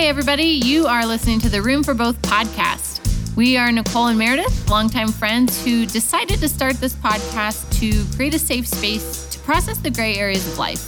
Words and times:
Hey, 0.00 0.08
everybody, 0.08 0.44
you 0.44 0.86
are 0.86 1.04
listening 1.04 1.40
to 1.40 1.50
the 1.50 1.60
Room 1.60 1.82
for 1.82 1.92
Both 1.92 2.22
podcast. 2.22 3.36
We 3.36 3.58
are 3.58 3.70
Nicole 3.70 4.06
and 4.06 4.18
Meredith, 4.18 4.70
longtime 4.70 5.08
friends 5.08 5.62
who 5.62 5.84
decided 5.84 6.40
to 6.40 6.48
start 6.48 6.76
this 6.76 6.94
podcast 6.94 7.70
to 7.80 8.16
create 8.16 8.32
a 8.32 8.38
safe 8.38 8.66
space 8.66 9.26
to 9.26 9.38
process 9.40 9.76
the 9.76 9.90
gray 9.90 10.16
areas 10.16 10.46
of 10.46 10.56
life. 10.56 10.78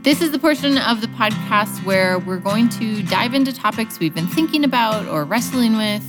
This 0.05 0.21
is 0.21 0.29
the 0.29 0.37
portion 0.37 0.77
of 0.77 1.01
the 1.01 1.07
podcast 1.07 1.83
where 1.83 2.19
we're 2.19 2.37
going 2.37 2.69
to 2.69 3.01
dive 3.01 3.33
into 3.33 3.51
topics 3.51 3.97
we've 3.97 4.13
been 4.13 4.27
thinking 4.27 4.63
about 4.63 5.07
or 5.07 5.23
wrestling 5.23 5.75
with 5.77 6.07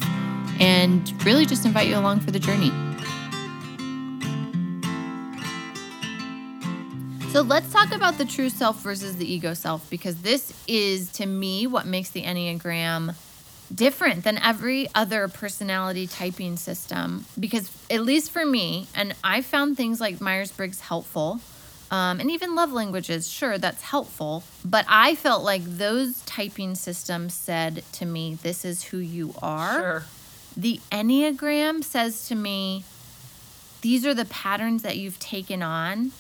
and 0.61 1.11
really 1.25 1.47
just 1.47 1.65
invite 1.65 1.89
you 1.89 1.97
along 1.97 2.21
for 2.21 2.31
the 2.31 2.39
journey. 2.39 2.71
So 7.31 7.41
let's 7.41 7.73
talk 7.73 7.91
about 7.91 8.19
the 8.19 8.27
true 8.27 8.51
self 8.51 8.83
versus 8.83 9.17
the 9.17 9.33
ego 9.33 9.55
self 9.55 9.89
because 9.89 10.17
this 10.17 10.53
is 10.69 11.11
to 11.13 11.25
me 11.25 11.67
what 11.67 11.87
makes 11.87 12.11
the 12.11 12.23
Enneagram 12.23 13.15
different 13.75 14.25
than 14.25 14.37
every 14.37 14.89
other 14.95 15.27
personality 15.27 16.07
typing 16.07 16.59
system 16.59 17.25
because 17.41 17.75
at 17.91 18.03
least 18.03 18.31
for 18.31 18.47
me 18.47 18.87
and 18.95 19.13
i 19.25 19.41
found 19.41 19.77
things 19.77 20.01
like 20.01 20.21
myers-briggs 20.21 20.79
helpful 20.79 21.41
um, 21.91 22.19
and 22.21 22.31
even 22.31 22.55
love 22.55 22.73
languages 22.73 23.29
sure 23.29 23.59
that's 23.59 23.83
helpful 23.83 24.43
but 24.65 24.85
i 24.89 25.15
felt 25.15 25.43
like 25.45 25.63
those 25.65 26.21
typing 26.23 26.75
systems 26.75 27.33
said 27.35 27.83
to 27.93 28.05
me 28.05 28.35
this 28.43 28.65
is 28.65 28.85
who 28.85 28.99
you 28.99 29.35
are 29.43 29.73
Sure. 29.81 30.05
the 30.57 30.81
enneagram 30.91 31.83
says 31.85 32.27
to 32.29 32.35
me 32.35 32.85
these 33.83 34.05
are 34.05 34.15
the 34.15 34.25
patterns 34.25 34.83
that 34.83 34.97
you've 34.97 35.19
taken 35.21 35.63
on 35.63 36.13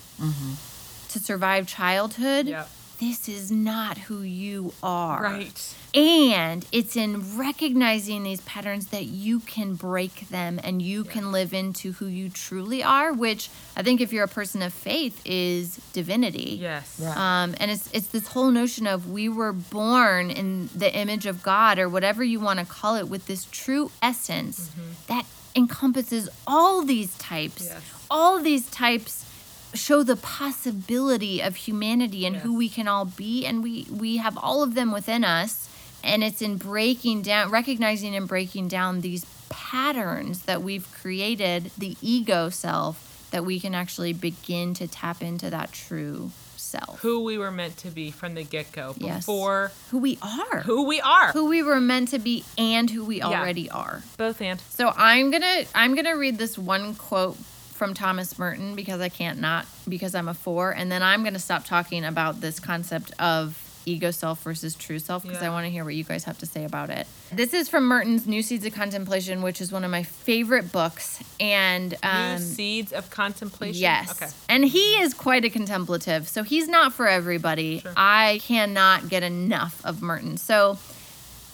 to 1.08 1.18
survive 1.18 1.66
childhood 1.66 2.46
Yep. 2.46 2.68
this 3.00 3.28
is 3.28 3.50
not 3.50 3.98
who 3.98 4.22
you 4.22 4.72
are 4.82 5.22
Right. 5.22 5.74
And 5.96 6.66
it's 6.72 6.94
in 6.94 7.38
recognizing 7.38 8.22
these 8.22 8.42
patterns 8.42 8.88
that 8.88 9.06
you 9.06 9.40
can 9.40 9.74
break 9.74 10.28
them 10.28 10.60
and 10.62 10.82
you 10.82 11.04
can 11.04 11.32
live 11.32 11.54
into 11.54 11.92
who 11.92 12.06
you 12.06 12.28
truly 12.28 12.82
are, 12.82 13.14
which 13.14 13.48
I 13.74 13.82
think 13.82 14.02
if 14.02 14.12
you're 14.12 14.24
a 14.24 14.28
person 14.28 14.60
of 14.60 14.74
faith 14.74 15.22
is 15.24 15.76
divinity. 15.94 16.58
Yes. 16.60 17.00
Right. 17.02 17.16
Um, 17.16 17.54
and 17.58 17.70
it's 17.70 17.90
it's 17.92 18.08
this 18.08 18.28
whole 18.28 18.50
notion 18.50 18.86
of 18.86 19.10
we 19.10 19.30
were 19.30 19.54
born 19.54 20.30
in 20.30 20.68
the 20.74 20.94
image 20.94 21.24
of 21.24 21.42
God 21.42 21.78
or 21.78 21.88
whatever 21.88 22.22
you 22.22 22.40
want 22.40 22.58
to 22.58 22.66
call 22.66 22.96
it 22.96 23.08
with 23.08 23.26
this 23.26 23.46
true 23.50 23.90
essence 24.02 24.70
that 25.06 25.24
encompasses 25.54 26.28
all 26.46 26.82
these 26.84 27.16
types. 27.16 27.68
Yes. 27.68 28.06
All 28.10 28.38
these 28.38 28.70
types 28.70 29.24
show 29.72 30.02
the 30.02 30.16
possibility 30.16 31.40
of 31.40 31.56
humanity 31.56 32.26
and 32.26 32.36
who 32.36 32.54
we 32.54 32.68
can 32.68 32.86
all 32.86 33.06
be 33.06 33.46
and 33.46 33.62
we 33.62 33.86
we 33.90 34.18
have 34.18 34.36
all 34.38 34.62
of 34.62 34.74
them 34.74 34.92
within 34.92 35.24
us 35.24 35.68
and 36.06 36.22
it's 36.24 36.40
in 36.40 36.56
breaking 36.56 37.22
down 37.22 37.50
recognizing 37.50 38.14
and 38.16 38.26
breaking 38.28 38.68
down 38.68 39.00
these 39.00 39.24
patterns 39.48 40.42
that 40.42 40.62
we've 40.62 40.90
created 41.00 41.70
the 41.78 41.96
ego 42.00 42.48
self 42.48 43.28
that 43.32 43.44
we 43.44 43.58
can 43.60 43.74
actually 43.74 44.12
begin 44.12 44.72
to 44.74 44.86
tap 44.86 45.20
into 45.22 45.50
that 45.50 45.72
true 45.72 46.30
self 46.56 47.00
Who 47.00 47.24
we 47.24 47.36
were 47.38 47.50
meant 47.50 47.76
to 47.78 47.88
be 47.90 48.10
from 48.10 48.34
the 48.34 48.44
get 48.44 48.72
go 48.72 48.94
Yes. 48.98 49.18
before 49.26 49.72
who 49.90 49.98
we 49.98 50.18
are 50.22 50.60
who 50.60 50.86
we 50.86 51.00
are. 51.00 51.32
who 51.32 51.48
we 51.48 51.62
were 51.62 51.80
meant 51.80 52.08
to 52.08 52.18
be 52.18 52.44
and 52.56 52.88
who 52.90 53.04
we 53.04 53.22
already 53.22 53.68
are 53.70 54.02
Both 54.16 54.40
and. 54.40 54.60
so 54.70 54.92
I'm 54.96 55.30
gonna 55.30 55.64
I'm 55.74 55.94
gonna 55.94 56.16
read 56.16 56.38
this 56.38 56.56
one 56.56 56.94
quote 56.94 57.36
from 57.36 57.92
Thomas 57.92 58.38
Merton 58.38 58.74
because 58.74 59.00
I 59.00 59.08
can't 59.10 59.38
not 59.40 59.66
because 59.86 60.14
I'm 60.14 60.28
a 60.28 60.34
four, 60.34 60.70
and 60.70 60.90
then 60.90 61.02
I'm 61.02 61.22
gonna 61.22 61.38
stop 61.38 61.66
talking 61.66 62.06
about 62.06 62.40
this 62.40 62.58
concept 62.58 63.12
of 63.20 63.54
ego 63.86 64.10
self 64.10 64.42
versus 64.42 64.74
true 64.74 64.98
self 64.98 65.22
because 65.22 65.42
I 65.42 65.48
want 65.48 65.64
to 65.64 65.70
hear 65.70 65.84
what 65.84 65.94
you 65.94 66.04
guys 66.04 66.24
have 66.24 66.38
to 66.38 66.46
say 66.46 66.64
about 66.64 66.90
it. 66.90 67.06
This 67.32 67.54
is 67.54 67.68
from 67.68 67.84
Merton's 67.84 68.26
New 68.26 68.42
Seeds 68.42 68.66
of 68.66 68.74
Contemplation, 68.74 69.40
which 69.42 69.60
is 69.60 69.72
one 69.72 69.84
of 69.84 69.90
my 69.90 70.02
favorite 70.02 70.72
books, 70.72 71.22
and 71.40 71.94
um, 72.02 72.32
New 72.32 72.38
seeds 72.38 72.92
of 72.92 73.08
contemplation. 73.10 73.80
Yes. 73.80 74.10
Okay. 74.10 74.30
And 74.48 74.64
he 74.64 75.00
is 75.00 75.14
quite 75.14 75.44
a 75.44 75.50
contemplative, 75.50 76.28
so 76.28 76.42
he's 76.42 76.68
not 76.68 76.92
for 76.92 77.06
everybody. 77.08 77.80
Sure. 77.80 77.92
I 77.96 78.40
cannot 78.42 79.08
get 79.08 79.22
enough 79.22 79.84
of 79.84 80.02
Merton. 80.02 80.36
So 80.36 80.78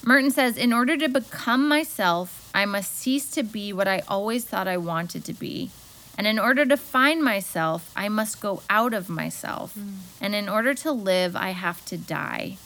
Merton 0.04 0.31
says, 0.31 0.56
In 0.56 0.72
order 0.72 0.97
to 0.97 1.09
become 1.09 1.69
myself, 1.69 2.50
I 2.54 2.64
must 2.64 2.97
cease 2.97 3.31
to 3.32 3.43
be 3.43 3.72
what 3.72 3.87
I 3.88 4.03
always 4.09 4.44
thought 4.44 4.66
I 4.66 4.76
wanted 4.78 5.25
to 5.26 5.32
be. 5.32 5.70
And 6.19 6.27
in 6.27 6.39
order 6.39 6.65
to 6.67 6.77
find 6.77 7.23
myself, 7.23 7.91
I 7.97 8.09
must 8.09 8.41
go 8.41 8.62
out 8.69 8.93
of 8.93 9.09
myself. 9.09 9.75
Hmm. 9.75 9.95
And 10.21 10.34
in 10.34 10.49
order 10.49 10.75
to 10.75 10.93
live, 10.93 11.34
I 11.34 11.50
have 11.50 11.84
to 11.87 11.97
die. 11.97 12.59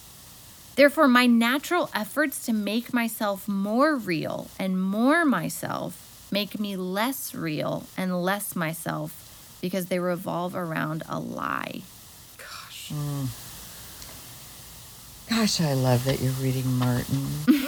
Therefore, 0.74 1.08
my 1.08 1.26
natural 1.26 1.88
efforts 1.94 2.44
to 2.46 2.52
make 2.52 2.92
myself 2.92 3.48
more 3.48 3.96
real 3.96 4.48
and 4.58 4.80
more 4.82 5.24
myself 5.24 6.28
make 6.30 6.60
me 6.60 6.76
less 6.76 7.34
real 7.34 7.84
and 7.96 8.22
less 8.22 8.54
myself 8.54 9.58
because 9.62 9.86
they 9.86 9.98
revolve 9.98 10.54
around 10.54 11.02
a 11.08 11.18
lie. 11.18 11.82
Gosh. 12.36 12.92
Hmm. 12.92 13.24
Gosh, 15.28 15.60
I 15.60 15.72
love 15.72 16.04
that 16.04 16.20
you're 16.20 16.32
reading 16.32 16.66
Merton. 16.66 17.26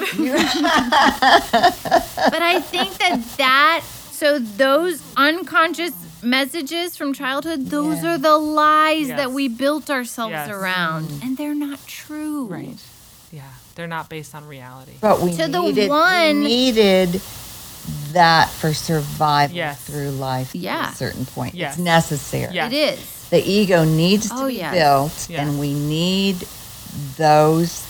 But 2.31 2.43
I 2.43 2.61
think 2.61 2.99
that 2.99 3.23
that, 3.39 3.85
so 4.19 4.39
those 4.39 5.03
unconscious 5.17 5.93
messages 6.23 6.97
from 6.97 7.13
childhood, 7.15 7.67
those 7.67 8.03
Yeah. 8.03 8.15
are 8.15 8.19
the 8.19 8.37
lies 8.37 9.09
that 9.09 9.31
we 9.31 9.49
built 9.49 9.89
ourselves 9.91 10.33
Yes. 10.33 10.49
around. 10.51 11.09
Mm-hmm. 11.09 11.27
And 11.27 11.37
they're 11.37 11.55
not 11.55 11.79
true. 11.87 12.47
Right. 12.47 12.77
Yeah. 13.33 13.43
They're 13.77 13.87
not 13.87 14.09
based 14.09 14.35
on 14.35 14.47
reality. 14.49 14.93
But 15.01 15.21
we 15.21 15.31
To 15.37 15.47
the 15.47 15.61
needed, 15.63 15.89
one- 15.89 16.43
needed 16.43 17.21
that 18.13 18.51
for 18.51 18.75
survival 18.75 19.57
Yes. 19.57 19.81
through 19.83 20.11
life 20.11 20.55
Yeah. 20.55 20.87
at 20.89 20.95
a 20.95 20.97
certain 20.97 21.25
point. 21.27 21.55
Yes. 21.55 21.75
It's 21.75 21.83
necessary. 21.85 22.55
Yeah. 22.55 22.67
It 22.67 22.73
is. 22.73 22.99
The 23.31 23.41
ego 23.49 23.85
needs 23.85 24.29
to 24.31 24.35
Oh, 24.37 24.47
be 24.49 24.55
yes. 24.55 24.75
built, 24.75 25.27
Yeah. 25.31 25.43
and 25.43 25.61
we 25.61 25.73
need 25.75 26.47
those 27.17 27.83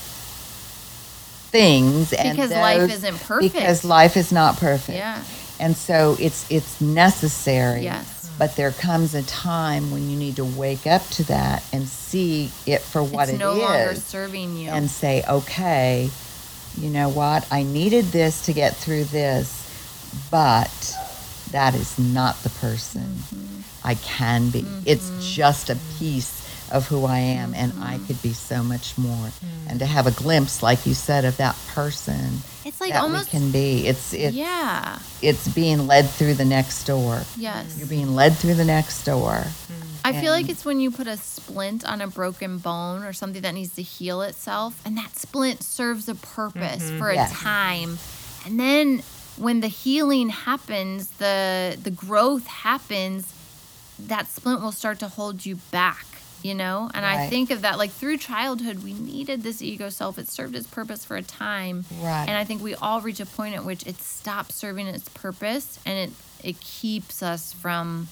things. 1.51 2.13
and 2.13 2.37
Because 2.37 2.51
life 2.51 2.91
isn't 2.91 3.19
perfect. 3.23 3.55
Because 3.55 3.85
life 3.85 4.17
is 4.17 4.31
not 4.33 4.59
perfect. 4.59 4.99
Yeah. 4.99 5.19
And 5.61 5.77
so 5.77 6.17
it's 6.21 6.51
it's 6.51 6.81
necessary. 6.81 7.83
Yes. 7.83 8.31
But 8.39 8.55
there 8.55 8.71
comes 8.71 9.15
a 9.15 9.23
time 9.25 9.91
when 9.91 10.09
you 10.09 10.17
need 10.17 10.37
to 10.37 10.45
wake 10.45 10.87
up 10.87 11.05
to 11.11 11.25
that 11.25 11.65
and 11.73 11.89
see 11.89 12.51
it 12.67 12.81
for 12.83 13.03
what 13.03 13.25
it's 13.25 13.33
it 13.33 13.39
no 13.39 13.55
longer 13.55 13.95
serving 13.97 14.57
you. 14.57 14.71
and 14.71 14.89
say, 14.89 15.25
okay, 15.29 16.09
you 16.77 16.89
know 16.91 17.09
what? 17.09 17.49
I 17.51 17.65
needed 17.65 18.05
this 18.07 18.47
to 18.47 18.53
get 18.53 18.77
through 18.77 19.05
this, 19.05 19.49
but 20.31 20.71
that 21.51 21.75
is 21.75 21.99
not 21.99 22.37
the 22.43 22.51
person 22.51 23.03
Mm-hmm. 23.03 23.45
I 23.85 23.95
can 23.95 24.51
be. 24.51 24.65
It's 24.87 25.11
just 25.37 25.71
a 25.71 25.77
piece 25.99 26.71
of 26.71 26.87
who 26.89 27.05
I 27.07 27.19
am, 27.19 27.55
and 27.55 27.73
I 27.81 27.95
Mm-hmm. 27.97 28.07
could 28.07 28.23
be 28.23 28.33
so 28.35 28.63
much 28.63 28.97
more. 28.99 29.31
And 29.69 29.79
to 29.81 29.87
have 29.87 30.07
a 30.07 30.11
glimpse, 30.11 30.63
like 30.63 30.85
you 30.87 30.95
said, 30.95 31.25
of 31.25 31.37
that 31.39 31.57
person 31.75 32.39
it's 32.69 32.81
like 32.81 32.93
that 32.93 33.03
almost. 33.03 33.33
we 33.33 33.39
can 33.39 33.51
be. 33.51 33.87
It's 33.87 34.13
it's 34.13 34.35
yeah. 34.37 34.99
it's 35.23 35.49
being 35.49 35.87
led 35.87 36.09
through 36.09 36.35
the 36.35 36.45
next 36.45 36.85
door. 36.85 37.23
Yes. 37.37 37.77
You're 37.79 37.89
being 37.89 38.15
led 38.15 38.35
through 38.37 38.55
the 38.55 38.65
next 38.65 39.05
door. 39.05 39.45
I 40.05 40.11
I 40.11 40.21
feel 40.21 40.33
like 40.33 40.49
it's 40.49 40.65
when 40.65 40.81
you 40.81 40.91
put 40.91 41.07
a 41.07 41.17
splint 41.17 41.85
on 41.85 42.01
a 42.01 42.07
broken 42.07 42.59
bone 42.59 43.03
or 43.03 43.13
something 43.13 43.43
that 43.43 43.53
needs 43.53 43.75
to 43.75 43.83
heal 43.83 44.23
itself, 44.23 44.81
and 44.85 44.97
that 44.97 45.17
splint 45.17 45.63
serves 45.63 46.09
a 46.09 46.15
purpose 46.15 46.85
mm-hmm. 46.85 46.99
for 46.99 47.11
a 47.11 47.15
Yes. 47.15 47.33
time. 47.33 47.99
And 48.47 48.59
then 48.61 49.03
when 49.37 49.61
the 49.61 49.69
healing 49.69 50.29
happens, 50.31 51.09
the 51.19 51.77
the 51.83 51.91
growth 51.91 52.47
happens, 52.47 53.35
that 53.99 54.29
splint 54.29 54.61
will 54.63 54.73
start 54.73 54.99
to 55.01 55.09
hold 55.09 55.45
you 55.45 55.57
back, 55.71 56.07
you 56.43 56.55
know? 56.55 56.91
And 56.95 57.05
I 57.05 57.27
think 57.29 57.51
of 57.51 57.63
that 57.63 57.79
like 57.79 57.91
through 57.91 58.19
childhood, 58.19 58.83
we 58.85 58.93
needed 58.95 59.43
this 59.43 59.61
ego 59.63 59.89
self. 59.89 60.19
It 60.19 60.29
served 60.29 60.55
its 60.55 60.67
purpose 60.67 61.05
for 61.05 61.17
a 61.17 61.23
time. 61.23 61.85
Right. 62.01 62.27
And 62.29 62.37
I 62.37 62.45
think 62.45 62.63
we 62.63 62.75
all 62.75 63.01
reach 63.01 63.21
a 63.21 63.27
point 63.27 63.55
at 63.55 63.65
which 63.65 63.87
it 63.87 63.97
stops 64.01 64.55
serving 64.55 64.87
its 64.87 65.09
purpose 65.09 65.79
and 65.85 65.99
it 65.99 66.11
it 66.45 66.61
keeps 66.61 67.23
us 67.23 67.53
from 67.53 68.09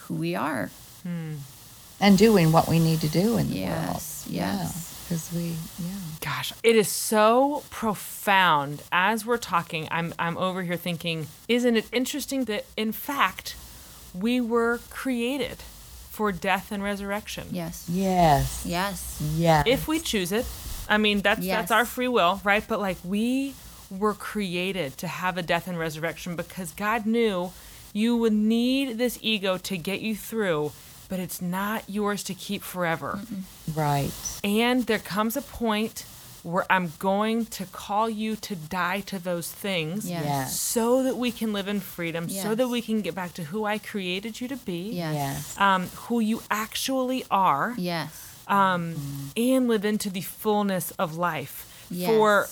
who 0.00 0.14
we 0.14 0.34
are. 0.34 0.70
Hmm. 1.02 1.34
and 2.00 2.18
doing 2.18 2.50
what 2.52 2.68
we 2.68 2.78
need 2.78 3.00
to 3.02 3.08
do 3.08 3.36
in 3.38 3.48
the 3.50 3.56
Yes, 3.58 4.24
world. 4.26 4.34
yes. 4.36 4.86
Because 5.08 5.32
we, 5.34 5.48
yeah. 5.78 5.98
Gosh, 6.20 6.52
it 6.62 6.76
is 6.76 6.88
so 6.88 7.62
profound. 7.70 8.82
As 8.92 9.24
we're 9.26 9.38
talking, 9.38 9.88
I'm 9.90 10.14
I'm 10.18 10.36
over 10.38 10.62
here 10.62 10.76
thinking, 10.76 11.26
isn't 11.48 11.76
it 11.76 11.86
interesting 11.92 12.44
that 12.44 12.64
in 12.76 12.92
fact 12.92 13.56
we 14.14 14.40
were 14.40 14.80
created 14.90 15.58
for 16.10 16.32
death 16.32 16.70
and 16.72 16.82
resurrection? 16.82 17.46
Yes. 17.50 17.86
Yes. 17.88 18.62
Yes. 18.66 19.18
Yes. 19.36 19.64
If 19.66 19.88
we 19.88 19.98
choose 20.00 20.32
it. 20.32 20.44
I 20.88 20.98
mean, 20.98 21.20
that's 21.20 21.40
Yes. 21.40 21.56
that's 21.56 21.70
our 21.70 21.84
free 21.86 22.08
will, 22.08 22.40
right? 22.44 22.64
But 22.66 22.80
like 22.80 22.98
we 23.04 23.54
were 23.90 24.14
created 24.14 24.98
to 24.98 25.06
have 25.06 25.38
a 25.38 25.42
death 25.42 25.68
and 25.68 25.78
resurrection 25.78 26.34
because 26.36 26.72
God 26.72 27.06
knew 27.06 27.52
you 27.92 28.16
would 28.16 28.32
need 28.32 28.98
this 28.98 29.18
ego 29.22 29.56
to 29.58 29.76
get 29.76 30.00
you 30.00 30.14
through, 30.16 30.72
but 31.08 31.18
it's 31.20 31.40
not 31.40 31.84
yours 31.88 32.22
to 32.24 32.34
keep 32.34 32.62
forever. 32.62 33.20
right. 33.74 34.10
And 34.42 34.84
there 34.86 34.98
comes 34.98 35.36
a 35.36 35.42
point 35.42 36.04
where 36.42 36.64
I'm 36.70 36.92
going 36.98 37.44
to 37.46 37.66
call 37.66 38.08
you 38.08 38.34
to 38.36 38.56
die 38.56 39.00
to 39.00 39.18
those 39.18 39.50
things 39.52 40.08
Yes. 40.08 40.24
Yes. 40.24 40.60
so 40.60 41.02
that 41.02 41.16
we 41.16 41.30
can 41.32 41.52
live 41.52 41.68
in 41.68 41.80
freedom, 41.80 42.28
so 42.28 42.54
that 42.54 42.68
we 42.68 42.80
can 42.82 43.02
get 43.02 43.14
back 43.14 43.34
to 43.34 43.44
who 43.44 43.64
I 43.64 43.78
created 43.78 44.40
you 44.40 44.48
to 44.48 44.56
be, 44.56 44.90
Yes. 44.92 45.14
Yes. 45.14 45.60
um, 45.60 45.86
who 46.08 46.20
you 46.20 46.42
actually 46.50 47.24
are, 47.30 47.74
Yes. 47.76 48.10
um, 48.48 48.96
and 49.36 49.68
live 49.68 49.84
into 49.84 50.08
the 50.10 50.22
fullness 50.22 50.92
of 50.92 51.16
life. 51.16 51.66
For, 52.06 52.46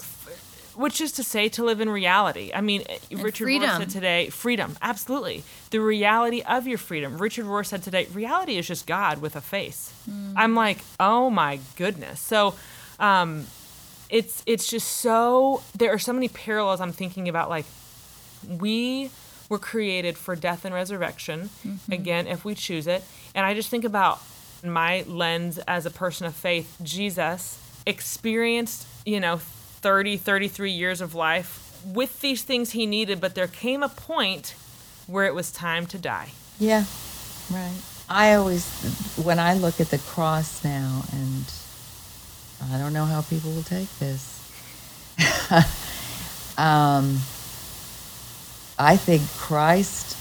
which 0.74 1.00
is 1.00 1.12
to 1.12 1.22
say, 1.24 1.48
to 1.48 1.64
live 1.64 1.80
in 1.80 1.88
reality. 1.88 2.50
I 2.54 2.60
mean, 2.60 2.84
Richard 3.10 3.48
Rohr 3.48 3.78
said 3.78 3.90
today, 3.90 4.28
freedom, 4.30 4.76
absolutely. 4.82 5.42
The 5.70 5.80
reality 5.80 6.42
of 6.42 6.66
your 6.66 6.78
freedom. 6.78 7.18
Richard 7.18 7.46
Rohr 7.46 7.64
said 7.66 7.82
today, 7.82 8.06
reality 8.12 8.58
is 8.58 8.66
just 8.68 8.86
God 8.86 9.20
with 9.20 9.34
a 9.34 9.40
face. 9.40 9.92
Hmm. 10.04 10.34
I'm 10.36 10.54
like, 10.54 10.78
oh 11.00 11.30
my 11.30 11.58
goodness. 11.76 12.20
So, 12.20 12.54
um, 13.00 13.46
it's 14.10 14.42
it's 14.46 14.66
just 14.68 14.88
so 14.88 15.62
there 15.76 15.92
are 15.92 15.98
so 15.98 16.12
many 16.12 16.28
parallels 16.28 16.80
I'm 16.80 16.92
thinking 16.92 17.28
about 17.28 17.48
like 17.48 17.66
we 18.58 19.10
were 19.48 19.58
created 19.58 20.16
for 20.16 20.36
death 20.36 20.64
and 20.64 20.74
resurrection 20.74 21.50
mm-hmm. 21.66 21.92
again 21.92 22.26
if 22.26 22.44
we 22.44 22.54
choose 22.54 22.86
it 22.86 23.02
and 23.34 23.44
I 23.44 23.54
just 23.54 23.68
think 23.68 23.84
about 23.84 24.20
my 24.64 25.04
lens 25.06 25.58
as 25.68 25.86
a 25.86 25.90
person 25.90 26.26
of 26.26 26.34
faith 26.34 26.76
Jesus 26.82 27.60
experienced 27.86 28.86
you 29.06 29.20
know 29.20 29.36
30 29.38 30.16
33 30.16 30.70
years 30.70 31.00
of 31.00 31.14
life 31.14 31.80
with 31.84 32.20
these 32.20 32.42
things 32.42 32.72
he 32.72 32.86
needed 32.86 33.20
but 33.20 33.34
there 33.34 33.46
came 33.46 33.82
a 33.82 33.88
point 33.88 34.54
where 35.06 35.26
it 35.26 35.34
was 35.34 35.50
time 35.50 35.86
to 35.86 35.98
die 35.98 36.30
Yeah. 36.58 36.84
Right. 37.50 37.80
I 38.10 38.34
always, 38.34 38.66
when 39.22 39.38
I 39.38 39.54
look 39.54 39.80
at 39.80 39.90
the 39.90 39.98
cross 39.98 40.64
now, 40.64 41.04
and 41.12 41.44
I 42.72 42.78
don't 42.78 42.92
know 42.92 43.04
how 43.04 43.22
people 43.22 43.50
will 43.52 43.62
take 43.62 43.88
this, 43.98 44.34
um, 46.58 47.18
I 48.78 48.96
think 48.96 49.22
Christ's 49.38 50.16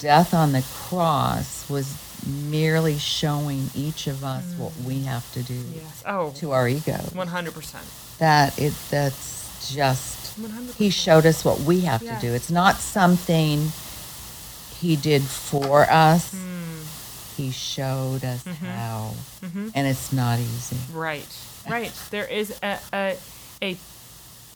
death 0.00 0.34
on 0.34 0.52
the 0.52 0.62
cross 0.74 1.68
was 1.70 2.00
merely 2.26 2.96
showing 2.98 3.68
each 3.74 4.06
of 4.06 4.24
us 4.24 4.44
what 4.56 4.72
we 4.86 5.00
have 5.02 5.30
to 5.34 5.42
do 5.42 5.52
yes 5.74 6.02
oh 6.06 6.30
to 6.36 6.52
our 6.52 6.66
ego. 6.68 6.92
100% 6.92 8.18
That 8.18 8.58
it 8.58 8.72
that's 8.90 9.70
just 9.74 10.40
100%. 10.40 10.74
he 10.76 10.88
showed 10.90 11.26
us 11.26 11.44
what 11.44 11.60
we 11.60 11.80
have 11.80 12.02
Yeah. 12.02 12.14
to 12.18 12.20
do. 12.28 12.32
It's 12.32 12.50
not 12.50 12.76
something 12.76 13.70
he 14.80 14.96
did 14.96 15.22
for 15.22 15.82
us. 15.90 16.30
Hmm. 16.32 16.53
He 17.36 17.50
showed 17.50 18.24
us 18.24 18.44
Mm-hmm. 18.44 18.64
how, 18.66 19.12
and 19.74 19.86
it's 19.86 20.12
not 20.12 20.38
easy. 20.38 20.76
Right, 20.92 21.26
right. 21.68 21.92
There 22.10 22.26
is 22.26 22.56
a, 22.62 22.78
a, 22.92 23.16
a, 23.62 23.76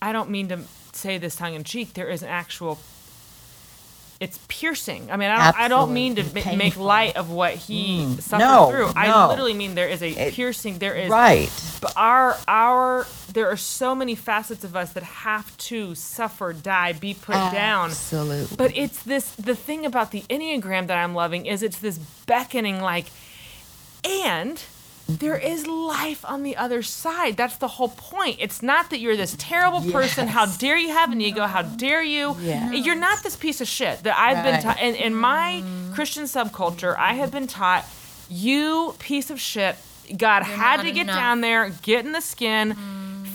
I 0.01 0.13
don't 0.13 0.31
mean 0.31 0.49
to 0.49 0.61
say 0.93 1.19
this 1.19 1.37
tongue 1.37 1.55
in 1.55 1.65
cheek. 1.65 1.95
There 1.95 2.09
is 2.09 2.23
an 2.23 2.29
actual. 2.29 2.79
It's 4.20 4.37
piercing. 4.49 5.12
I 5.12 5.17
mean, 5.17 5.31
I 5.31 5.37
don't, 5.53 5.61
I 5.61 5.69
don't 5.69 5.93
mean 5.93 6.17
to 6.17 6.25
ma- 6.35 6.56
make 6.56 6.76
light 6.76 7.17
of 7.17 7.31
what 7.31 7.55
he 7.55 8.00
Mm, 8.05 8.20
suffered 8.20 8.44
no, 8.44 8.69
through. 8.70 8.91
I 8.97 9.29
literally 9.29 9.55
mean 9.55 9.76
there 9.76 9.88
is 9.88 10.03
a 10.03 10.09
It- 10.11 10.35
piercing. 10.35 10.79
There 10.81 10.94
is 10.94 11.09
Right. 11.09 11.49
But 11.81 11.93
our 11.97 12.37
our 12.49 13.06
there 13.32 13.49
are 13.49 13.56
so 13.56 13.94
many 13.94 14.17
facets 14.17 14.65
of 14.65 14.75
us 14.75 14.93
that 14.94 15.05
have 15.05 15.56
to 15.59 15.94
suffer, 15.94 16.53
die, 16.53 16.94
be 16.94 17.15
put 17.15 17.35
down. 17.53 17.91
Absolutely. 17.91 18.56
But 18.56 18.76
it's 18.76 19.05
this 19.05 19.31
the 19.37 19.55
thing 19.55 19.87
about 19.87 20.11
the 20.11 20.23
Enneagram 20.29 20.88
that 20.88 20.99
I'm 20.99 21.15
loving 21.15 21.47
is 21.47 21.62
it's 21.62 21.79
this 21.79 21.99
beckoning 22.26 22.81
like 22.81 23.06
and 24.05 24.61
there 25.08 25.38
is 25.38 25.66
life 25.66 26.22
on 26.26 26.43
the 26.43 26.55
other 26.56 26.82
side. 26.82 27.37
That's 27.38 27.56
the 27.56 27.66
whole 27.69 27.88
point. 27.88 28.37
It's 28.40 28.62
not 28.62 28.90
that 28.90 29.00
you're 29.00 29.16
this 29.16 29.34
terrible 29.38 29.81
person. 29.90 30.28
How 30.28 30.44
dare 30.44 30.76
you 30.76 30.90
have 30.90 31.10
an 31.12 31.20
ego? 31.20 31.46
How 31.46 31.62
dare 31.62 32.02
you? 32.02 32.37
Yes. 32.40 32.84
You're 32.84 32.94
not 32.94 33.22
this 33.22 33.34
piece 33.34 33.60
of 33.62 33.69
shit 33.69 34.02
that 34.02 34.16
I've 34.19 34.44
been 34.44 34.60
taught. 34.62 34.81
In, 34.81 34.94
in 34.94 35.14
my 35.14 35.64
Christian 35.94 36.25
subculture, 36.25 36.94
I 36.96 37.14
have 37.14 37.31
been 37.31 37.46
taught, 37.46 37.87
you 38.28 38.94
piece 38.99 39.31
of 39.31 39.40
shit, 39.40 39.76
God 40.16 40.43
had 40.43 40.82
to 40.82 40.93
get 40.93 41.02
enough. 41.05 41.16
down 41.16 41.40
there, 41.40 41.70
get 41.82 42.05
in 42.05 42.12
the 42.12 42.20
skin. 42.20 42.76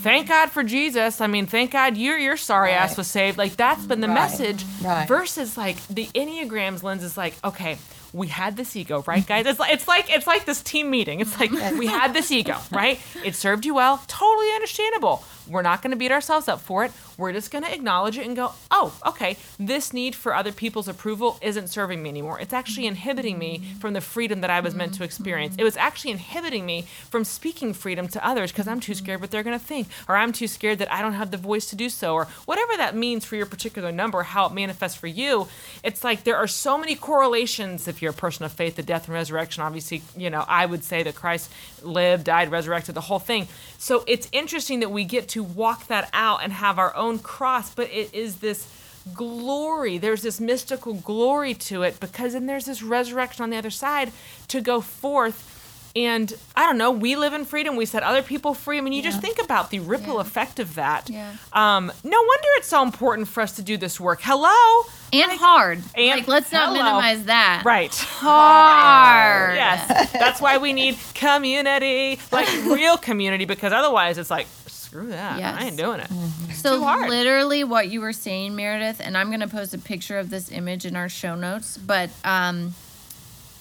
Thank 0.02 0.28
God 0.28 0.50
for 0.50 0.62
Jesus. 0.62 1.20
I 1.20 1.26
mean, 1.26 1.46
thank 1.46 1.70
God 1.72 1.96
your 1.96 2.18
your 2.18 2.36
sorry 2.36 2.72
ass 2.72 2.96
was 2.96 3.06
saved. 3.06 3.38
Like 3.38 3.56
that's 3.56 3.84
been 3.86 4.00
the 4.00 4.06
Right. 4.08 4.14
message. 4.14 4.64
Right. 4.82 5.08
Versus 5.08 5.56
like 5.56 5.84
the 5.88 6.08
Enneagram's 6.14 6.82
lens 6.84 7.02
is 7.02 7.16
like, 7.16 7.34
okay, 7.42 7.78
we 8.14 8.28
had 8.28 8.56
this 8.56 8.76
ego, 8.76 9.02
right, 9.08 9.26
guys? 9.26 9.44
It's 9.44 9.58
like 9.58 9.72
it's 9.74 9.88
like 9.88 10.08
it's 10.08 10.26
like 10.26 10.44
this 10.46 10.62
team 10.62 10.88
meeting. 10.88 11.20
It's 11.20 11.38
like 11.38 11.50
we 11.78 11.86
had 11.86 12.14
this 12.14 12.30
ego, 12.30 12.56
right? 12.70 13.00
It 13.24 13.34
served 13.34 13.66
you 13.66 13.74
well, 13.74 14.02
totally 14.06 14.50
understandable. 14.54 15.24
We're 15.48 15.62
not 15.62 15.82
going 15.82 15.90
to 15.90 15.96
beat 15.96 16.12
ourselves 16.12 16.48
up 16.48 16.60
for 16.60 16.84
it. 16.84 16.92
We're 17.16 17.32
just 17.32 17.50
going 17.50 17.64
to 17.64 17.72
acknowledge 17.72 18.18
it 18.18 18.26
and 18.26 18.34
go, 18.34 18.52
oh, 18.70 18.98
okay, 19.06 19.36
this 19.58 19.92
need 19.92 20.14
for 20.14 20.34
other 20.34 20.52
people's 20.52 20.88
approval 20.88 21.38
isn't 21.42 21.68
serving 21.68 22.02
me 22.02 22.10
anymore. 22.10 22.40
It's 22.40 22.52
actually 22.52 22.86
inhibiting 22.86 23.38
me 23.38 23.62
from 23.80 23.92
the 23.92 24.00
freedom 24.00 24.40
that 24.40 24.50
I 24.50 24.60
was 24.60 24.74
meant 24.74 24.94
to 24.94 25.04
experience. 25.04 25.54
It 25.58 25.64
was 25.64 25.76
actually 25.76 26.12
inhibiting 26.12 26.66
me 26.66 26.82
from 27.10 27.24
speaking 27.24 27.72
freedom 27.72 28.08
to 28.08 28.26
others 28.26 28.52
because 28.52 28.66
I'm 28.66 28.80
too 28.80 28.94
scared 28.94 29.20
what 29.20 29.30
they're 29.30 29.42
going 29.42 29.58
to 29.58 29.64
think, 29.64 29.88
or 30.08 30.16
I'm 30.16 30.32
too 30.32 30.48
scared 30.48 30.78
that 30.78 30.92
I 30.92 31.02
don't 31.02 31.12
have 31.12 31.30
the 31.30 31.36
voice 31.36 31.66
to 31.70 31.76
do 31.76 31.88
so, 31.88 32.14
or 32.14 32.26
whatever 32.46 32.76
that 32.76 32.96
means 32.96 33.24
for 33.24 33.36
your 33.36 33.46
particular 33.46 33.92
number, 33.92 34.22
how 34.22 34.46
it 34.46 34.52
manifests 34.52 34.98
for 34.98 35.06
you. 35.06 35.48
It's 35.82 36.02
like 36.02 36.24
there 36.24 36.36
are 36.36 36.46
so 36.46 36.78
many 36.78 36.94
correlations 36.94 37.86
if 37.86 38.02
you're 38.02 38.12
a 38.12 38.14
person 38.14 38.44
of 38.44 38.52
faith, 38.52 38.76
the 38.76 38.82
death 38.82 39.06
and 39.06 39.14
resurrection. 39.14 39.62
Obviously, 39.62 40.02
you 40.16 40.30
know, 40.30 40.44
I 40.48 40.66
would 40.66 40.84
say 40.84 41.02
that 41.02 41.14
Christ 41.14 41.50
lived, 41.84 42.24
died, 42.24 42.50
resurrected, 42.50 42.94
the 42.94 43.00
whole 43.02 43.18
thing. 43.18 43.48
So 43.78 44.04
it's 44.06 44.28
interesting 44.32 44.80
that 44.80 44.90
we 44.90 45.04
get 45.04 45.28
to 45.30 45.42
walk 45.42 45.86
that 45.88 46.08
out 46.12 46.42
and 46.42 46.52
have 46.52 46.78
our 46.78 46.94
own 46.96 47.18
cross, 47.18 47.74
but 47.74 47.90
it 47.92 48.12
is 48.14 48.36
this 48.36 48.66
glory. 49.14 49.98
There's 49.98 50.22
this 50.22 50.40
mystical 50.40 50.94
glory 50.94 51.54
to 51.54 51.82
it 51.82 52.00
because 52.00 52.32
then 52.32 52.46
there's 52.46 52.64
this 52.64 52.82
resurrection 52.82 53.42
on 53.42 53.50
the 53.50 53.56
other 53.56 53.70
side 53.70 54.12
to 54.48 54.60
go 54.60 54.80
forth. 54.80 55.50
And 55.96 56.32
I 56.56 56.66
don't 56.66 56.76
know, 56.78 56.90
we 56.90 57.14
live 57.14 57.34
in 57.34 57.44
freedom. 57.44 57.76
We 57.76 57.86
set 57.86 58.02
other 58.02 58.22
people 58.22 58.52
free. 58.52 58.78
I 58.78 58.80
mean, 58.80 58.92
you 58.92 59.02
just 59.02 59.20
think 59.20 59.40
about 59.40 59.70
the 59.70 59.78
ripple 59.78 60.14
Yeah. 60.14 60.22
effect 60.22 60.58
of 60.58 60.74
that. 60.74 61.08
Yeah. 61.08 61.30
Um, 61.52 61.92
no 62.02 62.18
wonder 62.18 62.48
it's 62.56 62.66
so 62.68 62.82
important 62.82 63.28
for 63.28 63.40
us 63.42 63.52
to 63.56 63.62
do 63.62 63.76
this 63.76 64.00
work. 64.00 64.20
Hello? 64.22 64.84
And 65.22 65.32
hard. 65.32 65.82
and- 65.94 66.18
like, 66.20 66.28
let's 66.28 66.50
not 66.52 66.68
hello. 66.68 66.82
minimize 66.82 67.24
that. 67.26 67.62
Right. 67.64 67.94
Hard. 67.94 69.56
Yes. 69.56 70.12
That's 70.12 70.40
why 70.40 70.58
we 70.58 70.72
need 70.72 70.96
community, 71.14 72.18
like 72.32 72.48
real 72.64 72.96
community, 72.96 73.44
because 73.44 73.72
otherwise 73.72 74.18
it's 74.18 74.30
like, 74.30 74.46
screw 74.66 75.08
that. 75.08 75.38
Yes. 75.38 75.56
I 75.58 75.64
ain't 75.66 75.76
doing 75.76 76.00
it. 76.00 76.10
So 76.54 76.78
too 76.78 76.84
hard. 76.84 77.10
literally 77.10 77.64
what 77.64 77.88
you 77.88 78.00
were 78.00 78.12
saying, 78.12 78.54
Meredith, 78.54 79.00
and 79.00 79.16
I'm 79.16 79.30
gonna 79.30 79.48
post 79.48 79.74
a 79.74 79.78
picture 79.78 80.18
of 80.18 80.30
this 80.30 80.50
image 80.52 80.86
in 80.86 80.94
our 80.96 81.08
show 81.08 81.34
notes, 81.34 81.76
but 81.78 82.10
um 82.24 82.74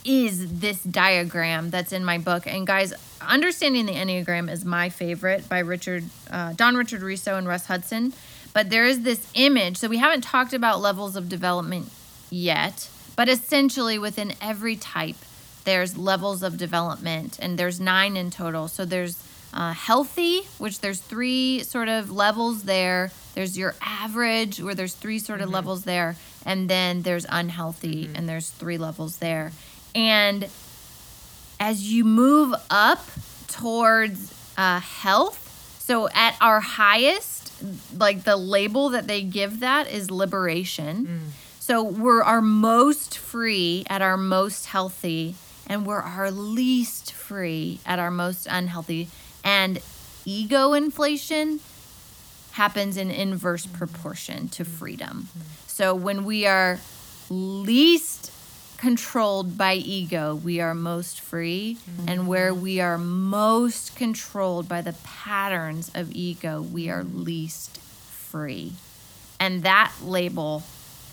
is 0.05 0.60
this 0.60 0.83
diagram 0.83 1.69
that's 1.69 1.93
in 1.93 2.03
my 2.03 2.17
book. 2.17 2.45
And 2.45 2.67
guys, 2.67 2.93
understanding 3.22 3.86
the 3.86 3.93
Enneagram 3.93 4.51
is 4.51 4.65
my 4.65 4.89
favorite 4.89 5.48
by 5.48 5.60
Richard 5.60 6.03
uh, 6.29 6.53
Don 6.53 6.75
Richard 6.75 7.01
Riso 7.01 7.38
and 7.38 7.48
Russ 7.48 7.65
Hudson. 7.65 8.13
But 8.53 8.69
there 8.69 8.86
is 8.86 9.01
this 9.01 9.27
image. 9.33 9.77
So 9.77 9.88
we 9.88 9.98
haven't 9.98 10.22
talked 10.22 10.53
about 10.53 10.79
levels 10.79 11.15
of 11.15 11.27
development 11.27 11.89
yet, 12.29 12.89
but 13.15 13.27
essentially 13.27 13.98
within 13.98 14.33
every 14.41 14.75
type, 14.75 15.17
there's 15.65 15.98
levels 15.98 16.43
of 16.43 16.57
development, 16.57 17.39
and 17.41 17.57
there's 17.57 17.79
nine 17.79 18.17
in 18.17 18.29
total. 18.29 18.67
So 18.67 18.86
there's 18.86 19.24
uh, 19.53 19.74
healthy, 19.74 20.41
which 20.57 20.79
there's 20.81 21.00
three 21.00 21.63
sort 21.63 21.88
of 21.88 22.12
levels 22.12 22.63
there. 22.63 23.12
There's 23.33 23.57
your 23.57 23.74
average, 23.81 24.62
where 24.62 24.75
there's 24.75 24.93
three 24.93 25.19
sort 25.19 25.41
of 25.41 25.50
levels 25.50 25.83
there, 25.86 26.15
and 26.45 26.69
then 26.69 27.01
there's 27.03 27.25
unhealthy, 27.29 28.10
and 28.13 28.27
there's 28.27 28.50
three 28.50 28.77
levels 28.77 29.17
there. 29.17 29.51
And 29.95 30.48
as 31.60 31.91
you 31.91 32.03
move 32.03 32.53
up 32.69 33.03
towards 33.48 34.33
uh, 34.57 34.79
health, 34.79 35.39
so 35.79 36.10
at 36.10 36.36
our 36.41 36.60
highest, 36.60 37.43
like 37.98 38.24
the 38.24 38.36
label 38.36 38.89
that 38.89 39.08
they 39.08 39.22
give 39.22 39.60
that 39.62 39.89
is 39.89 40.12
liberation. 40.12 41.05
Mm. 41.05 41.20
So 41.60 41.82
we're 41.82 42.24
our 42.24 42.41
most 42.41 43.17
free 43.17 43.86
at 43.89 44.01
our 44.01 44.17
most 44.17 44.65
healthy, 44.65 45.36
and 45.65 45.86
we're 45.86 46.01
our 46.01 46.29
least 46.29 47.13
free 47.13 47.79
at 47.86 48.00
our 48.00 48.12
most 48.12 48.48
unhealthy. 48.50 49.08
And 49.46 49.79
ego 50.25 50.74
inflation 50.74 51.62
happens 52.51 52.98
in 52.98 53.10
inverse 53.10 53.65
proportion 53.65 54.50
to 54.50 54.63
mm-hmm. 54.63 54.74
freedom. 54.74 55.27
So 55.67 55.96
when 55.96 56.25
we 56.25 56.46
are 56.46 56.79
least 57.29 58.33
controlled 58.84 59.58
by 59.58 59.75
ego, 59.75 60.36
we 60.36 60.60
are 60.60 60.75
most 60.75 61.22
free. 61.22 61.78
Mm-hmm. 61.90 62.10
And 62.10 62.28
where 62.28 62.54
we 62.54 62.82
are 62.82 62.98
most 62.98 63.96
controlled 63.96 64.68
by 64.68 64.82
the 64.82 64.92
patterns 65.06 65.90
of 65.96 66.12
ego, 66.12 66.62
we 66.62 66.90
are 66.90 67.02
least 67.02 67.78
free. 67.78 68.74
And 69.40 69.63
that 69.63 69.94
label 70.04 70.63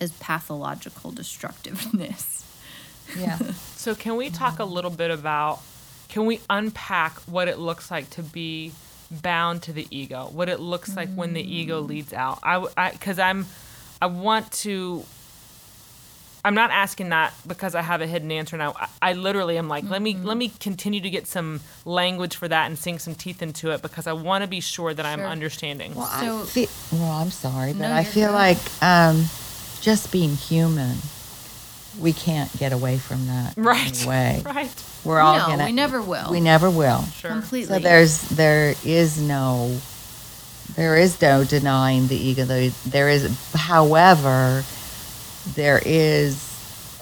is 0.01 0.11
pathological 0.15 1.13
destructiveness. 1.13 2.45
Yeah. 3.17 3.39
So 3.81 3.95
can 3.95 4.17
we 4.17 4.29
talk 4.29 4.59
a 4.59 4.65
little 4.65 4.91
bit 4.91 5.11
about 5.11 5.61
can 6.11 6.27
we 6.27 6.41
unpack 6.51 7.15
what 7.23 7.49
it 7.49 7.59
looks 7.59 7.91
like 7.91 8.11
to 8.11 8.23
be 8.23 8.73
bound 9.11 9.63
to 9.63 9.73
the 9.73 9.87
ego? 9.91 10.29
What 10.33 10.51
it 10.51 10.61
looks 10.61 10.95
like 10.95 11.09
when 11.15 11.33
the 11.33 11.41
ego 11.41 11.83
mm. 11.83 11.89
leads 11.89 12.13
out? 12.13 12.41
I 12.43 12.91
cuz 13.01 13.19
I'm 13.19 13.47
I 14.03 14.07
want 14.07 14.53
to 14.65 15.07
I'm 16.45 16.55
not 16.55 16.71
asking 16.71 17.11
that 17.11 17.35
because 17.47 17.75
I 17.75 17.83
have 17.83 18.01
a 18.01 18.07
hidden 18.07 18.33
answer 18.33 18.57
now. 18.57 18.75
I, 18.79 18.89
I 19.11 19.13
literally 19.13 19.59
am 19.59 19.69
like, 19.69 19.89
let 19.89 20.01
me 20.01 20.17
let 20.17 20.37
me 20.37 20.51
continue 20.61 21.01
to 21.01 21.11
get 21.11 21.27
some 21.27 21.61
language 21.85 22.37
for 22.37 22.49
that 22.49 22.67
and 22.67 22.79
sink 22.79 23.01
some 23.01 23.15
teeth 23.15 23.43
into 23.43 23.71
it 23.73 23.83
because 23.83 24.07
I 24.07 24.13
want 24.15 24.43
to 24.45 24.49
be 24.49 24.61
sure 24.61 24.95
that 24.95 25.05
I'm 25.05 25.21
understanding. 25.21 25.95
Well, 25.95 26.07
So- 26.07 26.43
I 26.43 26.47
feel, 26.47 26.69
well, 26.93 27.11
I'm 27.13 27.31
sorry, 27.31 27.73
but 27.73 27.81
No, 27.89 27.93
I 27.95 28.05
feel 28.05 28.29
good. 28.29 28.35
like 28.35 28.83
um, 28.83 29.25
just 29.81 30.11
being 30.11 30.35
human, 30.35 30.97
we 31.99 32.13
can't 32.13 32.51
get 32.59 32.73
away 32.73 32.97
from 32.99 33.27
that. 33.27 33.55
Right. 33.57 34.05
way. 34.07 34.43
Right. 34.47 34.85
We're 35.05 35.21
all 35.21 35.39
no, 35.39 35.47
gonna. 35.47 35.65
we 35.65 35.73
never 35.73 36.03
will. 36.03 36.31
We 36.31 36.41
never 36.41 36.69
will. 36.71 37.03
Sure. 37.05 37.31
Completely. 37.31 37.75
So 37.77 37.79
there's 37.81 38.21
there 38.31 38.75
is 38.85 39.19
no 39.21 39.79
there 40.77 40.97
is 40.97 41.21
no 41.23 41.43
denying 41.45 42.07
the 42.09 42.17
ego. 42.17 42.45
There, 42.45 42.71
there 42.87 43.09
is, 43.09 43.27
however, 43.55 44.63
there 45.55 45.81
is 45.85 46.47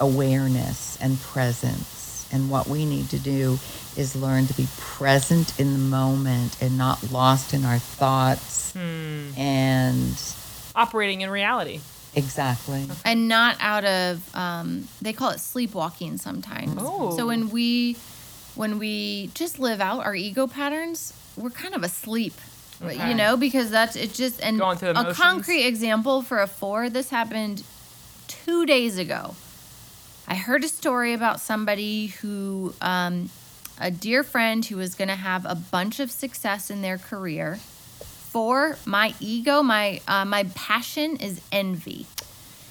awareness 0.01 0.97
and 1.01 1.21
presence, 1.21 2.29
and 2.33 2.51
what 2.51 2.67
we 2.67 2.85
need 2.85 3.09
to 3.11 3.19
do 3.19 3.59
is 3.97 4.15
learn 4.15 4.47
to 4.47 4.55
be 4.55 4.67
present 4.79 5.59
in 5.59 5.73
the 5.73 5.79
moment 5.79 6.57
and 6.63 6.79
not 6.79 7.11
lost 7.11 7.53
in 7.53 7.65
our 7.65 7.79
thoughts. 7.79 8.73
Hmm. 8.73 9.31
And 9.37 10.15
Operating 10.77 11.23
in 11.23 11.31
reality. 11.31 11.81
exactly, 12.15 12.87
and 13.05 13.27
not 13.29 13.57
out 13.61 13.85
of 13.85 14.37
um, 14.37 14.87
they 15.03 15.13
call 15.13 15.31
it 15.31 15.41
sleepwalking 15.41 16.19
sometimes 16.19 16.75
Oh. 16.79 17.17
so 17.17 17.27
when 17.27 17.51
we 17.51 17.97
when 18.55 18.79
we 18.79 19.31
just 19.35 19.59
live 19.59 19.81
out 19.81 20.05
our 20.05 20.15
ego 20.15 20.47
patterns 20.47 21.13
we're 21.37 21.51
kind 21.51 21.75
of 21.75 21.83
asleep 21.83 22.35
Okay. 22.83 23.09
you 23.09 23.15
know 23.15 23.37
because 23.37 23.71
that's 23.71 23.95
it 23.97 24.15
just 24.15 24.41
and 24.41 24.59
Going 24.59 24.79
through 24.79 24.91
a 24.91 24.95
motions. 24.95 25.17
concrete 25.19 25.65
example 25.67 26.23
for 26.23 26.41
a 26.41 26.47
four 26.47 26.89
this 26.89 27.11
happened 27.11 27.63
two 28.29 28.65
days 28.67 28.99
ago 28.99 29.35
i 30.29 30.35
heard 30.35 30.63
a 30.63 30.69
story 30.69 31.13
about 31.15 31.41
somebody 31.41 32.07
who 32.09 32.73
um, 32.81 33.29
a 33.81 33.91
dear 33.91 34.23
friend 34.23 34.65
who 34.67 34.77
was 34.77 34.95
going 34.95 35.09
to 35.09 35.15
have 35.17 35.45
a 35.47 35.55
bunch 35.55 35.99
of 36.01 36.11
success 36.11 36.71
in 36.71 36.83
their 36.83 36.99
career 36.99 37.57
For 38.31 38.77
my 38.85 39.15
ego 39.21 39.63
my 39.63 40.01
uh, 40.07 40.25
my 40.25 40.45
passion 40.55 41.17
is 41.17 41.41
envy 41.51 42.07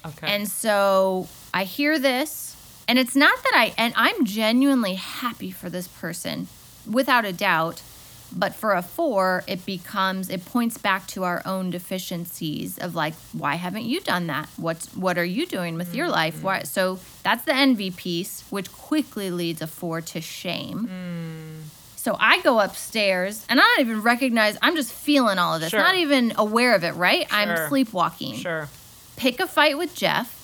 Okay. 0.06 0.28
and 0.32 0.48
so 0.48 1.26
I 1.52 1.64
hear 1.64 1.98
this, 1.98 2.54
and 2.86 2.98
it's 3.00 3.16
not 3.16 3.36
that 3.42 3.52
I, 3.56 3.74
and 3.76 3.92
I'm 3.96 4.24
genuinely 4.24 4.94
happy 4.94 5.50
for 5.50 5.68
this 5.68 5.88
person, 5.88 6.46
without 6.88 7.24
a 7.24 7.32
doubt. 7.32 7.82
But 8.30 8.54
for 8.54 8.74
a 8.74 8.82
four, 8.82 9.42
it 9.46 9.64
becomes, 9.64 10.28
it 10.28 10.44
points 10.44 10.76
back 10.76 11.06
to 11.08 11.24
our 11.24 11.40
own 11.46 11.70
deficiencies 11.70 12.76
of 12.78 12.94
like, 12.94 13.14
why 13.32 13.54
haven't 13.54 13.84
you 13.84 14.00
done 14.00 14.26
that? 14.26 14.48
What's, 14.56 14.94
what 14.94 15.16
are 15.16 15.24
you 15.24 15.46
doing 15.46 15.76
with 15.76 15.94
your 15.94 16.08
life? 16.08 16.36
Mm-hmm. 16.36 16.44
Why? 16.44 16.62
So 16.64 16.98
that's 17.22 17.44
the 17.44 17.54
envy 17.54 17.90
piece, 17.90 18.44
which 18.50 18.70
quickly 18.70 19.30
leads 19.30 19.62
a 19.62 19.66
four 19.66 20.00
to 20.02 20.20
shame. 20.20 20.88
Mm. 20.88 21.68
So 21.96 22.16
I 22.20 22.40
go 22.42 22.60
upstairs 22.60 23.44
and 23.48 23.58
I 23.60 23.62
don't 23.62 23.80
even 23.80 24.02
recognize, 24.02 24.56
I'm 24.62 24.76
just 24.76 24.92
feeling 24.92 25.38
all 25.38 25.54
of 25.54 25.60
this, 25.60 25.70
Sure. 25.70 25.80
not 25.80 25.96
even 25.96 26.32
aware 26.36 26.74
of 26.74 26.84
it, 26.84 26.92
right? 26.92 27.28
Sure. 27.28 27.38
I'm 27.38 27.68
sleepwalking 27.68 28.34
sure. 28.34 28.68
pick 29.16 29.40
a 29.40 29.46
fight 29.46 29.76
with 29.76 29.94
Jeff. 29.94 30.34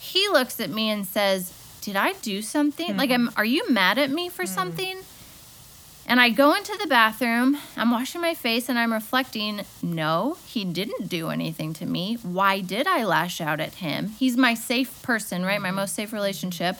He 0.00 0.28
looks 0.28 0.60
at 0.60 0.68
me 0.70 0.90
and 0.90 1.06
says, 1.06 1.52
"Did 1.80 1.96
I 1.96 2.12
do 2.14 2.42
something? 2.42 2.96
Like, 2.96 3.10
mm-hmm. 3.10 3.28
am, 3.28 3.34
are 3.36 3.44
you 3.44 3.70
mad 3.70 3.98
at 3.98 4.10
me 4.10 4.28
for 4.28 4.44
mm. 4.44 4.48
something?" 4.48 4.98
And 6.06 6.20
I 6.20 6.30
go 6.30 6.54
into 6.54 6.76
the 6.80 6.86
bathroom. 6.86 7.56
I'm 7.76 7.90
washing 7.90 8.20
my 8.20 8.34
face 8.34 8.68
and 8.68 8.78
I'm 8.78 8.92
reflecting. 8.92 9.62
No, 9.82 10.36
he 10.46 10.64
didn't 10.64 11.08
do 11.08 11.30
anything 11.30 11.72
to 11.74 11.86
me. 11.86 12.18
Why 12.22 12.60
did 12.60 12.86
I 12.86 13.04
lash 13.04 13.40
out 13.40 13.60
at 13.60 13.76
him? 13.76 14.08
He's 14.18 14.36
my 14.36 14.54
safe 14.54 15.02
person, 15.02 15.44
right? 15.44 15.60
My 15.60 15.68
mm-hmm. 15.68 15.76
most 15.76 15.94
safe 15.94 16.12
relationship. 16.12 16.76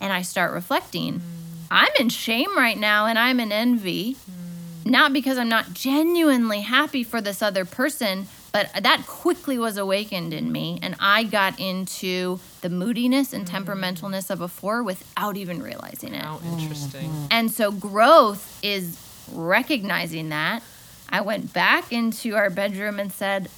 And 0.00 0.12
I 0.12 0.22
start 0.22 0.52
reflecting. 0.52 1.22
I'm 1.70 1.92
in 1.98 2.10
shame 2.10 2.56
right 2.56 2.76
now 2.76 3.06
and 3.06 3.18
I'm 3.18 3.40
in 3.40 3.50
envy 3.50 4.14
mm-hmm. 4.14 4.90
not 4.90 5.12
because 5.12 5.38
I'm 5.38 5.48
not 5.48 5.72
genuinely 5.72 6.60
happy 6.60 7.02
for 7.02 7.20
this 7.20 7.42
other 7.42 7.64
person, 7.64 8.26
but 8.56 8.82
that 8.84 9.06
quickly 9.06 9.58
was 9.58 9.76
awakened 9.76 10.32
in 10.32 10.50
me, 10.50 10.78
and 10.80 10.96
I 10.98 11.24
got 11.24 11.60
into 11.60 12.40
the 12.62 12.70
moodiness 12.70 13.34
and 13.34 13.46
mm. 13.46 13.50
temperamentalness 13.50 14.30
of 14.30 14.40
a 14.40 14.48
four 14.48 14.82
without 14.82 15.36
even 15.36 15.62
realizing 15.62 16.14
it. 16.14 16.22
How 16.22 16.40
interesting. 16.42 17.10
Mm. 17.10 17.28
And 17.30 17.50
so 17.50 17.70
growth 17.70 18.58
is 18.62 18.98
recognizing 19.30 20.30
that. 20.30 20.62
I 21.10 21.20
went 21.20 21.52
back 21.52 21.92
into 21.92 22.34
our 22.34 22.48
bedroom 22.48 22.98
and 22.98 23.12
said, 23.12 23.50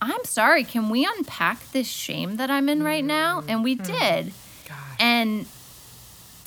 I'm 0.00 0.24
sorry, 0.24 0.64
can 0.64 0.88
we 0.88 1.04
unpack 1.04 1.70
this 1.72 1.88
shame 1.88 2.36
that 2.36 2.50
I'm 2.50 2.70
in 2.70 2.82
right 2.82 3.04
now? 3.04 3.42
Mm. 3.42 3.44
And 3.48 3.64
we 3.64 3.74
hmm. 3.74 3.82
did. 3.82 4.32
Gosh. 4.66 4.96
And 4.98 5.46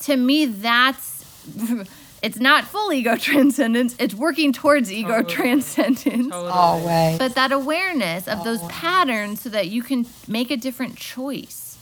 to 0.00 0.16
me, 0.16 0.46
that's 0.46 1.24
it's 2.22 2.38
not 2.38 2.64
full 2.64 2.92
ego 2.92 3.16
transcendence, 3.28 3.94
it's 3.98 4.14
working 4.14 4.52
towards 4.52 4.92
ego 4.92 5.22
Totally. 5.22 5.34
transcendence. 5.34 6.28
Totally. 6.28 6.50
always. 6.52 7.18
But 7.18 7.34
that 7.34 7.52
awareness 7.52 8.28
of 8.28 8.44
those 8.44 8.62
patterns 8.64 9.40
so 9.42 9.48
that 9.50 9.68
you 9.68 9.82
can 9.82 10.06
make 10.28 10.50
a 10.50 10.56
different 10.56 10.96
choice. 10.96 11.78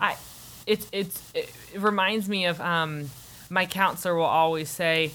I, 0.00 0.16
it's 0.66 0.88
it's 0.92 1.22
it 1.34 1.52
reminds 1.76 2.28
me 2.28 2.46
of 2.46 2.60
um, 2.60 3.10
my 3.50 3.66
counselor 3.66 4.14
will 4.16 4.24
always 4.24 4.70
say, 4.70 5.10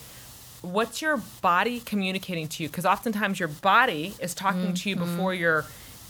"What's 0.61 1.01
your 1.01 1.17
body 1.41 1.79
communicating 1.79 2.47
to 2.49 2.63
you?" 2.63 2.69
Because 2.69 2.85
oftentimes 2.85 3.39
your 3.39 3.49
body 3.49 4.13
is 4.19 4.33
talking 4.33 4.73
to 4.73 4.89
you 4.89 4.95
before 4.95 5.33
your 5.33 5.65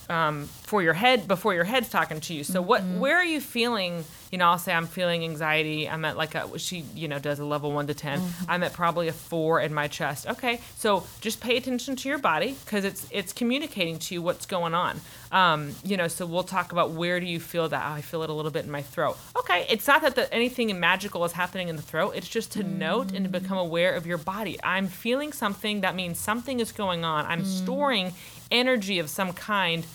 um, 0.10 0.46
for 0.64 0.84
your 0.84 0.94
head 0.94 1.28
before 1.28 1.54
your 1.54 1.64
head's 1.64 1.90
talking 1.90 2.20
to 2.20 2.34
you. 2.34 2.44
So 2.44 2.62
what 2.62 2.84
where 2.84 3.16
are 3.16 3.26
you 3.26 3.40
feeling? 3.42 4.04
You 4.32 4.38
know, 4.38 4.48
I'll 4.48 4.58
say 4.58 4.74
I'm 4.74 4.88
feeling 4.88 5.24
anxiety. 5.24 5.90
I'm 5.90 6.06
at 6.06 6.16
like 6.16 6.36
a 6.36 6.58
she 6.58 6.86
you 6.96 7.08
know 7.08 7.20
does 7.20 7.40
a 7.40 7.46
level 7.46 7.72
one 7.72 7.88
to 7.88 7.94
10 7.94 8.20
i 8.48 8.54
I'm 8.54 8.64
at 8.64 8.74
probably 8.74 9.08
a 9.08 9.14
four 9.14 9.60
in 9.60 9.74
my 9.74 9.88
chest. 9.88 10.28
Okay, 10.28 10.62
so 10.76 11.06
just 11.20 11.42
pay 11.42 11.58
attention 11.58 11.96
to 11.98 12.10
your 12.10 12.18
body 12.18 12.56
because 12.66 12.86
it's 12.86 13.08
it's 13.12 13.34
communicating 13.34 14.00
to 14.00 14.14
you 14.16 14.22
what's 14.22 14.46
going 14.46 14.74
on. 14.74 15.02
Um, 15.32 15.76
you 15.84 15.98
know, 15.98 16.08
so 16.08 16.26
we'll 16.26 16.44
talk 16.44 16.72
about 16.72 16.92
where 16.92 17.20
do 17.20 17.26
you 17.26 17.40
feel 17.40 17.70
that? 17.70 17.84
Oh, 17.86 17.94
I 17.94 18.02
feel 18.02 18.24
it 18.24 18.30
a 18.30 18.34
little 18.34 18.52
bit 18.52 18.66
in 18.66 18.72
my 18.72 18.82
throat. 18.82 19.18
Okay, 19.38 19.66
it's 19.70 19.88
not 19.88 20.02
that 20.02 20.16
the, 20.16 20.34
anything 20.34 20.78
magical 20.80 21.24
is 21.26 21.32
happening 21.32 21.70
in 21.70 21.76
the 21.76 21.82
throat. 21.82 22.14
It's 22.16 22.28
just 22.28 22.52
to 22.54 22.64
note 22.64 23.14
and 23.14 23.26
to 23.26 23.30
mm. 23.30 23.42
become 23.42 23.58
aware 23.58 23.94
of 23.94 24.06
your 24.06 24.18
body. 24.18 24.60
I'm 24.64 24.88
feeling 24.88 25.32
something. 25.32 25.82
That 25.82 25.96
means 25.96 26.20
something 26.20 26.60
is 26.60 26.72
going 26.72 27.06
on. 27.06 27.26
I'm 27.26 27.44
mm. 27.44 27.46
storing 27.46 28.14
energy 28.50 29.00
of 29.00 29.10
some 29.10 29.34
kind, 29.34 29.86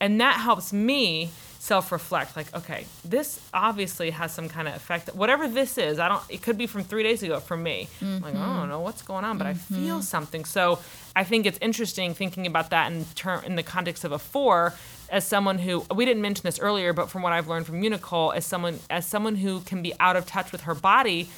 and 0.00 0.20
that 0.20 0.40
helps 0.40 0.72
me 0.72 1.30
self-reflect 1.62 2.34
like 2.36 2.52
okay 2.56 2.84
this 3.04 3.40
obviously 3.54 4.10
has 4.10 4.34
some 4.34 4.48
kind 4.48 4.66
of 4.66 4.74
effect. 4.74 5.14
Whatever 5.14 5.46
this 5.46 5.78
is 5.78 6.00
i 6.00 6.08
don't 6.08 6.20
it 6.28 6.42
could 6.42 6.58
be 6.58 6.66
from 6.66 6.82
three 6.82 7.04
days 7.04 7.22
ago 7.22 7.38
for 7.38 7.56
me. 7.56 7.88
Like 8.00 8.34
i 8.34 8.38
don't 8.38 8.40
mm-hmm. 8.40 8.68
know 8.68 8.80
what's 8.80 9.02
going 9.02 9.24
on 9.24 9.38
but 9.38 9.46
i 9.46 9.54
feel 9.54 9.98
mm-hmm. 9.98 10.00
something. 10.00 10.44
So 10.44 10.80
i 11.14 11.22
think 11.22 11.46
it's 11.46 11.58
interesting 11.62 12.14
thinking 12.14 12.48
about 12.48 12.70
that 12.70 12.90
in 12.90 13.04
term 13.14 13.44
in 13.44 13.54
the 13.54 13.62
context 13.62 14.02
of 14.02 14.10
a 14.10 14.18
four 14.18 14.74
as 15.08 15.24
someone 15.24 15.58
who 15.58 15.86
we 15.94 16.04
didn't 16.04 16.22
mention 16.22 16.42
this 16.42 16.58
earlier 16.58 16.92
but 16.92 17.08
from 17.10 17.22
what 17.22 17.32
i've 17.32 17.46
learned 17.46 17.66
from 17.66 17.80
unicole 17.80 18.32
as 18.32 18.44
someone 18.44 18.80
as 18.90 19.06
someone 19.06 19.36
who 19.36 19.60
can 19.60 19.82
be 19.82 19.92
out 20.00 20.16
of 20.16 20.26
touch 20.26 20.50
with 20.50 20.62
her 20.62 20.74
body 20.74 21.28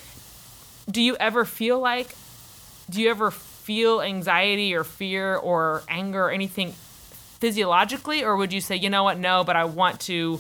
do 0.91 1.03
you 1.03 1.17
ever 1.17 1.45
feel 1.45 1.79
like 1.81 2.15
do 2.89 3.03
you 3.03 3.11
ever 3.11 3.31
feel 3.31 4.01
anxiety 4.01 4.75
or 4.75 4.85
fear 4.85 5.37
or 5.37 5.83
anger 5.89 6.27
or 6.27 6.31
anything 6.31 6.73
physiologically 7.41 8.23
or 8.25 8.37
would 8.37 8.53
you 8.53 8.61
say 8.61 8.77
you 8.77 8.89
know 8.91 9.03
what 9.05 9.19
no 9.19 9.45
but 9.45 9.57
i 9.57 9.65
want 9.65 10.01
to 10.01 10.39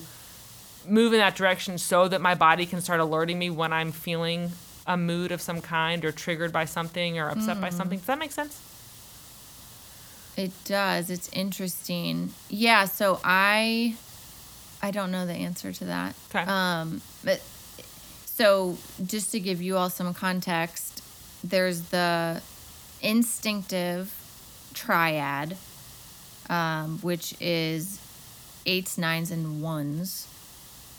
move 0.86 1.12
in 1.12 1.18
that 1.18 1.34
direction 1.36 1.76
so 1.78 2.08
that 2.08 2.20
my 2.20 2.34
body 2.34 2.66
can 2.66 2.80
start 2.80 3.00
alerting 3.00 3.38
me 3.38 3.50
when 3.50 3.72
i'm 3.72 3.92
feeling 3.92 4.50
a 4.86 4.96
mood 4.96 5.32
of 5.32 5.40
some 5.40 5.60
kind 5.60 6.04
or 6.04 6.12
triggered 6.12 6.52
by 6.52 6.64
something 6.64 7.18
or 7.18 7.28
upset 7.30 7.60
by 7.60 7.70
something 7.70 7.98
does 7.98 8.06
that 8.06 8.18
make 8.18 8.32
sense 8.32 8.60
It 10.36 10.50
does. 10.64 11.10
It's 11.10 11.30
interesting. 11.32 12.30
Yeah, 12.48 12.86
so 12.86 13.20
I 13.22 13.94
I 14.82 14.90
don't 14.90 15.12
know 15.12 15.26
the 15.26 15.32
answer 15.32 15.72
to 15.72 15.84
that. 15.84 16.16
Okay. 16.30 16.44
Um 16.50 17.00
but 17.22 17.40
so 18.26 18.76
just 19.06 19.30
to 19.32 19.38
give 19.38 19.62
you 19.62 19.76
all 19.76 19.90
some 19.90 20.12
context, 20.12 21.02
there's 21.44 21.82
the 21.90 22.42
instinctive 23.00 24.12
triad 24.74 25.56
um, 26.48 26.98
which 27.00 27.34
is 27.40 28.00
eights, 28.66 28.98
nines, 28.98 29.30
and 29.30 29.62
ones. 29.62 30.28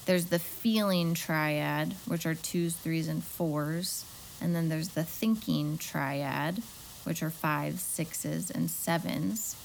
There's 0.06 0.26
the 0.26 0.40
feeling 0.40 1.14
triad, 1.14 1.94
which 2.06 2.26
are 2.26 2.36
twos, 2.36 2.76
threes, 2.76 3.08
and 3.08 3.24
fours. 3.24 4.06
And 4.42 4.56
then 4.56 4.70
there's 4.70 4.90
the 4.90 5.04
thinking 5.04 5.78
triad, 5.78 6.62
which 7.04 7.24
are 7.24 7.30
fives, 7.30 7.82
sixes, 7.82 8.52
and 8.52 8.70
sevens. 8.70 9.56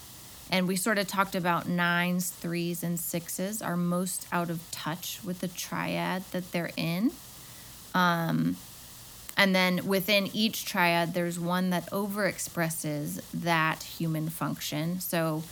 And 0.50 0.66
we 0.66 0.76
sort 0.76 0.98
of 0.98 1.06
talked 1.06 1.34
about 1.34 1.68
nines, 1.68 2.30
threes, 2.30 2.82
and 2.82 2.98
sixes 2.98 3.62
are 3.62 3.76
most 3.76 4.26
out 4.32 4.50
of 4.50 4.60
touch 4.70 5.20
with 5.24 5.40
the 5.40 5.48
triad 5.48 6.24
that 6.32 6.50
they're 6.52 6.72
in. 6.76 7.12
Um, 7.94 8.56
and 9.36 9.54
then 9.54 9.86
within 9.86 10.28
each 10.34 10.64
triad, 10.64 11.14
there's 11.14 11.38
one 11.38 11.70
that 11.70 11.90
overexpresses 11.90 13.22
that 13.32 13.82
human 13.82 14.28
function. 14.28 15.00
So 15.00 15.44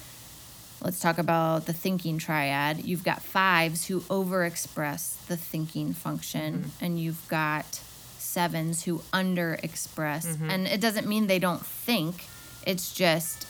let's 0.82 1.00
talk 1.00 1.18
about 1.18 1.66
the 1.66 1.72
thinking 1.72 2.18
triad. 2.18 2.84
You've 2.84 3.04
got 3.04 3.22
fives 3.22 3.86
who 3.86 4.00
overexpress 4.02 5.26
the 5.26 5.36
thinking 5.36 5.92
function, 5.92 6.58
mm-hmm. 6.58 6.84
and 6.84 7.00
you've 7.00 7.26
got 7.28 7.80
sevens 8.18 8.84
who 8.84 8.98
underexpress. 9.12 10.26
Mm-hmm. 10.26 10.50
And 10.50 10.66
it 10.66 10.80
doesn't 10.80 11.06
mean 11.06 11.26
they 11.26 11.38
don't 11.38 11.64
think, 11.64 12.26
it's 12.66 12.92
just 12.92 13.46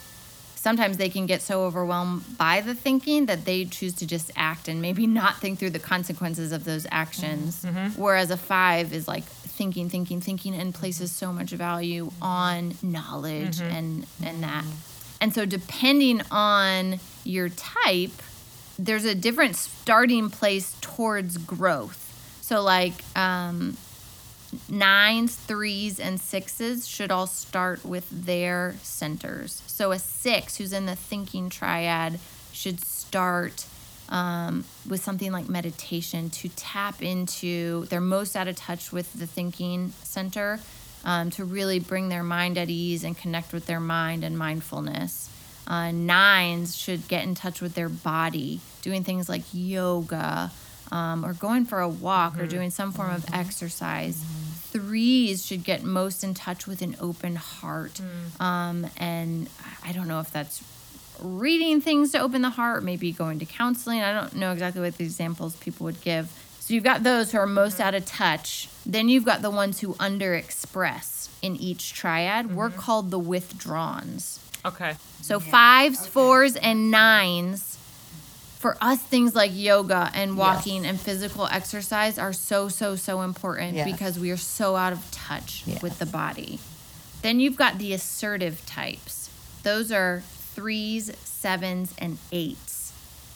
sometimes 0.55 0.97
they 0.97 1.09
can 1.09 1.25
get 1.25 1.41
so 1.41 1.63
overwhelmed 1.63 2.37
by 2.37 2.61
the 2.61 2.73
thinking 2.73 3.27
that 3.27 3.45
they 3.45 3.65
choose 3.65 3.93
to 3.95 4.05
just 4.05 4.29
act 4.35 4.67
and 4.67 4.81
maybe 4.81 5.07
not 5.21 5.37
think 5.37 5.59
through 5.59 5.69
the 5.69 5.79
consequences 5.79 6.51
of 6.51 6.63
those 6.65 6.85
actions. 6.91 7.63
Mm-hmm. 7.63 8.01
Whereas 8.01 8.31
a 8.31 8.37
five 8.37 8.93
is 8.93 9.07
like 9.07 9.23
thinking, 9.23 9.89
thinking, 9.89 10.21
thinking, 10.21 10.55
and 10.55 10.73
places 10.73 11.11
so 11.11 11.31
much 11.33 11.51
value 11.51 12.11
on 12.21 12.75
knowledge 12.81 13.61
and 13.61 14.05
and 14.23 14.43
that. 14.43 14.65
And 15.21 15.33
so 15.33 15.45
depending 15.45 16.21
on 16.31 16.99
your 17.23 17.49
type, 17.49 18.11
there's 18.77 19.05
a 19.05 19.15
different 19.15 19.55
starting 19.55 20.29
place 20.29 20.75
towards 20.81 21.37
growth. 21.37 22.05
So 22.41 22.61
like 22.61 22.93
um, 23.17 23.77
nines, 24.69 25.35
threes, 25.35 25.99
and 25.99 26.19
sixes 26.19 26.87
should 26.87 27.11
all 27.11 27.27
start 27.27 27.83
with 27.83 28.07
their 28.09 28.75
centers. 28.81 29.61
So 29.67 29.91
a 29.91 29.99
six 29.99 30.57
who's 30.57 30.73
in 30.73 30.85
the 30.85 30.95
thinking 30.95 31.49
triad 31.49 32.19
should 32.53 32.83
start 32.83 33.65
um, 34.09 34.65
with 34.87 35.03
something 35.03 35.31
like 35.31 35.47
meditation 35.47 36.29
to 36.31 36.49
tap 36.49 37.03
into, 37.03 37.85
they're 37.85 38.01
most 38.01 38.35
out 38.35 38.47
of 38.47 38.55
touch 38.55 38.91
with 38.91 39.13
the 39.13 39.27
thinking 39.27 39.93
center 40.03 40.59
um, 41.05 41.29
to 41.31 41.45
really 41.45 41.79
bring 41.79 42.09
their 42.09 42.23
mind 42.23 42.57
at 42.57 42.69
ease 42.69 43.03
and 43.03 43.17
connect 43.17 43.53
with 43.53 43.65
their 43.65 43.79
mind 43.79 44.23
and 44.23 44.37
mindfulness. 44.37 45.29
Uh, 45.67 45.91
nines 45.91 46.75
should 46.75 47.07
get 47.07 47.23
in 47.23 47.35
touch 47.35 47.61
with 47.61 47.75
their 47.75 47.89
body, 47.89 48.59
doing 48.81 49.03
things 49.03 49.29
like 49.29 49.43
yoga 49.53 50.51
um, 50.91 51.23
or 51.23 51.33
going 51.33 51.65
for 51.65 51.79
a 51.79 51.87
walk 51.87 52.39
or 52.39 52.47
doing 52.47 52.71
some 52.71 52.91
form 52.91 53.11
of 53.13 53.23
exercise. 53.33 54.23
Threes 54.71 55.45
should 55.45 55.63
get 55.63 55.83
most 55.83 56.23
in 56.23 56.33
touch 56.33 56.65
with 56.65 56.81
an 56.81 56.95
open 56.99 57.35
heart. 57.35 58.01
Um, 58.39 58.87
and 58.97 59.47
I 59.83 59.91
don't 59.91 60.07
know 60.07 60.19
if 60.19 60.31
that's 60.31 60.63
reading 61.21 61.81
things 61.81 62.11
to 62.13 62.19
open 62.19 62.41
the 62.41 62.49
heart, 62.49 62.83
maybe 62.83 63.11
going 63.11 63.39
to 63.39 63.45
counseling. 63.45 64.01
I 64.01 64.13
don't 64.13 64.35
know 64.35 64.51
exactly 64.51 64.81
what 64.81 64.97
the 64.97 65.03
examples 65.03 65.55
people 65.57 65.83
would 65.85 66.01
give. 66.01 66.31
So 66.69 66.75
you've 66.75 66.83
got 66.83 67.01
those 67.01 67.31
who 67.31 67.39
are 67.39 67.47
most 67.47 67.79
out 67.79 67.95
of 67.95 68.05
touch. 68.05 68.69
Then 68.85 69.09
you've 69.09 69.25
got 69.25 69.41
the 69.41 69.49
ones 69.49 69.79
who 69.79 69.95
underexpress 69.95 71.29
in 71.41 71.55
each 71.55 71.93
triad. 71.93 72.53
We're 72.55 72.69
mm-hmm. 72.69 72.77
called 72.77 73.09
the 73.09 73.17
withdrawns. 73.17 74.39
okay 74.63 74.95
So 75.23 75.39
fives, 75.39 76.05
fours, 76.05 76.55
and 76.55 76.91
nines. 76.91 77.79
For 78.59 78.77
us, 78.81 79.01
things 79.01 79.33
like 79.33 79.49
yoga 79.51 80.11
and 80.13 80.37
walking 80.37 80.85
and 80.85 80.99
physical 80.99 81.47
exercise 81.47 82.19
are 82.19 82.33
so, 82.33 82.69
so, 82.69 82.95
so 82.95 83.21
important 83.21 83.73
Yes. 83.73 83.91
because 83.91 84.19
we 84.19 84.29
are 84.29 84.37
so 84.37 84.75
out 84.75 84.93
of 84.93 85.09
touch 85.09 85.63
Yes. 85.65 85.81
with 85.81 85.97
the 85.97 86.05
body. 86.05 86.59
Then 87.23 87.39
you've 87.39 87.57
got 87.57 87.79
the 87.79 87.93
assertive 87.93 88.63
types. 88.67 89.31
Those 89.63 89.91
are 89.91 90.21
threes, 90.53 91.11
sevens, 91.23 91.95
and 91.97 92.19
eights. 92.31 92.93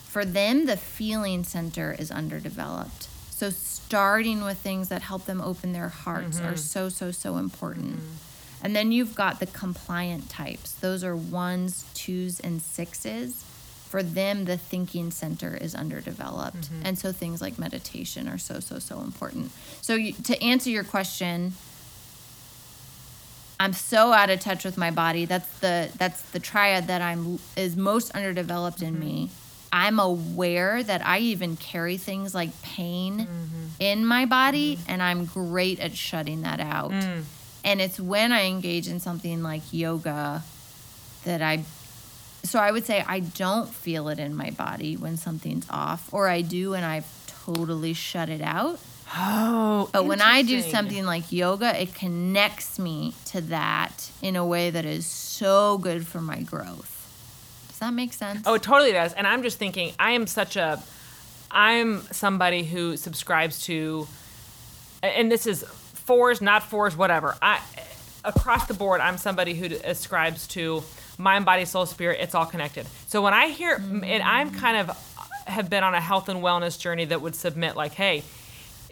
For 0.07 0.23
them, 0.23 0.67
the 0.67 0.77
feeling 0.77 1.43
center 1.43 1.95
is 1.97 2.11
underdeveloped. 2.11 3.07
So 3.43 3.49
starting 3.49 4.45
with 4.45 4.57
things 4.59 4.87
that 4.87 5.01
help 5.01 5.25
them 5.25 5.41
open 5.41 5.73
their 5.73 5.89
hearts 5.89 6.39
are 6.39 6.53
mm-hmm. 6.53 6.55
so, 6.55 6.87
so, 6.87 7.11
so 7.11 7.35
important. 7.35 7.97
Mm-hmm. 7.97 8.65
And 8.65 8.73
then 8.73 8.93
you've 8.93 9.15
got 9.15 9.41
the 9.41 9.47
compliant 9.47 10.29
types. 10.29 10.71
Those 10.75 11.03
are 11.03 11.13
ones, 11.13 11.85
twos, 11.93 12.39
and 12.39 12.61
sixes. 12.61 13.43
For 13.89 14.01
them, 14.01 14.45
the 14.45 14.55
thinking 14.55 15.11
center 15.11 15.57
is 15.57 15.75
underdeveloped. 15.75 16.71
Mm-hmm. 16.71 16.85
And 16.85 16.97
so 16.97 17.11
things 17.11 17.41
like 17.41 17.59
meditation 17.59 18.29
are 18.29 18.37
so, 18.37 18.61
so, 18.61 18.79
so 18.79 19.01
important. 19.01 19.51
So, 19.81 19.95
you, 19.95 20.13
to 20.13 20.41
answer 20.41 20.69
your 20.69 20.85
question, 20.85 21.51
I'm 23.59 23.73
so 23.73 24.13
out 24.13 24.29
of 24.29 24.39
touch 24.39 24.63
with 24.63 24.77
my 24.77 24.89
body. 24.89 25.25
That's 25.25 25.59
the 25.59 25.89
that's 25.97 26.21
the 26.31 26.39
triad 26.39 26.87
that 26.87 27.01
I'm 27.01 27.39
is 27.57 27.75
most 27.75 28.11
underdeveloped 28.11 28.81
in 28.81 28.97
me. 28.97 29.31
I'm 29.73 29.99
aware 29.99 30.83
that 30.83 31.03
I 31.03 31.17
even 31.17 31.57
carry 31.57 31.97
things 31.97 32.35
like 32.35 32.61
pain 32.61 33.21
mm-hmm. 33.21 33.65
in 33.79 34.05
my 34.05 34.27
body 34.27 34.75
mm. 34.75 34.81
and 34.87 35.01
I'm 35.01 35.25
great 35.25 35.79
at 35.79 35.95
shutting 35.97 36.43
that 36.43 36.59
out. 36.59 36.91
Mm. 36.91 37.23
And 37.65 37.81
it's 37.81 37.99
when 37.99 38.31
I 38.31 38.45
engage 38.45 38.87
in 38.87 38.99
something 38.99 39.41
like 39.41 39.63
yoga 39.71 40.43
that 41.23 41.41
I 41.41 41.63
so 42.43 42.59
I 42.59 42.71
would 42.71 42.85
say 42.85 43.03
I 43.07 43.21
don't 43.21 43.67
feel 43.67 44.09
it 44.09 44.19
in 44.19 44.35
my 44.35 44.51
body 44.51 44.95
when 44.95 45.17
something's 45.17 45.65
off 45.71 46.13
or 46.13 46.27
I 46.27 46.41
do 46.41 46.75
and 46.75 46.85
I've 46.85 47.07
totally 47.45 47.93
shut 47.93 48.29
it 48.29 48.41
out. 48.41 48.79
oh 49.15 49.89
But 49.91 50.05
when 50.05 50.21
I 50.21 50.43
do 50.43 50.61
something 50.61 51.03
like 51.03 51.31
yoga, 51.31 51.81
it 51.81 51.95
connects 51.95 52.77
me 52.77 53.15
to 53.25 53.41
that 53.41 54.11
in 54.21 54.35
a 54.35 54.45
way 54.45 54.69
that 54.69 54.85
is 54.85 55.07
so 55.07 55.79
good 55.79 56.05
for 56.05 56.21
my 56.21 56.41
growth. 56.41 56.92
That 57.83 57.93
make 57.93 58.13
sense? 58.13 58.43
Oh, 58.45 58.53
it 58.53 58.63
totally 58.63 58.93
does. 58.93 59.11
And 59.11 59.27
I'm 59.27 59.43
just 59.43 59.57
thinking, 59.57 59.93
I 59.99 60.11
am 60.11 60.25
such 60.25 60.55
a, 60.55 60.81
I'm 61.51 62.01
somebody 62.13 62.63
who 62.63 62.95
subscribes 62.95 63.65
to, 63.65 64.07
and 65.01 65.29
this 65.29 65.45
is 65.45 65.63
fours, 65.63 66.41
not 66.41 66.63
fours, 66.63 66.95
whatever. 66.95 67.35
I, 67.41 67.59
across 68.23 68.67
the 68.67 68.73
board, 68.73 69.01
I'm 69.01 69.17
somebody 69.17 69.53
who 69.53 69.65
ascribes 69.83 70.47
to 70.47 70.81
mind, 71.17 71.43
body, 71.43 71.65
soul, 71.65 71.85
spirit. 71.85 72.19
It's 72.21 72.33
all 72.33 72.45
connected. 72.45 72.87
So 73.07 73.21
when 73.21 73.33
I 73.33 73.49
hear, 73.49 73.75
and 73.75 74.23
I'm 74.23 74.51
kind 74.51 74.77
of 74.77 74.97
have 75.45 75.69
been 75.69 75.83
on 75.83 75.93
a 75.93 75.99
health 75.99 76.29
and 76.29 76.39
wellness 76.39 76.79
journey 76.79 77.03
that 77.05 77.21
would 77.21 77.35
submit 77.35 77.75
like, 77.75 77.91
hey. 77.91 78.23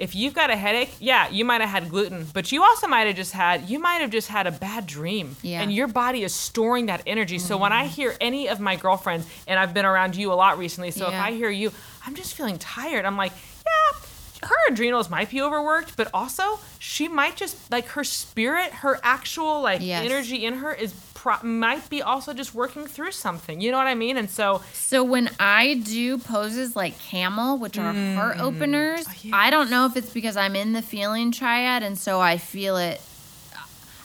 If 0.01 0.15
you've 0.15 0.33
got 0.33 0.49
a 0.49 0.55
headache, 0.55 0.95
yeah, 0.99 1.29
you 1.29 1.45
might 1.45 1.61
have 1.61 1.69
had 1.69 1.87
gluten, 1.87 2.25
but 2.33 2.51
you 2.51 2.63
also 2.63 2.87
might 2.87 3.05
have 3.05 3.15
just 3.15 3.33
had 3.33 3.69
you 3.69 3.77
might 3.77 4.01
have 4.01 4.09
just 4.09 4.29
had 4.29 4.47
a 4.47 4.51
bad 4.51 4.87
dream. 4.87 5.35
Yeah. 5.43 5.61
And 5.61 5.71
your 5.71 5.87
body 5.87 6.23
is 6.23 6.33
storing 6.33 6.87
that 6.87 7.03
energy. 7.05 7.37
So 7.37 7.55
when 7.55 7.71
I 7.71 7.83
mm-hmm. 7.83 7.93
hear 7.93 8.15
any 8.19 8.49
of 8.49 8.59
my 8.59 8.77
girlfriends, 8.77 9.27
and 9.45 9.59
I've 9.59 9.75
been 9.75 9.85
around 9.85 10.15
you 10.15 10.33
a 10.33 10.37
lot 10.43 10.57
recently, 10.57 10.89
so 10.89 11.07
if 11.07 11.13
I 11.13 11.33
hear 11.33 11.51
you, 11.51 11.71
I'm 12.03 12.15
just 12.15 12.33
feeling 12.33 12.57
tired. 12.57 13.05
I'm 13.05 13.15
like, 13.15 13.31
yeah, 13.63 13.99
her 14.47 14.55
adrenals 14.71 15.07
might 15.07 15.29
be 15.29 15.39
overworked, 15.39 15.95
but 15.95 16.09
also 16.15 16.59
she 16.79 17.07
might 17.07 17.35
just 17.35 17.55
like 17.69 17.85
her 17.89 18.03
spirit, 18.03 18.71
her 18.71 18.99
actual 19.03 19.61
like 19.61 19.81
Yes. 19.81 20.03
energy 20.03 20.45
in 20.45 20.55
her 20.55 20.73
is 20.73 20.93
pro- 21.21 21.41
might 21.43 21.89
be 21.89 22.01
also 22.01 22.33
just 22.33 22.53
working 22.55 22.85
through 22.87 23.11
something. 23.11 23.61
You 23.61 23.71
know 23.71 23.77
what 23.77 23.87
I 23.87 23.95
mean? 23.95 24.17
And 24.17 24.29
so 24.29 24.61
So 24.73 25.03
when 25.03 25.29
I 25.39 25.75
do 25.75 26.17
poses 26.17 26.75
like 26.75 26.97
camel, 26.99 27.57
which 27.57 27.77
are 27.77 27.93
heart 27.93 28.39
openers, 28.39 29.05
I 29.31 29.49
don't 29.49 29.69
know 29.69 29.85
if 29.85 29.95
it's 29.95 30.11
because 30.11 30.35
I'm 30.35 30.55
in 30.55 30.73
the 30.73 30.81
feeling 30.81 31.31
triad 31.31 31.83
and 31.83 31.97
so 31.97 32.19
I 32.19 32.37
feel 32.37 32.77
it. 32.77 32.99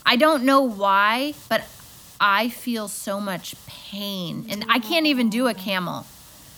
I 0.05 0.16
don't 0.16 0.44
know 0.44 0.61
why, 0.62 1.35
but 1.48 1.62
I 2.20 2.48
feel 2.48 2.88
so 2.88 3.20
much 3.20 3.55
pain 3.66 4.46
and 4.48 4.64
I 4.68 4.79
can't 4.79 5.07
even 5.07 5.31
do 5.31 5.48
a 5.48 5.55
camel. 5.55 6.07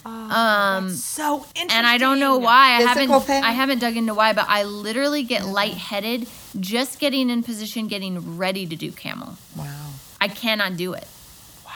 um, 0.04 0.90
So 0.90 1.36
interesting. 1.54 1.70
and 1.70 1.86
I 1.86 1.98
don't 1.98 2.18
know 2.20 2.36
why. 2.38 2.76
I 2.76 2.82
haven't 2.82 3.26
pain? 3.26 3.42
I 3.44 3.50
haven't 3.52 3.78
dug 3.80 3.96
into 3.96 4.14
why, 4.14 4.32
but 4.32 4.46
I 4.48 4.64
literally 4.64 5.22
get 5.22 5.46
lightheaded 5.46 6.28
just 6.60 6.98
getting 6.98 7.30
in 7.30 7.42
position, 7.42 7.88
getting 7.88 8.36
ready 8.36 8.66
to 8.66 8.76
do 8.76 8.90
camel. 8.92 9.36
Wow. 9.56 9.87
I 10.20 10.28
cannot 10.28 10.76
do 10.76 10.92
it. 10.94 11.06
Wow. 11.64 11.72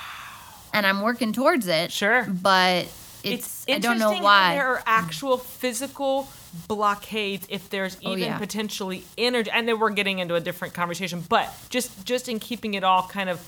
And 0.72 0.86
I'm 0.86 1.00
working 1.02 1.32
towards 1.32 1.66
it. 1.68 1.92
Sure. 1.92 2.24
But 2.28 2.86
it's, 3.24 3.64
I 3.68 3.78
don't 3.78 3.98
know 3.98 4.18
why. 4.20 4.54
there 4.54 4.66
are 4.68 4.82
actual 4.86 5.36
physical 5.38 6.28
blockades 6.68 7.46
if 7.48 7.70
there's 7.70 7.96
Oh, 8.04 8.10
even 8.12 8.24
yeah. 8.24 8.38
potentially 8.38 9.04
energy 9.16 9.50
and 9.50 9.66
then 9.66 9.78
we're 9.78 9.90
getting 9.90 10.18
into 10.18 10.34
a 10.34 10.40
different 10.40 10.74
conversation 10.74 11.24
but 11.26 11.48
just 11.70 12.04
just 12.04 12.28
in 12.28 12.38
keeping 12.40 12.74
it 12.74 12.84
all 12.84 13.04
kind 13.04 13.30
of 13.30 13.40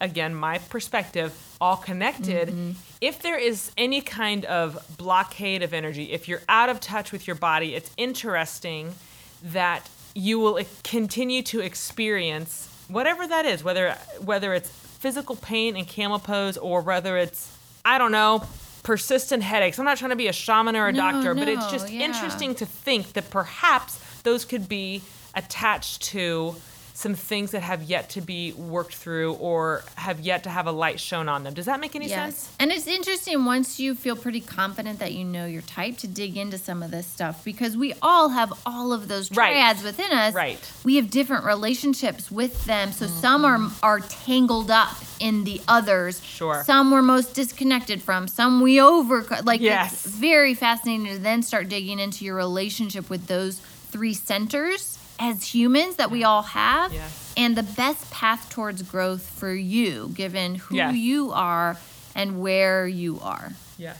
again 0.00 0.34
my 0.34 0.56
perspective 0.56 1.34
all 1.60 1.76
connected 1.76 2.48
Mm-hmm. 2.48 2.70
if 3.02 3.20
there 3.20 3.38
is 3.38 3.70
any 3.76 4.00
kind 4.00 4.46
of 4.46 4.78
blockade 4.96 5.62
of 5.62 5.74
energy 5.74 6.04
if 6.12 6.28
you're 6.28 6.40
out 6.48 6.70
of 6.70 6.80
touch 6.80 7.12
with 7.12 7.26
your 7.26 7.36
body 7.36 7.74
it's 7.74 7.90
interesting 7.98 8.94
that 9.42 9.86
you 10.14 10.38
will 10.38 10.58
continue 10.82 11.42
to 11.42 11.60
experience 11.60 12.69
whatever 12.92 13.26
that 13.26 13.44
is 13.46 13.62
whether 13.64 13.92
whether 14.24 14.52
it's 14.54 14.68
physical 14.70 15.36
pain 15.36 15.76
and 15.76 15.86
camel 15.86 16.18
pose 16.18 16.56
or 16.58 16.80
whether 16.82 17.16
it's 17.16 17.56
i 17.84 17.98
don't 17.98 18.12
know 18.12 18.42
persistent 18.82 19.42
headaches 19.42 19.78
i'm 19.78 19.84
not 19.84 19.96
trying 19.98 20.10
to 20.10 20.16
be 20.16 20.28
a 20.28 20.32
shaman 20.32 20.74
or 20.76 20.88
a 20.88 20.92
No, 20.92 20.98
doctor 21.12 21.34
but 21.34 21.48
it's 21.48 21.70
just 21.70 21.90
yeah. 21.90 22.04
interesting 22.06 22.54
to 22.56 22.66
think 22.66 23.12
that 23.14 23.30
perhaps 23.30 23.98
those 24.22 24.44
could 24.44 24.68
be 24.68 25.02
attached 25.34 26.02
to 26.02 26.54
some 27.00 27.14
things 27.14 27.52
that 27.52 27.62
have 27.62 27.82
yet 27.82 28.10
to 28.10 28.20
be 28.20 28.52
worked 28.52 28.94
through 28.94 29.32
or 29.34 29.82
have 29.94 30.20
yet 30.20 30.44
to 30.44 30.50
have 30.50 30.66
a 30.66 30.70
light 30.70 31.00
shown 31.00 31.30
on 31.30 31.44
them. 31.44 31.54
Does 31.54 31.64
that 31.64 31.80
make 31.80 31.96
any 31.96 32.08
sense? 32.08 32.52
And 32.60 32.70
it's 32.70 32.86
interesting 32.86 33.46
once 33.46 33.80
you 33.80 33.94
feel 33.94 34.16
pretty 34.16 34.42
confident 34.42 34.98
that 34.98 35.14
you 35.14 35.24
know 35.24 35.46
your 35.46 35.62
type 35.62 35.96
to 35.98 36.06
dig 36.06 36.36
into 36.36 36.58
some 36.58 36.82
of 36.82 36.90
this 36.90 37.06
stuff 37.06 37.42
because 37.42 37.74
we 37.74 37.94
all 38.02 38.28
have 38.28 38.52
all 38.66 38.92
of 38.92 39.08
those 39.08 39.30
Right. 39.30 39.52
triads 39.52 39.82
within 39.82 40.12
us. 40.12 40.34
Right. 40.34 40.58
We 40.84 40.96
have 40.96 41.10
different 41.10 41.46
relationships 41.46 42.30
with 42.30 42.66
them. 42.66 42.92
So 42.92 43.06
mm-hmm. 43.06 43.20
some 43.20 43.44
are 43.46 43.70
are 43.82 44.00
tangled 44.00 44.70
up 44.70 44.94
in 45.20 45.44
the 45.44 45.62
others. 45.68 46.22
Sure. 46.22 46.62
Some 46.66 46.90
we're 46.90 47.00
most 47.00 47.34
disconnected 47.34 48.02
from. 48.02 48.28
Some 48.28 48.60
we 48.60 48.78
over 48.78 49.24
like 49.44 49.62
Yes. 49.62 50.04
it's 50.04 50.14
very 50.16 50.52
fascinating 50.52 51.06
to 51.06 51.18
then 51.18 51.42
start 51.42 51.70
digging 51.70 51.98
into 51.98 52.26
your 52.26 52.34
relationship 52.34 53.08
with 53.08 53.26
those 53.26 53.58
three 53.90 54.12
centers 54.12 54.98
as 55.20 55.54
humans 55.54 55.96
that 55.96 56.10
we 56.10 56.24
all 56.24 56.42
have 56.42 56.92
Yes. 56.92 57.34
and 57.36 57.56
the 57.56 57.62
best 57.62 58.10
path 58.10 58.48
towards 58.50 58.82
growth 58.82 59.22
for 59.22 59.52
you 59.52 60.10
given 60.14 60.54
who 60.56 60.76
Yes. 60.76 60.96
you 60.96 61.30
are 61.32 61.76
and 62.14 62.40
where 62.40 62.88
you 62.88 63.20
are. 63.20 63.52
Yes. 63.76 63.98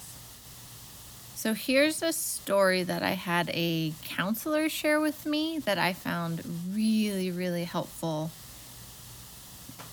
So 1.37 1.55
here's 1.55 2.03
a 2.03 2.13
story 2.13 2.83
that 2.83 3.03
I 3.03 3.13
had 3.13 3.51
a 3.55 3.95
counselor 4.05 4.69
share 4.69 5.01
with 5.01 5.25
me 5.25 5.59
that 5.61 5.79
I 5.79 5.93
found 5.93 6.43
really, 6.73 7.31
really 7.31 7.65
helpful. 7.65 8.31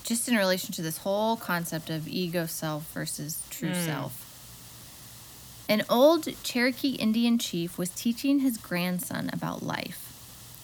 Just 0.03 0.27
in 0.27 0.35
relation 0.35 0.73
to 0.73 0.81
this 0.81 0.99
whole 0.99 1.35
concept 1.37 1.89
of 1.89 2.07
ego 2.07 2.45
self 2.45 2.91
versus 2.93 3.43
true 3.49 3.69
hmm. 3.73 3.85
self. 3.85 4.23
An 5.69 5.83
old 5.89 6.27
Cherokee 6.43 6.95
Indian 6.95 7.37
chief 7.37 7.77
was 7.77 7.89
teaching 7.89 8.39
his 8.39 8.57
grandson 8.57 9.29
about 9.33 9.63
life. 9.63 10.06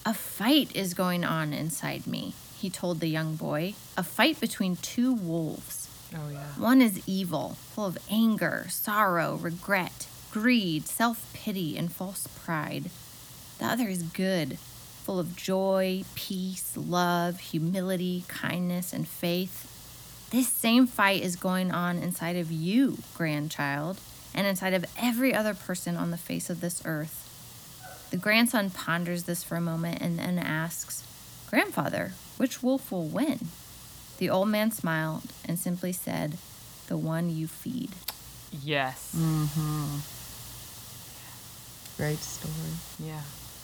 A 0.06 0.12
fight 0.12 0.70
is 0.76 0.92
going 0.92 1.24
on 1.24 1.54
inside 1.54 2.06
me, 2.06 2.34
he 2.58 2.68
told 2.68 3.00
the 3.00 3.08
young 3.08 3.36
boy. 3.36 3.72
A 3.96 4.02
fight 4.02 4.38
between 4.38 4.76
two 4.76 5.14
wolves. 5.14 5.88
Oh 6.14 6.28
yeah. 6.30 6.44
One 6.58 6.82
is 6.82 7.08
evil, 7.08 7.56
full 7.72 7.86
of 7.86 7.96
anger, 8.10 8.66
sorrow, 8.68 9.36
regret, 9.36 10.06
greed, 10.30 10.86
self 10.86 11.32
pity, 11.32 11.78
and 11.78 11.90
false 11.90 12.26
pride. 12.26 12.90
The 13.58 13.64
other 13.64 13.88
is 13.88 14.02
good, 14.02 14.58
full 14.58 15.18
of 15.18 15.36
joy, 15.36 16.04
peace, 16.14 16.76
love, 16.76 17.40
humility, 17.40 18.24
kindness, 18.28 18.92
and 18.92 19.08
faith. 19.08 19.70
This 20.30 20.48
same 20.48 20.86
fight 20.86 21.22
is 21.22 21.36
going 21.36 21.72
on 21.72 21.96
inside 21.96 22.36
of 22.36 22.52
you, 22.52 22.98
grandchild, 23.14 24.00
and 24.34 24.46
inside 24.46 24.74
of 24.74 24.84
every 25.00 25.32
other 25.32 25.54
person 25.54 25.96
on 25.96 26.10
the 26.10 26.18
face 26.18 26.50
of 26.50 26.60
this 26.60 26.82
earth. 26.84 27.23
The 28.14 28.20
grandson 28.20 28.70
ponders 28.70 29.24
this 29.24 29.42
for 29.42 29.56
a 29.56 29.60
moment 29.60 30.00
and 30.00 30.20
then 30.20 30.38
asks, 30.38 31.02
Grandfather, 31.50 32.12
which 32.36 32.62
wolf 32.62 32.92
will 32.92 33.08
win? 33.08 33.48
The 34.18 34.30
old 34.30 34.50
man 34.50 34.70
smiled 34.70 35.24
and 35.44 35.58
simply 35.58 35.90
said, 35.90 36.38
The 36.86 36.96
one 36.96 37.28
you 37.28 37.48
feed. 37.48 37.90
Yes. 38.52 39.12
Mm-hmm. 39.18 39.96
Great 41.96 42.20
story. 42.20 42.54
Yeah. 43.00 43.22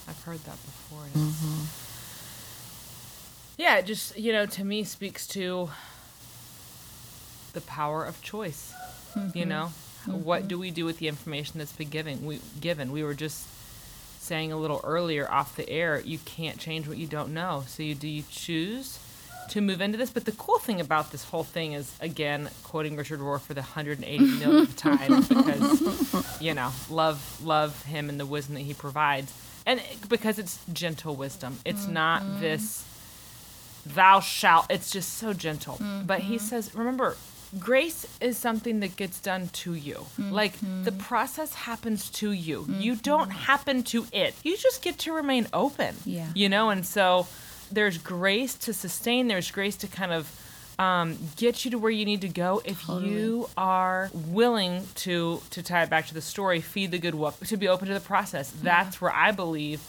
I've 0.08 0.20
heard 0.24 0.40
that 0.40 0.58
before. 0.64 1.04
and 1.04 1.14
it's- 1.14 1.42
mm-hmm. 1.44 1.66
Yeah, 3.62 3.76
it 3.76 3.86
just, 3.86 4.18
you 4.18 4.32
know, 4.32 4.46
to 4.46 4.64
me 4.64 4.82
speaks 4.82 5.28
to 5.28 5.70
the 7.52 7.60
power 7.60 8.04
of 8.04 8.20
choice. 8.20 8.74
You 9.14 9.20
mm-hmm. 9.20 9.48
know, 9.48 9.66
what 10.06 10.40
mm-hmm. 10.40 10.48
do 10.48 10.58
we 10.58 10.72
do 10.72 10.84
with 10.84 10.98
the 10.98 11.06
information 11.06 11.60
that's 11.60 11.70
been 11.70 11.88
given? 11.88 12.26
We 12.26 12.40
given. 12.60 12.90
We 12.90 13.04
were 13.04 13.14
just 13.14 13.46
saying 14.30 14.52
a 14.52 14.56
little 14.56 14.80
earlier 14.84 15.28
off 15.28 15.56
the 15.56 15.68
air, 15.68 15.98
you 15.98 16.16
can't 16.18 16.56
change 16.56 16.86
what 16.86 16.96
you 16.96 17.08
don't 17.08 17.34
know. 17.34 17.64
So 17.66 17.82
you 17.82 17.96
do 17.96 18.06
you 18.06 18.22
choose 18.30 19.00
to 19.48 19.60
move 19.60 19.80
into 19.80 19.98
this? 19.98 20.10
But 20.10 20.24
the 20.24 20.30
cool 20.30 20.60
thing 20.60 20.80
about 20.80 21.10
this 21.10 21.24
whole 21.24 21.42
thing 21.42 21.72
is 21.72 21.92
again 22.00 22.48
quoting 22.62 22.94
Richard 22.94 23.18
Rohr 23.18 23.40
for 23.40 23.54
the 23.54 23.62
180 23.62 24.24
millionth 24.38 24.76
time 24.76 25.22
because 25.22 26.40
you 26.40 26.54
know, 26.54 26.70
love 26.88 27.44
love 27.44 27.82
him 27.86 28.08
and 28.08 28.20
the 28.20 28.26
wisdom 28.26 28.54
that 28.54 28.60
he 28.60 28.72
provides. 28.72 29.34
And 29.66 29.82
because 30.08 30.38
it's 30.38 30.60
gentle 30.72 31.16
wisdom. 31.16 31.58
It's 31.64 31.88
not 31.88 32.22
mm-hmm. 32.22 32.40
this 32.40 32.84
thou 33.84 34.20
shalt 34.20 34.66
it's 34.68 34.90
just 34.90 35.14
so 35.14 35.32
gentle 35.32 35.78
but 36.04 36.20
he 36.20 36.36
mm-hmm. 36.36 36.44
says 36.44 36.74
remember 36.74 37.16
grace 37.58 38.06
is 38.20 38.38
something 38.38 38.80
that 38.80 38.96
gets 38.96 39.20
done 39.20 39.48
to 39.48 39.74
you. 39.74 40.06
Like 40.18 40.54
the 40.84 40.92
process 40.92 41.54
happens 41.54 42.08
to 42.10 42.32
you. 42.32 42.66
You 42.68 42.96
don't 42.96 43.30
happen 43.30 43.82
to 43.84 44.06
it. 44.12 44.34
You 44.42 44.56
just 44.56 44.82
get 44.82 44.98
to 45.00 45.12
remain 45.12 45.46
open 45.52 45.96
Yeah. 46.04 46.28
you 46.34 46.48
know? 46.48 46.70
And 46.70 46.86
so 46.86 47.26
there's 47.72 47.98
grace 47.98 48.54
to 48.54 48.72
sustain. 48.72 49.28
There's 49.28 49.50
grace 49.50 49.76
to 49.78 49.86
kind 49.88 50.12
of 50.12 50.30
um, 50.78 51.18
get 51.36 51.64
you 51.64 51.70
to 51.72 51.78
where 51.78 51.90
you 51.90 52.04
need 52.06 52.22
to 52.22 52.28
go 52.28 52.62
if 52.64 52.88
you 52.88 53.50
are 53.56 54.10
willing 54.14 54.86
to 54.94 55.42
to 55.50 55.62
tie 55.62 55.82
it 55.82 55.90
back 55.90 56.06
to 56.06 56.14
the 56.14 56.22
story 56.22 56.62
feed 56.62 56.90
the 56.90 56.98
good 56.98 57.14
wolf 57.14 57.38
to 57.48 57.56
be 57.58 57.68
open 57.68 57.88
to 57.88 57.94
the 57.94 58.00
process. 58.00 58.50
That's 58.62 58.98
where 58.98 59.12
i 59.12 59.30
believe 59.30 59.82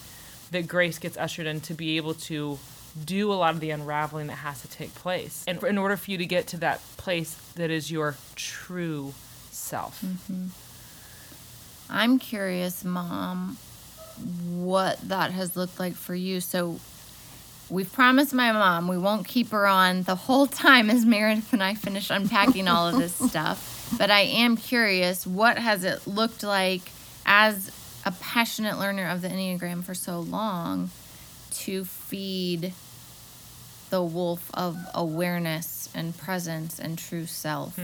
that 0.51 0.67
grace 0.67 0.99
gets 0.99 1.15
ushered 1.15 1.47
in 1.47 1.61
to 1.61 1.73
be 1.73 1.95
able 1.95 2.13
to 2.15 2.59
do 3.05 3.31
a 3.31 3.35
lot 3.35 3.53
of 3.53 3.59
the 3.59 3.71
unraveling 3.71 4.27
that 4.27 4.35
has 4.35 4.61
to 4.61 4.67
take 4.67 4.93
place. 4.95 5.43
And 5.47 5.63
in 5.63 5.77
order 5.77 5.97
for 5.97 6.11
you 6.11 6.17
to 6.17 6.25
get 6.25 6.47
to 6.47 6.57
that 6.57 6.81
place 6.97 7.35
that 7.55 7.69
is 7.71 7.91
your 7.91 8.15
true 8.35 9.13
self. 9.51 10.01
Mm-hmm. 10.01 10.47
I'm 11.89 12.19
curious, 12.19 12.83
Mom, 12.85 13.57
what 14.49 14.99
that 15.09 15.31
has 15.31 15.55
looked 15.55 15.79
like 15.79 15.93
for 15.93 16.15
you. 16.15 16.39
So 16.39 16.79
we've 17.69 17.91
promised 17.91 18.33
my 18.33 18.51
mom 18.51 18.87
we 18.87 18.97
won't 18.97 19.27
keep 19.27 19.49
her 19.49 19.65
on 19.65 20.03
the 20.03 20.15
whole 20.15 20.47
time 20.47 20.89
as 20.89 21.05
Meredith 21.05 21.53
and 21.53 21.63
I 21.63 21.73
finish 21.73 22.09
unpacking 22.09 22.67
all 22.67 22.87
of 22.87 22.97
this 22.97 23.13
stuff. 23.29 23.95
But 23.97 24.09
I 24.09 24.21
am 24.21 24.55
curious, 24.55 25.27
what 25.27 25.57
has 25.57 25.83
it 25.83 26.07
looked 26.07 26.43
like 26.43 26.81
as 27.25 27.71
a 28.05 28.11
passionate 28.11 28.79
learner 28.79 29.07
of 29.07 29.21
the 29.21 29.27
Enneagram 29.27 29.83
for 29.83 29.93
so 29.93 30.19
long 30.19 30.89
to 31.51 31.85
feed 32.11 32.73
the 33.89 34.03
wolf 34.03 34.51
of 34.53 34.77
awareness 34.93 35.87
and 35.95 36.17
presence 36.17 36.77
and 36.77 36.97
true 36.97 37.25
self 37.25 37.79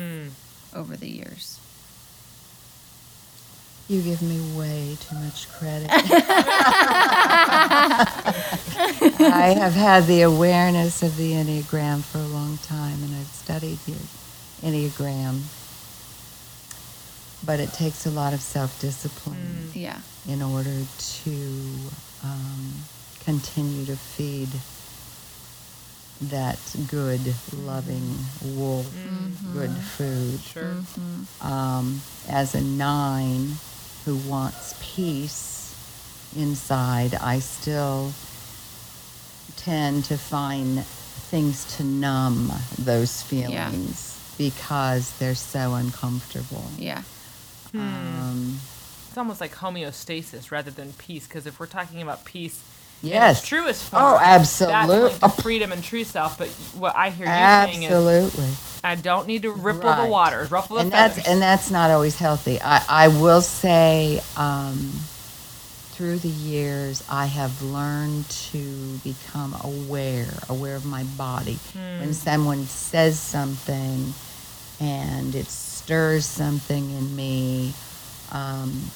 over 0.76 0.98
the 0.98 1.08
years? 1.10 1.60
You 3.88 4.02
give 4.02 4.22
me 4.22 4.38
way 4.58 4.98
too 5.00 5.16
much 5.16 5.48
credit. 5.50 5.88
I 8.30 9.56
have 9.58 9.74
had 9.74 10.06
the 10.08 10.24
awareness 10.24 11.02
of 11.04 11.16
the 11.16 11.32
Enneagram 11.32 12.04
for 12.04 12.18
a 12.18 12.28
long 12.28 12.58
time, 12.60 13.02
and 13.04 13.16
I've 13.16 13.28
studied 13.28 13.78
the 13.86 13.94
Enneagram. 14.62 15.40
But 17.46 17.60
it 17.62 17.72
takes 17.72 18.06
a 18.06 18.10
lot 18.10 18.34
of 18.34 18.42
self 18.42 18.78
discipline 18.82 19.70
Yeah. 19.74 20.00
in 20.28 20.42
order 20.42 20.76
to 21.24 21.32
um, 22.26 22.74
continue 23.38 23.86
to 23.86 23.98
feed 23.98 24.48
that 26.30 26.58
good, 26.90 27.20
loving 27.62 28.16
wolf, 28.56 28.88
good 29.52 29.70
food 29.70 30.40
Sure. 30.40 30.78
um, 31.42 32.00
as 32.30 32.56
a 32.56 32.62
nine 32.62 33.58
who 34.06 34.16
wants 34.30 34.76
peace 34.80 35.76
inside, 36.38 37.16
I 37.16 37.40
still 37.40 38.14
tend 39.58 40.06
to 40.06 40.18
find 40.18 40.86
things 40.86 41.66
to 41.76 41.84
numb 41.84 42.54
those 42.80 43.22
feelings 43.22 44.36
because 44.38 45.12
they're 45.20 45.36
so 45.36 45.74
uncomfortable. 45.74 46.64
Yeah. 46.78 47.04
Um, 47.74 48.62
It's 49.10 49.18
almost 49.18 49.42
like 49.42 49.54
homeostasis 49.56 50.50
rather 50.50 50.72
than 50.72 50.94
peace. 50.94 51.28
Because 51.28 51.46
if 51.46 51.60
we're 51.60 51.66
talking 51.68 52.02
about 52.02 52.24
peace, 52.24 52.62
yes. 53.02 53.40
its 53.40 53.48
truest 53.48 53.84
form, 53.84 54.04
Oh, 54.04 54.12
that's 54.20 54.62
absolute- 54.62 55.22
linked 55.22 55.42
freedom 55.42 55.72
and 55.72 55.84
true 55.84 56.04
self. 56.04 56.38
But 56.38 56.48
what 56.78 56.96
I 56.96 57.10
hear 57.10 57.26
you 57.28 57.32
saying 57.72 57.84
is, 57.84 57.92
Absolutely. 57.92 58.50
I 58.84 58.96
don't 58.96 59.28
need 59.28 59.42
to 59.44 59.52
ripple 59.52 59.94
the 59.94 60.06
waters, 60.06 60.50
ruffle 60.52 60.76
the 60.78 60.84
and 60.84 60.92
feathers. 60.92 61.16
that's 61.18 61.28
and 61.28 61.42
that's 61.42 61.72
not 61.72 61.92
always 61.92 62.18
healthy. 62.18 62.60
I, 62.62 62.84
I 62.88 63.08
will 63.10 63.42
say, 63.42 64.22
um, 64.38 64.92
through 65.92 66.20
the 66.20 66.30
years, 66.30 67.04
I 67.10 67.26
have 67.26 67.60
learned 67.64 68.30
to 68.52 69.00
become 69.04 69.56
aware, 69.64 70.28
aware 70.48 70.76
of 70.76 70.86
my 70.86 71.04
body. 71.18 71.58
Hmm. 71.74 72.00
When 72.02 72.14
someone 72.14 72.66
says 72.66 73.20
something, 73.20 74.14
and 74.80 75.34
it 75.34 75.48
stirs 75.48 76.26
something 76.26 76.92
in 76.92 77.16
me, 77.16 77.74
um, 78.32 78.92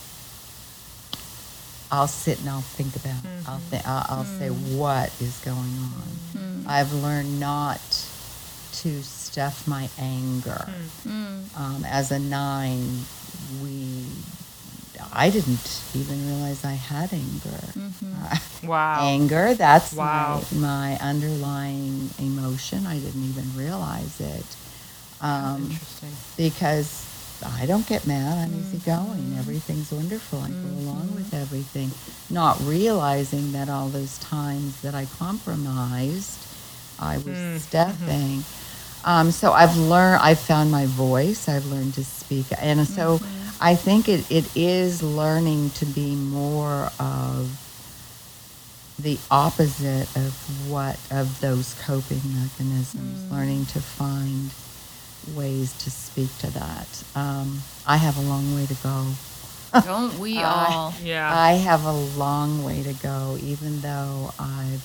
I'll 1.91 2.07
sit 2.07 2.39
and 2.39 2.49
I'll 2.49 2.61
think 2.61 2.95
about. 2.95 3.23
it. 3.23 3.47
I'll 3.47 3.57
Mm-hmm. 3.59 3.69
th- 3.71 3.85
I'll, 3.85 4.05
I'll 4.09 4.25
say 4.25 4.49
what 4.49 5.11
is 5.21 5.37
going 5.43 5.57
on. 5.57 6.63
I've 6.67 6.93
learned 6.93 7.39
not 7.39 7.81
to 8.81 9.01
stuff 9.03 9.67
my 9.67 9.89
anger. 9.99 10.65
Um, 11.05 11.83
as 11.85 12.11
a 12.11 12.19
nine, 12.19 13.01
we 13.61 14.05
I 15.13 15.29
didn't 15.29 15.81
even 15.95 16.25
realize 16.27 16.63
I 16.63 16.73
had 16.73 17.11
anger. 17.11 17.59
Uh, 18.03 18.37
wow. 18.63 18.99
anger, 19.01 19.53
that's 19.55 19.93
Wow. 19.93 20.43
my, 20.53 20.59
my 20.59 20.97
underlying 20.99 22.09
emotion. 22.19 22.85
I 22.85 22.99
didn't 22.99 23.23
even 23.29 23.51
realize 23.57 24.19
it. 24.21 24.45
Um, 25.19 25.63
Interesting. 25.71 26.11
because 26.37 27.05
I 27.43 27.65
don't 27.65 27.87
get 27.87 28.05
mad. 28.07 28.37
I'm 28.37 28.53
easygoing. 28.59 29.35
Everything's 29.37 29.91
wonderful. 29.91 30.39
I 30.39 30.49
go 30.49 30.69
along 30.79 31.13
with 31.15 31.33
everything, 31.33 31.91
not 32.29 32.59
realizing 32.61 33.51
that 33.53 33.69
all 33.69 33.87
those 33.87 34.17
times 34.19 34.81
that 34.81 34.93
I 34.93 35.05
compromised, 35.17 36.39
I 36.99 37.17
was 37.17 37.25
mm, 37.25 37.35
mm-hmm. 37.35 37.57
stepping. 37.57 38.43
Um, 39.03 39.31
so 39.31 39.51
I've 39.51 39.75
learned. 39.77 40.21
I've 40.21 40.39
found 40.39 40.71
my 40.71 40.85
voice. 40.85 41.49
I've 41.49 41.65
learned 41.65 41.95
to 41.95 42.03
speak, 42.03 42.45
and 42.59 42.87
so 42.87 43.17
mm-hmm. 43.17 43.63
I 43.63 43.75
think 43.75 44.07
it, 44.07 44.29
it 44.31 44.45
is 44.55 45.01
learning 45.01 45.71
to 45.71 45.85
be 45.85 46.15
more 46.15 46.91
of 46.99 47.57
the 48.99 49.17
opposite 49.31 50.07
of 50.15 50.69
what 50.69 50.99
of 51.09 51.41
those 51.41 51.73
coping 51.83 52.21
mechanisms. 52.35 53.23
Mm. 53.23 53.31
Learning 53.31 53.65
to 53.67 53.81
find 53.81 54.51
ways 55.35 55.73
to 55.83 55.89
speak 55.91 56.35
to 56.39 56.51
that. 56.51 57.03
Um, 57.15 57.61
I 57.87 57.97
have 57.97 58.17
a 58.17 58.21
long 58.21 58.55
way 58.55 58.65
to 58.65 58.75
go. 58.75 59.07
Don't 59.85 60.17
we 60.19 60.37
I- 60.37 60.43
all? 60.73 60.93
Yeah. 61.03 61.33
I 61.33 61.53
have 61.53 61.85
a 61.85 61.93
long 61.93 62.63
way 62.63 62.83
to 62.83 62.93
go, 62.93 63.37
even 63.41 63.81
though 63.81 64.31
I've 64.39 64.83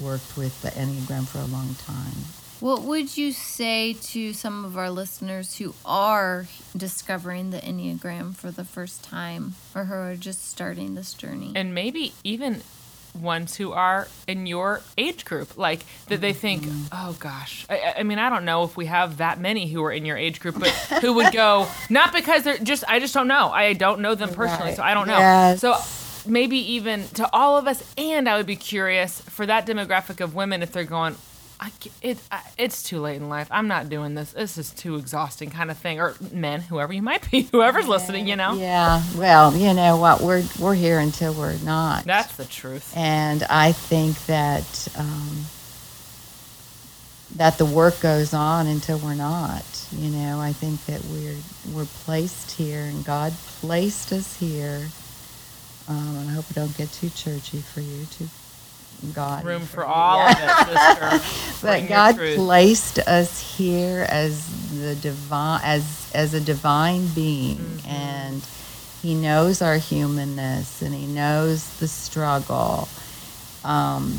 worked 0.00 0.36
with 0.36 0.60
the 0.62 0.70
Enneagram 0.70 1.26
for 1.26 1.38
a 1.38 1.44
long 1.44 1.74
time. 1.86 2.14
What 2.60 2.82
would 2.82 3.16
you 3.18 3.32
say 3.32 3.92
to 3.92 4.32
some 4.32 4.64
of 4.64 4.78
our 4.78 4.88
listeners 4.88 5.58
who 5.58 5.74
are 5.84 6.46
discovering 6.74 7.50
the 7.50 7.58
Enneagram 7.58 8.34
for 8.34 8.50
the 8.50 8.64
first 8.64 9.04
time 9.04 9.54
or 9.74 9.84
who 9.84 9.94
are 9.94 10.16
just 10.16 10.48
starting 10.48 10.94
this 10.94 11.12
journey? 11.12 11.52
and 11.54 11.74
maybe 11.74 12.14
even 12.24 12.62
ones 13.14 13.54
who 13.56 13.72
are 13.72 14.08
in 14.26 14.46
your 14.46 14.80
age 14.98 15.24
group 15.24 15.56
like 15.56 15.80
that 16.08 16.20
they 16.20 16.32
think 16.32 16.64
oh 16.92 17.16
gosh 17.20 17.64
I- 17.70 17.94
I, 17.98 18.02
mean 18.02 18.18
i 18.18 18.28
don't 18.28 18.44
know 18.44 18.64
if 18.64 18.76
we 18.76 18.86
have 18.86 19.18
that 19.18 19.38
many 19.38 19.68
who 19.68 19.84
are 19.84 19.92
in 19.92 20.04
your 20.04 20.16
age 20.16 20.40
group 20.40 20.58
but 20.58 20.68
who 21.00 21.12
would 21.14 21.32
go 21.32 21.68
not 21.90 22.12
because 22.12 22.42
they're 22.42 22.58
just 22.58 22.82
i 22.88 22.98
just 22.98 23.14
don't 23.14 23.28
know 23.28 23.50
i 23.50 23.72
don't 23.72 24.00
know 24.00 24.14
them 24.14 24.30
personally 24.30 24.70
Right. 24.70 24.76
so 24.76 24.82
i 24.82 24.94
don't 24.94 25.06
know 25.06 25.18
Yes. 25.18 25.60
so 25.60 25.76
maybe 26.28 26.56
even 26.72 27.06
to 27.14 27.28
all 27.32 27.56
of 27.56 27.66
us 27.68 27.84
and 27.96 28.28
i 28.28 28.36
would 28.36 28.46
be 28.46 28.56
curious 28.56 29.20
for 29.20 29.46
that 29.46 29.66
demographic 29.66 30.20
of 30.20 30.34
women 30.34 30.62
if 30.62 30.72
they're 30.72 30.84
going 30.84 31.14
I, 31.64 31.70
it, 32.02 32.18
I, 32.30 32.42
it's 32.58 32.82
too 32.82 33.00
late 33.00 33.16
in 33.16 33.30
life. 33.30 33.48
I'm 33.50 33.68
not 33.68 33.88
doing 33.88 34.14
this. 34.14 34.32
This 34.32 34.58
is 34.58 34.70
too 34.70 34.96
exhausting, 34.96 35.48
kind 35.48 35.70
of 35.70 35.78
thing. 35.78 35.98
Or 35.98 36.14
men, 36.30 36.60
whoever 36.60 36.92
you 36.92 37.00
might 37.00 37.30
be, 37.30 37.42
whoever's 37.52 37.88
listening, 37.88 38.28
you 38.28 38.36
know. 38.36 38.52
Yeah, 38.52 39.02
well, 39.16 39.56
you 39.56 39.72
know 39.72 39.96
what? 39.96 40.20
We're 40.20 40.44
we're 40.58 40.74
here 40.74 40.98
until 40.98 41.32
we're 41.32 41.56
not. 41.64 42.04
That's 42.04 42.36
the 42.36 42.44
truth. 42.44 42.92
and 42.94 43.44
I 43.44 43.72
think 43.72 44.26
that 44.26 44.88
um, 44.98 45.44
that 47.36 47.56
the 47.56 47.64
work 47.64 47.98
goes 48.00 48.34
on 48.34 48.66
until 48.66 48.98
we're 48.98 49.14
not. 49.14 49.64
You 49.90 50.10
know, 50.10 50.40
I 50.40 50.52
think 50.52 50.84
that 50.84 51.02
we're 51.06 51.38
we're 51.74 51.86
placed 51.86 52.50
here, 52.52 52.82
and 52.82 53.02
God 53.06 53.32
placed 53.60 54.12
us 54.12 54.38
here. 54.38 54.88
Um, 55.88 56.16
and 56.16 56.30
I 56.30 56.32
hope 56.34 56.44
I 56.50 56.54
don't 56.54 56.76
get 56.76 56.90
too 56.92 57.10
churchy 57.10 57.58
for 57.58 57.80
you, 57.80 58.04
too. 58.06 58.28
God 59.14 59.44
Room 59.44 59.62
for 59.62 59.84
all 59.84 60.20
of 60.20 60.36
it, 60.38 60.78
sister. 60.78 61.40
But 61.62 61.80
your 61.80 61.88
God 61.88 62.16
placed 62.36 62.98
us 63.00 63.56
here 63.56 64.06
as 64.08 64.46
the 64.80 64.94
divine, 64.96 65.60
as 65.64 66.10
as 66.14 66.34
a 66.34 66.40
divine 66.40 67.06
being, 67.14 67.56
Mm-hmm. 67.56 67.88
and 67.90 68.42
He 69.02 69.14
knows 69.14 69.62
our 69.62 69.76
humanness, 69.76 70.82
and 70.82 70.94
He 70.94 71.06
knows 71.06 71.66
the 71.78 71.88
struggle. 71.88 72.88
Um, 73.64 74.18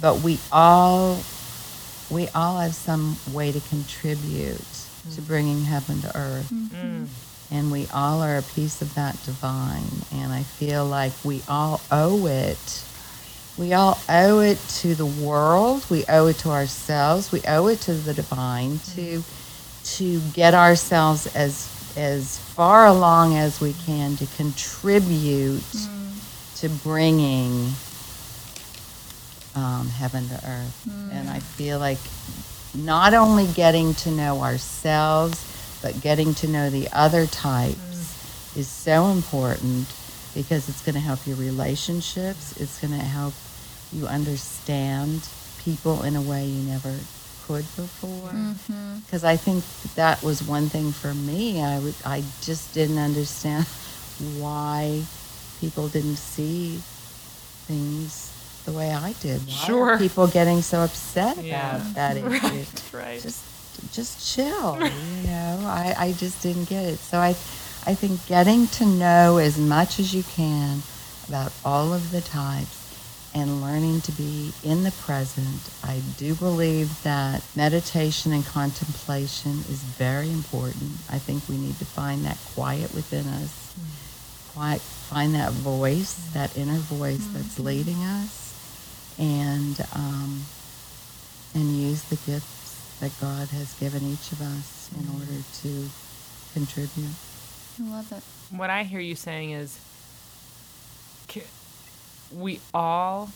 but 0.00 0.20
we 0.20 0.38
all, 0.52 1.18
we 2.10 2.28
all 2.34 2.58
have 2.58 2.74
some 2.74 3.16
way 3.32 3.52
to 3.52 3.60
contribute 3.68 4.60
to 5.14 5.22
bringing 5.22 5.62
heaven 5.64 6.00
to 6.02 6.16
earth, 6.16 6.50
Mm. 6.50 7.06
and 7.50 7.70
we 7.72 7.86
all 7.92 8.20
are 8.22 8.36
a 8.38 8.42
piece 8.42 8.82
of 8.82 8.94
that 8.94 9.16
divine. 9.24 9.84
And 10.12 10.32
I 10.32 10.42
feel 10.42 10.84
like 10.86 11.12
we 11.24 11.42
all 11.48 11.80
owe 11.90 12.26
it. 12.26 12.84
We 13.60 13.74
all 13.74 13.98
owe 14.08 14.40
it 14.40 14.58
to 14.78 14.94
the 14.94 15.04
world. 15.04 15.84
We 15.90 16.06
owe 16.08 16.28
it 16.28 16.38
to 16.38 16.48
ourselves. 16.48 17.30
We 17.30 17.42
owe 17.46 17.66
it 17.66 17.80
to 17.82 17.92
the 17.92 18.14
divine 18.14 18.78
to 18.94 19.22
to 19.82 20.20
get 20.32 20.54
ourselves 20.54 21.26
as 21.36 21.92
as 21.94 22.38
far 22.38 22.86
along 22.86 23.36
as 23.36 23.60
we 23.60 23.74
can 23.84 24.16
to 24.16 24.26
contribute 24.38 25.60
mm. 25.60 26.60
to 26.60 26.70
bringing 26.82 27.68
um, 29.54 29.88
heaven 29.88 30.26
to 30.28 30.36
earth. 30.36 30.86
Mm. 30.88 31.12
And 31.12 31.28
I 31.28 31.40
feel 31.40 31.78
like 31.78 31.98
not 32.74 33.12
only 33.12 33.46
getting 33.48 33.92
to 33.96 34.10
know 34.10 34.40
ourselves, 34.40 35.78
but 35.82 36.00
getting 36.00 36.32
to 36.36 36.48
know 36.48 36.70
the 36.70 36.88
other 36.94 37.26
types 37.26 37.76
mm. 37.76 38.56
is 38.56 38.68
so 38.68 39.08
important 39.08 39.86
because 40.34 40.66
it's 40.70 40.82
going 40.82 40.94
to 40.94 41.00
help 41.00 41.26
your 41.26 41.36
relationships. 41.36 42.58
It's 42.58 42.80
going 42.80 42.98
to 42.98 43.04
help 43.04 43.34
you 43.92 44.06
understand 44.06 45.26
people 45.64 46.02
in 46.02 46.16
a 46.16 46.22
way 46.22 46.44
you 46.46 46.62
never 46.70 46.94
could 47.46 47.64
before. 47.76 48.30
Mm-hmm. 48.30 48.98
Because 49.00 49.24
I 49.24 49.36
think 49.36 49.64
that 49.96 50.22
was 50.22 50.42
one 50.42 50.68
thing 50.68 50.92
for 50.92 51.12
me. 51.14 51.62
I 51.62 51.80
I 52.04 52.22
just 52.42 52.72
didn't 52.74 52.98
understand 52.98 53.66
why 54.38 55.02
people 55.60 55.88
didn't 55.88 56.16
see 56.16 56.78
things 57.66 58.32
the 58.64 58.72
way 58.72 58.92
I 58.92 59.12
did. 59.20 59.40
Why 59.46 59.52
Sure. 59.66 59.98
people 59.98 60.26
getting 60.26 60.62
so 60.62 60.80
upset 60.80 61.36
Yeah. 61.42 61.76
about 61.76 61.94
that 61.94 62.16
issue? 62.16 62.26
Right, 62.30 62.82
right. 62.92 63.20
Just, 63.22 63.42
just 63.92 64.34
chill. 64.34 64.78
You 64.86 65.26
know, 65.28 65.60
I, 65.64 65.94
I 65.98 66.12
just 66.12 66.42
didn't 66.42 66.68
get 66.68 66.84
it. 66.84 66.98
So 66.98 67.18
I, 67.18 67.30
I 67.86 67.94
think 67.94 68.24
getting 68.26 68.66
to 68.78 68.84
know 68.86 69.38
as 69.38 69.58
much 69.58 69.98
as 69.98 70.14
you 70.14 70.22
can 70.22 70.82
about 71.28 71.52
all 71.64 71.92
of 71.92 72.10
the 72.10 72.20
types 72.20 72.79
and 73.34 73.62
learning 73.62 74.00
to 74.02 74.12
be 74.12 74.52
in 74.64 74.82
the 74.82 74.90
present. 74.90 75.70
I 75.84 76.00
do 76.18 76.34
believe 76.34 77.02
that 77.04 77.42
meditation 77.54 78.32
and 78.32 78.44
contemplation 78.44 79.52
is 79.70 79.82
very 79.82 80.30
important. 80.30 80.92
I 81.10 81.18
think 81.18 81.48
we 81.48 81.56
need 81.56 81.78
to 81.78 81.84
find 81.84 82.24
that 82.24 82.38
quiet 82.54 82.92
within 82.94 83.26
us, 83.28 83.74
quiet, 84.52 84.80
find 84.80 85.34
that 85.34 85.52
voice, 85.52 86.14
that 86.34 86.56
inner 86.56 86.78
voice 86.78 87.24
that's 87.32 87.58
leading 87.60 88.02
us, 88.02 89.14
and 89.18 89.78
um, 89.94 90.42
and 91.54 91.70
use 91.76 92.02
the 92.04 92.16
gifts 92.30 92.98
that 93.00 93.12
God 93.20 93.48
has 93.48 93.72
given 93.78 94.02
each 94.04 94.32
of 94.32 94.40
us 94.42 94.90
in 94.98 95.06
order 95.14 95.40
to 95.62 95.88
contribute. 96.52 97.14
I 97.80 97.90
love 97.90 98.12
it. 98.12 98.22
what 98.56 98.70
I 98.70 98.82
hear 98.82 99.00
you 99.00 99.14
saying 99.14 99.52
is 99.52 99.78
c- 101.30 101.42
we 102.32 102.60
all 102.72 103.30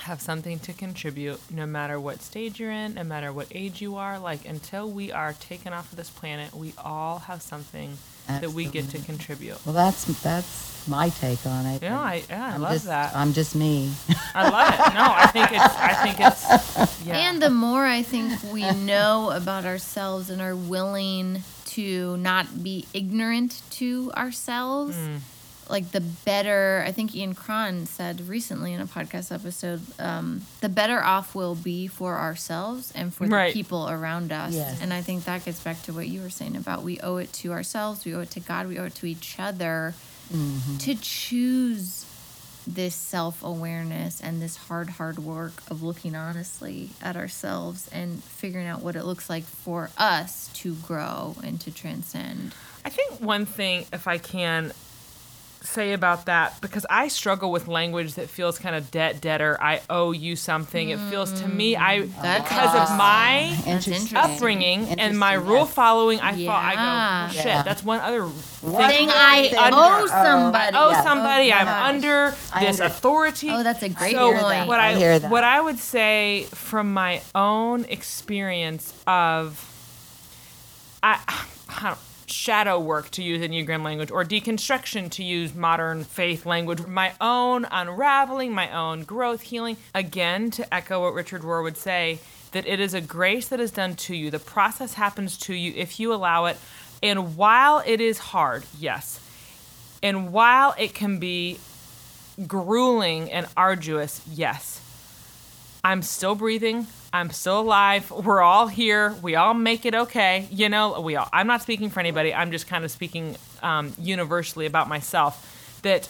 have 0.00 0.20
something 0.20 0.58
to 0.60 0.72
contribute 0.72 1.40
no 1.50 1.66
matter 1.66 1.98
what 1.98 2.20
stage 2.20 2.60
you're 2.60 2.70
in, 2.70 2.94
no 2.94 3.04
matter 3.04 3.32
what 3.32 3.46
age 3.50 3.80
you 3.80 3.96
are. 3.96 4.18
Like 4.18 4.46
until 4.46 4.90
we 4.90 5.10
are 5.12 5.32
taken 5.34 5.72
off 5.72 5.90
of 5.90 5.96
this 5.96 6.10
planet, 6.10 6.54
we 6.54 6.74
all 6.78 7.20
have 7.20 7.42
something 7.42 7.96
that 8.28 8.50
we 8.50 8.66
get 8.66 8.88
to 8.90 8.98
contribute. 8.98 9.64
Well, 9.64 9.74
that's 9.74 10.04
that's 10.22 10.86
my 10.88 11.08
take 11.08 11.44
on 11.46 11.66
it. 11.66 11.82
Yeah, 11.82 12.00
I, 12.00 12.22
yeah, 12.28 12.44
I 12.44 12.54
I'm 12.54 12.62
love 12.62 12.72
just, 12.72 12.86
that. 12.86 13.14
I'm 13.14 13.32
just 13.32 13.54
me. 13.54 13.92
I 14.34 14.48
love 14.48 14.74
it. 14.74 14.94
No, 14.94 15.12
I 15.14 15.26
think 15.28 15.52
it's. 15.52 15.74
I 15.76 15.94
think 15.94 16.16
it's. 16.20 17.06
Yeah. 17.06 17.16
And 17.16 17.40
the 17.40 17.50
more 17.50 17.84
I 17.84 18.02
think 18.02 18.32
we 18.52 18.70
know 18.72 19.30
about 19.30 19.64
ourselves 19.64 20.28
and 20.30 20.42
are 20.42 20.56
willing 20.56 21.42
to 21.66 22.16
not 22.16 22.62
be 22.62 22.86
ignorant 22.92 23.62
to 23.70 24.12
ourselves. 24.16 24.96
Hmm. 24.96 25.16
Like 25.68 25.90
the 25.90 26.00
better, 26.00 26.84
I 26.86 26.92
think 26.92 27.14
Ian 27.14 27.34
Cron 27.34 27.86
said 27.86 28.28
recently 28.28 28.72
in 28.72 28.80
a 28.80 28.86
podcast 28.86 29.32
episode, 29.34 29.80
um, 29.98 30.42
the 30.60 30.68
better 30.68 31.02
off 31.02 31.34
we'll 31.34 31.54
be 31.56 31.86
for 31.88 32.16
ourselves 32.16 32.92
and 32.94 33.12
for 33.12 33.26
Right. 33.26 33.52
the 33.52 33.58
people 33.58 33.88
around 33.88 34.30
us. 34.32 34.54
Yes. 34.54 34.80
And 34.80 34.92
I 34.92 35.02
think 35.02 35.24
that 35.24 35.44
gets 35.44 35.60
back 35.60 35.82
to 35.82 35.92
what 35.92 36.06
you 36.08 36.22
were 36.22 36.30
saying 36.30 36.56
about 36.56 36.82
we 36.84 37.00
owe 37.00 37.16
it 37.16 37.32
to 37.34 37.52
ourselves, 37.52 38.04
we 38.04 38.14
owe 38.14 38.20
it 38.20 38.30
to 38.32 38.40
God, 38.40 38.68
we 38.68 38.78
owe 38.78 38.84
it 38.84 38.94
to 38.96 39.06
each 39.06 39.36
other 39.38 39.94
to 40.80 40.94
choose 40.96 42.04
this 42.66 42.94
self 42.96 43.44
awareness 43.44 44.20
and 44.20 44.42
this 44.42 44.56
hard, 44.56 44.90
hard 44.90 45.20
work 45.20 45.52
of 45.70 45.82
looking 45.84 46.16
honestly 46.16 46.90
at 47.00 47.16
ourselves 47.16 47.88
and 47.92 48.22
figuring 48.24 48.66
out 48.66 48.82
what 48.82 48.96
it 48.96 49.04
looks 49.04 49.30
like 49.30 49.44
for 49.44 49.88
us 49.96 50.50
to 50.54 50.74
grow 50.74 51.36
and 51.44 51.60
to 51.60 51.70
transcend. 51.70 52.52
I 52.84 52.88
think 52.90 53.20
one 53.20 53.46
thing, 53.46 53.86
if 53.92 54.08
I 54.08 54.18
can 54.18 54.72
say 55.66 55.92
about 55.92 56.26
that, 56.26 56.60
because 56.60 56.86
I 56.88 57.08
struggle 57.08 57.50
with 57.52 57.68
language 57.68 58.14
that 58.14 58.28
feels 58.30 58.58
kind 58.58 58.74
of 58.76 58.90
debt 58.90 59.20
debtor. 59.20 59.58
I 59.60 59.80
owe 59.90 60.12
you 60.12 60.36
something. 60.36 60.90
It 60.90 60.98
feels 61.10 61.32
to 61.40 61.48
me, 61.48 61.76
I 61.76 62.00
mm. 62.00 62.22
That's 62.22 62.48
because 62.48 62.74
of 62.90 62.96
my 62.96 63.56
interesting. 63.66 64.16
upbringing 64.16 64.88
and 64.98 65.18
my 65.18 65.34
Interesting, 65.34 65.50
rule 65.52 65.64
yes. 65.66 65.74
following, 65.74 66.20
I 66.20 66.30
Yeah. 66.32 66.46
thought 66.50 66.64
I 66.64 67.26
go 67.28 67.34
shit. 67.34 67.46
Yeah. 67.46 67.62
That's 67.62 67.84
one 67.84 68.00
other 68.00 68.24
Thing 68.26 68.70
thing. 68.70 69.08
I 69.10 69.52
under- 69.58 69.76
owe 69.76 70.06
somebody. 70.06 70.76
Oh, 70.76 70.90
Yeah. 70.90 71.02
somebody! 71.02 71.52
Oh, 71.52 71.56
I'm 71.56 71.66
gosh. 71.66 71.88
under 71.88 72.30
this 72.60 72.80
under- 72.80 72.84
authority. 72.84 73.50
Oh, 73.50 73.62
that's 73.62 73.82
a 73.82 73.88
great 73.88 74.12
so 74.14 74.32
point. 74.38 74.66
What 74.68 74.80
I, 74.80 74.90
I 74.90 74.94
hear 74.94 75.18
that. 75.18 75.30
what 75.30 75.44
I 75.44 75.60
would 75.60 75.78
say 75.78 76.46
from 76.52 76.92
my 76.92 77.22
own 77.34 77.84
experience 77.86 78.92
of, 79.06 79.62
I, 81.02 81.18
I 81.68 81.82
don't, 81.82 81.98
shadow 82.30 82.78
work 82.78 83.10
to 83.12 83.22
use 83.22 83.42
Enneagram 83.42 83.82
language 83.82 84.10
or 84.10 84.24
deconstruction 84.24 85.10
to 85.12 85.22
use 85.22 85.54
modern 85.54 86.04
faith 86.04 86.46
language, 86.46 86.86
my 86.86 87.12
own 87.20 87.66
unraveling, 87.70 88.52
my 88.52 88.70
own 88.70 89.02
growth, 89.04 89.42
healing. 89.42 89.76
Again, 89.94 90.50
to 90.52 90.74
echo 90.74 91.02
what 91.02 91.14
Richard 91.14 91.42
Rohr 91.42 91.62
would 91.62 91.76
say, 91.76 92.18
that 92.52 92.66
it 92.66 92.80
is 92.80 92.94
a 92.94 93.00
grace 93.00 93.48
that 93.48 93.60
is 93.60 93.70
done 93.70 93.94
to 93.96 94.16
you. 94.16 94.30
The 94.30 94.38
process 94.38 94.94
happens 94.94 95.36
to 95.38 95.54
you 95.54 95.72
if 95.76 96.00
you 96.00 96.12
allow 96.12 96.46
it. 96.46 96.56
And 97.02 97.36
while 97.36 97.82
it 97.84 98.00
is 98.00 98.18
hard, 98.18 98.64
yes, 98.78 99.20
and 100.02 100.32
while 100.32 100.74
it 100.78 100.94
can 100.94 101.18
be 101.18 101.58
grueling 102.46 103.30
and 103.30 103.46
arduous, 103.56 104.22
yes, 104.30 104.80
I'm 105.84 106.02
still 106.02 106.34
breathing. 106.34 106.86
I'm 107.16 107.30
still 107.30 107.60
alive. 107.60 108.10
We're 108.10 108.42
all 108.42 108.66
here. 108.66 109.14
We 109.22 109.36
all 109.36 109.54
make 109.54 109.86
it 109.86 109.94
okay. 109.94 110.46
You 110.50 110.68
know, 110.68 111.00
we 111.00 111.16
all. 111.16 111.28
I'm 111.32 111.46
not 111.46 111.62
speaking 111.62 111.88
for 111.88 112.00
anybody. 112.00 112.34
I'm 112.34 112.50
just 112.50 112.66
kind 112.66 112.84
of 112.84 112.90
speaking 112.90 113.36
um, 113.62 113.94
universally 113.98 114.66
about 114.66 114.86
myself. 114.86 115.80
That 115.80 116.08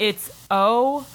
it's 0.00 0.30
oh, 0.50 1.06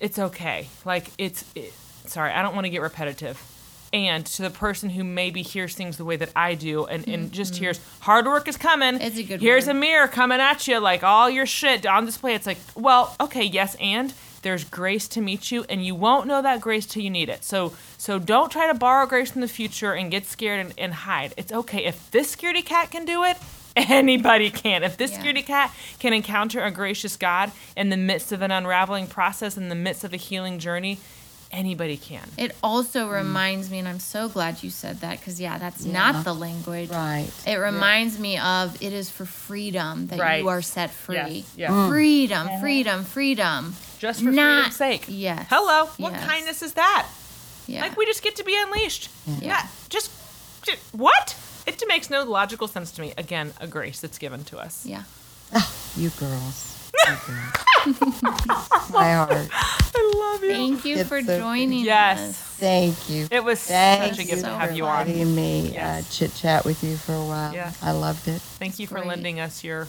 it's 0.00 0.18
okay. 0.18 0.68
Like 0.84 1.12
it's. 1.16 1.44
It, 1.54 1.72
sorry, 2.06 2.32
I 2.32 2.42
don't 2.42 2.54
want 2.54 2.64
to 2.64 2.70
get 2.70 2.80
repetitive. 2.82 3.40
And 3.92 4.26
to 4.26 4.42
the 4.42 4.50
person 4.50 4.90
who 4.90 5.04
maybe 5.04 5.42
hears 5.42 5.76
things 5.76 5.98
the 5.98 6.04
way 6.04 6.16
that 6.16 6.30
I 6.34 6.56
do, 6.56 6.84
and, 6.84 7.06
and 7.06 7.30
just 7.30 7.54
hears 7.54 7.78
hard 8.00 8.26
work 8.26 8.48
is 8.48 8.56
coming. 8.56 9.00
It's 9.00 9.18
a 9.18 9.22
good 9.22 9.40
Here's 9.40 9.68
word. 9.68 9.76
a 9.76 9.78
mirror 9.78 10.08
coming 10.08 10.40
at 10.40 10.66
you, 10.66 10.80
like 10.80 11.04
all 11.04 11.30
your 11.30 11.46
shit 11.46 11.86
on 11.86 12.04
display. 12.04 12.34
It's 12.34 12.46
like, 12.46 12.58
well, 12.74 13.14
okay, 13.20 13.44
yes, 13.44 13.76
and 13.78 14.12
there's 14.44 14.62
grace 14.62 15.08
to 15.08 15.20
meet 15.20 15.50
you, 15.50 15.64
and 15.68 15.84
you 15.84 15.96
won't 15.96 16.28
know 16.28 16.40
that 16.40 16.60
grace 16.60 16.86
till 16.86 17.02
you 17.02 17.10
need 17.10 17.28
it. 17.28 17.42
So, 17.42 17.72
so 17.98 18.20
don't 18.20 18.52
try 18.52 18.68
to 18.68 18.74
borrow 18.74 19.06
grace 19.06 19.32
from 19.32 19.40
the 19.40 19.48
future 19.48 19.92
and 19.92 20.10
get 20.10 20.24
scared 20.26 20.60
and, 20.60 20.74
and 20.78 20.94
hide. 20.94 21.34
It's 21.36 21.52
okay 21.52 21.84
if 21.84 22.08
this 22.12 22.36
scaredy 22.36 22.64
cat 22.64 22.92
can 22.92 23.04
do 23.04 23.24
it. 23.24 23.36
Anybody 23.76 24.50
can. 24.50 24.84
If 24.84 24.96
this 24.96 25.10
Yeah. 25.10 25.22
scaredy 25.24 25.44
cat 25.44 25.74
can 25.98 26.12
encounter 26.12 26.62
a 26.62 26.70
gracious 26.70 27.16
God 27.16 27.50
in 27.76 27.90
the 27.90 27.96
midst 27.96 28.30
of 28.30 28.40
an 28.40 28.52
unraveling 28.52 29.08
process, 29.08 29.56
in 29.56 29.68
the 29.68 29.74
midst 29.74 30.04
of 30.04 30.12
a 30.12 30.16
healing 30.16 30.60
journey, 30.60 31.00
anybody 31.50 31.96
can. 31.96 32.28
It 32.36 32.54
also 32.62 33.08
mm. 33.08 33.12
reminds 33.14 33.70
me, 33.70 33.78
and 33.78 33.88
I'm 33.88 34.00
so 34.00 34.28
glad 34.28 34.62
you 34.62 34.70
said 34.70 35.00
that 35.00 35.18
because, 35.18 35.40
yeah, 35.40 35.58
that's 35.58 35.84
Yeah. 35.84 35.92
not 35.92 36.24
the 36.24 36.34
language. 36.34 36.90
Right. 36.90 37.28
It 37.46 37.56
reminds 37.56 38.18
me 38.18 38.38
of 38.38 38.80
it 38.82 38.92
is 38.92 39.08
for 39.10 39.24
freedom 39.24 40.08
that 40.08 40.18
Right. 40.18 40.42
you 40.42 40.48
are 40.48 40.62
set 40.62 40.90
free. 40.90 41.16
Yes, 41.16 41.44
yes. 41.56 41.70
Mm. 41.70 41.74
Mm-hmm. 41.74 41.90
Freedom, 41.90 42.48
freedom, 42.60 43.04
freedom. 43.04 43.74
Just 44.04 44.20
for 44.22 44.30
Not- 44.32 44.56
freedom's 44.56 44.76
sake. 44.76 45.04
yes, 45.08 45.46
Hello. 45.48 45.86
What 45.96 46.12
yes. 46.12 46.26
kindness 46.26 46.60
is 46.62 46.74
that? 46.74 47.06
Yeah. 47.66 47.80
Like 47.80 47.96
we 47.96 48.04
just 48.04 48.22
get 48.22 48.36
to 48.36 48.44
be 48.44 48.54
unleashed. 48.54 49.08
Yeah. 49.26 49.38
Yeah. 49.40 49.66
Just, 49.88 50.10
just 50.62 50.78
what? 50.92 51.34
It 51.66 51.82
makes 51.88 52.10
no 52.10 52.22
logical 52.24 52.68
sense 52.68 52.92
to 52.92 53.00
me. 53.00 53.14
Again, 53.16 53.54
a 53.62 53.66
grace 53.66 54.00
that's 54.00 54.18
given 54.18 54.44
to 54.44 54.58
us. 54.58 54.84
yeah. 54.84 55.04
You 55.96 56.10
girls. 56.20 56.90
You 57.06 57.14
girls. 57.26 58.90
My 58.92 59.12
heart. 59.14 59.48
I 59.50 60.12
love 60.16 60.42
you. 60.42 60.50
Thank 60.50 60.84
you 60.84 60.96
It's 60.98 61.08
for 61.08 61.22
so 61.22 61.38
joining 61.38 61.84
Yes. 61.86 62.20
us. 62.20 62.36
Thank 62.58 63.08
you. 63.08 63.26
It 63.30 63.42
was 63.42 63.60
Thank 63.60 64.16
such 64.16 64.18
a 64.18 64.22
you 64.22 64.28
gift 64.34 64.44
to 64.44 64.50
have 64.50 64.76
you 64.76 64.84
on. 64.84 65.06
letting 65.06 65.34
me 65.34 65.70
Yes. 65.72 66.06
uh, 66.06 66.10
chit 66.12 66.34
chat 66.34 66.64
with 66.66 66.84
you 66.84 66.96
for 66.98 67.14
a 67.14 67.24
while. 67.24 67.54
Yes. 67.54 67.78
I 67.82 67.92
loved 67.92 68.28
it. 68.28 68.42
Thank 68.60 68.78
you 68.78 68.86
for 68.86 68.96
Great. 68.96 69.06
lending 69.06 69.40
us 69.40 69.64
your 69.64 69.88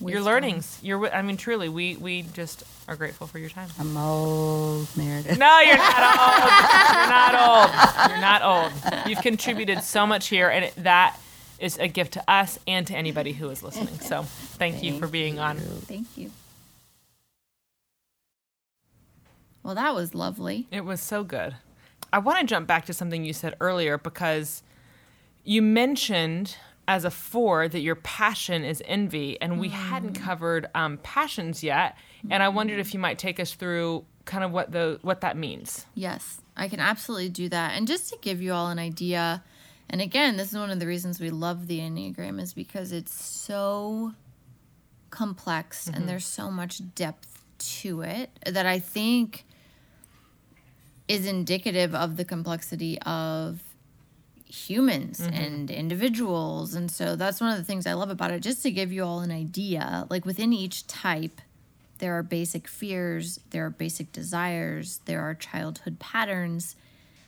your 0.00 0.22
learnings. 0.22 0.78
Your, 0.82 1.12
I 1.12 1.22
mean, 1.22 1.36
truly, 1.36 1.68
we 1.68 1.96
we 1.96 2.22
just 2.22 2.64
are 2.88 2.96
grateful 2.96 3.26
for 3.26 3.38
your 3.38 3.50
time. 3.50 3.68
I'm 3.78 3.96
old, 3.96 4.88
Meredith. 4.96 5.38
No, 5.38 5.60
you're 5.60 5.76
not 5.76 6.02
old. 6.04 6.50
You're 6.96 7.10
not 7.10 7.34
old. 7.34 8.10
You're 8.10 8.20
not 8.20 8.42
old. 8.42 9.08
You've 9.08 9.22
contributed 9.22 9.82
so 9.82 10.06
much 10.06 10.28
here, 10.28 10.48
and 10.48 10.64
it, 10.66 10.74
that 10.76 11.18
is 11.58 11.78
a 11.78 11.88
gift 11.88 12.14
to 12.14 12.30
us 12.30 12.58
and 12.66 12.86
to 12.86 12.94
anybody 12.94 13.32
who 13.32 13.48
is 13.50 13.62
listening. 13.62 13.98
So, 14.00 14.22
thank 14.22 14.82
you 14.82 14.98
for 14.98 15.06
being 15.06 15.38
on. 15.38 15.58
Thank 15.58 16.06
you. 16.16 16.30
Well, 19.62 19.74
that 19.74 19.94
was 19.94 20.14
lovely. 20.14 20.66
It 20.70 20.84
was 20.84 21.00
so 21.00 21.22
good. 21.22 21.56
I 22.12 22.18
want 22.18 22.40
to 22.40 22.46
jump 22.46 22.66
back 22.66 22.86
to 22.86 22.94
something 22.94 23.24
you 23.24 23.32
said 23.32 23.54
earlier 23.60 23.98
because 23.98 24.62
you 25.44 25.62
mentioned 25.62 26.56
as 26.90 27.04
a 27.04 27.10
four 27.10 27.68
that 27.68 27.78
your 27.78 27.94
passion 27.94 28.64
is 28.64 28.82
envy, 28.84 29.40
and 29.40 29.60
we 29.60 29.68
hadn't 29.68 30.14
covered 30.14 30.68
um, 30.74 30.98
passions 31.04 31.62
yet. 31.62 31.96
And 32.28 32.42
I 32.42 32.48
wondered 32.48 32.80
if 32.80 32.92
you 32.92 32.98
might 32.98 33.16
take 33.16 33.38
us 33.38 33.54
through 33.54 34.04
kind 34.24 34.42
of 34.42 34.50
what 34.50 34.72
the 34.72 34.98
what 35.02 35.20
that 35.20 35.36
means. 35.36 35.86
Yes, 35.94 36.40
I 36.56 36.66
can 36.66 36.80
absolutely 36.80 37.28
do 37.28 37.48
that. 37.48 37.76
And 37.76 37.86
just 37.86 38.08
to 38.08 38.18
give 38.20 38.42
you 38.42 38.52
all 38.52 38.70
an 38.70 38.80
idea, 38.80 39.44
and 39.88 40.00
again, 40.00 40.36
this 40.36 40.52
is 40.52 40.58
one 40.58 40.70
of 40.70 40.80
the 40.80 40.86
reasons 40.88 41.20
we 41.20 41.30
love 41.30 41.68
the 41.68 41.78
Enneagram 41.78 42.40
is 42.40 42.54
because 42.54 42.90
it's 42.90 43.14
so 43.14 44.12
complex 45.10 45.86
and 45.86 46.08
there's 46.08 46.26
so 46.26 46.50
much 46.50 46.82
depth 46.96 47.44
to 47.58 48.00
it 48.00 48.30
that 48.44 48.66
I 48.66 48.80
think 48.80 49.44
is 51.06 51.24
indicative 51.24 51.94
of 51.94 52.16
the 52.16 52.24
complexity 52.24 53.00
of 53.02 53.62
humans 54.50 55.20
mm-hmm. 55.20 55.34
and 55.34 55.70
individuals. 55.70 56.74
And 56.74 56.90
so 56.90 57.16
that's 57.16 57.40
one 57.40 57.50
of 57.50 57.58
the 57.58 57.64
things 57.64 57.86
I 57.86 57.92
love 57.92 58.10
about 58.10 58.30
it. 58.30 58.40
Just 58.40 58.62
to 58.64 58.70
give 58.70 58.92
you 58.92 59.04
all 59.04 59.20
an 59.20 59.30
idea, 59.30 60.06
like 60.10 60.24
within 60.24 60.52
each 60.52 60.86
type, 60.86 61.40
there 61.98 62.16
are 62.16 62.22
basic 62.22 62.66
fears, 62.66 63.40
there 63.50 63.66
are 63.66 63.70
basic 63.70 64.10
desires, 64.12 65.00
there 65.04 65.20
are 65.20 65.34
childhood 65.34 65.98
patterns, 65.98 66.74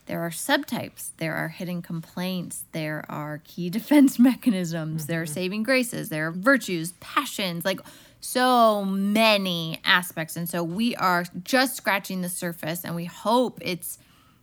there 0.07 0.21
are 0.21 0.31
subtypes, 0.31 1.11
there 1.19 1.35
are 1.35 1.49
hidden 1.49 1.83
complaints, 1.83 2.65
there 2.73 3.05
are 3.09 3.41
key 3.45 3.71
defense 3.79 4.19
mechanisms, 4.19 5.07
there 5.07 5.21
are 5.21 5.25
mm-hmm. 5.25 5.33
saving 5.35 5.63
graces, 5.63 6.09
there 6.09 6.27
are 6.27 6.33
virtues, 6.33 6.93
passions, 7.01 7.65
like 7.65 7.81
so 8.21 8.85
many 8.85 9.81
aspects. 9.85 10.37
And 10.37 10.49
so 10.49 10.63
we 10.63 10.97
are 10.97 11.25
just 11.45 11.77
scratching 11.77 12.23
the 12.23 12.29
surface 12.29 12.85
and 12.85 12.95
we 12.95 13.05
hope 13.05 13.59
it's 13.61 13.99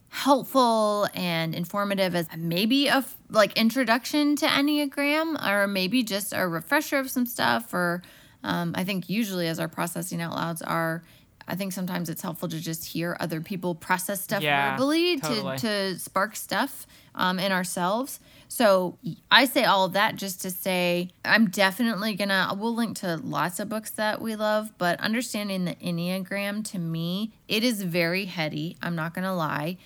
helpful 0.10 1.08
and 1.14 1.54
informative 1.54 2.16
as 2.16 2.28
maybe 2.36 2.88
a 2.88 3.06
like 3.30 3.54
introduction 3.58 4.36
to 4.36 4.46
enneagram 4.48 5.38
or 5.48 5.68
maybe 5.68 6.04
just 6.04 6.34
a 6.36 6.48
refresher 6.48 6.98
of 6.98 7.10
some 7.10 7.26
stuff 7.26 7.74
or 7.74 8.02
um, 8.44 8.74
i 8.76 8.84
think 8.84 9.08
usually 9.10 9.48
as 9.48 9.60
our 9.60 9.68
processing 9.68 10.20
out 10.20 10.34
louds 10.34 10.62
are 10.64 11.04
i 11.48 11.54
think 11.56 11.72
sometimes 11.74 12.10
it's 12.10 12.24
helpful 12.24 12.50
to 12.50 12.60
just 12.60 12.86
hear 12.86 13.16
other 13.20 13.40
people 13.40 13.76
process 13.76 14.22
stuff 14.22 14.42
Yeah, 14.42 14.72
verbally 14.72 15.20
totally. 15.20 15.58
to, 15.58 15.94
to 15.94 16.00
spark 16.00 16.36
stuff 16.36 16.88
um, 17.14 17.38
in 17.38 17.52
ourselves 17.52 18.20
so 18.48 18.98
i 19.30 19.46
say 19.46 19.64
all 19.64 19.86
of 19.86 19.94
that 19.94 20.16
just 20.16 20.42
to 20.42 20.50
say 20.50 21.10
i'm 21.24 21.50
definitely 21.52 22.16
gonna 22.16 22.52
we'll 22.58 22.74
link 22.74 22.98
to 22.98 23.18
lots 23.18 23.60
of 23.60 23.70
books 23.70 23.92
that 23.92 24.22
we 24.22 24.36
love 24.36 24.72
but 24.80 25.00
understanding 25.02 25.66
the 25.66 25.76
enneagram 25.76 26.64
to 26.66 26.80
me 26.80 27.32
it 27.48 27.64
is 27.64 27.84
very 27.84 28.26
heady 28.26 28.76
i'm 28.82 28.96
not 28.96 29.14
gonna 29.14 29.36
lie 29.36 29.78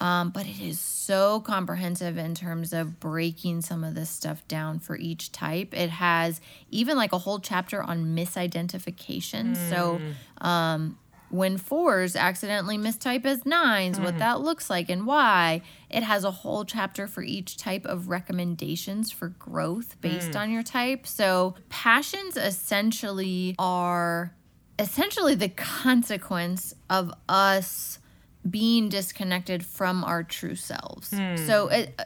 um, 0.00 0.30
but 0.30 0.46
it 0.46 0.60
is 0.60 0.80
so 0.80 1.40
comprehensive 1.40 2.16
in 2.16 2.34
terms 2.34 2.72
of 2.72 2.98
breaking 2.98 3.60
some 3.60 3.84
of 3.84 3.94
this 3.94 4.08
stuff 4.08 4.46
down 4.48 4.78
for 4.78 4.96
each 4.96 5.30
type. 5.30 5.74
It 5.74 5.90
has 5.90 6.40
even 6.70 6.96
like 6.96 7.12
a 7.12 7.18
whole 7.18 7.38
chapter 7.38 7.82
on 7.82 8.16
misidentification. 8.16 9.56
So, 9.68 10.00
um, 10.40 10.98
when 11.28 11.58
fours 11.58 12.16
accidentally 12.16 12.76
mistype 12.76 13.24
as 13.24 13.42
9s 13.42 14.02
what 14.02 14.18
that 14.18 14.40
looks 14.40 14.68
like 14.68 14.90
and 14.90 15.06
why. 15.06 15.62
It 15.88 16.02
has 16.02 16.24
a 16.24 16.30
whole 16.30 16.64
chapter 16.64 17.06
for 17.06 17.22
each 17.22 17.56
type 17.56 17.86
of 17.86 18.08
recommendations 18.08 19.12
for 19.12 19.28
growth 19.28 20.00
based 20.00 20.34
on 20.34 20.50
your 20.50 20.64
type. 20.64 21.06
So, 21.06 21.54
passions 21.68 22.36
essentially 22.36 23.54
are 23.60 24.34
essentially 24.76 25.36
the 25.36 25.48
consequence 25.80 26.74
of 26.88 27.12
us 27.28 27.99
being 28.48 28.88
disconnected 28.88 29.64
from 29.64 30.02
our 30.04 30.22
true 30.22 30.54
selves. 30.56 31.10
So, 31.10 31.68
it, 31.68 32.00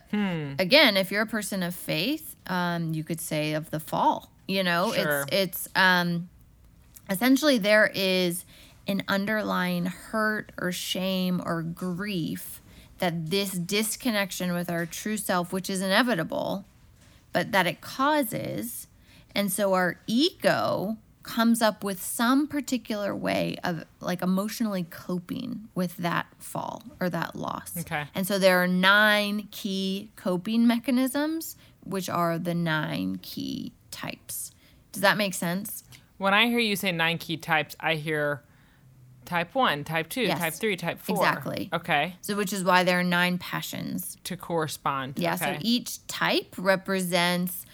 again, 0.58 0.96
if 0.96 1.10
you're 1.12 1.22
a 1.22 1.26
person 1.26 1.62
of 1.62 1.74
faith, 1.74 2.34
um, 2.46 2.92
you 2.94 3.04
could 3.04 3.20
say 3.20 3.52
of 3.54 3.70
the 3.70 3.80
fall. 3.80 4.30
You 4.48 4.62
know, 4.62 4.92
Sure. 4.92 5.24
it's 5.28 5.66
it's 5.66 5.68
um, 5.76 6.28
essentially 7.08 7.58
there 7.58 7.90
is 7.94 8.44
an 8.86 9.02
underlying 9.08 9.86
hurt 9.86 10.52
or 10.58 10.70
shame 10.72 11.40
or 11.44 11.62
grief 11.62 12.60
that 12.98 13.30
this 13.30 13.52
disconnection 13.52 14.52
with 14.52 14.68
our 14.70 14.84
true 14.86 15.16
self, 15.16 15.52
which 15.52 15.70
is 15.70 15.80
inevitable, 15.80 16.64
but 17.32 17.52
that 17.52 17.66
it 17.66 17.80
causes. 17.80 18.86
And 19.34 19.50
so 19.50 19.72
our 19.72 19.98
ego 20.06 20.96
comes 21.24 21.60
up 21.62 21.82
with 21.82 22.00
some 22.00 22.46
particular 22.46 23.16
way 23.16 23.56
of 23.64 23.84
like 24.00 24.22
emotionally 24.22 24.84
coping 24.90 25.68
with 25.74 25.96
that 25.96 26.26
fall 26.38 26.82
or 27.00 27.10
that 27.10 27.34
loss. 27.34 27.76
Okay. 27.80 28.04
And 28.14 28.26
so 28.26 28.38
there 28.38 28.62
are 28.62 28.68
nine 28.68 29.48
key 29.50 30.10
coping 30.16 30.66
mechanisms, 30.66 31.56
which 31.82 32.08
are 32.08 32.38
the 32.38 32.54
nine 32.54 33.18
key 33.22 33.72
types. 33.90 34.52
Does 34.92 35.02
that 35.02 35.16
make 35.16 35.34
sense? 35.34 35.82
When 36.18 36.32
I 36.34 36.46
hear 36.46 36.60
you 36.60 36.76
say 36.76 36.92
nine 36.92 37.18
key 37.18 37.36
types, 37.38 37.74
I 37.80 37.94
hear 37.96 38.42
type 39.24 39.54
one, 39.54 39.82
type 39.82 40.08
two, 40.10 40.22
Yes. 40.22 40.38
type 40.38 40.52
three, 40.54 40.76
type 40.76 41.00
four. 41.00 41.16
Exactly. 41.16 41.70
Okay. 41.72 42.16
So, 42.20 42.36
which 42.36 42.52
is 42.52 42.62
why 42.62 42.84
there 42.84 43.00
are 43.00 43.04
nine 43.04 43.38
passions. 43.38 44.16
To 44.24 44.36
correspond. 44.36 45.14
Yeah. 45.18 45.34
Okay. 45.34 45.54
So 45.54 45.58
each 45.62 46.06
type 46.06 46.54
represents. 46.58 47.64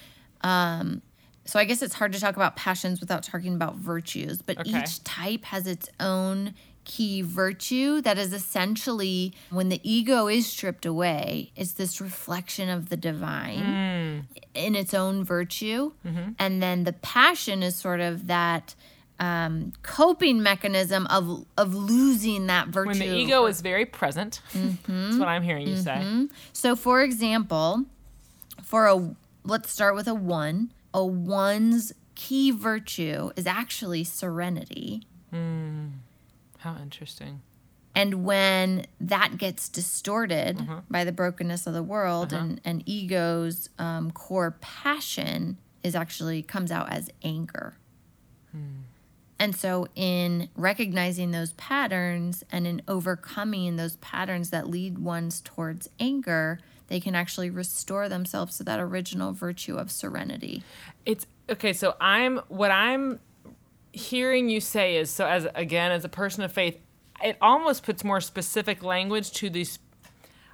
Um, 0.42 1.02
so 1.50 1.58
I 1.58 1.64
guess 1.64 1.82
it's 1.82 1.94
hard 1.94 2.12
to 2.12 2.20
talk 2.20 2.36
about 2.36 2.54
passions 2.54 3.00
without 3.00 3.24
talking 3.24 3.54
about 3.54 3.74
virtues, 3.74 4.40
but 4.40 4.56
Okay. 4.60 4.78
each 4.78 5.02
type 5.02 5.46
has 5.46 5.66
its 5.66 5.88
own 5.98 6.54
key 6.84 7.22
virtue 7.22 8.00
that 8.02 8.18
is 8.18 8.32
essentially 8.32 9.34
when 9.50 9.68
the 9.68 9.80
ego 9.82 10.28
is 10.28 10.46
stripped 10.46 10.86
away, 10.86 11.50
it's 11.56 11.72
this 11.72 12.00
reflection 12.00 12.68
of 12.68 12.88
the 12.88 12.96
divine 12.96 13.58
hmm. 13.58 14.40
in 14.54 14.76
its 14.76 14.94
own 14.94 15.24
virtue. 15.24 15.90
Mm-hmm. 16.06 16.30
And 16.38 16.62
then 16.62 16.84
the 16.84 16.92
passion 16.92 17.64
is 17.64 17.74
sort 17.74 17.98
of 17.98 18.28
that 18.28 18.76
um, 19.18 19.72
coping 19.82 20.44
mechanism 20.44 21.08
of 21.08 21.46
of 21.58 21.74
losing 21.74 22.46
that 22.46 22.68
virtue. 22.68 22.90
when 22.90 22.98
the 23.00 23.12
ego 23.12 23.46
is 23.46 23.60
very 23.60 23.86
present. 23.86 24.40
That's 24.54 25.18
what 25.18 25.26
I'm 25.26 25.42
hearing 25.42 25.66
you 25.66 25.76
say. 25.78 25.96
Mm-hmm. 25.96 26.22
Mm-hmm. 26.22 26.34
So, 26.52 26.76
for 26.76 27.02
example, 27.02 27.86
for 28.62 28.86
a 28.86 29.16
let's 29.44 29.68
start 29.72 29.96
with 29.96 30.06
a 30.06 30.14
one. 30.14 30.70
A 30.92 31.04
one's 31.04 31.92
key 32.14 32.50
virtue 32.50 33.30
is 33.36 33.46
actually 33.46 34.04
serenity. 34.04 35.02
How 36.58 36.76
interesting. 36.82 37.40
And 37.94 38.24
when 38.24 38.86
that 39.00 39.36
gets 39.38 39.68
distorted 39.68 40.58
Mm-hmm. 40.58 40.78
by 40.90 41.04
the 41.04 41.12
brokenness 41.12 41.66
of 41.66 41.74
the 41.74 41.82
world 41.82 42.32
Uh-huh. 42.32 42.42
and, 42.42 42.60
and 42.64 42.82
ego's 42.88 43.68
um, 43.78 44.10
core 44.10 44.56
passion 44.60 45.56
is 45.82 45.94
actually 45.94 46.42
comes 46.42 46.70
out 46.70 46.90
as 46.92 47.10
anger. 47.22 47.74
Hmm. 48.52 48.82
And 49.38 49.56
so, 49.56 49.86
in 49.94 50.50
recognizing 50.54 51.30
those 51.30 51.52
patterns 51.54 52.44
and 52.52 52.66
in 52.66 52.82
overcoming 52.86 53.76
those 53.76 53.96
patterns 53.96 54.50
that 54.50 54.68
lead 54.68 54.98
ones 54.98 55.40
towards 55.40 55.88
anger, 55.98 56.60
they 56.90 57.00
can 57.00 57.14
actually 57.14 57.48
restore 57.48 58.08
themselves 58.08 58.58
to 58.58 58.64
that 58.64 58.80
original 58.80 59.32
virtue 59.32 59.76
of 59.76 59.90
serenity. 59.90 60.62
It's 61.06 61.26
okay. 61.48 61.72
So 61.72 61.94
I'm 62.00 62.38
what 62.48 62.70
I'm 62.70 63.20
hearing 63.92 64.50
you 64.50 64.60
say 64.60 64.96
is 64.96 65.08
so 65.08 65.26
as 65.26 65.46
again 65.54 65.92
as 65.92 66.04
a 66.04 66.08
person 66.08 66.42
of 66.42 66.52
faith, 66.52 66.78
it 67.22 67.38
almost 67.40 67.84
puts 67.84 68.04
more 68.04 68.20
specific 68.20 68.82
language 68.82 69.30
to 69.34 69.48
these. 69.48 69.78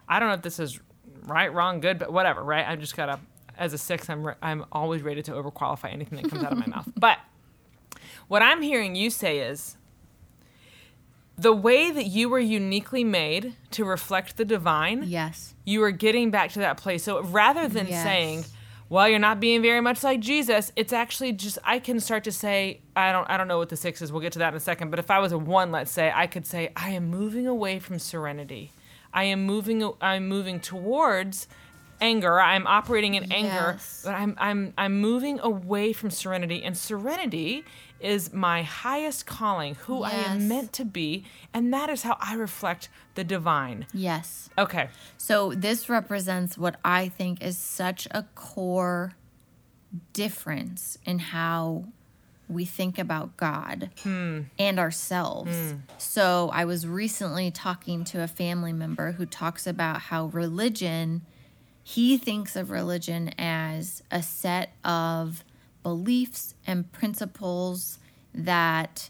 I 0.08 0.20
don't 0.20 0.28
know 0.28 0.34
if 0.34 0.42
this 0.42 0.60
is 0.60 0.78
right, 1.24 1.52
wrong, 1.52 1.80
good, 1.80 1.98
but 1.98 2.12
whatever. 2.12 2.44
Right? 2.44 2.64
I'm 2.68 2.80
just 2.80 2.94
gotta 2.94 3.18
as 3.56 3.72
a 3.72 3.78
six, 3.78 4.10
I'm 4.10 4.26
re- 4.26 4.34
I'm 4.42 4.66
always 4.70 5.00
ready 5.00 5.22
to 5.22 5.32
overqualify 5.32 5.90
anything 5.90 6.20
that 6.20 6.30
comes 6.30 6.44
out 6.44 6.52
of 6.52 6.58
my 6.58 6.66
mouth. 6.76 6.88
But 6.96 7.18
what 8.28 8.42
I'm 8.42 8.60
hearing 8.60 8.94
you 8.94 9.08
say 9.08 9.38
is 9.38 9.78
the 11.38 11.52
way 11.52 11.90
that 11.90 12.06
you 12.06 12.28
were 12.28 12.38
uniquely 12.38 13.04
made 13.04 13.54
to 13.72 13.84
reflect 13.84 14.36
the 14.36 14.44
divine 14.44 15.02
Yes. 15.06 15.54
you 15.64 15.82
are 15.82 15.90
getting 15.90 16.30
back 16.30 16.50
to 16.52 16.58
that 16.60 16.76
place. 16.78 17.04
So 17.04 17.22
rather 17.22 17.68
than 17.68 17.88
Yes. 17.88 18.02
saying, 18.02 18.44
"Well, 18.88 19.08
you're 19.08 19.18
not 19.18 19.38
being 19.40 19.60
very 19.62 19.80
much 19.80 20.02
like 20.02 20.20
Jesus," 20.20 20.72
it's 20.76 20.92
actually 20.92 21.32
just 21.32 21.58
I 21.64 21.78
can 21.78 22.00
start 22.00 22.24
to 22.24 22.32
say, 22.32 22.80
I 22.94 23.12
don't 23.12 23.28
I 23.28 23.36
don't 23.36 23.48
know 23.48 23.58
what 23.58 23.68
the 23.68 23.76
six 23.76 24.00
is. 24.00 24.10
We'll 24.12 24.22
get 24.22 24.32
to 24.32 24.38
that 24.38 24.48
in 24.54 24.56
a 24.56 24.60
second. 24.60 24.90
But 24.90 24.98
if 24.98 25.10
I 25.10 25.18
was 25.18 25.32
a 25.32 25.38
one, 25.38 25.70
let's 25.72 25.90
say, 25.90 26.10
I 26.14 26.26
could 26.26 26.46
say, 26.46 26.70
I 26.76 26.90
am 26.90 27.08
moving 27.10 27.46
away 27.46 27.78
from 27.80 27.98
serenity. 27.98 28.72
I 29.12 29.24
am 29.24 29.44
moving. 29.44 29.92
I'm 30.00 30.28
moving 30.28 30.60
towards 30.60 31.48
anger. 32.00 32.38
I'm 32.40 32.66
operating 32.66 33.14
in 33.14 33.30
anger, 33.32 33.78
but 34.04 34.14
I'm 34.14 34.36
I'm 34.38 34.72
I'm 34.78 35.00
moving 35.00 35.40
away 35.40 35.92
from 35.92 36.10
serenity. 36.10 36.62
And 36.62 36.76
serenity 36.76 37.64
is 38.00 38.32
my 38.32 38.62
highest 38.62 39.26
calling, 39.26 39.74
who 39.74 40.02
I 40.02 40.10
am 40.10 40.48
meant 40.48 40.72
to 40.74 40.84
be, 40.84 41.24
and 41.54 41.72
that 41.72 41.88
is 41.88 42.02
how 42.02 42.16
I 42.20 42.34
reflect 42.34 42.88
the 43.14 43.24
divine. 43.24 43.86
Yes. 43.92 44.50
Okay. 44.58 44.88
So 45.16 45.52
this 45.52 45.88
represents 45.88 46.58
what 46.58 46.76
I 46.84 47.08
think 47.08 47.42
is 47.42 47.56
such 47.56 48.06
a 48.10 48.24
core 48.34 49.14
difference 50.12 50.98
in 51.04 51.18
how 51.18 51.84
we 52.48 52.64
think 52.64 52.98
about 52.98 53.36
God 53.36 53.90
hmm. 54.02 54.42
and 54.58 54.78
ourselves. 54.78 55.56
Hmm. 55.56 55.76
So 55.98 56.50
I 56.52 56.64
was 56.64 56.86
recently 56.86 57.50
talking 57.50 58.04
to 58.04 58.22
a 58.22 58.28
family 58.28 58.72
member 58.72 59.12
who 59.12 59.26
talks 59.26 59.66
about 59.66 60.02
how 60.02 60.26
religion, 60.26 61.22
he 61.82 62.16
thinks 62.16 62.54
of 62.56 62.70
religion 62.70 63.32
as 63.38 64.02
a 64.10 64.22
set 64.22 64.72
of 64.84 65.44
beliefs 65.86 66.56
and 66.66 66.90
principles 66.90 68.00
that 68.34 69.08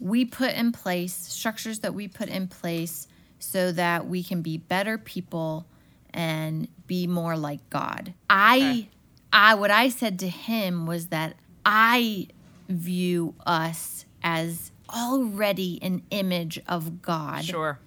we 0.00 0.24
put 0.24 0.52
in 0.52 0.72
place, 0.72 1.14
structures 1.14 1.78
that 1.78 1.94
we 1.94 2.08
put 2.08 2.28
in 2.28 2.48
place 2.48 3.06
so 3.38 3.70
that 3.70 4.08
we 4.08 4.20
can 4.24 4.42
be 4.42 4.58
better 4.58 4.98
people 4.98 5.64
and 6.12 6.66
be 6.88 7.06
more 7.06 7.36
like 7.36 7.60
God. 7.70 8.14
I 8.28 8.56
Okay. 8.56 8.88
I 9.32 9.54
what 9.54 9.70
I 9.70 9.90
said 9.90 10.18
to 10.18 10.28
him 10.28 10.86
was 10.86 11.06
that 11.06 11.36
I 11.64 12.26
view 12.68 13.36
us 13.46 14.04
as 14.24 14.72
already 14.92 15.78
an 15.82 16.02
image 16.10 16.60
of 16.66 17.00
God. 17.00 17.44
Sure. 17.44 17.78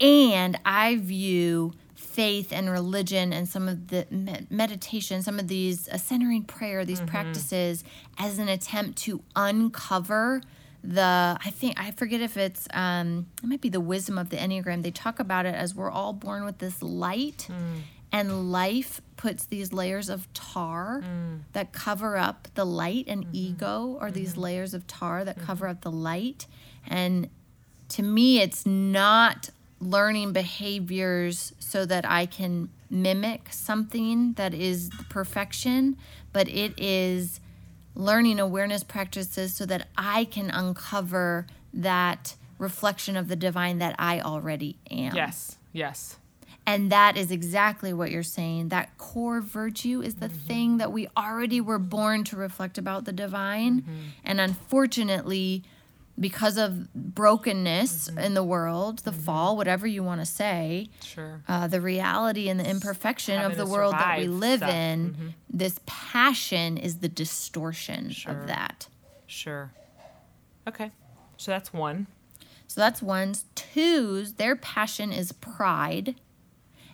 And 0.00 0.58
I 0.64 0.96
view 0.96 1.72
faith 2.14 2.52
and 2.52 2.70
religion 2.70 3.32
and 3.32 3.48
some 3.48 3.68
of 3.68 3.88
the 3.88 4.06
me- 4.08 4.46
meditation, 4.48 5.20
some 5.20 5.40
of 5.40 5.48
these 5.48 5.88
uh, 5.88 5.98
centering 5.98 6.44
prayer, 6.44 6.84
these 6.84 6.98
mm-hmm. 6.98 7.08
practices 7.08 7.82
as 8.18 8.38
an 8.38 8.48
attempt 8.48 8.96
to 8.98 9.20
uncover 9.34 10.40
the 10.84 11.36
I 11.42 11.50
think 11.50 11.80
I 11.80 11.90
forget 11.92 12.20
if 12.20 12.36
it's 12.36 12.68
um 12.72 13.26
it 13.42 13.46
might 13.46 13.60
be 13.60 13.70
the 13.70 13.80
wisdom 13.80 14.18
of 14.18 14.28
the 14.30 14.36
enneagram. 14.36 14.82
They 14.82 14.90
talk 14.90 15.18
about 15.18 15.46
it 15.46 15.54
as 15.54 15.74
we're 15.74 15.90
all 15.90 16.12
born 16.12 16.44
with 16.44 16.58
this 16.58 16.82
light 16.82 17.48
mm. 17.50 17.80
and 18.12 18.52
life 18.52 19.00
puts 19.16 19.46
these 19.46 19.72
layers 19.72 20.08
of 20.08 20.32
tar 20.34 21.02
mm. 21.02 21.40
that 21.54 21.72
cover 21.72 22.16
up 22.16 22.48
the 22.54 22.66
light 22.66 23.06
and 23.08 23.24
mm-hmm. 23.24 23.34
ego 23.34 23.96
or 24.00 24.10
these 24.10 24.32
mm-hmm. 24.32 24.42
layers 24.42 24.74
of 24.74 24.86
tar 24.86 25.24
that 25.24 25.40
cover 25.40 25.66
up 25.66 25.80
the 25.80 25.90
light. 25.90 26.46
And 26.86 27.30
to 27.88 28.02
me 28.02 28.40
it's 28.40 28.66
not 28.66 29.48
learning 29.86 30.32
behaviors 30.32 31.52
so 31.58 31.84
that 31.86 32.08
I 32.08 32.26
can 32.26 32.68
mimic 32.90 33.48
something 33.50 34.34
that 34.34 34.54
is 34.54 34.90
perfection, 35.08 35.96
but 36.32 36.48
it 36.48 36.78
is 36.78 37.40
learning 37.94 38.40
awareness 38.40 38.82
practices 38.82 39.54
so 39.54 39.66
that 39.66 39.88
I 39.96 40.24
can 40.24 40.50
uncover 40.50 41.46
that 41.72 42.36
reflection 42.58 43.16
of 43.16 43.28
the 43.28 43.36
divine 43.36 43.78
that 43.78 43.94
I 43.98 44.20
already 44.20 44.76
am. 44.90 45.14
Yes. 45.14 45.58
Yes. 45.72 46.16
And 46.66 46.90
that 46.90 47.16
is 47.16 47.30
exactly 47.30 47.92
what 47.92 48.10
you're 48.10 48.22
saying. 48.22 48.68
That 48.68 48.96
core 48.96 49.40
virtue 49.40 50.00
is 50.00 50.14
the 50.14 50.28
mm-hmm. 50.28 50.46
thing 50.46 50.76
that 50.78 50.92
we 50.92 51.08
already 51.16 51.60
were 51.60 51.78
born 51.78 52.24
to 52.24 52.36
reflect 52.36 52.78
about 52.78 53.04
the 53.04 53.12
divine. 53.12 53.82
Mm-hmm. 53.82 54.00
And 54.24 54.40
unfortunately, 54.40 55.64
because 56.18 56.56
of 56.56 56.92
brokenness 56.94 58.08
mm-hmm. 58.08 58.18
in 58.18 58.34
the 58.34 58.44
world, 58.44 59.00
the 59.00 59.10
mm-hmm. 59.10 59.20
fall, 59.20 59.56
whatever 59.56 59.86
you 59.86 60.02
want 60.02 60.20
to 60.20 60.26
say, 60.26 60.88
Sure. 61.02 61.42
uh, 61.48 61.66
the 61.66 61.80
reality 61.80 62.48
and 62.48 62.60
the 62.60 62.68
imperfection 62.68 63.38
Having 63.38 63.58
of 63.58 63.66
the 63.66 63.72
world 63.72 63.94
that 63.94 64.18
we 64.18 64.26
live 64.26 64.58
stuff. 64.58 64.70
in, 64.70 65.10
mm-hmm. 65.10 65.28
this 65.50 65.80
passion 65.86 66.76
is 66.76 66.98
the 66.98 67.08
distortion 67.08 68.10
Sure. 68.10 68.32
of 68.32 68.46
that. 68.46 68.88
Sure. 69.26 69.72
Okay. 70.68 70.90
So 71.36 71.50
that's 71.50 71.72
one. 71.72 72.06
So 72.68 72.80
that's 72.80 73.02
ones. 73.02 73.44
Twos, 73.54 74.34
their 74.34 74.56
passion 74.56 75.12
is 75.12 75.32
pride. 75.32 76.14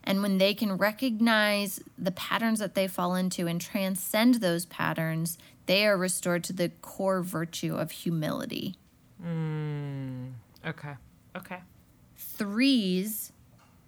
And 0.03 0.23
when 0.23 0.39
they 0.39 0.55
can 0.55 0.77
recognize 0.77 1.81
the 1.99 2.11
patterns 2.11 2.59
that 2.59 2.75
they 2.75 2.89
fall 2.89 3.15
into 3.15 3.47
and 3.47 3.61
transcend 3.61 4.37
those 4.37 4.65
patterns, 4.65 5.37
they 5.67 5.87
are 5.87 5.97
restored 5.97 6.43
to 6.45 6.53
the 6.53 6.71
core 6.81 7.23
virtue 7.23 7.77
of 7.77 7.91
humility. 7.91 8.77
Mm, 9.25 10.33
okay. 10.67 10.95
Okay. 11.37 11.59
Threes, 12.17 13.33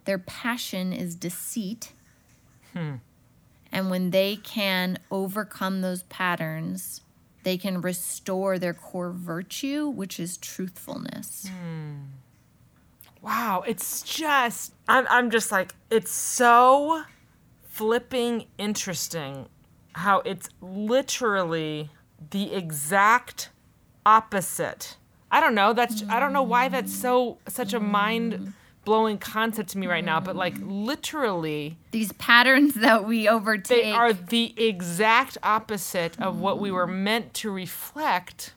their 0.04 0.18
passion 0.18 0.92
is 0.92 1.14
deceit. 1.14 1.92
Hmm. 2.72 2.96
And 3.70 3.90
when 3.90 4.10
they 4.10 4.36
can 4.36 4.98
overcome 5.10 5.80
those 5.80 6.02
patterns, 6.04 7.00
they 7.42 7.56
can 7.56 7.80
restore 7.80 8.58
their 8.58 8.74
core 8.74 9.10
virtue, 9.10 9.88
which 9.88 10.20
is 10.20 10.36
truthfulness. 10.36 11.48
Hmm. 11.48 11.94
Wow, 13.22 13.62
it's 13.66 14.02
just 14.02 14.74
I'm 14.88 15.06
I'm 15.08 15.30
just 15.30 15.52
like 15.52 15.74
it's 15.90 16.10
so 16.10 17.04
flipping 17.62 18.46
interesting 18.58 19.48
how 19.94 20.20
it's 20.20 20.48
literally 20.60 21.90
the 22.30 22.52
exact 22.52 23.50
opposite. 24.04 24.96
I 25.32 25.40
don't 25.40 25.54
know, 25.54 25.72
that's 25.72 26.04
I 26.08 26.20
don't 26.20 26.32
know 26.34 26.42
why 26.44 26.68
that's 26.68 26.92
so 26.94 27.38
such 27.48 27.72
a 27.72 27.80
mind 27.80 28.52
blowing 28.84 29.16
concept 29.16 29.70
to 29.70 29.78
me 29.78 29.86
right 29.86 30.04
now, 30.04 30.20
but 30.20 30.36
like 30.36 30.54
literally 30.60 31.78
These 31.92 32.12
patterns 32.12 32.74
that 32.74 33.06
we 33.06 33.28
overtake. 33.28 33.82
they 33.84 33.92
are 33.92 34.12
the 34.12 34.52
exact 34.56 35.38
opposite 35.42 36.20
of 36.20 36.38
what 36.40 36.58
we 36.60 36.70
were 36.70 36.86
meant 36.86 37.32
to 37.34 37.50
reflect. 37.50 38.54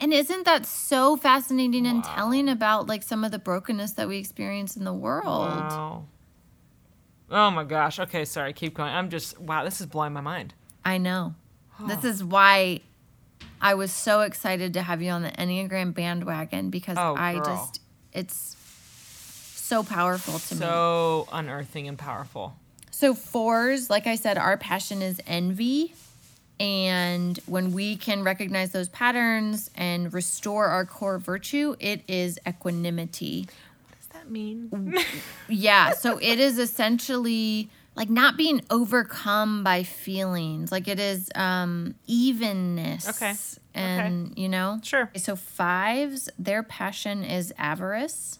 and 0.00 0.12
isn't 0.12 0.44
that 0.44 0.66
so 0.66 1.16
fascinating 1.16 1.86
and 1.86 2.04
telling 2.04 2.48
about 2.48 2.86
like 2.86 3.02
some 3.02 3.24
of 3.24 3.30
the 3.32 3.38
brokenness 3.38 3.92
that 3.92 4.06
we 4.08 4.18
experience 4.18 4.76
in 4.76 4.84
the 4.84 4.92
world? 4.94 5.48
Wow. 5.48 6.04
Oh 7.30 7.50
my 7.50 7.64
gosh. 7.64 7.98
Okay, 7.98 8.24
sorry, 8.24 8.52
keep 8.52 8.74
going. 8.74 8.92
I'm 8.92 9.08
just 9.10 9.38
wow, 9.40 9.64
this 9.64 9.80
is 9.80 9.86
blowing 9.86 10.12
my 10.12 10.20
mind. 10.20 10.54
I 10.84 10.98
know. 10.98 11.34
This 11.86 12.04
is 12.04 12.24
why 12.24 12.80
I 13.60 13.74
was 13.74 13.92
so 13.92 14.20
excited 14.20 14.74
to 14.74 14.82
have 14.82 15.02
you 15.02 15.10
on 15.10 15.22
the 15.22 15.30
Enneagram 15.30 15.92
bandwagon 15.94 16.70
because 16.70 16.96
Oh, 16.98 17.14
I 17.16 17.34
girl. 17.34 17.44
just 17.44 17.80
it's 18.12 18.56
so 19.56 19.82
powerful 19.82 20.38
to 20.38 20.54
me. 20.54 20.60
So 20.60 21.28
unearthing 21.32 21.88
and 21.88 21.98
powerful. 21.98 22.54
So 22.90 23.14
fours, 23.14 23.90
like 23.90 24.06
I 24.06 24.16
said, 24.16 24.38
our 24.38 24.56
passion 24.56 25.02
is 25.02 25.20
envy. 25.26 25.94
And 26.60 27.38
when 27.46 27.72
we 27.72 27.96
can 27.96 28.24
recognize 28.24 28.72
those 28.72 28.88
patterns 28.88 29.70
and 29.76 30.12
restore 30.12 30.66
our 30.66 30.84
core 30.84 31.18
virtue, 31.18 31.76
it 31.78 32.02
is 32.08 32.38
equanimity. 32.48 33.46
What 33.88 33.96
does 33.98 34.08
that 34.08 34.30
mean? 34.30 34.96
Yeah. 35.48 35.92
So 35.92 36.18
it 36.18 36.40
is 36.40 36.58
essentially 36.58 37.70
like 37.98 38.08
not 38.08 38.36
being 38.38 38.62
overcome 38.70 39.62
by 39.64 39.82
feelings. 39.82 40.72
Like 40.72 40.88
it 40.88 40.98
is 41.00 41.28
um 41.34 41.94
evenness. 42.06 43.08
Okay. 43.10 43.34
And 43.74 44.32
you 44.38 44.48
know? 44.48 44.80
Sure. 44.82 45.10
So 45.16 45.36
fives, 45.36 46.30
their 46.38 46.62
passion 46.62 47.22
is 47.24 47.52
avarice. 47.58 48.38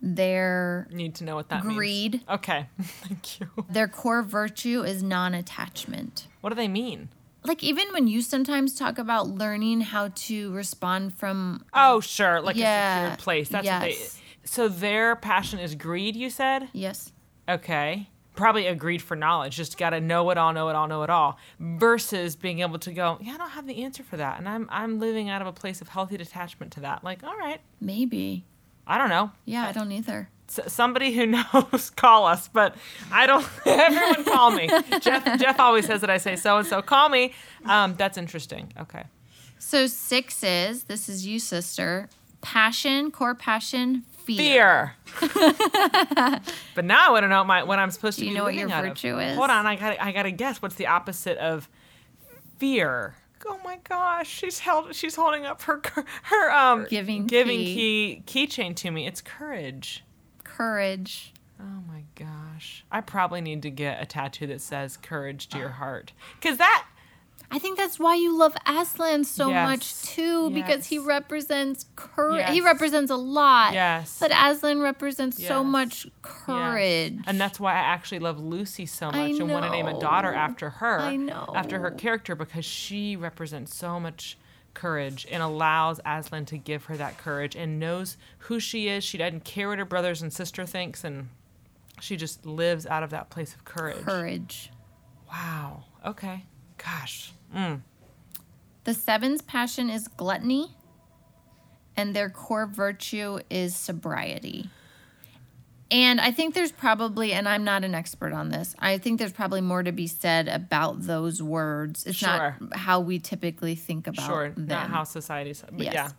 Their 0.00 0.86
Need 0.92 1.16
to 1.16 1.24
know 1.24 1.34
what 1.34 1.48
that 1.48 1.64
means. 1.64 1.76
Greed. 1.76 2.12
means. 2.12 2.24
Okay. 2.30 2.66
Thank 2.80 3.40
you. 3.40 3.48
their 3.68 3.88
core 3.88 4.22
virtue 4.22 4.82
is 4.82 5.02
non-attachment. 5.02 6.28
What 6.40 6.50
do 6.50 6.54
they 6.56 6.68
mean? 6.68 7.08
Like 7.44 7.64
even 7.64 7.86
when 7.92 8.06
you 8.06 8.22
sometimes 8.22 8.74
talk 8.76 8.98
about 8.98 9.26
learning 9.28 9.80
how 9.80 10.08
to 10.14 10.52
respond 10.52 11.14
from 11.14 11.64
Oh, 11.74 11.98
sure. 12.00 12.40
Like 12.40 12.56
a 12.56 13.02
secure 13.06 13.16
place. 13.16 13.48
That's 13.48 13.64
yes. 13.64 13.82
what 13.82 13.88
they 13.90 14.48
So 14.48 14.68
their 14.68 15.16
passion 15.16 15.58
is 15.58 15.74
greed, 15.74 16.14
you 16.16 16.30
said? 16.30 16.68
yes, 16.72 17.12
Okay. 17.48 18.08
Probably 18.38 18.66
a 18.66 18.74
greed 18.74 19.02
for 19.02 19.16
knowledge. 19.16 19.56
Just 19.56 19.76
gotta 19.76 20.00
know 20.00 20.30
it 20.30 20.38
all, 20.38 20.52
know 20.52 20.68
it 20.68 20.76
all, 20.76 20.86
know 20.86 21.02
it 21.02 21.10
all. 21.10 21.38
Versus 21.58 22.36
being 22.36 22.60
able 22.60 22.78
to 22.78 22.92
go, 22.92 23.18
yeah, 23.20 23.34
I 23.34 23.36
don't 23.36 23.50
have 23.50 23.66
the 23.66 23.82
answer 23.82 24.02
for 24.04 24.16
that. 24.16 24.38
And 24.38 24.48
I'm 24.48 24.68
I'm 24.70 24.98
living 25.00 25.28
out 25.28 25.42
of 25.42 25.48
a 25.48 25.52
place 25.52 25.80
of 25.80 25.88
healthy 25.88 26.16
detachment 26.16 26.72
to 26.74 26.80
that. 26.80 27.02
Like, 27.02 27.24
all 27.24 27.36
right. 27.36 27.60
maybe. 27.80 28.44
I 28.86 28.96
don't 28.96 29.08
know. 29.10 29.32
Yeah, 29.44 29.66
I 29.66 29.72
don't 29.72 29.90
either. 29.92 30.28
S- 30.48 30.72
somebody 30.72 31.12
who 31.12 31.26
knows 31.36 31.90
call 31.94 32.24
us 32.24 32.48
but 32.48 32.74
i 33.12 33.26
don't 33.26 33.46
everyone 33.66 34.24
call 34.24 34.50
me 34.50 34.66
jeff 34.98 35.38
jeff 35.38 35.60
always 35.60 35.84
says 35.84 36.00
that 36.00 36.08
i 36.08 36.16
say 36.16 36.36
so 36.36 36.56
and 36.56 36.66
so 36.66 36.80
call 36.80 37.10
me 37.10 37.34
um, 37.66 37.94
that's 37.98 38.16
interesting 38.16 38.72
okay 38.80 39.04
So 39.58 39.86
sixes, 39.86 40.84
this 40.84 41.06
is 41.10 41.26
you, 41.26 41.38
sister. 41.38 42.08
Passion, 42.40 43.10
core 43.10 43.34
passion, 43.34 44.04
fear. 44.36 44.94
fear 45.20 45.30
but 46.74 46.84
now 46.84 47.08
i 47.08 47.10
want 47.10 47.24
to 47.24 47.28
know 47.28 47.38
what, 47.38 47.46
my, 47.46 47.62
what 47.62 47.78
i'm 47.78 47.90
supposed 47.90 48.18
to 48.18 48.24
Do 48.24 48.30
you 48.30 48.36
know 48.36 48.44
what 48.44 48.54
your 48.54 48.66
of. 48.72 48.84
virtue 48.84 49.18
is? 49.18 49.36
hold 49.36 49.50
on 49.50 49.66
i 49.66 49.76
gotta 49.76 50.02
i 50.04 50.12
gotta 50.12 50.30
guess 50.30 50.60
what's 50.62 50.74
the 50.76 50.86
opposite 50.86 51.38
of 51.38 51.68
fear 52.58 53.14
oh 53.46 53.58
my 53.64 53.78
gosh 53.88 54.28
she's 54.28 54.58
held 54.58 54.94
she's 54.94 55.14
holding 55.16 55.46
up 55.46 55.62
her 55.62 55.80
her 56.24 56.50
um 56.50 56.86
Giving 56.90 57.26
giving 57.26 57.58
key. 57.58 58.22
key 58.26 58.46
keychain 58.46 58.74
to 58.76 58.90
me 58.90 59.06
it's 59.06 59.20
courage 59.20 60.04
Courage. 60.44 61.32
Oh 61.60 61.82
my 61.86 62.02
gosh. 62.16 62.84
I 62.90 63.00
probably 63.00 63.40
need 63.40 63.62
to 63.62 63.70
get 63.70 64.02
a 64.02 64.06
tattoo 64.06 64.48
that 64.48 64.60
says 64.60 64.96
courage 64.96 65.48
to 65.50 65.58
your 65.58 65.68
heart. 65.68 66.12
Cuz 66.42 66.56
that 66.56 66.84
I 67.50 67.58
think 67.58 67.78
that's 67.78 67.98
why 67.98 68.14
you 68.14 68.36
love 68.36 68.54
Aslan 68.66 69.24
so 69.24 69.48
Yes. 69.48 69.66
much 69.68 70.02
too, 70.02 70.50
because 70.50 70.84
he 70.86 70.98
represents 70.98 71.86
courage. 71.96 72.46
He 72.50 72.60
represents 72.60 73.10
a 73.10 73.16
lot. 73.16 73.72
Yes. 73.72 74.18
But 74.20 74.32
Aslan 74.32 74.80
represents 74.80 75.38
so 75.38 75.62
Yes. 75.62 75.66
much 75.66 76.04
Yes. 76.04 76.12
courage. 76.20 77.18
And 77.26 77.40
that's 77.40 77.58
why 77.58 77.72
I 77.72 77.78
actually 77.78 78.18
love 78.18 78.38
Lucy 78.38 78.84
so 78.84 79.06
much 79.06 79.14
I 79.14 79.28
and 79.28 79.50
want 79.50 79.64
to 79.64 79.70
name 79.70 79.86
a 79.88 79.98
daughter 79.98 80.32
after 80.32 80.68
her. 80.68 81.00
I 81.00 81.16
know. 81.16 81.50
After 81.56 81.78
her 81.78 81.90
character 81.90 82.34
because 82.34 82.66
she 82.66 83.16
represents 83.16 83.74
so 83.74 83.98
much 83.98 84.36
courage 84.74 85.26
and 85.30 85.42
allows 85.42 86.00
Aslan 86.04 86.44
to 86.46 86.58
give 86.58 86.84
her 86.84 86.96
that 86.98 87.16
courage 87.16 87.56
and 87.56 87.80
knows 87.80 88.16
who 88.40 88.60
she 88.60 88.88
is. 88.88 89.02
She 89.02 89.16
doesn't 89.16 89.44
care 89.44 89.68
what 89.70 89.78
her 89.78 89.84
brothers 89.86 90.20
and 90.20 90.30
sister 90.32 90.66
thinks 90.66 91.02
and 91.02 91.30
she 91.98 92.14
just 92.16 92.44
lives 92.44 92.86
out 92.86 93.02
of 93.02 93.08
that 93.10 93.30
place 93.30 93.54
of 93.54 93.64
courage. 93.64 94.02
courage. 94.04 94.70
Wow. 95.32 95.84
Okay. 96.06 96.44
Gosh. 96.76 97.32
Mm. 97.54 97.82
The 98.84 98.94
seven's 98.94 99.42
passion 99.42 99.90
is 99.90 100.08
gluttony, 100.08 100.74
and 101.96 102.14
their 102.14 102.30
core 102.30 102.66
virtue 102.66 103.38
is 103.50 103.74
sobriety. 103.74 104.70
And 105.90 106.20
I 106.20 106.32
think 106.32 106.54
there's 106.54 106.72
probably, 106.72 107.32
and 107.32 107.48
I'm 107.48 107.64
not 107.64 107.82
an 107.82 107.94
expert 107.94 108.32
on 108.34 108.50
this, 108.50 108.74
I 108.78 108.98
think 108.98 109.18
there's 109.18 109.32
probably 109.32 109.62
more 109.62 109.82
to 109.82 109.92
be 109.92 110.06
said 110.06 110.46
about 110.46 111.02
those 111.02 111.42
words. 111.42 112.06
It's 112.06 112.18
Sure. 112.18 112.56
not 112.60 112.76
how 112.76 113.00
we 113.00 113.18
typically 113.18 113.74
think 113.74 114.06
about 114.06 114.26
Sure. 114.26 114.50
them. 114.50 114.66
Not 114.66 114.90
how 114.90 115.04
society's 115.04 115.62
but 115.62 115.80
Yes. 115.80 115.94
yeah. 115.94 116.10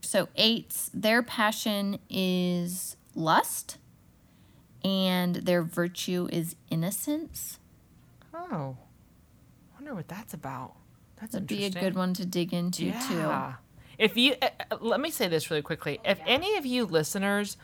So, 0.00 0.28
eights, 0.36 0.90
their 0.94 1.22
passion 1.22 1.98
is 2.08 2.96
lust, 3.14 3.76
and 4.82 5.36
their 5.36 5.62
virtue 5.62 6.28
is 6.32 6.56
innocence. 6.70 7.58
Oh, 8.32 8.76
wonder 9.86 9.96
what 9.96 10.08
that's 10.08 10.34
about. 10.34 10.74
That's 11.20 11.32
That'd 11.32 11.46
be 11.46 11.64
a 11.64 11.70
good 11.70 11.94
one 11.94 12.12
to 12.14 12.26
dig 12.26 12.52
into, 12.52 12.86
Yeah. 12.86 13.54
If 13.98 14.16
you 14.16 14.34
uh, 14.42 14.48
uh, 14.70 14.76
let 14.80 15.00
me 15.00 15.10
say 15.10 15.26
this 15.28 15.50
really 15.50 15.62
quickly, 15.62 16.00
if 16.04 16.18
any 16.26 16.56
of 16.58 16.66
you 16.66 16.84
listeners 16.84 17.56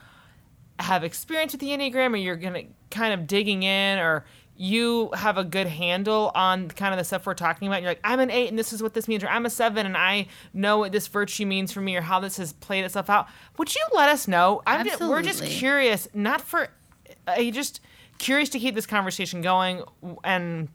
have 0.78 1.04
experience 1.04 1.52
with 1.52 1.60
the 1.60 1.68
enneagram, 1.68 2.14
or 2.14 2.16
you're 2.16 2.36
gonna 2.36 2.62
kind 2.90 3.12
of 3.12 3.26
digging 3.26 3.64
in, 3.64 3.98
or 3.98 4.24
you 4.56 5.10
have 5.12 5.36
a 5.36 5.44
good 5.44 5.66
handle 5.66 6.32
on 6.34 6.68
kind 6.68 6.94
of 6.94 6.98
the 6.98 7.04
stuff 7.04 7.26
we're 7.26 7.34
talking 7.34 7.68
about, 7.68 7.82
you're 7.82 7.90
like, 7.90 8.00
I'm 8.02 8.18
an 8.18 8.30
eight, 8.30 8.48
and 8.48 8.58
this 8.58 8.72
is 8.72 8.82
what 8.82 8.94
this 8.94 9.08
means, 9.08 9.22
or 9.22 9.28
I'm 9.28 9.44
a 9.44 9.50
seven, 9.50 9.84
and 9.84 9.96
I 9.96 10.28
know 10.54 10.78
what 10.78 10.92
this 10.92 11.06
virtue 11.06 11.44
means 11.44 11.70
for 11.70 11.82
me, 11.82 11.96
or 11.96 12.00
how 12.00 12.18
this 12.18 12.38
has 12.38 12.54
played 12.54 12.84
itself 12.84 13.10
out. 13.10 13.26
Would 13.58 13.74
you 13.74 13.82
let 13.92 14.08
us 14.08 14.26
know? 14.26 14.62
I'm 14.66 14.86
ju- 14.86 14.96
we're 15.00 15.20
just 15.22 15.44
curious, 15.44 16.08
not 16.14 16.40
for, 16.40 16.68
uh, 17.26 17.42
just 17.50 17.80
curious 18.16 18.48
to 18.50 18.58
keep 18.58 18.74
this 18.74 18.86
conversation 18.86 19.42
going, 19.42 19.82
and 20.24 20.68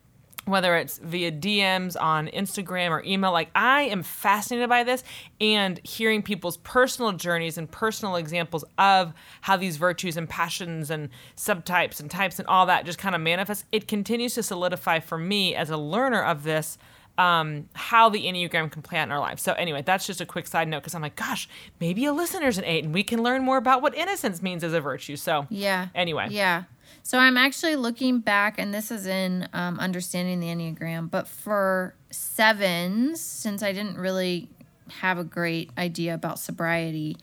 whether 0.47 0.75
it's 0.77 0.97
via 0.99 1.31
DMs 1.31 1.95
on 1.99 2.27
Instagram 2.29 2.89
or 2.91 3.03
email. 3.03 3.31
Like, 3.31 3.49
I 3.53 3.83
am 3.83 4.01
fascinated 4.01 4.69
by 4.69 4.83
this 4.83 5.03
and 5.41 5.79
hearing 5.83 6.21
people's 6.23 6.57
personal 6.57 7.11
journeys 7.11 7.57
and 7.57 7.69
personal 7.69 8.15
examples 8.15 8.63
of 8.77 9.13
how 9.41 9.57
these 9.57 9.77
virtues 9.77 10.17
and 10.17 10.27
passions 10.27 10.89
and 10.89 11.09
subtypes 11.35 11.99
and 11.99 12.09
types 12.09 12.39
and 12.39 12.47
all 12.47 12.65
that 12.67 12.85
just 12.85 12.97
kind 12.97 13.13
of 13.13 13.21
manifest. 13.21 13.65
It 13.71 13.87
continues 13.87 14.35
to 14.35 14.43
solidify 14.43 14.99
for 14.99 15.17
me 15.17 15.53
as 15.55 15.69
a 15.69 15.77
learner 15.77 16.23
of 16.23 16.43
this. 16.43 16.77
Um, 17.19 17.67
how 17.73 18.09
the 18.09 18.25
Enneagram 18.27 18.69
can 18.71 18.83
play 18.83 18.99
out 18.99 19.07
in 19.07 19.11
our 19.11 19.19
lives. 19.19 19.41
So, 19.41 19.53
anyway, 19.53 19.81
that's 19.81 20.05
just 20.05 20.21
a 20.21 20.25
quick 20.27 20.45
side 20.45 20.67
note 20.67 20.81
because 20.81 20.93
I'm 20.93 21.01
like, 21.01 21.15
gosh, 21.15 21.49
maybe 21.79 22.05
a 22.05 22.13
listener's 22.13 22.59
an 22.59 22.63
eight 22.63 22.83
and 22.83 22.93
we 22.93 23.01
can 23.01 23.23
learn 23.23 23.41
more 23.43 23.57
about 23.57 23.81
what 23.81 23.95
innocence 23.95 24.43
means 24.43 24.63
as 24.63 24.71
a 24.71 24.79
virtue. 24.79 25.15
So, 25.15 25.47
Yeah. 25.49 25.87
Anyway. 25.95 26.27
Yeah. 26.29 26.65
So 27.07 27.17
I'm 27.17 27.37
actually 27.37 27.77
looking 27.77 28.19
back, 28.19 28.59
and 28.59 28.73
this 28.73 28.91
is 28.91 29.05
in 29.05 29.47
um, 29.53 29.79
understanding 29.79 30.41
the 30.41 30.47
Enneagram, 30.47 31.09
but 31.09 31.25
for 31.25 31.95
sevens, 32.11 33.21
since 33.21 33.63
I 33.63 33.71
didn't 33.71 33.97
really 33.97 34.49
have 34.89 35.17
a 35.17 35.23
great 35.23 35.71
idea 35.77 36.13
about 36.13 36.37
sobriety, 36.37 37.15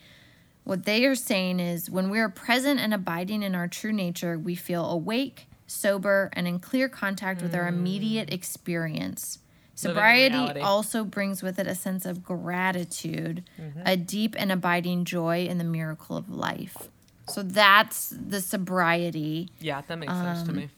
what 0.64 0.86
they 0.86 1.04
are 1.04 1.14
saying 1.14 1.60
is 1.60 1.90
when 1.90 2.08
we 2.08 2.18
are 2.18 2.30
present 2.30 2.80
and 2.80 2.94
abiding 2.94 3.42
in 3.42 3.54
our 3.54 3.68
true 3.68 3.92
nature, 3.92 4.38
we 4.38 4.54
feel 4.54 4.86
awake, 4.86 5.48
sober, 5.66 6.30
and 6.32 6.48
in 6.48 6.60
clear 6.60 6.88
contact 6.88 7.42
with 7.42 7.54
our 7.54 7.68
immediate 7.68 8.32
experience. 8.32 9.40
Sobriety 9.74 10.62
also 10.62 11.04
brings 11.04 11.42
with 11.42 11.58
it 11.58 11.66
a 11.66 11.74
sense 11.74 12.06
of 12.06 12.24
gratitude, 12.24 13.44
a 13.84 13.98
deep 13.98 14.34
and 14.38 14.50
abiding 14.50 15.04
joy 15.04 15.44
in 15.44 15.58
the 15.58 15.64
miracle 15.64 16.16
of 16.16 16.30
life. 16.30 16.88
So 17.28 17.42
that's 17.42 18.10
the 18.10 18.40
sobriety. 18.40 19.50
Yeah, 19.60 19.82
that 19.86 19.98
makes 19.98 20.12
sense 20.12 20.42
to 20.42 20.50
um, 20.50 20.56
me. 20.56 20.68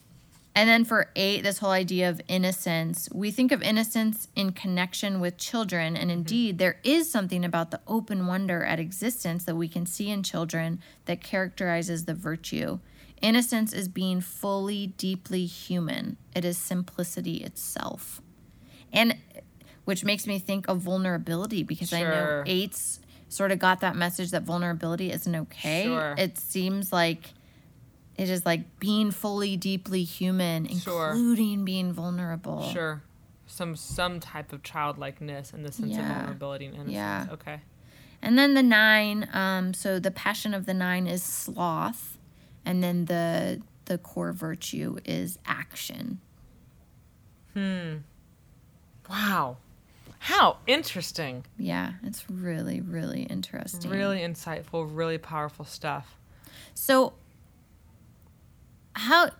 And 0.55 0.70
then 0.70 0.86
for 0.86 1.11
eight, 1.14 1.42
this 1.42 1.59
whole 1.59 1.70
idea 1.70 2.09
of 2.09 2.18
innocence, 2.28 3.11
we 3.12 3.30
think 3.30 3.53
of 3.53 3.61
innocence 3.62 4.28
in 4.34 4.53
connection 4.53 5.20
with 5.20 5.36
children. 5.36 5.97
And 5.97 6.11
mm-hmm. 6.11 6.18
indeed, 6.20 6.59
there 6.59 6.80
is 6.82 7.11
something 7.11 7.44
about 7.44 7.72
the 7.72 7.80
open 7.86 8.26
wonder 8.26 8.64
at 8.64 8.80
existence 8.80 9.44
that 9.44 9.55
we 9.55 9.68
can 9.68 9.84
see 9.84 10.09
in 10.09 10.22
children 10.22 10.80
that 11.05 11.22
characterizes 11.22 12.07
the 12.07 12.14
virtue. 12.14 12.78
Innocence 13.20 13.74
is 13.74 13.88
being 13.88 14.22
fully, 14.22 14.86
deeply 14.86 15.44
human, 15.44 16.16
it 16.34 16.44
is 16.44 16.57
simplicity 16.57 17.36
itself. 17.38 18.22
And 18.92 19.16
which 19.84 20.05
makes 20.05 20.26
me 20.26 20.38
think 20.38 20.68
of 20.68 20.80
vulnerability 20.80 21.62
because 21.62 21.92
I 21.92 22.03
know 22.03 22.11
Sure. 22.11 22.44
eights 22.47 23.01
sort 23.29 23.53
of 23.53 23.59
got 23.59 23.81
that 23.81 23.97
message 23.97 24.31
that 24.31 24.43
vulnerability 24.43 25.11
isn't 25.12 25.35
okay. 25.35 25.85
Sure. 25.85 26.14
It 26.16 26.39
seems 26.39 26.93
like 26.93 27.31
it 28.16 28.31
is 28.31 28.47
like 28.47 28.79
being 28.79 29.11
fully 29.11 29.57
deeply 29.57 30.05
human 30.05 30.66
Sure. 30.79 31.11
including 31.11 31.64
being 31.64 31.93
vulnerable 31.93 32.68
Sure. 32.70 33.03
Some 33.47 33.77
some 33.77 34.20
type 34.20 34.53
of 34.53 34.62
childlikeness 34.62 35.53
and 35.53 35.64
the 35.64 35.70
sense 35.72 35.93
Yeah. 35.93 36.01
of 36.11 36.16
vulnerability 36.16 36.66
and 36.66 36.74
innocence. 36.74 36.95
Yeah. 36.95 37.27
Okay. 37.33 37.61
and 38.22 38.39
then 38.39 38.55
the 38.55 38.62
nine 38.62 39.29
um 39.33 39.74
so 39.74 39.99
the 39.99 40.11
passion 40.11 40.55
of 40.55 40.64
the 40.66 40.72
nine 40.74 41.07
is 41.07 41.22
sloth 41.22 42.16
and 42.64 42.83
then 42.83 43.05
the 43.05 43.61
the 43.85 43.99
core 43.99 44.33
virtue 44.33 44.97
is 45.05 45.39
action 45.47 46.20
Hmm. 47.55 47.97
Wow. 49.09 49.59
How 50.27 50.57
interesting. 50.66 51.45
yeah 51.57 51.93
it's 52.03 52.29
really 52.29 52.81
really 52.81 53.22
interesting 53.22 53.91
Really 53.91 54.18
insightful, 54.20 54.89
really 54.93 55.18
powerful 55.18 55.64
stuff. 55.64 56.16
so 56.74 57.12
how 58.95 59.31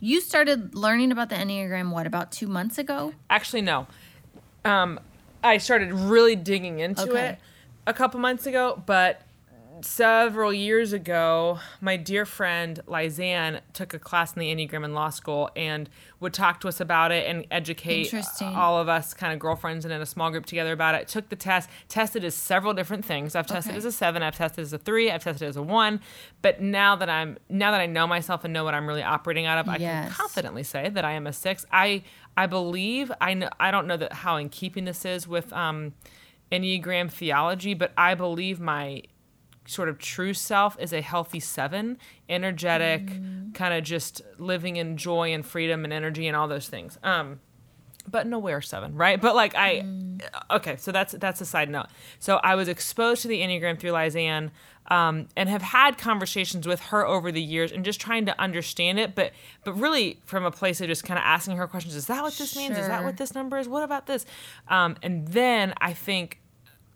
you 0.00 0.20
started 0.20 0.74
learning 0.74 1.12
about 1.12 1.28
the 1.28 1.34
enneagram 1.36 1.90
what 1.90 2.06
about 2.06 2.30
two 2.32 2.46
months 2.46 2.78
ago 2.78 3.12
Actually, 3.28 3.62
no. 3.62 3.86
Um, 4.64 4.98
I 5.44 5.58
started 5.58 5.92
really 5.92 6.36
digging 6.36 6.78
into 6.80 7.02
Okay. 7.10 7.26
it 7.30 7.38
a 7.86 7.92
couple 7.92 8.18
months 8.20 8.46
ago, 8.46 8.82
but 8.86 9.22
several 9.82 10.52
years 10.52 10.92
ago, 10.92 11.58
my 11.80 11.96
dear 11.96 12.24
friend 12.24 12.80
Lizanne 12.86 13.60
took 13.72 13.94
a 13.94 13.98
class 13.98 14.34
in 14.34 14.40
the 14.40 14.54
Enneagram 14.54 14.84
in 14.84 14.94
law 14.94 15.10
school 15.10 15.50
and 15.54 15.88
would 16.20 16.32
talk 16.32 16.60
to 16.60 16.68
us 16.68 16.80
about 16.80 17.12
it 17.12 17.26
and 17.26 17.46
educate 17.50 18.06
all 18.56 18.78
of 18.78 18.88
us 18.88 19.12
kind 19.14 19.32
of 19.32 19.38
girlfriends 19.38 19.84
and 19.84 19.92
in 19.92 20.00
a 20.00 20.06
small 20.06 20.30
group 20.30 20.46
together 20.46 20.72
about 20.72 20.94
it. 20.94 21.08
Took 21.08 21.28
the 21.28 21.36
test, 21.36 21.68
tested 21.88 22.24
as 22.24 22.34
several 22.34 22.74
different 22.74 23.04
things. 23.04 23.34
I've 23.34 23.46
tested 23.46 23.72
Okay. 23.72 23.78
as 23.78 23.84
a 23.84 23.92
seven, 23.92 24.22
I've 24.22 24.36
tested 24.36 24.62
as 24.62 24.72
a 24.72 24.78
three, 24.78 25.10
I've 25.10 25.22
tested 25.24 25.48
as 25.48 25.56
a 25.56 25.62
one. 25.62 26.00
But 26.42 26.60
now 26.60 26.96
that 26.96 27.08
I'm 27.10 27.36
now 27.48 27.70
that 27.70 27.80
I 27.80 27.86
know 27.86 28.06
myself 28.06 28.44
and 28.44 28.52
know 28.52 28.64
what 28.64 28.74
I'm 28.74 28.86
really 28.86 29.02
operating 29.02 29.46
out 29.46 29.58
of, 29.58 29.68
I 29.68 29.78
can 29.78 30.10
confidently 30.10 30.62
say 30.62 30.88
that 30.88 31.04
I 31.04 31.12
am 31.12 31.26
a 31.26 31.32
six. 31.32 31.66
I 31.70 32.02
I 32.36 32.46
believe 32.46 33.12
I 33.20 33.34
know 33.34 33.50
I 33.60 33.70
don't 33.70 33.86
know 33.86 33.96
that 33.96 34.12
how 34.12 34.36
in 34.36 34.48
keeping 34.48 34.84
this 34.84 35.04
is 35.04 35.28
with 35.28 35.52
um, 35.52 35.94
Enneagram 36.52 37.10
theology, 37.10 37.74
but 37.74 37.92
I 37.98 38.14
believe 38.14 38.60
my 38.60 39.02
sort 39.66 39.88
of 39.88 39.98
true 39.98 40.34
self 40.34 40.76
is 40.80 40.92
a 40.92 41.00
healthy 41.00 41.40
seven, 41.40 41.98
energetic, 42.28 43.08
kind 43.54 43.74
of 43.74 43.84
just 43.84 44.22
living 44.38 44.76
in 44.76 44.96
joy 44.96 45.32
and 45.32 45.44
freedom 45.44 45.84
and 45.84 45.92
energy 45.92 46.26
and 46.26 46.36
all 46.36 46.48
those 46.48 46.68
things. 46.68 46.98
Um, 47.02 47.40
but 48.08 48.26
an 48.26 48.32
aware 48.32 48.62
seven, 48.62 48.94
right? 48.94 49.20
But 49.20 49.34
like 49.34 49.54
I, 49.56 49.84
okay, 50.50 50.76
so 50.76 50.92
that's 50.92 51.12
that's 51.14 51.40
a 51.40 51.44
side 51.44 51.68
note. 51.68 51.86
So 52.18 52.36
I 52.36 52.54
was 52.54 52.68
exposed 52.68 53.22
to 53.22 53.28
the 53.28 53.40
Enneagram 53.40 53.78
through 53.78 53.90
Lizanne, 53.90 54.50
um, 54.88 55.26
and 55.36 55.48
have 55.48 55.62
had 55.62 55.98
conversations 55.98 56.66
with 56.66 56.80
her 56.80 57.06
over 57.06 57.32
the 57.32 57.42
years, 57.42 57.72
and 57.72 57.84
just 57.84 58.00
trying 58.00 58.26
to 58.26 58.40
understand 58.40 58.98
it. 59.00 59.14
But 59.14 59.32
but 59.64 59.72
really 59.74 60.20
from 60.24 60.44
a 60.44 60.50
place 60.50 60.80
of 60.80 60.86
just 60.86 61.04
kind 61.04 61.18
of 61.18 61.24
asking 61.24 61.56
her 61.56 61.66
questions: 61.66 61.94
Is 61.94 62.06
that 62.06 62.22
what 62.22 62.34
this 62.34 62.56
means? 62.56 62.78
Is 62.78 62.86
that 62.86 63.02
what 63.04 63.16
this 63.16 63.34
number 63.34 63.58
is? 63.58 63.68
What 63.68 63.82
about 63.82 64.06
this? 64.06 64.24
Um, 64.68 64.96
and 65.02 65.26
then 65.28 65.74
I 65.80 65.92
think. 65.92 66.40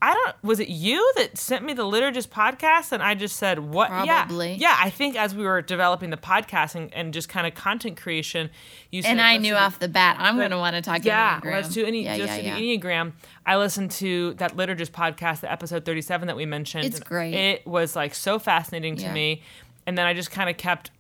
I 0.03 0.14
don't. 0.14 0.42
Was 0.42 0.61
it 0.61 0.68
you 0.68 1.12
that 1.16 1.36
sent 1.36 1.62
me 1.62 1.74
the 1.74 1.82
liturgist 1.84 2.28
podcast? 2.28 2.92
And 2.92 3.03
I 3.03 3.14
just 3.14 3.36
said, 3.36 3.59
"What? 3.59 3.88
Probably. 3.88 4.53
Yeah, 4.53 4.70
yeah." 4.70 4.76
I 4.78 4.88
think 4.88 5.14
as 5.14 5.34
we 5.34 5.44
were 5.44 5.61
developing 5.61 6.09
the 6.09 6.16
podcast 6.16 6.74
and, 6.74 6.92
and 6.94 7.12
just 7.12 7.28
kind 7.28 7.46
of 7.46 7.55
content 7.55 7.98
creation, 7.98 8.48
you 8.90 9.03
said, 9.03 9.12
and 9.12 9.20
i 9.20 9.36
knew 9.36 9.55
off 9.55 9.78
the 9.78 9.88
bat 9.88 10.16
i'm 10.18 10.36
going 10.36 10.51
to 10.51 10.59
want 10.59 10.74
to 10.74 10.82
talk 10.82 11.05
yeah, 11.05 11.40
Enneagram. 11.40 11.53
let's 11.53 11.68
do 11.68 11.84
any 11.84 12.05
yeah, 12.05 12.16
just 12.16 12.42
yeah, 12.42 12.55
yeah. 12.55 12.57
the 12.57 12.78
Enneagram. 12.78 13.12
I 13.44 13.59
listened 13.59 13.90
to 13.92 14.34
that 14.34 14.57
liturgist 14.57 14.90
podcast, 14.90 15.40
the 15.40 15.53
episode 15.53 15.84
thirty 15.84 16.03
seven 16.03 16.28
that 16.28 16.36
we 16.36 16.46
mentioned. 16.46 16.84
It's 16.84 17.01
great. 17.01 17.34
It 17.34 17.66
was 17.66 17.94
like 17.94 18.14
so 18.14 18.38
fascinating 18.38 18.96
to 18.96 19.12
me, 19.12 19.42
and 19.86 19.98
then 19.98 20.07
I 20.07 20.14
just 20.14 20.30
kind 20.30 20.48
of 20.48 20.57
kept 20.57 20.90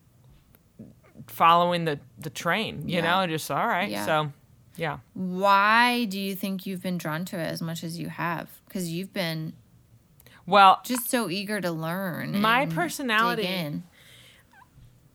following 1.26 1.86
the 1.86 1.98
the 2.18 2.30
train, 2.30 2.86
you 2.86 3.00
know, 3.00 3.26
just 3.26 3.50
all 3.50 3.66
right. 3.66 4.04
So, 4.04 4.30
yeah, 4.76 4.98
why 5.14 6.04
do 6.04 6.20
you 6.20 6.34
think 6.36 6.66
you've 6.66 6.82
been 6.82 6.98
drawn 6.98 7.24
to 7.26 7.38
it 7.38 7.46
as 7.46 7.62
much 7.62 7.82
as 7.82 7.98
you 7.98 8.10
have 8.10 8.59
because 8.70 8.88
you've 8.88 9.12
been 9.12 9.52
well, 10.46 10.80
just 10.84 11.10
so 11.10 11.28
eager 11.28 11.60
to 11.60 11.70
learn 11.70 12.40
My 12.40 12.66
personality- 12.66 13.82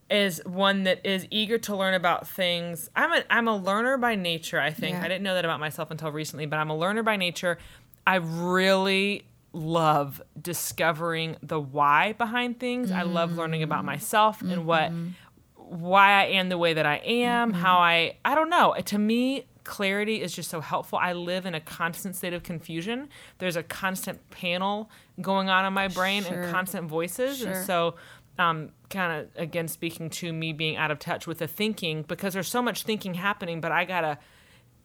is 0.10 0.40
one 0.46 0.84
that 0.84 1.04
is 1.04 1.26
eager 1.32 1.58
to 1.58 1.76
learn 1.76 1.96
about 1.96 2.28
things. 2.28 2.90
I'm 2.96 3.12
a 3.12 3.24
I'm 3.30 3.48
a 3.48 3.56
learner 3.56 3.98
by 3.98 4.16
nature, 4.16 4.60
I 4.60 4.72
think. 4.72 4.96
Yeah. 4.96 5.04
I 5.04 5.08
didn't 5.08 5.24
know 5.24 5.34
that 5.34 5.46
about 5.46 5.60
myself 5.60 5.90
until 5.90 6.12
recently, 6.12 6.46
but 6.46 6.58
I'm 6.58 6.70
a 6.70 6.78
learner 6.78 7.02
by 7.02 7.16
nature. 7.16 7.58
I 8.06 8.16
really 8.16 9.24
love 9.52 10.22
discovering 10.40 11.38
the 11.42 11.60
why 11.60 12.14
behind 12.14 12.60
things. 12.60 12.92
I 12.92 13.02
love 13.02 13.36
learning 13.36 13.64
about 13.64 13.80
mm-hmm. 13.80 13.88
myself 13.88 14.42
and 14.42 14.68
what 14.68 14.92
mm-hmm. 14.92 15.10
why 15.56 16.22
I 16.22 16.26
am 16.26 16.50
the 16.50 16.58
way 16.58 16.74
that 16.74 16.86
I 16.86 16.98
am, 16.98 17.52
mm-hmm. 17.52 17.62
how 17.62 17.80
I 17.80 18.18
I 18.24 18.36
don't 18.36 18.50
know. 18.50 18.76
To 18.86 18.98
me, 19.00 19.48
clarity 19.66 20.22
is 20.22 20.34
just 20.34 20.50
so 20.50 20.62
helpful. 20.62 20.98
I 21.02 21.12
live 21.14 21.46
in 21.46 21.54
a 21.54 21.60
constant 21.60 22.16
state 22.16 22.34
of 22.34 22.44
confusion. 22.44 23.10
There's 23.40 23.58
a 23.58 23.64
constant 23.64 24.30
panel 24.30 24.90
going 25.20 25.50
on 25.50 25.66
in 25.66 25.74
my 25.74 25.90
brain 25.90 26.24
Sure. 26.24 26.44
and 26.44 26.52
constant 26.54 26.88
voices. 26.88 27.40
Sure. 27.40 27.52
And 27.52 27.66
so 27.66 27.96
um, 28.40 28.70
kind 28.90 29.12
of 29.22 29.28
again 29.42 29.68
speaking 29.68 30.10
to 30.12 30.32
me 30.32 30.54
being 30.54 30.78
out 30.78 30.92
of 30.92 31.00
touch 31.00 31.26
with 31.28 31.40
the 31.40 31.48
thinking 31.48 32.04
because 32.04 32.34
there's 32.34 32.48
so 32.48 32.62
much 32.62 32.84
thinking 32.84 33.14
happening, 33.16 33.60
but 33.60 33.72
I 33.74 33.84
gotta. 33.86 34.18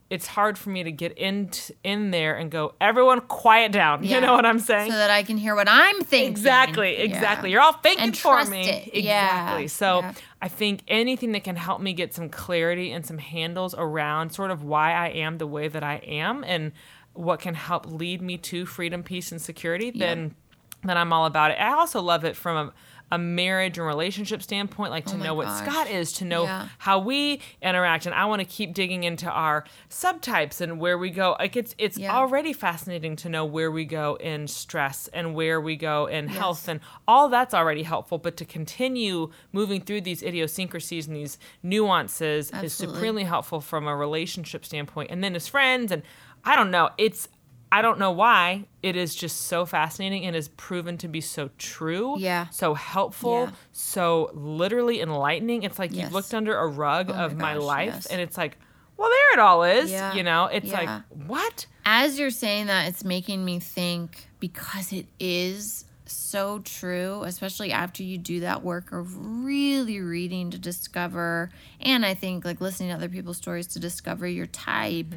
It's 0.09 0.27
hard 0.27 0.59
for 0.59 0.71
me 0.71 0.83
to 0.83 0.91
get 0.91 1.17
in 1.17 1.51
in 1.85 2.11
there 2.11 2.35
and 2.37 2.51
go. 2.51 2.75
Everyone, 2.81 3.21
quiet 3.21 3.71
down. 3.71 4.03
Yeah. 4.03 4.17
You 4.17 4.21
know 4.27 4.33
what 4.33 4.45
I'm 4.45 4.59
saying? 4.59 4.91
so 4.91 4.97
that 4.97 5.09
I 5.11 5.23
can 5.23 5.37
hear 5.37 5.55
what 5.55 5.69
I'm 5.71 6.01
thinking. 6.01 6.33
Exactly, 6.33 6.95
Yeah. 6.99 7.05
exactly. 7.05 7.53
You're 7.53 7.61
all 7.61 7.75
thinking 7.75 8.13
for 8.15 8.45
me. 8.47 8.69
it. 8.69 8.89
Exactly. 8.93 9.03
Yeah, 9.05 9.67
So 9.69 10.01
yeah. 10.01 10.13
I 10.43 10.49
think 10.49 10.83
anything 10.89 11.33
that 11.33 11.45
can 11.45 11.57
help 11.57 11.81
me 11.81 11.93
get 11.93 12.15
some 12.15 12.29
clarity 12.29 12.93
and 12.93 13.05
some 13.05 13.19
handles 13.19 13.75
around 13.77 14.31
sort 14.31 14.51
of 14.51 14.63
why 14.63 14.93
I 14.93 15.09
am 15.09 15.39
the 15.39 15.47
way 15.47 15.69
that 15.69 15.83
I 15.83 15.97
am 15.97 16.45
and 16.45 16.73
what 17.13 17.41
can 17.41 17.55
help 17.55 17.87
lead 17.87 18.23
me 18.23 18.39
to 18.39 18.65
freedom, 18.65 19.03
peace, 19.03 19.33
and 19.33 19.41
security, 19.41 19.91
then 19.91 20.35
then 20.83 20.97
I'm 20.97 21.13
all 21.13 21.27
about 21.27 21.51
it. 21.51 21.59
I 21.61 21.73
also 21.75 22.01
love 22.01 22.25
it 22.25 22.37
from 22.37 22.57
a 22.57 22.73
a 23.13 23.19
marriage 23.19 23.77
and 23.79 23.87
relationship 23.87 24.43
standpoint, 24.43 24.91
like 24.91 25.05
to 25.07 25.15
Oh 25.15 25.19
know 25.19 25.35
what 25.35 25.47
gosh. 25.47 25.67
Scott 25.67 25.91
is, 25.91 26.13
to 26.15 26.25
know 26.25 26.45
Yeah. 26.45 26.69
how 26.79 26.99
we 27.01 27.41
interact, 27.61 28.07
and 28.07 28.15
I 28.15 28.25
want 28.27 28.41
to 28.41 28.45
keep 28.47 28.73
digging 28.75 29.05
into 29.05 29.29
our 29.31 29.65
subtypes 29.89 30.61
and 30.61 30.79
where 30.79 30.97
we 30.97 31.11
go. 31.11 31.37
Like 31.39 31.57
it's 31.57 31.75
it's 31.79 31.99
Yeah. 31.99 32.15
already 32.17 32.53
fascinating 32.53 33.17
to 33.17 33.29
know 33.29 33.45
where 33.45 33.71
we 33.71 33.85
go 33.85 34.15
in 34.17 34.47
stress 34.49 35.09
and 35.13 35.35
where 35.35 35.61
we 35.61 35.77
go 35.77 36.07
in 36.07 36.29
health, 36.29 36.69
and 36.69 36.81
all 37.09 37.29
that's 37.29 37.55
already 37.55 37.83
helpful. 37.83 38.19
But 38.19 38.37
to 38.39 38.45
continue 38.45 39.31
moving 39.53 39.81
through 39.81 40.03
these 40.03 40.23
idiosyncrasies 40.23 41.07
and 41.07 41.17
these 41.17 41.39
nuances 41.63 42.51
is 42.63 42.73
supremely 42.73 43.25
helpful 43.25 43.61
from 43.61 43.87
a 43.89 43.97
relationship 43.97 44.65
standpoint. 44.65 45.11
And 45.11 45.23
then 45.25 45.35
as 45.35 45.49
friends, 45.49 45.91
and 45.93 46.03
I 46.45 46.57
don't 46.57 46.71
know, 46.71 46.91
it's 46.99 47.29
I 47.73 47.83
don't 47.83 47.99
know 48.01 48.11
why 48.11 48.65
it 48.83 48.97
is 48.97 49.15
just 49.15 49.43
so 49.43 49.65
fascinating 49.65 50.25
and 50.27 50.35
has 50.35 50.49
proven 50.49 50.99
to 50.99 51.09
be 51.09 51.21
so 51.21 51.51
true, 51.57 52.19
Yeah. 52.19 52.49
so 52.51 52.75
helpful, 52.75 53.45
Yeah. 53.45 53.51
so 53.73 54.31
literally 54.35 55.01
enlightening. 55.01 55.63
It's 55.63 55.79
like 55.79 55.93
Yes. 55.93 56.05
you've 56.05 56.13
looked 56.13 56.35
under 56.35 56.57
a 56.59 56.67
rug 56.67 57.11
Oh 57.11 57.15
of 57.15 57.37
my, 57.37 57.55
gosh, 57.55 57.63
life, 57.63 57.93
yes. 57.95 58.07
and 58.07 58.21
it's 58.21 58.37
like, 58.37 58.59
well, 58.97 59.09
there 59.09 59.33
it 59.35 59.39
all 59.39 59.63
is. 59.63 59.91
Yeah. 59.91 60.15
You 60.15 60.23
know, 60.25 60.47
it's 60.47 60.67
Yeah. 60.67 60.79
like 60.81 61.29
what? 61.29 61.67
As 61.85 62.19
you're 62.19 62.31
saying 62.31 62.67
that, 62.67 62.89
it's 62.89 63.05
making 63.05 63.45
me 63.45 63.61
think 63.61 64.29
because 64.41 64.93
it 64.93 65.07
is 65.21 65.85
so 66.07 66.59
true, 66.59 67.23
especially 67.25 67.71
after 67.71 68.03
you 68.03 68.19
do 68.19 68.41
that 68.41 68.65
work 68.65 68.91
of 68.91 69.17
really 69.45 70.01
reading 70.01 70.51
to 70.51 70.59
discover, 70.59 71.51
and 71.81 72.05
I 72.05 72.15
think 72.15 72.45
like 72.45 72.61
listening 72.61 72.89
to 72.89 72.97
other 72.97 73.09
people's 73.09 73.37
stories 73.37 73.69
to 73.69 73.79
discover 73.79 74.27
your 74.27 74.47
type. 74.47 75.15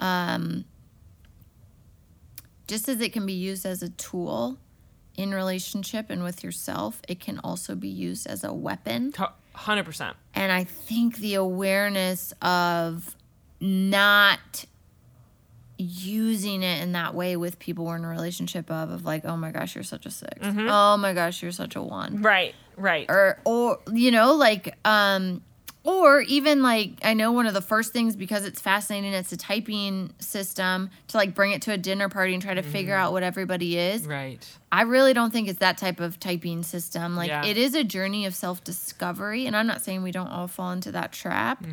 Um, 0.00 0.64
just 2.66 2.88
as 2.88 3.00
it 3.00 3.12
can 3.12 3.26
be 3.26 3.32
used 3.32 3.66
as 3.66 3.82
a 3.82 3.88
tool, 3.90 4.58
in 5.16 5.34
relationship 5.34 6.06
and 6.10 6.22
with 6.22 6.42
yourself, 6.42 7.00
it 7.08 7.20
can 7.20 7.38
also 7.40 7.74
be 7.74 7.88
used 7.88 8.26
as 8.26 8.44
a 8.44 8.52
weapon. 8.52 9.12
100%. 9.12 10.14
And 10.34 10.50
I 10.52 10.64
think 10.64 11.16
the 11.18 11.34
awareness 11.34 12.32
of 12.40 13.14
not 13.60 14.64
using 15.78 16.62
it 16.62 16.82
in 16.82 16.92
that 16.92 17.14
way 17.14 17.36
with 17.36 17.58
people 17.58 17.84
we're 17.84 17.96
in 17.96 18.04
a 18.04 18.08
relationship 18.08 18.70
of, 18.70 18.90
of 18.90 19.04
like, 19.04 19.24
oh 19.24 19.36
my 19.36 19.50
gosh, 19.50 19.74
you're 19.74 19.84
such 19.84 20.06
a 20.06 20.10
6 20.10 20.30
Oh 20.40 20.96
my 20.96 21.12
gosh, 21.12 21.42
you're 21.42 21.52
such 21.52 21.76
a 21.76 21.82
one. 21.82 22.22
Right, 22.22 22.54
right. 22.76 23.06
Or, 23.08 23.38
or, 23.44 23.80
you 23.92 24.10
know, 24.10 24.34
like, 24.34 24.76
um, 24.84 25.42
or 25.84 26.20
even 26.20 26.62
like 26.62 26.92
I 27.02 27.14
know 27.14 27.32
one 27.32 27.46
of 27.46 27.54
the 27.54 27.60
first 27.60 27.92
things 27.92 28.14
because 28.14 28.44
it's 28.44 28.60
fascinating. 28.60 29.12
It's 29.12 29.32
a 29.32 29.36
typing 29.36 30.12
system 30.20 30.90
to 31.08 31.16
like 31.16 31.34
bring 31.34 31.52
it 31.52 31.62
to 31.62 31.72
a 31.72 31.78
dinner 31.78 32.08
party 32.08 32.34
and 32.34 32.42
try 32.42 32.54
to 32.54 32.62
figure 32.62 32.94
out 32.94 33.12
what 33.12 33.22
everybody 33.22 33.76
is. 33.76 34.06
right. 34.06 34.46
I 34.70 34.82
really 34.82 35.12
don't 35.12 35.32
think 35.32 35.48
it's 35.48 35.58
that 35.58 35.76
type 35.78 36.00
of 36.00 36.18
typing 36.20 36.62
system. 36.62 37.14
Like 37.16 37.28
Yeah. 37.28 37.44
it 37.44 37.56
is 37.58 37.74
a 37.74 37.84
journey 37.84 38.26
of 38.26 38.34
self 38.34 38.62
discovery, 38.64 39.46
and 39.46 39.56
I'm 39.56 39.66
not 39.66 39.82
saying 39.82 40.02
we 40.02 40.12
don't 40.12 40.28
all 40.28 40.48
fall 40.48 40.70
into 40.72 40.92
that 40.92 41.12
trap. 41.12 41.64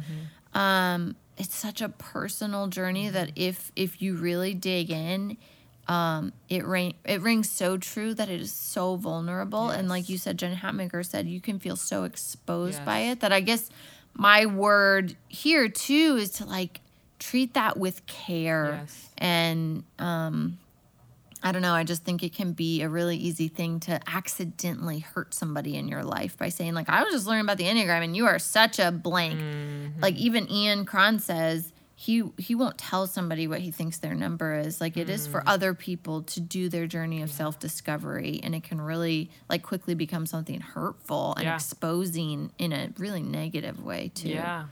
Um, 0.54 1.16
it's 1.38 1.56
such 1.56 1.82
a 1.82 1.90
personal 1.90 2.68
journey 2.68 3.10
that 3.10 3.32
if 3.36 3.72
if 3.76 4.02
you 4.02 4.16
really 4.18 4.54
dig 4.54 4.90
in, 4.92 5.38
um, 5.88 6.34
it 6.50 6.66
ring 6.66 6.96
it 7.06 7.22
rings 7.22 7.50
so 7.50 7.78
true 7.78 8.14
that 8.16 8.30
it 8.30 8.42
is 8.42 8.52
so 8.52 8.96
vulnerable. 8.96 9.70
And 9.70 9.88
like 9.88 10.10
you 10.10 10.18
said, 10.18 10.38
Jen 10.38 10.56
Hatmaker 10.56 11.06
said, 11.06 11.28
you 11.28 11.40
can 11.40 11.60
feel 11.60 11.76
so 11.78 12.04
exposed 12.04 12.84
by 12.84 13.00
it 13.00 13.22
that 13.22 13.32
I 13.32 13.40
guess 13.40 13.70
my 14.20 14.46
word 14.46 15.16
here 15.30 15.68
too 15.70 16.18
is 16.20 16.30
to 16.32 16.46
like 16.46 16.82
treat 17.20 17.54
that 17.56 17.78
with 17.78 18.06
care 18.06 18.80
Yes. 18.82 19.10
and 19.18 19.84
um 19.98 20.60
I 21.42 21.54
don't 21.54 21.62
know. 21.62 21.72
I 21.74 21.86
just 21.86 22.04
think 22.04 22.22
it 22.22 22.34
can 22.34 22.52
be 22.52 22.82
a 22.82 22.90
really 22.90 23.16
easy 23.16 23.48
thing 23.48 23.80
to 23.82 23.98
accidentally 24.06 25.00
hurt 25.00 25.34
somebody 25.34 25.78
in 25.78 25.88
your 25.88 26.04
life 26.04 26.38
by 26.38 26.50
saying, 26.50 26.74
like, 26.74 26.90
I 26.90 27.02
was 27.02 27.14
just 27.14 27.28
learning 27.28 27.46
about 27.46 27.56
the 27.58 27.64
Enneagram 27.64 28.04
and 28.04 28.14
you 28.14 28.26
are 28.26 28.40
such 28.40 28.78
a 28.78 28.92
blank. 28.92 29.40
Like 30.02 30.16
even 30.18 30.52
Ian 30.52 30.84
Cron 30.84 31.18
says 31.20 31.72
he 32.02 32.24
he 32.38 32.56
won't 32.56 32.78
tell 32.78 33.08
somebody 33.08 33.46
what 33.46 33.60
he 33.60 33.72
thinks 33.72 33.98
their 33.98 34.16
number 34.16 34.58
is. 34.58 34.80
Like 34.80 34.96
it 34.96 35.10
is 35.10 35.28
for 35.28 35.44
other 35.46 35.74
people 35.74 36.22
to 36.24 36.40
do 36.40 36.70
their 36.70 36.88
journey 36.88 37.22
of 37.22 37.30
self 37.30 37.60
discovery 37.60 38.40
and 38.42 38.56
it 38.56 38.64
can 38.64 38.80
really 38.80 39.30
like 39.50 39.64
quickly 39.64 39.96
become 39.96 40.26
something 40.26 40.62
hurtful 40.62 41.34
and 41.36 41.44
Yeah. 41.44 41.56
exposing 41.56 42.54
in 42.58 42.72
a 42.72 42.94
really 42.98 43.22
negative 43.22 43.84
way 43.84 44.12
too. 44.16 44.30
Yeah. 44.30 44.68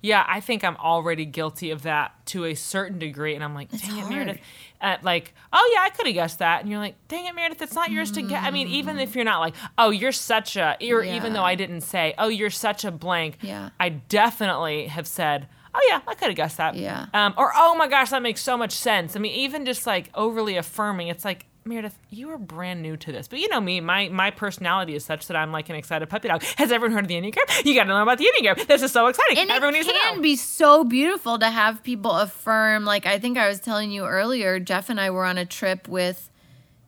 Yeah, 0.00 0.24
I 0.26 0.40
think 0.40 0.64
I'm 0.64 0.76
already 0.78 1.26
guilty 1.26 1.70
of 1.72 1.82
that 1.82 2.14
to 2.26 2.46
a 2.46 2.54
certain 2.54 2.98
degree. 2.98 3.34
And 3.34 3.44
I'm 3.44 3.54
like, 3.54 3.70
dang 3.70 3.98
it. 3.98 4.08
Meredith. 4.08 4.38
Uh, 4.80 4.96
like, 5.02 5.32
oh, 5.52 5.70
yeah, 5.74 5.82
I 5.82 5.90
could 5.90 6.06
have 6.06 6.14
guessed 6.14 6.38
that. 6.40 6.62
And 6.62 6.70
you're 6.70 6.80
like, 6.80 6.96
dang 7.06 7.26
it, 7.26 7.34
Meredith, 7.36 7.62
it's 7.62 7.74
not 7.74 7.90
yours 7.90 8.10
to 8.12 8.22
get. 8.22 8.42
I 8.42 8.50
mean, 8.50 8.66
even 8.66 8.98
if 8.98 9.14
you're 9.14 9.24
not 9.26 9.38
like, 9.40 9.54
oh, 9.78 9.90
you're 9.90 10.10
such 10.10 10.56
a, 10.56 10.76
or 10.90 11.04
even 11.04 11.34
though 11.34 11.44
I 11.44 11.54
didn't 11.54 11.82
say, 11.82 12.14
oh, 12.18 12.26
you're 12.28 12.50
such 12.50 12.84
a 12.84 12.90
blank, 12.90 13.36
Yeah. 13.42 13.68
I 13.78 13.90
definitely 13.90 14.86
have 14.88 15.06
said, 15.06 15.46
oh, 15.74 15.86
yeah, 15.88 16.00
I 16.06 16.14
could 16.14 16.28
have 16.28 16.36
guessed 16.36 16.56
that. 16.58 16.74
Yeah. 16.76 17.06
Um, 17.14 17.34
or, 17.36 17.52
oh 17.54 17.74
my 17.76 17.88
gosh, 17.88 18.10
that 18.10 18.22
makes 18.22 18.40
so 18.42 18.56
much 18.56 18.72
sense. 18.72 19.16
I 19.16 19.18
mean, 19.20 19.32
even 19.34 19.64
just 19.64 19.86
like 19.86 20.10
overly 20.14 20.56
affirming, 20.56 21.08
it's 21.08 21.24
like, 21.24 21.46
Meredith, 21.64 21.96
you 22.10 22.28
are 22.30 22.38
brand 22.38 22.82
new 22.82 22.96
to 22.96 23.12
this, 23.12 23.28
but 23.28 23.38
you 23.38 23.48
know 23.48 23.60
me. 23.60 23.80
My 23.80 24.08
my 24.08 24.32
personality 24.32 24.96
is 24.96 25.04
such 25.04 25.28
that 25.28 25.36
I'm 25.36 25.52
like 25.52 25.68
an 25.68 25.76
excited 25.76 26.08
puppy 26.10 26.26
dog. 26.26 26.42
Has 26.56 26.72
everyone 26.72 26.92
heard 26.92 27.04
of 27.04 27.08
the 27.08 27.14
enneagram? 27.14 27.64
You 27.64 27.76
got 27.76 27.84
to 27.84 27.90
know 27.90 28.02
about 28.02 28.18
the 28.18 28.24
enneagram. 28.26 28.66
This 28.66 28.82
is 28.82 28.90
so 28.90 29.06
exciting. 29.06 29.38
And 29.38 29.48
everyone 29.48 29.76
it 29.76 29.78
needs 29.78 29.86
to 29.86 29.92
can 29.92 30.20
be 30.20 30.34
so 30.34 30.82
beautiful 30.82 31.38
to 31.38 31.48
have 31.48 31.84
people 31.84 32.10
affirm. 32.10 32.84
Like 32.84 33.06
I 33.06 33.20
think 33.20 33.38
I 33.38 33.46
was 33.46 33.60
telling 33.60 33.92
you 33.92 34.04
earlier, 34.04 34.58
Jeff 34.58 34.90
and 34.90 35.00
I 35.00 35.10
were 35.10 35.24
on 35.24 35.38
a 35.38 35.46
trip 35.46 35.86
with 35.86 36.30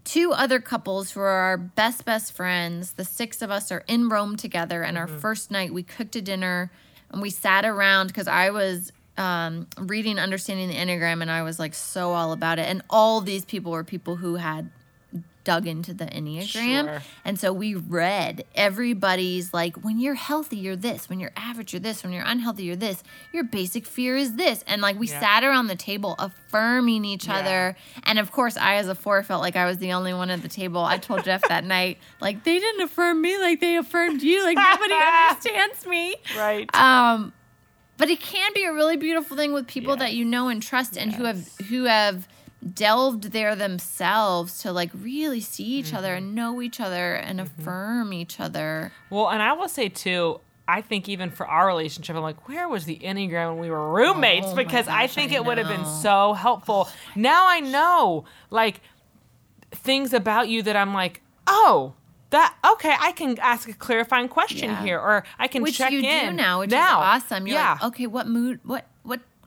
two 0.03 0.32
other 0.32 0.59
couples 0.59 1.12
who 1.12 1.20
are 1.20 1.28
our 1.28 1.57
best 1.57 2.05
best 2.05 2.32
friends. 2.32 2.95
The 2.95 3.05
six 3.05 3.43
of 3.43 3.53
us 3.53 3.70
are 3.70 3.85
in 3.87 4.09
Rome 4.09 4.37
together, 4.37 4.82
and 4.82 4.97
Mm-hmm. 4.97 5.14
our 5.14 5.20
first 5.20 5.53
night 5.53 5.72
we 5.72 5.85
cooked 5.85 6.16
a 6.16 6.20
dinner 6.20 6.72
and 7.14 7.22
we 7.22 7.30
sat 7.30 7.64
around 7.64 8.08
because 8.08 8.26
I 8.26 8.50
was 8.50 8.92
um, 9.16 9.68
reading 9.78 10.18
Understanding 10.18 10.68
the 10.68 10.74
Enneagram, 10.74 11.22
and 11.22 11.30
I 11.30 11.42
was 11.42 11.60
like 11.60 11.72
so 11.72 12.12
all 12.12 12.32
about 12.32 12.58
it. 12.58 12.68
And 12.68 12.82
all 12.90 13.20
these 13.20 13.44
people 13.44 13.70
were 13.70 13.84
people 13.84 14.16
who 14.16 14.34
had 14.34 14.68
dug 15.45 15.66
into 15.66 15.92
the 15.95 16.07
Enneagram. 16.07 16.47
Sure. 16.86 17.03
And 17.24 17.38
so 17.38 17.53
we 17.53 17.74
read 17.74 18.45
everybody's 18.55 19.53
like, 19.55 19.76
when 19.84 20.01
you're 20.01 20.14
healthy, 20.14 20.57
you're 20.57 20.74
this. 20.76 21.09
When 21.09 21.20
you're 21.20 21.32
average, 21.36 21.72
you're 21.72 21.80
this. 21.80 22.03
When 22.03 22.12
you're 22.12 22.24
unhealthy, 22.24 22.64
you're 22.64 22.76
this. 22.76 23.03
Your 23.32 23.45
basic 23.45 23.86
fear 23.86 24.16
is 24.16 24.34
this. 24.36 24.64
And 24.66 24.82
like 24.82 24.99
we 24.99 25.07
Yeah. 25.09 25.20
sat 25.20 25.45
around 25.45 25.66
the 25.68 25.76
table 25.76 26.16
affirming 26.18 27.05
each 27.05 27.26
Yeah. 27.26 27.36
other. 27.36 27.76
And 28.05 28.18
of 28.18 28.32
course, 28.32 28.57
I, 28.57 28.76
as 28.76 28.88
a 28.88 28.95
four, 28.95 29.22
felt 29.22 29.42
like 29.42 29.57
I 29.57 29.66
was 29.66 29.78
the 29.78 29.92
only 29.92 30.14
one 30.14 30.30
at 30.30 30.42
the 30.42 30.49
table. 30.49 30.82
I 30.84 30.99
told 30.99 31.24
Jeff 31.24 31.42
that 31.49 31.64
night, 31.76 31.99
like, 32.20 32.45
they 32.45 32.59
didn't 32.59 32.80
affirm 32.82 33.20
me 33.20 33.36
like 33.38 33.61
they 33.61 33.76
affirmed 33.76 34.22
you. 34.22 34.42
Like, 34.42 34.57
nobody 34.57 34.95
understands 35.28 35.86
me. 35.86 36.16
Right. 36.36 36.74
Um, 36.74 37.32
but 37.97 38.11
it 38.11 38.20
can 38.20 38.53
be 38.55 38.64
a 38.64 38.72
really 38.72 38.97
beautiful 38.97 39.36
thing 39.36 39.53
with 39.53 39.66
people 39.68 39.97
that 39.97 40.14
you 40.14 40.24
know 40.24 40.49
and 40.49 40.61
trust 40.62 40.97
and 40.97 41.12
who 41.14 41.24
have 41.24 41.49
who 41.68 41.84
have 41.84 42.26
delved 42.72 43.32
there 43.32 43.54
themselves 43.54 44.58
to 44.62 44.72
like 44.72 44.90
really 44.94 45.40
see 45.40 45.64
each 45.64 45.92
other 45.92 46.08
Mm-hmm. 46.14 46.24
and 46.26 46.34
know 46.34 46.62
each 46.62 46.80
other 46.80 47.14
and 47.14 47.40
affirm 47.40 48.12
each 48.12 48.40
other. 48.40 48.92
Well, 49.10 49.28
and 49.30 49.42
I 49.42 49.52
will 49.52 49.68
say 49.68 49.88
too, 49.88 50.40
I 50.66 50.80
think 50.80 51.08
even 51.08 51.30
for 51.30 51.46
our 51.46 51.66
relationship, 51.66 52.16
I'm 52.16 52.22
like, 52.22 52.48
where 52.48 52.68
was 52.68 52.86
the 52.86 52.96
Enneagram 52.96 53.50
when 53.52 53.58
we 53.58 53.70
were 53.70 53.92
roommates? 53.92 54.46
Oh 54.48 54.54
because 54.56 54.88
I 54.88 55.06
think 55.08 55.32
I 55.32 55.36
it 55.36 55.44
would 55.44 55.58
have 55.58 55.68
been 55.68 55.84
so 55.84 56.32
helpful. 56.32 56.88
Now 57.14 57.46
I 57.48 57.60
know 57.60 58.24
like 58.50 58.80
things 59.72 60.12
about 60.12 60.48
you 60.48 60.62
that 60.62 60.76
I'm 60.76 60.94
like, 60.94 61.20
oh, 61.46 61.94
that 62.30 62.56
okay, 62.72 62.94
I 62.98 63.12
can 63.12 63.38
ask 63.40 63.68
a 63.68 63.74
clarifying 63.74 64.28
question 64.28 64.70
Yeah. 64.70 64.82
here, 64.82 64.98
or 64.98 65.24
I 65.38 65.48
can 65.48 65.62
Which 65.62 65.76
check 65.78 65.92
you 65.92 66.00
in 66.00 66.30
do 66.30 66.32
now, 66.32 66.60
which 66.60 66.70
now. 66.70 67.00
is 67.14 67.22
awesome. 67.22 67.46
You're 67.46 67.58
yeah. 67.58 67.72
like, 67.74 67.84
okay, 67.84 68.06
what 68.06 68.26
mood 68.26 68.60
what 68.64 68.86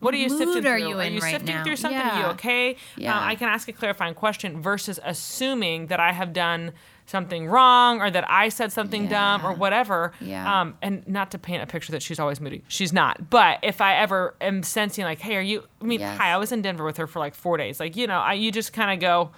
what 0.00 0.14
are 0.14 0.16
you 0.18 0.28
sifting 0.28 0.66
are 0.66 0.78
through? 0.78 0.88
you 0.88 0.98
in 1.00 1.14
you 1.14 1.20
right 1.20 1.32
sifting 1.32 1.54
now? 1.56 1.64
through 1.64 1.76
something? 1.76 2.00
Are 2.00 2.20
you 2.20 2.26
okay? 2.32 2.76
Yeah. 2.96 3.16
Uh, 3.18 3.22
I 3.24 3.34
can 3.34 3.48
ask 3.48 3.68
a 3.68 3.72
clarifying 3.72 4.14
question 4.14 4.60
versus 4.62 4.98
assuming 5.04 5.86
that 5.88 6.00
I 6.00 6.12
have 6.12 6.32
done 6.32 6.72
something 7.06 7.46
wrong 7.46 8.02
or 8.02 8.10
that 8.10 8.30
I 8.30 8.50
said 8.50 8.70
something 8.70 9.08
dumb 9.08 9.44
or 9.46 9.54
whatever. 9.54 10.12
Yeah. 10.20 10.60
Um, 10.60 10.76
and 10.82 11.06
not 11.08 11.30
to 11.30 11.38
paint 11.38 11.62
a 11.62 11.66
picture 11.66 11.92
that 11.92 12.02
she's 12.02 12.18
always 12.18 12.38
moody. 12.40 12.62
She's 12.68 12.92
not. 12.92 13.30
But 13.30 13.60
if 13.62 13.80
I 13.80 13.96
ever 13.96 14.34
am 14.42 14.62
sensing 14.62 15.04
like, 15.04 15.18
hey, 15.18 15.36
are 15.36 15.40
you? 15.40 15.64
I 15.80 15.84
mean, 15.84 16.00
Yes. 16.00 16.18
hi, 16.18 16.30
I 16.32 16.36
was 16.36 16.52
in 16.52 16.60
Denver 16.60 16.84
with 16.84 16.98
her 16.98 17.06
for 17.06 17.18
like 17.18 17.34
four 17.34 17.56
days. 17.56 17.80
Like, 17.80 17.96
you 17.96 18.06
know, 18.06 18.18
I 18.18 18.34
you 18.34 18.52
just 18.52 18.72
kind 18.74 18.90
of 18.92 19.00
go, 19.00 19.30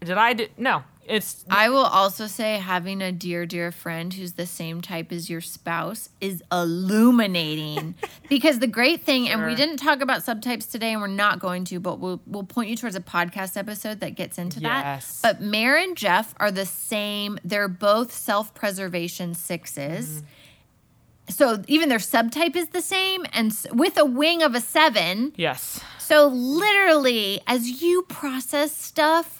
did 0.00 0.18
I 0.18 0.34
do? 0.34 0.48
No, 0.58 0.82
it's 1.08 1.44
I 1.50 1.70
will 1.70 1.84
also 1.84 2.26
say 2.26 2.58
having 2.58 3.00
a 3.02 3.10
dear, 3.10 3.46
dear 3.46 3.72
friend 3.72 4.12
who's 4.12 4.34
the 4.34 4.46
same 4.46 4.80
type 4.80 5.10
as 5.10 5.28
your 5.30 5.40
spouse 5.40 6.10
is 6.20 6.42
illuminating. 6.52 7.94
because 8.28 8.58
the 8.58 8.66
great 8.66 9.02
thing, 9.02 9.28
and 9.28 9.44
we 9.46 9.54
didn't 9.54 9.78
talk 9.78 10.00
about 10.00 10.20
subtypes 10.22 10.70
today, 10.70 10.92
and 10.92 11.00
we're 11.00 11.06
not 11.08 11.38
going 11.40 11.64
to, 11.64 11.80
but 11.80 11.98
we'll 11.98 12.20
we'll 12.26 12.44
point 12.44 12.68
you 12.70 12.76
towards 12.76 12.94
a 12.96 13.00
podcast 13.00 13.56
episode 13.56 14.00
that 14.00 14.10
gets 14.14 14.38
into 14.38 14.60
Yes. 14.60 15.20
that. 15.22 15.34
But 15.36 15.42
Mare 15.44 15.76
and 15.78 15.96
Jeff 15.96 16.34
are 16.38 16.50
the 16.50 16.66
same. 16.66 17.38
They're 17.44 17.68
both 17.68 18.12
self-preservation 18.12 19.32
6s 19.34 19.74
Mm-hmm. 19.78 20.24
So 21.30 21.62
even 21.68 21.90
their 21.90 21.98
subtype 21.98 22.56
is 22.56 22.68
the 22.68 22.80
same, 22.80 23.26
and 23.34 23.52
with 23.72 23.98
a 23.98 24.04
wing 24.06 24.42
of 24.42 24.54
a 24.54 24.60
seven. 24.62 25.34
yes. 25.36 25.78
So 25.98 26.28
literally, 26.28 27.40
as 27.46 27.82
you 27.82 28.00
process 28.08 28.74
stuff, 28.74 29.37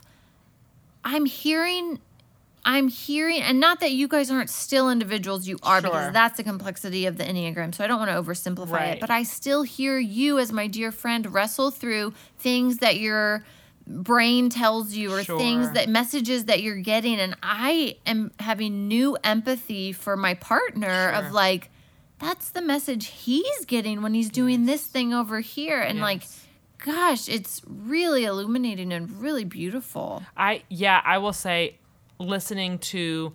I'm 1.05 1.25
hearing, 1.27 2.01
I'm 2.65 2.89
hearing, 2.89 3.41
and 3.41 3.61
not 3.61 3.81
that 3.81 3.93
you 3.93 4.09
guys 4.09 4.31
aren't 4.31 4.51
still 4.51 4.91
individuals, 4.91 5.47
you 5.49 5.59
are, 5.63 5.81
Sure. 5.81 5.91
because 5.91 6.13
that's 6.13 6.37
the 6.37 6.45
complexity 6.45 7.07
of 7.07 7.17
the 7.17 7.25
Enneagram. 7.25 7.75
So 7.75 7.85
I 7.85 7.87
don't 7.87 7.99
want 7.99 8.11
to 8.11 8.17
oversimplify 8.21 8.71
Right. 8.71 8.87
it, 8.95 9.01
but 9.01 9.11
I 9.11 9.23
still 9.23 9.63
hear 9.63 9.99
you, 9.99 10.39
as 10.39 10.53
my 10.53 10.67
dear 10.67 10.93
friend, 10.93 11.33
wrestle 11.33 11.71
through 11.71 12.13
things 12.39 12.79
that 12.79 12.99
your 12.99 13.45
brain 13.87 14.51
tells 14.51 14.93
you 14.93 15.11
or 15.11 15.25
things 15.25 15.71
that 15.73 15.89
messages 15.89 16.45
that 16.45 16.61
you're 16.63 16.77
getting 16.77 17.19
and 17.19 17.35
i 17.43 17.97
am 18.05 18.31
having 18.39 18.87
new 18.87 19.17
empathy 19.25 19.93
for 19.93 20.15
my 20.15 20.35
partner 20.35 21.11
Sure. 21.11 21.25
of 21.25 21.33
like 21.33 21.71
that's 22.19 22.51
the 22.51 22.61
message 22.61 23.07
he's 23.07 23.65
getting 23.65 24.03
when 24.03 24.13
he's 24.13 24.29
doing 24.29 24.67
this 24.67 24.83
thing 24.85 25.15
over 25.15 25.41
here 25.41 25.81
and 25.81 26.01
like 26.01 26.21
Yes. 26.21 26.45
Gosh 26.79 27.29
it's 27.29 27.63
really 27.67 28.25
illuminating 28.25 28.93
and 28.93 29.21
really 29.21 29.45
beautiful 29.45 30.23
I 30.37 30.63
yeah, 30.69 31.01
I 31.05 31.19
will 31.19 31.33
say 31.33 31.79
listening 32.19 32.79
to 32.79 33.33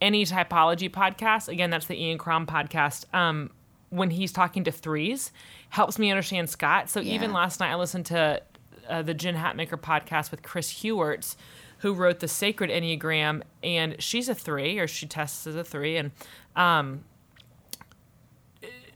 any 0.00 0.24
typology 0.24 0.90
podcast, 0.90 1.48
again 1.48 1.70
that's 1.70 1.86
the 1.86 2.00
Ian 2.00 2.18
Cron 2.18 2.46
podcast, 2.46 3.12
um, 3.14 3.50
when 3.90 4.10
he's 4.10 4.32
talking 4.32 4.64
to 4.64 4.72
threes, 4.72 5.32
helps 5.70 5.98
me 5.98 6.10
understand 6.10 6.50
Scott. 6.50 6.90
So 6.90 7.00
even 7.00 7.32
last 7.32 7.60
night 7.60 7.70
I 7.70 7.76
listened 7.76 8.06
to 8.06 8.42
uh, 8.88 9.02
the 9.02 9.14
Jen 9.14 9.36
Hatmaker 9.36 9.80
podcast 9.80 10.30
with 10.30 10.42
Chris 10.42 10.82
Heuertz, 10.82 11.36
who 11.78 11.94
wrote 11.94 12.20
the 12.20 12.28
Sacred 12.28 12.70
Enneagram, 12.70 13.42
and 13.62 13.96
she's 14.02 14.28
a 14.28 14.34
three, 14.34 14.78
or 14.78 14.86
she 14.86 15.06
tests 15.06 15.46
as 15.46 15.54
a 15.54 15.64
three, 15.64 15.96
and 15.96 16.10
um, 16.56 17.04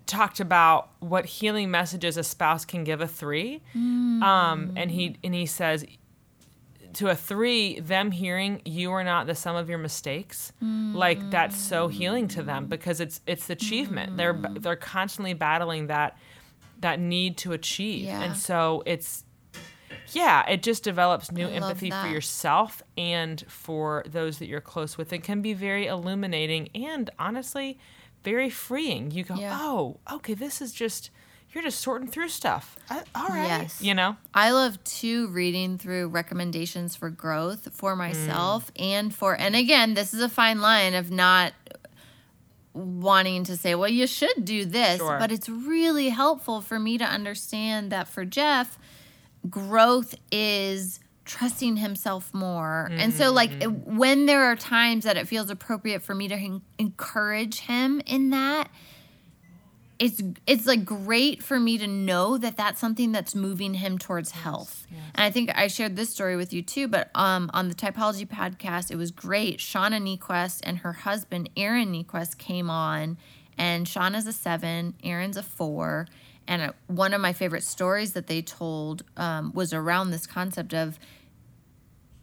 talked 0.09 0.41
about 0.41 0.89
what 0.99 1.25
healing 1.27 1.71
messages 1.71 2.17
a 2.17 2.25
spouse 2.25 2.65
can 2.65 2.83
give 2.83 3.01
a 3.01 3.07
three. 3.07 3.63
Um, 3.77 4.73
and 4.77 4.91
he 4.91 5.17
and 5.23 5.33
he 5.35 5.47
says 5.47 5.85
to 6.95 7.09
a 7.09 7.15
three, 7.15 7.79
them 7.81 8.11
hearing 8.11 8.63
you 8.65 8.91
are 8.91 9.05
not 9.05 9.27
the 9.27 9.35
sum 9.35 9.55
of 9.55 9.69
your 9.69 9.79
mistakes, 9.79 10.53
like 10.61 11.31
that's 11.31 11.57
so 11.57 11.87
healing 11.89 12.27
to 12.29 12.43
them 12.43 12.67
because 12.67 13.01
it's 13.01 13.21
it's 13.27 13.49
achievement. 13.51 14.17
They're 14.17 14.33
they're 14.59 14.75
constantly 14.77 15.35
battling 15.35 15.87
that 15.89 16.17
that 16.81 16.99
need 16.99 17.37
to 17.39 17.53
achieve, 17.53 18.05
Yeah. 18.07 18.23
and 18.23 18.37
so 18.37 18.83
it's 18.87 19.25
yeah, 20.13 20.49
it 20.49 20.63
just 20.63 20.83
develops 20.85 21.31
new 21.31 21.47
I 21.47 21.51
empathy 21.51 21.91
for 21.91 22.07
yourself 22.09 22.83
and 22.97 23.45
for 23.49 24.05
those 24.09 24.39
that 24.39 24.47
you're 24.47 24.61
close 24.63 24.97
with. 24.97 25.13
It 25.13 25.23
can 25.23 25.43
be 25.43 25.53
very 25.53 25.87
illuminating 25.87 26.71
and 26.75 27.11
honestly 27.19 27.79
very 28.25 28.51
freeing. 28.51 29.11
You 29.11 29.25
go, 29.25 29.35
Yeah. 29.35 29.59
oh, 29.61 29.99
okay, 30.11 30.35
this 30.35 30.61
is 30.61 30.73
just 30.73 31.11
you're 31.51 31.62
just 31.62 31.81
sorting 31.81 32.09
through 32.09 32.29
stuff. 32.29 32.77
I, 32.91 33.03
all 33.14 33.29
right, 33.29 33.47
Yes. 33.62 33.81
you 33.81 33.95
know. 33.95 34.16
I 34.35 34.51
love 34.51 34.83
too 34.85 35.29
reading 35.29 35.79
through 35.79 36.09
recommendations 36.09 36.95
for 36.95 37.09
growth 37.09 37.69
for 37.73 37.95
mm. 37.95 37.99
myself 37.99 38.71
and 38.77 39.14
for 39.14 39.35
and 39.35 39.57
again, 39.57 39.95
this 39.95 40.12
is 40.12 40.21
a 40.21 40.29
fine 40.29 40.61
line 40.61 40.95
of 40.95 41.11
not 41.11 41.55
wanting 42.75 43.45
to 43.45 43.57
say, 43.57 43.75
well, 43.75 43.89
you 43.89 44.07
should 44.07 44.45
do 44.45 44.64
this, 44.64 44.99
Sure. 44.99 45.19
but 45.19 45.33
it's 45.33 45.49
really 45.49 46.11
helpful 46.11 46.61
for 46.61 46.79
me 46.79 46.99
to 46.99 47.05
understand 47.05 47.91
that 47.91 48.09
for 48.09 48.25
Jeff, 48.25 48.79
growth 49.49 50.14
is 50.31 51.01
trusting 51.29 51.76
himself 51.76 52.33
more. 52.35 52.89
And 52.91 53.12
so 53.14 53.31
like 53.31 53.62
when 53.85 54.26
there 54.26 54.45
are 54.47 54.57
times 54.57 55.05
that 55.05 55.16
it 55.16 55.29
feels 55.29 55.51
appropriate 55.51 56.03
for 56.03 56.14
me 56.14 56.26
to 56.26 56.35
en- 56.35 56.62
encourage 56.79 57.61
him 57.61 58.01
in 58.07 58.31
that, 58.31 58.68
it's 59.99 60.22
it's 60.47 60.66
like 60.66 60.85
great 60.85 61.43
for 61.43 61.59
me 61.61 61.76
to 61.79 61.87
know 61.87 62.39
that 62.39 62.57
that's 62.57 62.81
something 62.81 63.12
that's 63.12 63.35
moving 63.35 63.74
him 63.74 63.99
towards 63.99 64.31
health. 64.31 64.87
And 65.14 65.24
I 65.24 65.31
think 65.31 65.51
I 65.55 65.66
shared 65.66 65.97
this 65.97 66.09
story 66.11 66.37
with 66.37 66.53
you 66.53 66.62
too, 66.62 66.89
but 66.89 67.11
um 67.14 67.51
on 67.53 67.68
the 67.68 67.74
Typology 67.74 68.26
podcast, 68.26 68.91
it 68.91 68.97
was 68.97 69.11
great. 69.11 69.59
Shauna 69.59 70.01
Niequist 70.01 70.61
and 70.62 70.79
her 70.79 70.93
husband 70.93 71.51
Aaron 71.57 71.93
Niequist 71.93 72.39
came 72.39 72.70
on, 72.70 73.18
and 73.59 73.87
Shauna's 73.87 74.26
a 74.26 74.33
seven, 74.33 74.95
Aaron's 75.05 75.37
a 75.37 75.43
four. 75.43 76.07
And 76.49 76.72
one 76.86 77.12
of 77.12 77.20
my 77.20 77.34
favorite 77.34 77.62
stories 77.62 78.14
that 78.14 78.26
they 78.26 78.40
told 78.40 79.05
um, 79.18 79.53
was 79.55 79.74
around 79.74 80.11
this 80.11 80.26
concept 80.26 80.72
of 80.72 80.99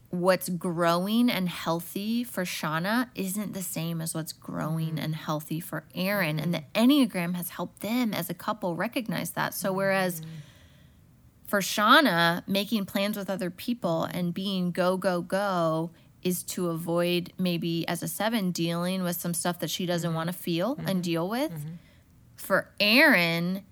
what's 0.09 0.49
growing 0.49 1.29
and 1.29 1.47
healthy 1.47 2.23
for 2.23 2.43
Shauna 2.43 3.09
isn't 3.13 3.53
the 3.53 3.61
same 3.61 4.01
as 4.01 4.15
what's 4.15 4.33
growing 4.33 4.95
mm-hmm. 4.95 4.99
and 4.99 5.15
healthy 5.15 5.59
for 5.59 5.85
Aaron. 5.93 6.39
And 6.39 6.53
the 6.53 6.63
mm-hmm. 6.73 6.91
Enneagram 6.91 7.35
has 7.35 7.49
helped 7.49 7.81
them 7.81 8.13
as 8.13 8.29
a 8.29 8.33
couple 8.33 8.75
recognize 8.75 9.31
that. 9.31 9.53
So, 9.53 9.71
whereas 9.71 10.21
mm-hmm. 10.21 10.29
for 11.45 11.59
Shauna, 11.59 12.47
making 12.47 12.85
plans 12.85 13.17
with 13.17 13.29
other 13.29 13.51
people 13.51 14.05
and 14.05 14.33
being 14.33 14.71
go, 14.71 14.97
go, 14.97 15.21
go 15.21 15.91
is 16.23 16.41
to 16.41 16.69
avoid 16.69 17.31
maybe 17.37 17.87
as 17.87 18.01
a 18.01 18.07
seven 18.07 18.49
dealing 18.49 19.03
with 19.03 19.15
some 19.15 19.35
stuff 19.35 19.59
that 19.59 19.69
she 19.69 19.85
doesn't 19.85 20.15
want 20.15 20.27
to 20.27 20.33
feel 20.33 20.79
and 20.87 21.03
deal 21.03 21.29
with. 21.29 21.51
For 22.35 22.71
Aaron, 22.79 23.63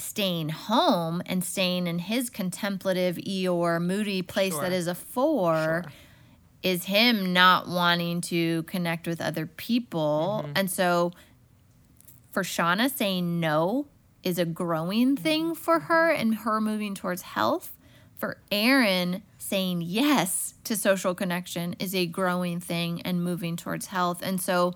staying 0.00 0.50
home 0.50 1.22
and 1.26 1.44
staying 1.44 1.86
in 1.86 1.98
his 1.98 2.30
contemplative 2.30 3.16
Eeyore 3.16 3.80
moody 3.82 4.22
place 4.22 4.52
Sure. 4.52 4.62
that 4.62 4.72
is 4.72 4.86
a 4.86 4.94
four 4.94 5.84
is 6.62 6.84
him 6.84 7.32
not 7.32 7.68
wanting 7.68 8.20
to 8.20 8.64
connect 8.64 9.06
with 9.06 9.20
other 9.20 9.46
people. 9.46 10.42
Mm-hmm. 10.42 10.52
And 10.56 10.70
so 10.70 11.12
for 12.32 12.42
Shauna 12.42 12.90
saying 12.90 13.40
no 13.40 13.86
is 14.22 14.38
a 14.38 14.44
growing 14.44 15.14
mm-hmm. 15.14 15.22
thing 15.22 15.54
for 15.54 15.80
her 15.80 16.10
and 16.10 16.34
her 16.34 16.60
moving 16.60 16.94
towards 16.94 17.22
health. 17.22 17.72
For 18.16 18.38
Aaron 18.50 19.22
saying 19.38 19.82
yes 19.82 20.54
to 20.64 20.76
social 20.76 21.14
connection 21.14 21.74
is 21.78 21.94
a 21.94 22.06
growing 22.06 22.58
thing 22.58 23.00
and 23.02 23.22
moving 23.22 23.56
towards 23.56 23.86
health. 23.86 24.20
And 24.22 24.40
so 24.40 24.74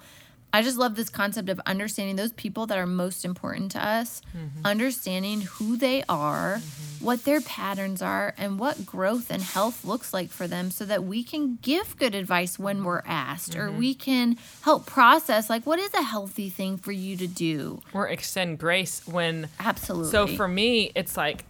I 0.52 0.62
just 0.62 0.76
love 0.76 0.96
this 0.96 1.08
concept 1.08 1.48
of 1.48 1.60
understanding 1.66 2.16
those 2.16 2.32
people 2.32 2.66
that 2.66 2.76
are 2.76 2.86
most 2.86 3.24
important 3.24 3.72
to 3.72 3.84
us, 3.84 4.20
mm-hmm. 4.36 4.66
understanding 4.66 5.42
who 5.42 5.76
they 5.76 6.04
are, 6.08 6.56
mm-hmm. 6.58 7.04
what 7.04 7.24
their 7.24 7.40
patterns 7.40 8.02
are, 8.02 8.34
and 8.36 8.58
what 8.58 8.84
growth 8.84 9.30
and 9.30 9.42
health 9.42 9.84
looks 9.84 10.12
like 10.12 10.30
for 10.30 10.46
them 10.46 10.70
so 10.70 10.84
that 10.84 11.04
we 11.04 11.24
can 11.24 11.58
give 11.62 11.96
good 11.96 12.14
advice 12.14 12.58
when 12.58 12.84
we're 12.84 13.02
asked 13.06 13.56
or 13.56 13.68
mm-hmm. 13.68 13.78
we 13.78 13.94
can 13.94 14.36
help 14.62 14.84
process 14.84 15.48
like 15.48 15.64
what 15.66 15.78
is 15.78 15.92
a 15.94 16.02
healthy 16.02 16.50
thing 16.50 16.76
for 16.76 16.92
you 16.92 17.16
to 17.16 17.26
do. 17.26 17.80
or 17.94 18.08
extend 18.08 18.58
grace 18.58 19.06
when 19.06 19.48
Absolutely. 19.58 20.10
so 20.10 20.26
for 20.26 20.48
me 20.48 20.92
it's 20.94 21.16
like 21.16 21.44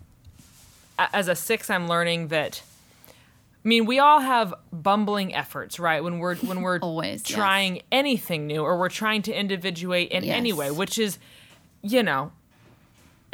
as 0.99 1.29
a 1.29 1.35
six 1.35 1.71
i'm 1.71 1.89
learning 1.89 2.29
that 2.29 2.63
i 3.65 3.69
mean 3.69 3.87
we 3.87 3.99
all 3.99 4.21
have 4.21 4.55
bumbling 4.73 5.35
efforts 5.35 5.79
right? 5.79 6.03
When 6.03 6.19
we're 6.19 6.37
when 6.37 6.63
we're 6.63 6.79
Always, 6.81 7.23
yes. 7.29 7.37
trying 7.37 7.83
anything 7.93 8.47
new 8.47 8.63
or 8.63 8.79
we're 8.79 8.89
trying 8.89 9.23
to 9.23 9.33
individuate 9.39 10.11
in 10.11 10.25
any 10.25 10.53
way 10.53 10.71
which 10.71 10.99
is 10.99 11.19
you 11.83 12.03
know 12.03 12.33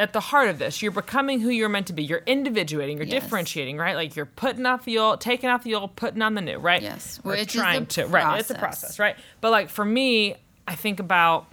at 0.01 0.13
the 0.13 0.21
heart 0.21 0.49
of 0.49 0.61
this. 0.61 0.81
You're 0.81 0.93
becoming 0.93 1.41
who 1.41 1.49
you're 1.49 1.69
meant 1.69 1.89
to 1.89 1.93
be. 1.93 2.05
You're 2.05 2.23
individuating. 2.25 2.99
You're 2.99 3.07
Yes. 3.09 3.21
differentiating 3.25 3.79
right? 3.79 3.97
Like 3.97 4.15
you're 4.15 4.27
putting 4.27 4.65
off 4.65 4.85
the 4.85 4.97
old 4.99 5.21
taking 5.21 5.51
off 5.51 5.65
the 5.65 5.75
old 5.75 5.97
putting 5.97 6.23
on 6.23 6.35
the 6.35 6.41
new 6.41 6.59
right? 6.59 6.81
Yes, 6.81 7.19
we're 7.25 7.33
which 7.33 7.49
is 7.57 7.61
trying 7.61 7.87
to 7.87 8.07
right 8.07 8.39
it's 8.39 8.49
a 8.51 8.55
process. 8.55 8.81
process 8.83 8.99
right? 9.01 9.17
But 9.41 9.51
like 9.51 9.69
for 9.71 9.85
me 9.85 10.37
i 10.69 10.75
think 10.77 11.01
about 11.01 11.47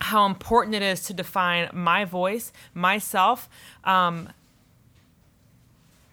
how 0.00 0.24
important 0.26 0.74
it 0.76 0.82
is 0.82 1.02
to 1.06 1.12
define 1.12 1.68
my 1.74 2.04
voice, 2.04 2.52
myself, 2.72 3.48
um, 3.84 4.28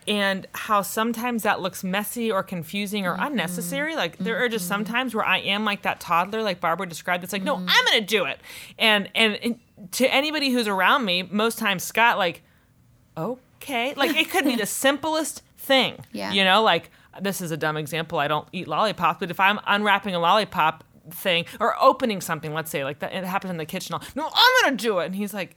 and 0.07 0.47
how 0.53 0.81
sometimes 0.81 1.43
that 1.43 1.61
looks 1.61 1.83
messy 1.83 2.31
or 2.31 2.43
confusing 2.43 3.05
or 3.05 3.13
mm-hmm. 3.13 3.27
unnecessary. 3.27 3.95
Like 3.95 4.17
there 4.17 4.43
are 4.43 4.49
just 4.49 4.65
mm-hmm. 4.65 4.73
sometimes 4.73 5.15
where 5.15 5.25
I 5.25 5.39
am 5.39 5.65
like 5.65 5.81
that 5.83 5.99
toddler, 5.99 6.41
like 6.43 6.59
Barbara 6.59 6.87
described. 6.87 7.23
It's 7.23 7.33
like, 7.33 7.43
no, 7.43 7.55
mm-hmm. 7.55 7.67
I'm 7.69 7.85
gonna 7.85 8.01
do 8.01 8.25
it. 8.25 8.39
And, 8.77 9.09
and 9.15 9.35
and 9.35 9.59
to 9.93 10.07
anybody 10.13 10.51
who's 10.51 10.67
around 10.67 11.05
me, 11.05 11.23
most 11.23 11.57
times 11.57 11.83
Scott, 11.83 12.17
like, 12.17 12.43
okay, 13.17 13.93
like 13.95 14.15
it 14.15 14.29
could 14.29 14.45
be 14.45 14.55
the 14.55 14.65
simplest 14.65 15.41
thing. 15.57 15.99
Yeah. 16.11 16.31
You 16.31 16.43
know, 16.43 16.61
like 16.61 16.91
this 17.21 17.41
is 17.41 17.51
a 17.51 17.57
dumb 17.57 17.77
example. 17.77 18.19
I 18.19 18.27
don't 18.27 18.47
eat 18.51 18.67
lollipops, 18.67 19.19
but 19.19 19.31
if 19.31 19.39
I'm 19.39 19.59
unwrapping 19.65 20.13
a 20.13 20.19
lollipop 20.19 20.83
thing 21.11 21.45
or 21.59 21.75
opening 21.81 22.21
something, 22.21 22.53
let's 22.53 22.69
say 22.69 22.83
like 22.83 22.99
that, 22.99 23.13
it 23.13 23.23
happens 23.23 23.51
in 23.51 23.57
the 23.57 23.65
kitchen. 23.65 23.95
I'll, 23.95 24.03
no, 24.15 24.29
I'm 24.33 24.63
gonna 24.63 24.77
do 24.77 24.99
it, 24.99 25.07
and 25.07 25.15
he's 25.15 25.33
like, 25.33 25.55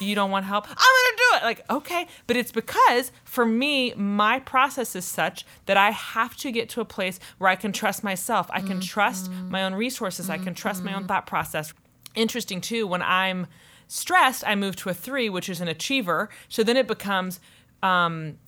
you 0.00 0.14
don't 0.14 0.30
want 0.30 0.44
help? 0.44 0.66
I'm 0.68 0.74
gonna 0.76 1.16
do 1.16 1.36
it. 1.36 1.42
Like 1.44 1.70
okay, 1.70 2.06
but 2.26 2.36
it's 2.36 2.52
because 2.52 3.12
for 3.24 3.44
me, 3.44 3.94
my 3.94 4.40
process 4.40 4.96
is 4.96 5.04
such 5.04 5.44
that 5.66 5.76
I 5.76 5.90
have 5.90 6.36
to 6.38 6.50
get 6.50 6.68
to 6.70 6.80
a 6.80 6.84
place 6.84 7.20
where 7.38 7.50
I 7.50 7.56
can 7.56 7.72
trust 7.72 8.02
myself. 8.02 8.48
I 8.50 8.60
can 8.60 8.80
trust 8.80 9.30
my 9.30 9.64
own 9.64 9.74
resources. 9.74 10.30
I 10.30 10.38
can 10.38 10.54
trust 10.54 10.84
my 10.84 10.94
own 10.94 11.06
thought 11.06 11.26
process. 11.26 11.72
Interesting 12.14 12.60
too 12.60 12.86
when 12.86 13.02
I'm 13.02 13.46
stressed, 13.88 14.44
I 14.46 14.54
move 14.54 14.76
to 14.76 14.88
a 14.88 14.94
three, 14.94 15.28
which 15.28 15.48
is 15.48 15.60
an 15.60 15.68
achiever. 15.68 16.30
So 16.48 16.62
then 16.62 16.76
it 16.76 16.86
becomes 16.86 17.40
um, 17.82 18.38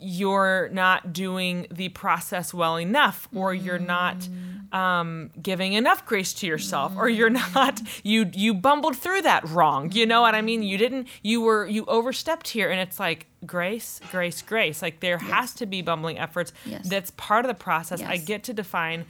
you're 0.00 0.68
not 0.72 1.12
doing 1.12 1.66
the 1.70 1.88
process 1.90 2.52
well 2.54 2.78
enough, 2.78 3.28
or 3.34 3.54
you're 3.54 3.78
not 3.78 4.28
um, 4.72 5.30
giving 5.40 5.72
enough 5.72 6.04
grace 6.06 6.32
to 6.34 6.46
yourself, 6.46 6.92
or 6.96 7.08
you're 7.08 7.30
not 7.30 7.80
you 8.02 8.30
you 8.34 8.54
bumbled 8.54 8.96
through 8.96 9.22
that 9.22 9.48
wrong. 9.48 9.90
You 9.92 10.06
know 10.06 10.20
what 10.20 10.34
I 10.34 10.42
mean? 10.42 10.62
You 10.62 10.78
didn't. 10.78 11.08
You 11.22 11.40
were 11.40 11.66
you 11.66 11.84
overstepped 11.86 12.48
here, 12.48 12.70
and 12.70 12.80
it's 12.80 13.00
like 13.00 13.26
grace, 13.46 14.00
grace, 14.10 14.42
grace. 14.42 14.82
Like 14.82 15.00
there 15.00 15.18
has 15.18 15.54
to 15.54 15.66
be 15.66 15.82
bumbling 15.82 16.18
efforts. 16.18 16.52
Yes. 16.64 16.88
That's 16.88 17.10
part 17.12 17.44
of 17.44 17.48
the 17.48 17.54
process. 17.54 18.02
I 18.02 18.16
get 18.16 18.42
to 18.44 18.52
define 18.52 19.04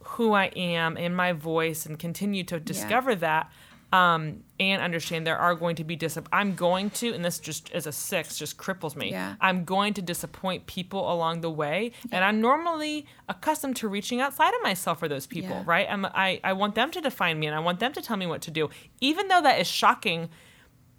who 0.00 0.32
I 0.32 0.46
am 0.56 0.96
in 0.96 1.14
my 1.14 1.32
voice 1.32 1.84
and 1.84 1.98
continue 1.98 2.44
to 2.44 2.60
discover 2.60 3.14
that 3.16 3.50
um, 3.92 4.42
and 4.58 4.82
understand 4.82 5.26
there 5.26 5.38
are 5.38 5.54
going 5.54 5.76
to 5.76 5.84
be 5.84 5.96
dis. 5.96 6.18
I'm 6.32 6.54
going 6.54 6.90
to, 6.90 7.14
and 7.14 7.24
this 7.24 7.38
just 7.38 7.70
as 7.72 7.86
a 7.86 7.92
six 7.92 8.36
just 8.36 8.56
cripples 8.56 8.96
me. 8.96 9.10
Yeah. 9.10 9.36
I'm 9.40 9.64
going 9.64 9.94
to 9.94 10.02
disappoint 10.02 10.66
people 10.66 11.12
along 11.12 11.40
the 11.42 11.50
way, 11.50 11.92
and 12.10 12.24
I'm 12.24 12.40
normally 12.40 13.06
accustomed 13.28 13.76
to 13.76 13.88
reaching 13.88 14.20
outside 14.20 14.54
of 14.54 14.62
myself 14.62 14.98
for 14.98 15.08
those 15.08 15.26
people, 15.26 15.50
Yeah. 15.50 15.62
right? 15.66 15.86
I'm, 15.88 16.04
I 16.06 16.40
I 16.42 16.52
want 16.54 16.74
them 16.74 16.90
to 16.90 17.00
define 17.00 17.38
me, 17.38 17.46
and 17.46 17.54
I 17.54 17.60
want 17.60 17.78
them 17.80 17.92
to 17.92 18.02
tell 18.02 18.16
me 18.16 18.26
what 18.26 18.42
to 18.42 18.50
do, 18.50 18.70
even 19.00 19.28
though 19.28 19.40
that 19.42 19.60
is 19.60 19.66
shocking 19.68 20.28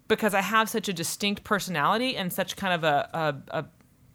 because 0.08 0.32
I 0.32 0.40
have 0.40 0.70
such 0.70 0.88
a 0.88 0.92
distinct 0.94 1.44
personality 1.44 2.16
and 2.16 2.32
such 2.32 2.56
kind 2.56 2.72
of 2.72 2.82
a, 2.82 3.10
a, 3.52 3.58
a 3.58 3.64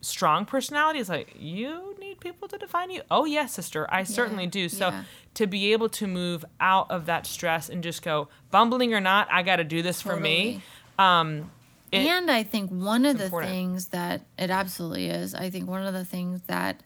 strong 0.04 0.46
personality. 0.46 1.00
is 1.00 1.10
like, 1.10 1.36
you 1.40 1.96
need 2.00 2.20
people 2.20 2.48
to 2.50 2.58
define 2.58 2.92
you? 2.92 3.02
Oh, 3.10 3.26
yes, 3.26 3.54
sister, 3.54 3.88
I 3.90 4.04
certainly 4.04 4.48
do. 4.48 4.70
So 4.70 4.90
yeah. 4.90 5.04
to 5.36 5.48
be 5.48 5.74
able 5.74 5.90
to 5.90 6.08
move 6.08 6.44
out 6.60 6.92
of 6.92 7.06
that 7.08 7.26
stress 7.26 7.70
and 7.70 7.82
just 7.84 8.02
go, 8.02 8.28
bumbling 8.52 8.94
or 8.94 9.00
not, 9.00 9.28
I 9.32 9.44
got 9.44 9.56
to 9.58 9.64
do 9.64 9.82
this 9.82 10.02
for 10.02 10.16
me. 10.16 10.62
Um, 11.00 11.52
it- 11.92 12.06
and 12.06 12.30
I 12.30 12.44
think 12.44 12.70
one 12.70 13.06
of 13.06 13.18
the 13.18 13.26
important. 13.26 13.52
things 13.52 13.88
that 13.88 14.22
it 14.38 14.50
absolutely 14.50 15.08
is, 15.08 15.34
I 15.34 15.50
think 15.50 15.68
one 15.68 15.86
of 15.86 15.94
the 15.94 16.06
things 16.06 16.42
that 16.48 16.84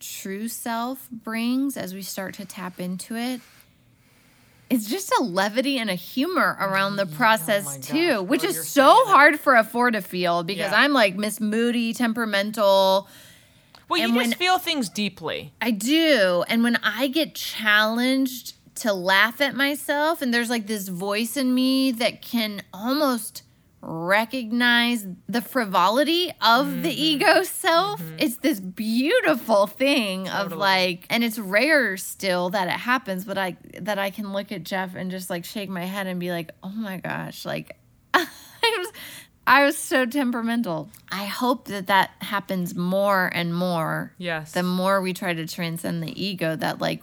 true 0.00 0.48
self 0.48 1.08
brings 1.10 1.76
as 1.76 1.94
we 1.94 2.02
start 2.02 2.34
to 2.34 2.44
tap 2.44 2.80
into 2.80 3.16
it 3.16 3.40
is 4.72 4.86
just 4.86 5.12
a 5.18 5.22
levity 5.22 5.78
and 5.78 5.90
a 5.90 5.94
humor 5.94 6.56
around 6.60 6.96
the 6.96 7.06
process 7.06 7.76
Mm, 7.76 7.78
oh 7.78 7.80
too, 7.80 8.08
gosh, 8.20 8.28
which 8.28 8.44
is 8.44 8.68
so 8.68 9.04
hard 9.06 9.38
for 9.38 9.54
a 9.56 9.64
four 9.64 9.90
to 9.90 10.00
feel 10.00 10.42
because 10.42 10.70
Yeah. 10.72 10.80
I'm 10.80 10.92
like 10.92 11.16
Miss 11.16 11.40
Moody, 11.40 11.92
temperamental. 11.94 13.08
Well, 13.88 14.00
you 14.00 14.14
just 14.24 14.36
feel 14.36 14.58
things 14.58 14.88
deeply. 14.88 15.52
I 15.60 15.70
do. 15.70 16.44
And 16.48 16.62
when 16.62 16.76
I 16.76 17.08
get 17.08 17.34
challenged 17.34 18.54
to 18.76 18.92
laugh 18.92 19.40
at 19.42 19.54
myself, 19.54 20.22
and 20.22 20.32
there's 20.32 20.48
like 20.48 20.66
this 20.66 20.88
voice 20.88 21.36
in 21.36 21.54
me 21.54 21.92
that 21.92 22.22
can 22.22 22.62
almost 22.72 23.42
recognize 23.82 25.06
the 25.28 25.42
frivolity 25.42 26.32
of 26.40 26.82
the 26.82 26.88
mm-hmm. 26.88 26.88
ego 26.88 27.42
self, 27.42 28.00
mm-hmm. 28.00 28.16
it's 28.18 28.36
this 28.36 28.60
beautiful 28.60 29.66
thing 29.66 30.28
of 30.28 30.52
like, 30.52 31.04
and 31.10 31.24
it's 31.24 31.38
rare 31.38 31.96
still 31.96 32.50
that 32.50 32.68
it 32.68 32.78
happens, 32.78 33.24
but 33.24 33.36
I, 33.36 33.56
that 33.80 33.98
I 33.98 34.10
can 34.10 34.32
look 34.32 34.52
at 34.52 34.62
Jeff 34.62 34.94
and 34.94 35.10
just 35.10 35.28
like 35.30 35.44
shake 35.44 35.68
my 35.68 35.84
head 35.84 36.06
and 36.06 36.20
be 36.20 36.30
like, 36.30 36.52
oh 36.62 36.70
my 36.70 36.98
gosh, 36.98 37.44
like, 37.44 37.76
I 38.14 38.26
was, 38.78 38.92
I 39.46 39.64
was 39.64 39.76
so 39.76 40.06
temperamental. 40.06 40.88
I 41.10 41.24
hope 41.24 41.66
that 41.66 41.88
that 41.88 42.12
happens 42.20 42.76
more 42.76 43.30
and 43.34 43.54
more 43.54 44.14
Yes. 44.16 44.52
the 44.52 44.62
more 44.62 45.00
we 45.00 45.12
try 45.12 45.34
to 45.34 45.46
transcend 45.46 46.02
the 46.02 46.22
ego 46.22 46.54
that 46.54 46.80
like 46.80 47.02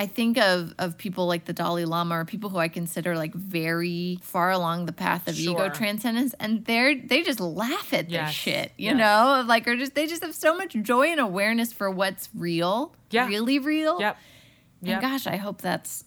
I 0.00 0.06
think 0.06 0.38
of 0.38 0.72
of 0.78 0.96
people 0.96 1.26
like 1.26 1.44
the 1.44 1.52
Dalai 1.52 1.84
Lama 1.84 2.20
or 2.20 2.24
people 2.24 2.48
who 2.48 2.56
I 2.56 2.68
consider 2.68 3.16
like 3.18 3.34
very 3.34 4.18
far 4.22 4.50
along 4.50 4.86
the 4.86 4.92
path 4.94 5.28
of 5.28 5.38
ego 5.38 5.68
transcendence 5.68 6.34
and 6.40 6.64
they're 6.64 6.94
they 6.94 7.22
just 7.22 7.38
laugh 7.38 7.92
at 7.92 8.06
this 8.06 8.12
Yes. 8.14 8.32
shit, 8.32 8.72
you 8.78 8.86
Yes. 8.92 8.96
know? 8.96 9.44
Like 9.46 9.68
or 9.68 9.76
just 9.76 9.94
they 9.94 10.06
just 10.06 10.22
have 10.22 10.34
so 10.34 10.56
much 10.56 10.74
joy 10.80 11.08
and 11.08 11.20
awareness 11.20 11.74
for 11.74 11.90
what's 11.90 12.30
real. 12.34 12.94
Yeah. 13.10 13.26
Really 13.26 13.58
real. 13.58 14.00
Yep. 14.00 14.16
And 14.86 15.00
gosh, 15.02 15.26
I 15.26 15.36
hope 15.36 15.60
that's 15.60 16.04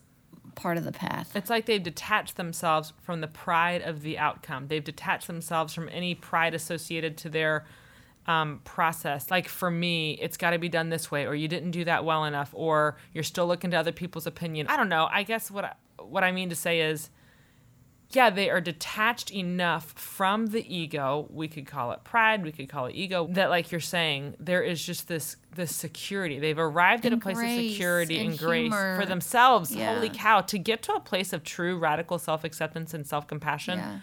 part 0.55 0.77
of 0.77 0.85
the 0.85 0.91
path. 0.91 1.35
It's 1.35 1.51
like 1.51 1.67
they've 1.67 1.81
detached 1.83 2.35
themselves 2.35 2.93
from 3.03 3.21
the 3.21 3.27
pride 3.27 3.83
of 3.83 4.01
the 4.01 4.17
outcome. 4.17 4.69
They've 4.69 4.83
detached 4.83 5.27
themselves 5.27 5.71
from 5.75 5.87
any 5.89 6.15
pride 6.15 6.55
associated 6.55 7.15
to 7.17 7.29
their 7.29 7.65
um, 8.27 8.61
process. 8.63 9.29
Like 9.29 9.47
for 9.47 9.69
me, 9.69 10.17
it's 10.21 10.37
got 10.37 10.51
to 10.51 10.59
be 10.59 10.69
done 10.69 10.89
this 10.89 11.11
way, 11.11 11.25
or 11.25 11.35
you 11.35 11.47
didn't 11.47 11.71
do 11.71 11.85
that 11.85 12.05
well 12.05 12.25
enough, 12.25 12.49
or 12.53 12.97
you're 13.13 13.23
still 13.23 13.47
looking 13.47 13.71
to 13.71 13.77
other 13.77 13.91
people's 13.91 14.27
opinion. 14.27 14.67
I 14.67 14.77
don't 14.77 14.89
know. 14.89 15.07
I 15.11 15.23
guess 15.23 15.51
what 15.51 15.65
I, 15.65 15.73
what 16.01 16.23
I 16.23 16.31
mean 16.31 16.49
to 16.49 16.55
say 16.55 16.81
is, 16.81 17.09
yeah, 18.11 18.29
they 18.29 18.49
are 18.49 18.61
detached 18.61 19.31
enough 19.31 19.91
from 19.93 20.47
the 20.47 20.73
ego. 20.73 21.27
We 21.31 21.47
could 21.47 21.65
call 21.65 21.91
it 21.93 22.03
pride. 22.03 22.43
We 22.43 22.51
could 22.51 22.69
call 22.69 22.85
it 22.85 22.95
ego. 22.95 23.27
That, 23.31 23.49
like 23.49 23.71
you're 23.71 23.81
saying, 23.81 24.35
there 24.39 24.61
is 24.61 24.83
just 24.85 25.07
this 25.07 25.35
this 25.55 25.75
security. 25.75 26.39
They've 26.39 26.57
arrived 26.57 27.05
at 27.05 27.13
a 27.13 27.17
place 27.17 27.37
of 27.37 27.49
security 27.49 28.19
and 28.19 28.29
and, 28.31 28.39
grace 28.39 28.71
for 28.71 29.05
themselves. 29.05 29.75
Yeah. 29.75 29.95
Holy 29.95 30.09
cow! 30.09 30.41
To 30.41 30.57
get 30.59 30.83
to 30.83 30.93
a 30.93 30.99
place 30.99 31.33
of 31.33 31.43
true 31.43 31.77
radical 31.77 32.19
self 32.19 32.43
acceptance 32.43 32.93
and 32.93 33.05
self 33.05 33.27
compassion. 33.27 33.79
Yeah. 33.79 33.99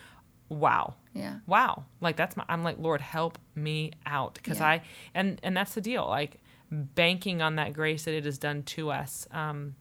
Wow. 0.48 0.96
Yeah. 1.12 1.36
Wow. 1.46 1.84
Like 2.00 2.16
that's 2.16 2.36
my. 2.36 2.44
I'm 2.48 2.62
like 2.62 2.78
Lord, 2.78 3.00
help 3.00 3.38
me 3.54 3.92
out 4.06 4.34
because 4.34 4.58
Yeah. 4.60 4.68
I 4.68 4.82
and 5.14 5.40
and 5.42 5.56
that's 5.56 5.74
the 5.74 5.80
deal. 5.80 6.06
Like 6.06 6.40
banking 6.70 7.42
on 7.42 7.56
that 7.56 7.72
grace 7.72 8.04
that 8.04 8.14
it 8.14 8.24
has 8.24 8.38
done 8.38 8.62
to 8.62 8.90
us. 8.90 9.26
Um, 9.32 9.74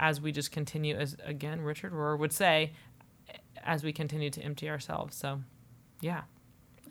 as 0.00 0.20
we 0.20 0.32
just 0.32 0.50
continue, 0.50 0.96
as 0.96 1.16
again 1.24 1.60
Richard 1.60 1.92
Rohr 1.92 2.18
would 2.18 2.32
say, 2.32 2.72
as 3.64 3.84
we 3.84 3.92
continue 3.92 4.30
to 4.30 4.42
empty 4.42 4.68
ourselves. 4.68 5.16
So, 5.16 5.42
yeah, 6.00 6.22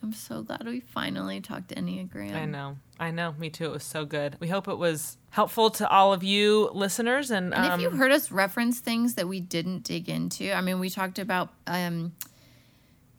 I'm 0.01 0.13
so 0.13 0.41
glad 0.41 0.65
we 0.65 0.79
finally 0.79 1.41
talked 1.41 1.75
Enneagram. 1.75 2.33
I 2.33 2.45
know, 2.45 2.77
I 2.99 3.11
know. 3.11 3.35
Me 3.37 3.49
too. 3.49 3.65
It 3.65 3.71
was 3.71 3.83
so 3.83 4.05
good. 4.05 4.37
We 4.39 4.47
hope 4.47 4.69
it 4.69 4.77
was 4.77 5.17
helpful 5.31 5.69
to 5.71 5.89
all 5.89 6.13
of 6.13 6.23
you 6.23 6.69
listeners. 6.73 7.29
And, 7.31 7.53
And 7.53 7.65
um, 7.73 7.79
if 7.79 7.83
you 7.83 7.89
heard 7.89 8.11
us 8.11 8.31
reference 8.31 8.79
things 8.79 9.15
that 9.15 9.27
we 9.27 9.41
didn't 9.41 9.83
dig 9.83 10.07
into, 10.07 10.53
I 10.53 10.61
mean, 10.61 10.79
we 10.79 10.89
talked 10.89 11.19
about 11.19 11.49
um, 11.67 12.13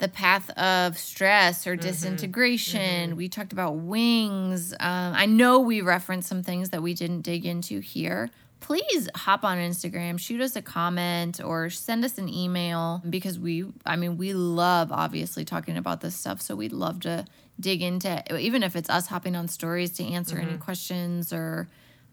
the 0.02 0.08
path 0.08 0.50
of 0.58 0.98
stress 0.98 1.64
or 1.64 1.76
mm-hmm. 1.76 1.86
disintegration. 1.86 3.10
Mm-hmm. 3.10 3.16
We 3.16 3.28
talked 3.28 3.52
about 3.52 3.76
wings. 3.76 4.72
Um, 4.72 5.14
I 5.14 5.26
know 5.26 5.60
we 5.60 5.80
referenced 5.80 6.28
some 6.28 6.42
things 6.42 6.70
that 6.70 6.82
we 6.82 6.92
didn't 6.92 7.20
dig 7.20 7.46
into 7.46 7.78
here. 7.78 8.28
Please 8.58 9.08
hop 9.14 9.44
on 9.44 9.58
Instagram, 9.58 10.18
shoot 10.18 10.40
us 10.40 10.56
a 10.56 10.62
comment, 10.62 11.40
or 11.40 11.70
send 11.70 12.04
us 12.04 12.18
an 12.18 12.28
email 12.28 13.00
because 13.08 13.38
we, 13.38 13.64
I 13.86 13.94
mean, 13.94 14.16
we 14.16 14.34
love 14.34 14.90
obviously 14.90 15.44
talking 15.44 15.76
about 15.76 16.00
this 16.00 16.16
stuff. 16.16 16.40
So 16.40 16.56
we'd 16.56 16.72
love 16.72 16.98
to 17.00 17.24
dig 17.60 17.80
into, 17.80 18.36
even 18.36 18.64
if 18.64 18.74
it's 18.74 18.90
us 18.90 19.06
hopping 19.06 19.36
on 19.36 19.46
stories 19.46 19.92
to 19.92 20.04
answer 20.04 20.36
any 20.36 20.52
mm-hmm. 20.52 20.62
questions 20.62 21.32
or 21.32 21.68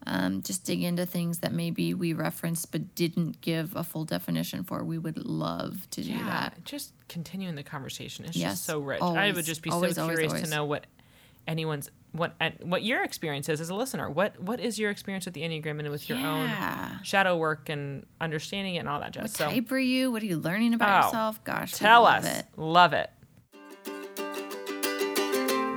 um, 0.06 0.42
just 0.42 0.64
dig 0.64 0.82
into 0.82 1.04
things 1.06 1.40
that 1.40 1.52
maybe 1.52 1.92
we 1.94 2.12
referenced 2.12 2.72
but 2.72 2.94
didn't 2.94 3.40
give 3.40 3.76
a 3.76 3.84
full 3.84 4.04
definition 4.04 4.64
for. 4.64 4.82
We 4.82 4.98
would 4.98 5.18
love 5.18 5.88
to 5.90 6.02
do 6.02 6.10
yeah, 6.10 6.24
that. 6.26 6.64
just 6.64 6.92
continuing 7.08 7.54
the 7.54 7.62
conversation. 7.62 8.24
It's 8.24 8.36
Yes, 8.36 8.52
just 8.52 8.64
so 8.64 8.80
rich. 8.80 9.02
I 9.02 9.32
would 9.32 9.44
just 9.44 9.62
be 9.62 9.70
always, 9.70 9.96
so 9.96 10.02
always, 10.02 10.14
curious 10.16 10.32
always. 10.32 10.48
to 10.48 10.54
know 10.56 10.64
what 10.64 10.86
anyone's 11.46 11.90
what 12.12 12.34
and 12.40 12.54
what 12.62 12.82
your 12.82 13.04
experience 13.04 13.48
is 13.48 13.60
as 13.60 13.68
a 13.70 13.74
listener. 13.74 14.10
What 14.10 14.40
what 14.40 14.58
is 14.58 14.78
your 14.80 14.90
experience 14.90 15.26
with 15.26 15.34
the 15.34 15.42
enneagram 15.42 15.78
and 15.78 15.90
with 15.90 16.08
your 16.08 16.18
Yeah. 16.18 16.88
own 16.96 17.04
shadow 17.04 17.36
work 17.36 17.68
and 17.68 18.04
understanding 18.20 18.74
it 18.74 18.78
and 18.78 18.88
all 18.88 18.98
that 19.00 19.12
jazz. 19.12 19.22
What 19.22 19.30
so 19.30 19.48
type 19.48 19.70
are 19.70 19.78
you? 19.78 20.10
What 20.10 20.22
are 20.22 20.26
you 20.26 20.38
learning 20.38 20.74
about 20.74 21.04
Oh, 21.04 21.06
yourself? 21.06 21.44
Gosh, 21.44 21.72
tell 21.72 22.02
love 22.02 22.24
us, 22.24 22.38
it. 22.40 22.46
love 22.56 22.92
it. 22.94 23.10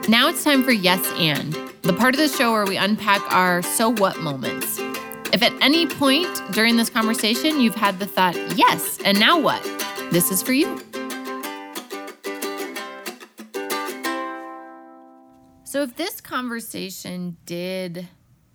Now 0.09 0.27
it's 0.27 0.43
time 0.43 0.65
for 0.65 0.73
Yes 0.73 1.01
and, 1.17 1.53
the 1.83 1.93
part 1.93 2.13
of 2.13 2.19
the 2.19 2.27
show 2.27 2.51
where 2.51 2.65
we 2.65 2.75
unpack 2.75 3.21
our 3.33 3.61
so 3.61 3.89
what 3.89 4.19
moments. 4.19 4.77
If 5.31 5.41
at 5.41 5.53
any 5.61 5.87
point 5.87 6.27
during 6.51 6.75
this 6.75 6.89
conversation 6.89 7.61
you've 7.61 7.75
had 7.75 7.99
the 7.99 8.05
thought, 8.05 8.35
yes, 8.57 8.99
and 9.05 9.17
now 9.17 9.39
what? 9.39 9.63
This 10.11 10.29
is 10.29 10.43
for 10.43 10.51
you. 10.51 10.77
So 15.63 15.83
if 15.83 15.95
this 15.95 16.19
conversation 16.19 17.37
did 17.45 18.09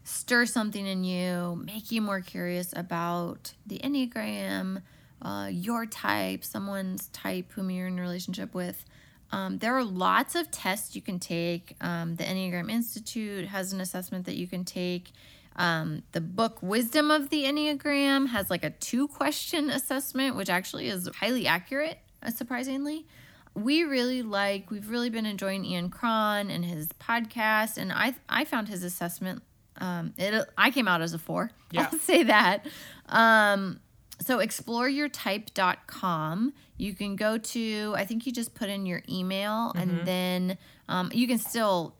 stir 0.04 0.44
something 0.44 0.86
in 0.86 1.02
you, 1.02 1.62
make 1.64 1.90
you 1.90 2.02
more 2.02 2.20
curious 2.20 2.74
about 2.76 3.54
the 3.66 3.78
Enneagram, 3.78 4.82
uh, 5.22 5.48
your 5.50 5.86
type, 5.86 6.44
someone's 6.44 7.08
type 7.08 7.52
whom 7.52 7.70
you're 7.70 7.86
in 7.86 7.98
a 7.98 8.02
relationship 8.02 8.54
with, 8.54 8.84
um, 9.30 9.58
there 9.58 9.74
are 9.74 9.84
lots 9.84 10.34
of 10.34 10.50
tests 10.50 10.96
you 10.96 11.02
can 11.02 11.18
take. 11.18 11.76
Um, 11.80 12.16
the 12.16 12.24
Enneagram 12.24 12.70
Institute 12.70 13.46
has 13.48 13.72
an 13.72 13.80
assessment 13.80 14.26
that 14.26 14.36
you 14.36 14.46
can 14.46 14.64
take. 14.64 15.12
Um, 15.56 16.02
the 16.12 16.20
book 16.20 16.62
Wisdom 16.62 17.10
of 17.10 17.30
the 17.30 17.44
Enneagram 17.44 18.28
has 18.28 18.48
like 18.48 18.64
a 18.64 18.70
two 18.70 19.08
question 19.08 19.70
assessment, 19.70 20.36
which 20.36 20.48
actually 20.48 20.88
is 20.88 21.08
highly 21.16 21.46
accurate, 21.46 21.98
uh, 22.22 22.30
surprisingly. 22.30 23.06
We 23.54 23.82
really 23.82 24.22
like, 24.22 24.70
we've 24.70 24.88
really 24.88 25.10
been 25.10 25.26
enjoying 25.26 25.64
Ian 25.64 25.90
Cron 25.90 26.48
and 26.48 26.64
his 26.64 26.88
podcast, 27.00 27.76
and 27.76 27.92
I 27.92 28.14
I 28.28 28.44
found 28.44 28.68
his 28.68 28.84
assessment. 28.84 29.42
Um, 29.80 30.14
it 30.16 30.48
I 30.56 30.70
came 30.70 30.86
out 30.86 31.02
as 31.02 31.12
a 31.12 31.18
four. 31.18 31.50
Yeah. 31.72 31.88
I'll 31.90 31.98
say 32.00 32.22
that. 32.22 32.66
Um, 33.08 33.80
so 34.20 34.38
exploreyourtype.com. 34.38 36.52
You 36.76 36.94
can 36.94 37.16
go 37.16 37.38
to, 37.38 37.94
I 37.96 38.04
think 38.04 38.26
you 38.26 38.32
just 38.32 38.54
put 38.54 38.68
in 38.68 38.86
your 38.86 39.02
email 39.08 39.72
Mm-hmm. 39.74 39.78
and 39.78 40.06
then 40.06 40.58
um, 40.88 41.10
you 41.12 41.26
can 41.26 41.38
still, 41.38 41.94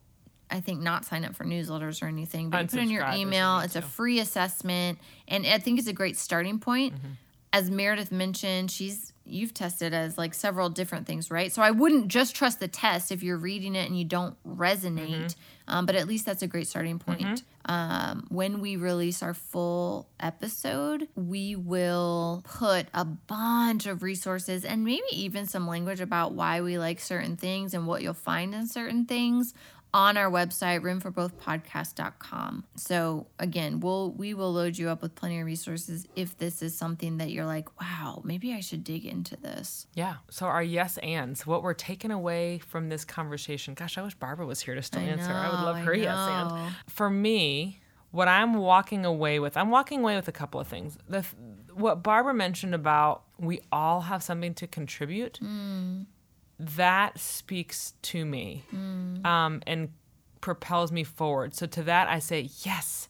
I 0.50 0.60
think, 0.60 0.80
not 0.80 1.04
sign 1.04 1.24
up 1.24 1.34
for 1.34 1.44
newsletters 1.44 2.02
or 2.02 2.06
anything, 2.06 2.50
but 2.50 2.62
you 2.62 2.68
put 2.68 2.80
in 2.80 2.90
your 2.90 3.02
Unsubscribe 3.02 3.12
if 3.12 3.18
you 3.18 3.26
email. 3.26 3.58
It's 3.60 3.76
a 3.76 3.82
free 3.82 4.20
assessment. 4.20 4.98
And 5.26 5.46
I 5.46 5.58
think 5.58 5.78
it's 5.78 5.88
a 5.88 5.92
great 5.92 6.16
starting 6.16 6.58
point. 6.58 6.94
Mm-hmm. 6.94 7.08
As 7.52 7.70
Meredith 7.70 8.12
mentioned, 8.12 8.70
she's, 8.70 9.12
you've 9.28 9.54
tested 9.54 9.94
as 9.94 10.18
like 10.18 10.34
several 10.34 10.68
different 10.70 11.06
things, 11.06 11.30
right? 11.30 11.52
So 11.52 11.62
I 11.62 11.70
wouldn't 11.70 12.08
just 12.08 12.34
trust 12.34 12.60
the 12.60 12.68
test 12.68 13.12
if 13.12 13.22
you're 13.22 13.38
reading 13.38 13.74
it 13.74 13.86
and 13.86 13.98
you 13.98 14.04
don't 14.04 14.36
resonate. 14.46 15.10
Mm-hmm. 15.10 15.74
Um, 15.74 15.84
but 15.84 15.94
at 15.96 16.08
least 16.08 16.24
that's 16.24 16.42
a 16.42 16.46
great 16.46 16.66
starting 16.66 16.98
point. 16.98 17.42
Um, 17.66 18.26
when 18.30 18.60
we 18.60 18.76
release 18.76 19.22
our 19.22 19.34
full 19.34 20.08
episode, 20.18 21.08
we 21.14 21.56
will 21.56 22.42
put 22.48 22.86
a 22.94 23.04
bunch 23.04 23.84
of 23.84 24.02
resources 24.02 24.64
and 24.64 24.82
maybe 24.82 25.04
even 25.12 25.44
some 25.44 25.68
language 25.68 26.00
about 26.00 26.32
why 26.32 26.62
we 26.62 26.78
like 26.78 27.00
certain 27.00 27.36
things 27.36 27.74
and 27.74 27.86
what 27.86 28.02
you'll 28.02 28.14
find 28.14 28.54
in 28.54 28.66
certain 28.66 29.04
things 29.04 29.52
on 29.94 30.16
our 30.16 30.30
website 30.30 30.80
roomforbothpodcast.com. 30.80 32.64
So 32.76 33.26
again, 33.38 33.80
we'll 33.80 34.12
we 34.12 34.34
will 34.34 34.52
load 34.52 34.76
you 34.76 34.88
up 34.88 35.02
with 35.02 35.14
plenty 35.14 35.40
of 35.40 35.46
resources 35.46 36.06
if 36.14 36.36
this 36.36 36.62
is 36.62 36.76
something 36.76 37.18
that 37.18 37.30
you're 37.30 37.46
like, 37.46 37.80
wow, 37.80 38.20
maybe 38.24 38.52
I 38.52 38.60
should 38.60 38.84
dig 38.84 39.06
into 39.06 39.36
this. 39.36 39.86
Yeah. 39.94 40.16
So 40.30 40.46
our 40.46 40.62
yes 40.62 40.98
ands, 40.98 41.46
what 41.46 41.62
we're 41.62 41.74
taking 41.74 42.10
away 42.10 42.58
from 42.58 42.88
this 42.88 43.04
conversation. 43.04 43.74
Gosh, 43.74 43.96
I 43.98 44.02
wish 44.02 44.14
Barbara 44.14 44.46
was 44.46 44.60
here 44.60 44.74
to 44.74 44.82
still 44.82 45.00
I 45.00 45.06
answer. 45.06 45.32
I 45.32 45.48
would 45.48 45.64
love 45.64 45.78
her 45.78 45.94
yes 45.94 46.14
know. 46.14 46.54
and. 46.54 46.74
For 46.86 47.08
me, 47.08 47.80
what 48.10 48.28
I'm 48.28 48.54
walking 48.54 49.04
away 49.04 49.38
with, 49.38 49.56
I'm 49.56 49.70
walking 49.70 50.00
away 50.00 50.16
with 50.16 50.28
a 50.28 50.32
couple 50.32 50.60
of 50.60 50.68
things. 50.68 50.98
The 51.08 51.24
what 51.74 52.02
Barbara 52.02 52.34
mentioned 52.34 52.74
about 52.74 53.22
we 53.38 53.60
all 53.70 54.02
have 54.02 54.22
something 54.22 54.54
to 54.54 54.66
contribute. 54.66 55.38
Mm. 55.42 56.06
That 56.58 57.18
speaks 57.18 57.94
to 58.02 58.24
me, 58.24 58.64
um, 58.72 59.62
and 59.66 59.90
propels 60.40 60.90
me 60.92 61.04
forward. 61.04 61.54
So 61.54 61.66
to 61.66 61.82
that, 61.84 62.08
I 62.08 62.18
say 62.18 62.48
yes. 62.64 63.08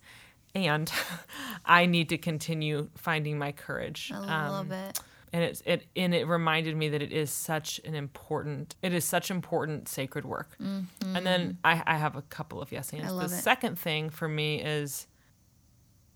And 0.55 0.91
I 1.65 1.87
need 1.87 2.09
to 2.11 2.19
continue 2.19 2.89
finding 2.97 3.39
my 3.39 3.53
courage. 3.53 4.11
I 4.15 4.17
Um, 4.17 4.53
love 4.53 4.71
it. 4.73 5.01
and 5.33 5.45
it's 5.45 5.63
it 5.67 5.87
and 5.95 6.15
it 6.15 6.27
reminded 6.27 6.75
me 6.77 6.89
that 6.89 7.03
it 7.03 7.13
is 7.13 7.31
such 7.31 7.79
an 7.85 7.95
important 7.95 8.75
it 8.83 8.95
is 8.95 9.05
such 9.05 9.31
important 9.31 9.87
sacred 9.89 10.25
work 10.25 10.57
and 10.59 11.27
then 11.27 11.59
I, 11.63 11.83
I 11.87 11.97
have 11.99 12.17
a 12.17 12.23
couple 12.23 12.63
of 12.63 12.73
yes 12.73 12.95
ands 12.95 13.13
the 13.15 13.25
it. 13.27 13.29
second 13.29 13.79
thing 13.79 14.09
for 14.09 14.27
me 14.27 14.63
is 14.63 15.07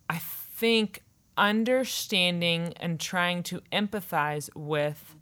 i 0.09 0.17
think 0.19 1.03
understanding 1.37 2.73
and 2.79 2.99
trying 3.01 3.43
to 3.45 3.61
empathize 3.71 4.49
with 4.55 5.15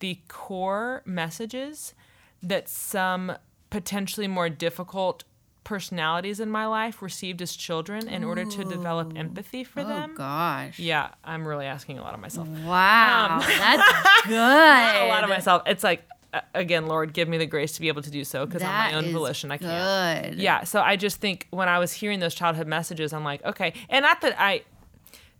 the 0.00 0.18
core 0.28 1.02
messages 1.04 1.94
that 2.42 2.68
some 2.68 3.32
potentially 3.70 4.28
more 4.28 4.48
difficult 4.48 5.24
personalities 5.64 6.40
in 6.40 6.48
my 6.48 6.64
life 6.66 7.02
received 7.02 7.42
as 7.42 7.54
children 7.54 8.08
in 8.08 8.24
order 8.24 8.44
to 8.46 8.64
develop 8.64 9.12
empathy 9.16 9.62
for 9.64 9.80
Oh 9.80 9.84
them 9.86 10.10
Oh 10.14 10.16
gosh. 10.16 10.78
yeah 10.78 11.10
i'm 11.24 11.46
really 11.46 11.66
asking 11.66 11.98
a 11.98 12.02
lot 12.02 12.14
of 12.14 12.20
myself 12.20 12.48
Wow. 12.48 13.40
That's 13.40 14.22
good. 14.26 14.34
a 14.34 15.08
lot 15.08 15.24
of 15.24 15.28
myself. 15.28 15.62
It's 15.66 15.84
like, 15.84 16.04
uh, 16.32 16.40
again, 16.54 16.86
Lord, 16.86 17.12
give 17.12 17.28
me 17.28 17.36
the 17.38 17.46
grace 17.46 17.72
to 17.72 17.80
be 17.82 17.88
able 17.88 18.00
to 18.02 18.10
do 18.10 18.24
so 18.24 18.46
because 18.46 18.62
on 18.62 18.68
my 18.72 18.94
own 18.94 19.12
volition, 19.12 19.50
I 19.50 19.58
can't. 19.58 20.30
Good. 20.32 20.40
Yeah. 20.40 20.64
So 20.64 20.80
I 20.80 20.96
just 20.96 21.20
think 21.20 21.46
when 21.50 21.68
I 21.68 21.78
was 21.78 21.92
hearing 21.92 22.20
those 22.20 22.34
childhood 22.34 22.66
messages, 22.66 23.12
I'm 23.12 23.24
like, 23.24 23.44
okay. 23.44 23.72
And 23.90 24.02
not 24.02 24.20
that 24.22 24.36
I, 24.40 24.62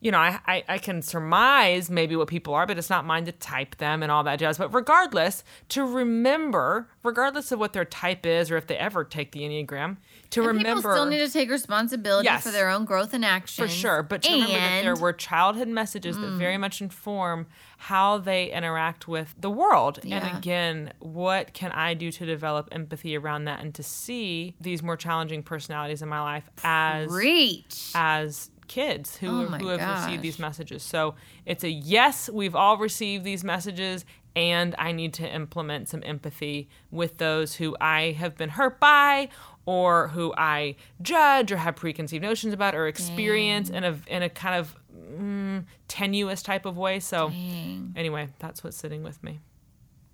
you 0.00 0.12
know, 0.12 0.18
I, 0.18 0.38
I, 0.46 0.64
I 0.68 0.78
can 0.78 1.02
surmise 1.02 1.90
maybe 1.90 2.14
what 2.14 2.28
people 2.28 2.54
are, 2.54 2.66
but 2.66 2.78
it's 2.78 2.90
not 2.90 3.04
mine 3.04 3.24
to 3.24 3.32
type 3.32 3.76
them 3.78 4.02
and 4.02 4.12
all 4.12 4.22
that 4.24 4.38
jazz. 4.38 4.56
But 4.56 4.72
regardless, 4.72 5.42
to 5.70 5.84
remember, 5.84 6.88
regardless 7.02 7.50
of 7.50 7.58
what 7.58 7.72
their 7.72 7.84
type 7.84 8.24
is 8.24 8.50
or 8.50 8.56
if 8.56 8.68
they 8.68 8.76
ever 8.76 9.02
take 9.02 9.32
the 9.32 9.40
Enneagram, 9.40 9.96
to 10.30 10.40
And 10.40 10.58
remember. 10.58 10.82
people 10.82 10.92
still 10.92 11.06
need 11.06 11.18
to 11.18 11.32
take 11.32 11.50
responsibility 11.50 12.26
Yes. 12.26 12.44
for 12.44 12.50
their 12.50 12.68
own 12.68 12.84
growth 12.84 13.12
and 13.12 13.24
action. 13.24 13.64
For 13.66 13.68
sure, 13.70 14.02
but 14.02 14.22
to 14.22 14.30
remember 14.30 14.52
that 14.52 14.82
there 14.82 14.94
were 14.94 15.12
childhood 15.12 15.68
messages 15.68 16.16
that 16.16 16.32
very 16.32 16.56
mm. 16.56 16.60
much 16.60 16.80
inform 16.80 17.46
how 17.78 18.18
they 18.18 18.52
interact 18.52 19.08
with 19.08 19.34
the 19.38 19.50
world. 19.50 20.00
Yeah. 20.02 20.18
And 20.18 20.38
again, 20.38 20.92
what 21.00 21.54
can 21.54 21.72
I 21.72 21.94
do 21.94 22.12
to 22.12 22.26
develop 22.26 22.68
empathy 22.72 23.16
around 23.16 23.44
that 23.44 23.60
and 23.60 23.74
to 23.74 23.82
see 23.82 24.54
these 24.60 24.82
more 24.82 24.96
challenging 24.96 25.42
personalities 25.42 26.02
in 26.02 26.08
my 26.08 26.20
life 26.20 26.48
as 26.62 27.10
Reach. 27.10 27.92
as 27.94 28.50
kids 28.68 29.16
who, 29.16 29.28
Oh 29.28 29.46
who 29.46 29.68
have 29.68 29.80
gosh. 29.80 30.04
received 30.06 30.22
these 30.22 30.38
messages. 30.38 30.82
So 30.82 31.14
it's 31.46 31.64
a 31.64 31.70
yes, 31.70 32.28
we've 32.30 32.54
all 32.54 32.76
received 32.78 33.24
these 33.24 33.42
messages, 33.42 34.04
and 34.36 34.74
I 34.78 34.92
need 34.92 35.14
to 35.14 35.28
implement 35.28 35.88
some 35.88 36.02
empathy 36.04 36.68
with 36.90 37.18
those 37.18 37.56
who 37.56 37.76
I 37.80 38.12
have 38.12 38.36
been 38.36 38.50
hurt 38.50 38.78
by 38.78 39.28
or 39.66 40.08
who 40.08 40.32
I 40.36 40.76
judge 41.02 41.50
or 41.52 41.56
have 41.58 41.76
preconceived 41.76 42.22
notions 42.22 42.54
about 42.54 42.74
or 42.74 42.86
experience 42.86 43.68
in 43.70 43.84
a, 43.84 43.98
in 44.06 44.22
a 44.22 44.28
kind 44.28 44.56
of 44.60 44.76
mm, 44.96 45.64
tenuous 45.88 46.42
type 46.42 46.64
of 46.66 46.76
way. 46.78 47.00
So 47.00 47.30
Dang. 47.30 47.92
anyway, 47.96 48.28
that's 48.38 48.62
what's 48.62 48.76
sitting 48.76 49.02
with 49.02 49.22
me. 49.22 49.40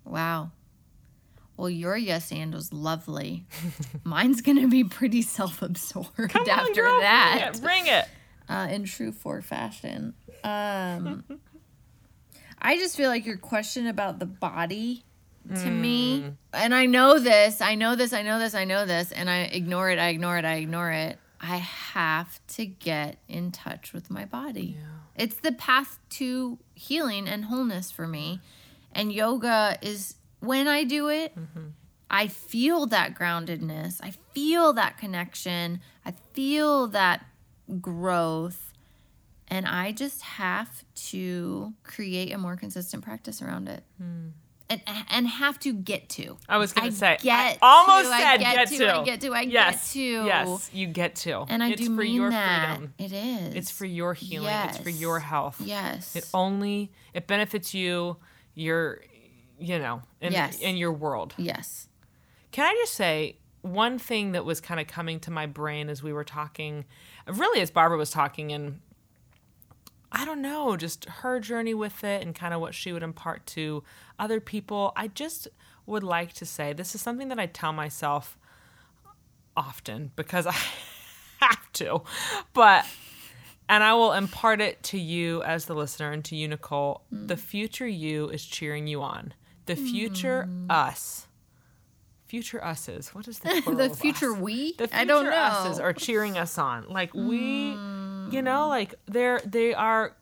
Wow. 0.05 0.51
Well, 1.57 1.71
your 1.71 1.97
yes 1.97 2.33
and 2.33 2.53
was 2.53 2.73
lovely. 2.73 3.47
Mine's 4.05 4.41
gonna 4.41 4.67
be 4.67 4.83
pretty 4.83 5.23
self-absorbed 5.23 6.37
after 6.49 6.73
girl, 6.83 7.01
that. 7.01 7.53
Bring 7.53 7.55
it. 7.55 7.63
Bring 7.63 7.87
it. 7.87 8.09
Uh, 8.49 8.69
in 8.71 8.85
true 8.85 9.13
Ford 9.13 9.45
fashion. 9.45 10.15
Um, 10.43 11.25
I 12.61 12.77
just 12.79 12.97
feel 12.97 13.09
like 13.11 13.27
your 13.27 13.37
question 13.37 13.87
about 13.87 14.19
the 14.19 14.27
body 14.27 15.05
to 15.57 15.71
me, 15.71 16.33
and 16.55 16.75
I 16.75 16.87
know 16.87 17.19
this, 17.19 17.61
I 17.61 17.75
know 17.75 17.97
this, 17.97 18.15
I 18.15 18.23
know 18.23 18.39
this, 18.39 18.55
I 18.55 18.65
know 18.65 18.87
this, 18.87 19.13
and 19.13 19.29
I 19.29 19.41
ignore 19.41 19.91
it, 19.91 19.99
I 19.99 20.09
ignore 20.09 20.39
it, 20.39 20.45
I 20.47 20.55
ignore 20.55 20.91
it. 20.91 21.19
I 21.39 21.57
have 21.59 22.41
to 22.57 22.65
get 22.65 23.19
in 23.29 23.53
touch 23.53 23.93
with 23.93 24.11
my 24.11 24.25
body. 24.25 24.79
It's 25.17 25.37
the 25.37 25.53
path 25.53 25.99
to 26.11 26.59
healing 26.75 27.29
and 27.29 27.45
wholeness 27.45 27.91
for 27.91 28.07
me. 28.07 28.41
And 28.93 29.13
yoga 29.13 29.77
is 29.83 30.15
when 30.41 30.67
I 30.67 30.85
do 30.85 31.09
it, 31.09 31.37
I 32.11 32.29
feel 32.29 32.87
that 32.87 33.15
groundedness. 33.15 34.01
I 34.03 34.15
feel 34.33 34.73
that 34.73 34.97
connection. 34.97 35.81
I 36.07 36.15
feel 36.33 36.87
that 36.89 37.27
growth. 37.81 38.73
And 39.49 39.67
I 39.67 39.93
just 39.93 40.23
have 40.23 40.85
to 41.11 41.75
create 41.83 42.33
a 42.33 42.39
more 42.39 42.57
consistent 42.57 43.05
practice 43.05 43.43
around 43.43 43.69
it. 43.69 43.83
Hmm. 43.99 44.29
And, 44.71 44.81
and 45.11 45.29
have 45.29 45.59
to 45.61 45.75
get 45.75 46.09
to. 46.11 46.39
I 46.49 46.57
was 46.57 46.73
going 46.73 46.89
to 46.91 46.97
say, 46.97 47.19
get 47.21 47.59
I 47.61 47.67
almost 47.87 48.11
to, 48.11 48.17
said 48.19 48.37
get 48.39 48.55
get 48.55 48.69
to, 48.69 48.79
to. 48.79 48.95
I 48.97 49.05
get 49.05 49.21
to, 49.21 49.35
I 49.35 49.45
get 49.45 49.53
yes, 49.53 49.93
to. 49.93 50.01
Yes, 50.01 50.71
you 50.73 50.87
get 50.87 51.15
to. 51.17 51.45
And 51.51 51.62
I 51.62 51.69
it's 51.73 51.83
do 51.83 51.95
for 51.95 52.01
mean 52.01 52.15
your 52.15 52.31
that. 52.31 52.79
freedom. 52.79 52.95
It 52.99 53.12
is. 53.12 53.55
It's 53.55 53.71
for 53.71 53.85
your 53.85 54.15
healing. 54.15 54.55
It's 54.65 54.79
for 54.79 54.89
your 54.89 55.21
health. 55.21 55.61
Yes. 55.61 56.17
It 56.17 56.27
only 56.33 56.91
it 57.12 57.27
benefits 57.27 57.75
you, 57.75 58.17
your 58.55 59.03
you 59.61 59.79
know, 59.79 60.01
in 60.23 60.33
Yes. 60.33 60.59
in 60.59 60.77
your 60.79 60.93
world. 60.93 61.35
yes. 61.37 61.89
Can 62.51 62.65
I 62.65 62.75
just 62.81 62.95
say 62.95 63.37
one 63.61 63.99
thing 63.99 64.33
that 64.33 64.45
was 64.47 64.61
kind 64.61 64.81
of 64.81 64.87
coming 64.87 65.21
to 65.21 65.31
my 65.31 65.45
brain 65.47 65.89
as 65.91 66.03
we 66.03 66.12
were 66.12 66.25
talking, 66.25 66.85
really 67.27 67.61
as 67.61 67.70
Barbara 67.70 67.99
was 67.99 68.11
talking 68.11 68.53
and 68.53 68.81
I 70.12 70.25
don't 70.25 70.43
know, 70.43 70.77
just 70.77 71.07
her 71.07 71.41
journey 71.41 71.75
with 71.75 72.05
it 72.05 72.22
and 72.22 72.35
kind 72.35 72.55
of 72.55 72.61
what 72.61 72.72
she 72.75 72.93
would 72.93 73.03
impart 73.03 73.47
to 73.47 73.83
other 74.16 74.41
people. 74.41 74.93
I 74.95 75.09
just 75.09 75.49
would 75.87 76.05
like 76.05 76.33
to 76.35 76.47
say 76.47 76.72
this 76.72 76.95
is 76.95 77.01
something 77.01 77.29
that 77.29 77.41
I 77.41 77.47
tell 77.47 77.72
myself 77.72 78.39
often 79.57 80.12
because 80.14 80.47
I 80.47 80.55
have 81.41 81.72
to. 81.75 82.03
But 82.53 82.87
and 83.68 83.83
I 83.83 83.95
will 83.95 84.12
impart 84.12 84.61
it 84.61 84.83
to 84.85 84.99
you 84.99 85.43
as 85.43 85.64
the 85.64 85.75
listener 85.75 86.12
and 86.12 86.25
to 86.27 86.37
you, 86.37 86.49
Nicole. 86.49 87.03
The 87.11 87.35
mm. 87.35 87.41
future 87.41 87.87
you 87.87 88.29
is 88.29 88.45
cheering 88.45 88.87
you 88.87 89.03
on. 89.03 89.35
The 89.66 89.75
future 89.77 90.47
mm. 90.49 90.70
us. 90.70 91.27
Future 92.35 92.64
us's. 92.64 93.14
What 93.14 93.28
is 93.28 93.39
the 93.41 93.62
The 93.64 93.91
future 93.95 94.32
us? 94.32 94.39
we? 94.41 94.72
The 94.72 94.89
future 94.89 94.97
I 94.97 95.05
don't 95.05 95.26
know. 95.26 95.30
us's 95.37 95.78
are 95.78 95.93
cheering 95.93 96.37
us 96.37 96.59
on. 96.59 96.89
Like 96.89 97.14
we, 97.14 97.68
you 98.32 98.43
know, 98.43 98.66
like 98.66 98.97
they're 99.07 99.41
they 99.45 99.72
are. 99.72 100.16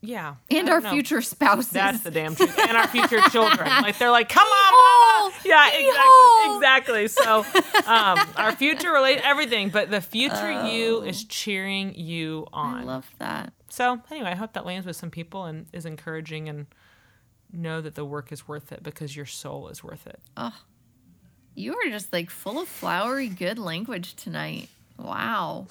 Yeah, 0.00 0.36
and 0.52 0.68
our 0.68 0.80
know. 0.80 0.90
future 0.92 1.20
spouses. 1.20 1.72
That's 1.72 2.02
the 2.02 2.12
damn 2.12 2.36
truth. 2.36 2.56
And 2.56 2.76
our 2.76 2.86
future 2.86 3.20
children. 3.32 3.66
Like 3.68 3.98
they're 3.98 4.12
like, 4.12 4.28
come 4.28 4.46
on, 4.46 4.72
mama. 5.24 5.34
Yeah, 5.44 5.68
exactly. 5.72 6.54
Exactly. 6.54 7.08
So 7.08 7.38
um, 7.90 8.20
our 8.36 8.52
future 8.54 8.92
relate 8.92 9.18
everything, 9.24 9.70
but 9.70 9.90
the 9.90 10.00
future 10.00 10.68
you 10.68 11.02
is 11.02 11.24
cheering 11.24 11.92
you 11.96 12.46
on. 12.52 12.82
I 12.82 12.84
love 12.84 13.10
that. 13.18 13.52
so 13.68 14.00
anyway, 14.12 14.30
I 14.30 14.34
hope 14.36 14.52
that 14.52 14.64
lands 14.64 14.86
with 14.86 14.94
some 14.94 15.10
people 15.10 15.46
and 15.46 15.66
is 15.72 15.84
encouraging 15.84 16.48
and 16.48 16.66
know 17.52 17.80
that 17.80 17.94
the 17.94 18.04
work 18.04 18.32
is 18.32 18.46
worth 18.46 18.72
it 18.72 18.82
because 18.82 19.16
your 19.16 19.26
soul 19.26 19.68
is 19.68 19.82
worth 19.82 20.06
it. 20.06 20.20
Oh, 20.36 20.54
you 21.54 21.74
are 21.74 21.90
just 21.90 22.12
like 22.12 22.30
full 22.30 22.60
of 22.60 22.68
flowery 22.68 23.28
good 23.28 23.58
language 23.58 24.14
tonight. 24.14 24.68
Wow. 24.98 25.66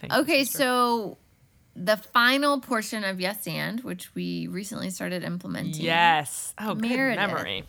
Thank 0.00 0.12
Okay, 0.12 0.44
sister. 0.44 0.58
so 0.58 1.18
the 1.74 1.96
final 1.96 2.60
portion 2.60 3.04
of 3.04 3.20
Yes 3.20 3.46
and, 3.46 3.80
which 3.80 4.14
we 4.14 4.46
recently 4.46 4.90
started 4.90 5.24
implementing. 5.24 5.84
Yes. 5.84 6.54
Oh, 6.58 6.74
good 6.74 7.16
memory. 7.16 7.64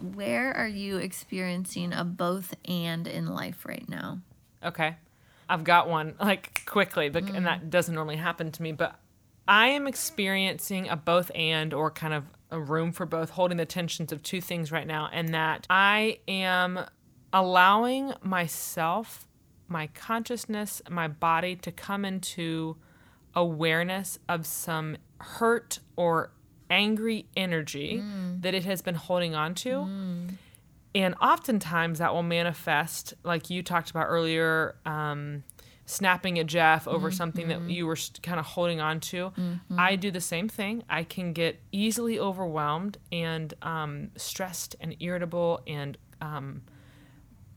Where 0.00 0.52
are 0.52 0.68
you 0.68 0.98
experiencing 0.98 1.92
a 1.92 2.04
both 2.04 2.54
and 2.64 3.06
in 3.06 3.28
life 3.28 3.64
right 3.64 3.88
now? 3.88 4.20
Okay. 4.62 4.96
I've 5.48 5.64
got 5.64 5.88
one 5.88 6.14
like 6.20 6.64
quickly, 6.66 7.10
bec- 7.10 7.28
and 7.28 7.40
mm. 7.40 7.44
that 7.44 7.70
doesn't 7.70 7.94
normally 7.94 8.16
happen 8.16 8.50
to 8.50 8.62
me, 8.62 8.72
but 8.72 8.98
I 9.46 9.68
am 9.68 9.86
experiencing 9.86 10.88
a 10.88 10.96
both 10.96 11.30
and 11.34 11.74
or 11.74 11.90
kind 11.90 12.14
of 12.14 12.24
a 12.50 12.60
room 12.60 12.92
for 12.92 13.04
both, 13.06 13.30
holding 13.30 13.58
the 13.58 13.66
tensions 13.66 14.12
of 14.12 14.22
two 14.22 14.40
things 14.40 14.70
right 14.72 14.86
now, 14.86 15.08
and 15.12 15.34
that 15.34 15.66
I 15.68 16.18
am 16.28 16.80
allowing 17.32 18.12
myself, 18.22 19.26
my 19.68 19.88
consciousness, 19.88 20.80
my 20.88 21.08
body 21.08 21.56
to 21.56 21.72
come 21.72 22.04
into 22.04 22.76
awareness 23.34 24.18
of 24.28 24.46
some 24.46 24.96
hurt 25.20 25.80
or 25.96 26.30
angry 26.70 27.26
energy 27.36 28.02
that 28.40 28.54
it 28.54 28.64
has 28.64 28.82
been 28.82 28.94
holding 28.94 29.34
on 29.34 29.54
to. 29.54 29.70
And 30.94 31.14
oftentimes 31.20 31.98
that 31.98 32.14
will 32.14 32.22
manifest, 32.22 33.14
like 33.24 33.50
you 33.50 33.62
talked 33.64 33.90
about 33.90 34.06
earlier, 34.08 34.76
um, 34.86 35.42
snapping 35.86 36.38
at 36.38 36.46
Jeff 36.46 36.88
over 36.88 37.08
mm-hmm. 37.08 37.16
something 37.16 37.48
that 37.48 37.58
mm-hmm. 37.58 37.70
you 37.70 37.86
were 37.86 37.98
kind 38.22 38.40
of 38.40 38.46
holding 38.46 38.80
on 38.80 39.00
to. 39.00 39.30
Mm-hmm. 39.30 39.78
I 39.78 39.96
do 39.96 40.10
the 40.10 40.20
same 40.20 40.48
thing. 40.48 40.82
I 40.88 41.04
can 41.04 41.32
get 41.32 41.60
easily 41.72 42.18
overwhelmed 42.18 42.98
and 43.12 43.52
um, 43.62 44.10
stressed 44.16 44.76
and 44.80 44.96
irritable 45.00 45.60
and 45.66 45.98
um, 46.20 46.62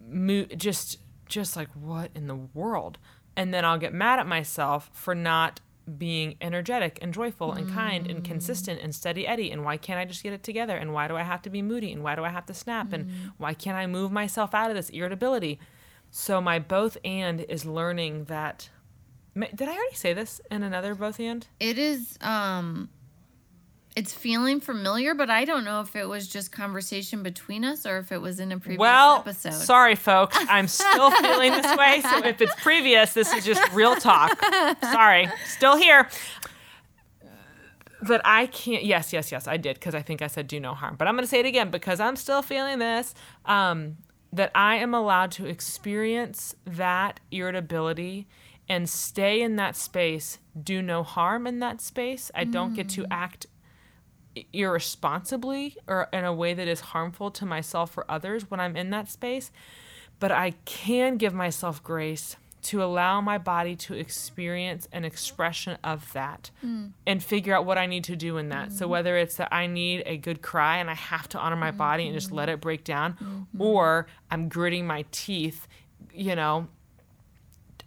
mo- 0.08 0.46
just 0.56 1.00
just 1.28 1.56
like 1.56 1.70
what 1.74 2.12
in 2.16 2.28
the 2.28 2.36
world? 2.36 2.98
And 3.36 3.54
then 3.54 3.64
i'll 3.64 3.78
get 3.78 3.94
mad 3.94 4.20
at 4.20 4.28
myself 4.28 4.90
for 4.94 5.14
not 5.14 5.62
being 5.98 6.36
energetic 6.42 7.00
and 7.02 7.14
joyful 7.14 7.54
and 7.54 7.72
kind 7.72 8.08
and 8.10 8.20
mm. 8.20 8.26
consistent 8.26 8.82
and 8.82 8.94
steady 8.94 9.26
eddy 9.26 9.52
and 9.52 9.64
why 9.64 9.78
can't 9.78 9.98
i 9.98 10.04
just 10.04 10.22
get 10.22 10.34
it 10.34 10.44
together? 10.44 10.76
And 10.76 10.92
why 10.94 11.08
do 11.08 11.16
i 11.16 11.24
have 11.24 11.42
to 11.44 11.50
be 11.50 11.62
moody? 11.62 11.94
And 11.94 12.04
why 12.04 12.16
do 12.16 12.24
i 12.24 12.30
have 12.30 12.46
to 12.48 12.54
snap? 12.54 12.92
And 12.92 13.06
mm. 13.06 13.14
why 13.38 13.54
can't 13.54 13.78
i 13.78 13.86
move 13.86 14.12
myself 14.12 14.54
out 14.54 14.70
of 14.70 14.76
this 14.76 14.90
irritability 14.90 15.60
so 16.20 16.42
my 16.42 16.58
both 16.58 16.98
and 17.06 17.42
is 17.42 17.64
learning 17.64 18.24
that 18.26 18.70
did 19.36 19.68
i 19.70 19.72
already 19.76 19.94
say 19.96 20.14
this 20.14 20.42
in 20.50 20.64
another 20.64 20.96
both 20.96 21.20
and 21.20 21.46
It 21.60 21.78
is 21.78 22.18
um 22.22 22.90
It's 23.96 24.14
feeling 24.14 24.60
familiar, 24.62 25.16
but 25.16 25.30
I 25.32 25.44
don't 25.46 25.64
know 25.64 25.82
if 25.82 25.96
it 25.96 26.08
was 26.08 26.28
just 26.28 26.52
conversation 26.52 27.24
between 27.24 27.64
us 27.66 27.86
or 27.86 27.98
if 27.98 28.12
it 28.12 28.22
was 28.22 28.40
in 28.40 28.52
a 28.52 28.60
previous 28.60 28.80
Well, 28.80 29.18
episode. 29.20 29.54
sorry, 29.54 29.96
folks. 29.96 30.38
I'm 30.50 30.68
still 30.68 31.10
feeling 31.10 31.52
this 31.52 31.76
way. 31.78 32.02
So 32.02 32.24
if 32.26 32.40
it's 32.40 32.54
previous, 32.62 33.14
this 33.14 33.34
is 33.34 33.44
just 33.44 33.64
real 33.74 33.96
talk. 33.96 34.38
Sorry. 34.84 35.28
Still 35.46 35.78
here. 35.78 36.10
But 38.04 38.22
I 38.24 38.46
can't. 38.48 38.84
Yes, 38.86 39.12
yes, 39.14 39.32
yes, 39.32 39.48
I 39.48 39.58
did 39.58 39.74
because 39.76 39.96
I 39.96 40.04
think 40.04 40.22
I 40.22 40.28
said 40.28 40.48
do 40.48 40.60
no 40.60 40.74
harm. 40.76 40.96
But 40.98 41.08
I'm 41.08 41.16
going 41.16 41.24
to 41.26 41.30
say 41.30 41.40
it 41.40 41.48
again 41.48 41.72
because 41.72 42.00
I'm 42.00 42.16
still 42.16 42.44
feeling 42.44 42.78
this. 42.78 43.16
Um, 43.46 43.98
that 44.32 44.52
I 44.54 44.76
am 44.76 44.94
allowed 44.94 45.32
to 45.32 45.46
experience 45.46 46.56
that 46.66 47.20
irritability 47.32 48.28
and 48.70 48.90
stay 48.90 49.42
in 49.42 49.56
that 49.56 49.76
space, 49.76 50.40
do 50.62 50.82
no 50.82 51.04
harm 51.04 51.48
in 51.48 51.60
that 51.60 51.80
space. 51.82 52.30
I 52.36 52.44
don't 52.44 52.74
get 52.74 52.90
to 52.90 53.04
mm. 53.04 53.08
act 53.10 53.48
irresponsibly 54.54 55.78
or 55.88 56.10
in 56.12 56.26
a 56.26 56.34
way 56.34 56.54
that 56.54 56.68
is 56.68 56.82
harmful 56.82 57.32
to 57.32 57.46
myself 57.46 57.98
or 57.98 58.06
others 58.10 58.50
when 58.52 58.60
I'm 58.60 58.76
in 58.76 58.90
that 58.92 59.10
space. 59.10 59.52
But 60.20 60.32
I 60.32 60.52
can 60.66 61.18
give 61.18 61.34
myself 61.34 61.84
grace 61.84 62.36
to 62.68 62.84
allow 62.84 63.22
my 63.22 63.38
body 63.38 63.78
to 63.78 63.94
experience 63.94 64.90
an 64.92 65.06
expression 65.06 65.78
of 65.86 66.12
that 66.12 66.52
hmm. 66.60 66.88
and 67.06 67.24
figure 67.24 67.56
out 67.56 67.66
what 67.66 67.78
I 67.78 67.86
need 67.86 68.04
to 68.06 68.16
do 68.18 68.38
in 68.38 68.50
that. 68.50 68.74
So 68.74 68.86
hmm. 68.86 68.92
whether 68.92 69.18
it's 69.18 69.38
that 69.38 69.54
I 69.54 69.68
need 69.68 70.04
a 70.06 70.18
good 70.18 70.42
cry 70.42 70.78
and 70.78 70.90
I 70.90 70.94
have 70.94 71.30
to 71.30 71.40
honor 71.40 71.56
my 71.56 71.72
body 71.72 72.06
and 72.06 72.14
just 72.14 72.32
let 72.32 72.50
hmm. 72.50 72.54
it 72.54 72.62
break 72.62 72.84
down, 72.84 73.48
or 73.58 74.08
I'm 74.30 74.50
gritting 74.50 74.86
my 74.86 75.06
teeth, 75.12 75.68
you 76.14 76.36
know, 76.36 76.68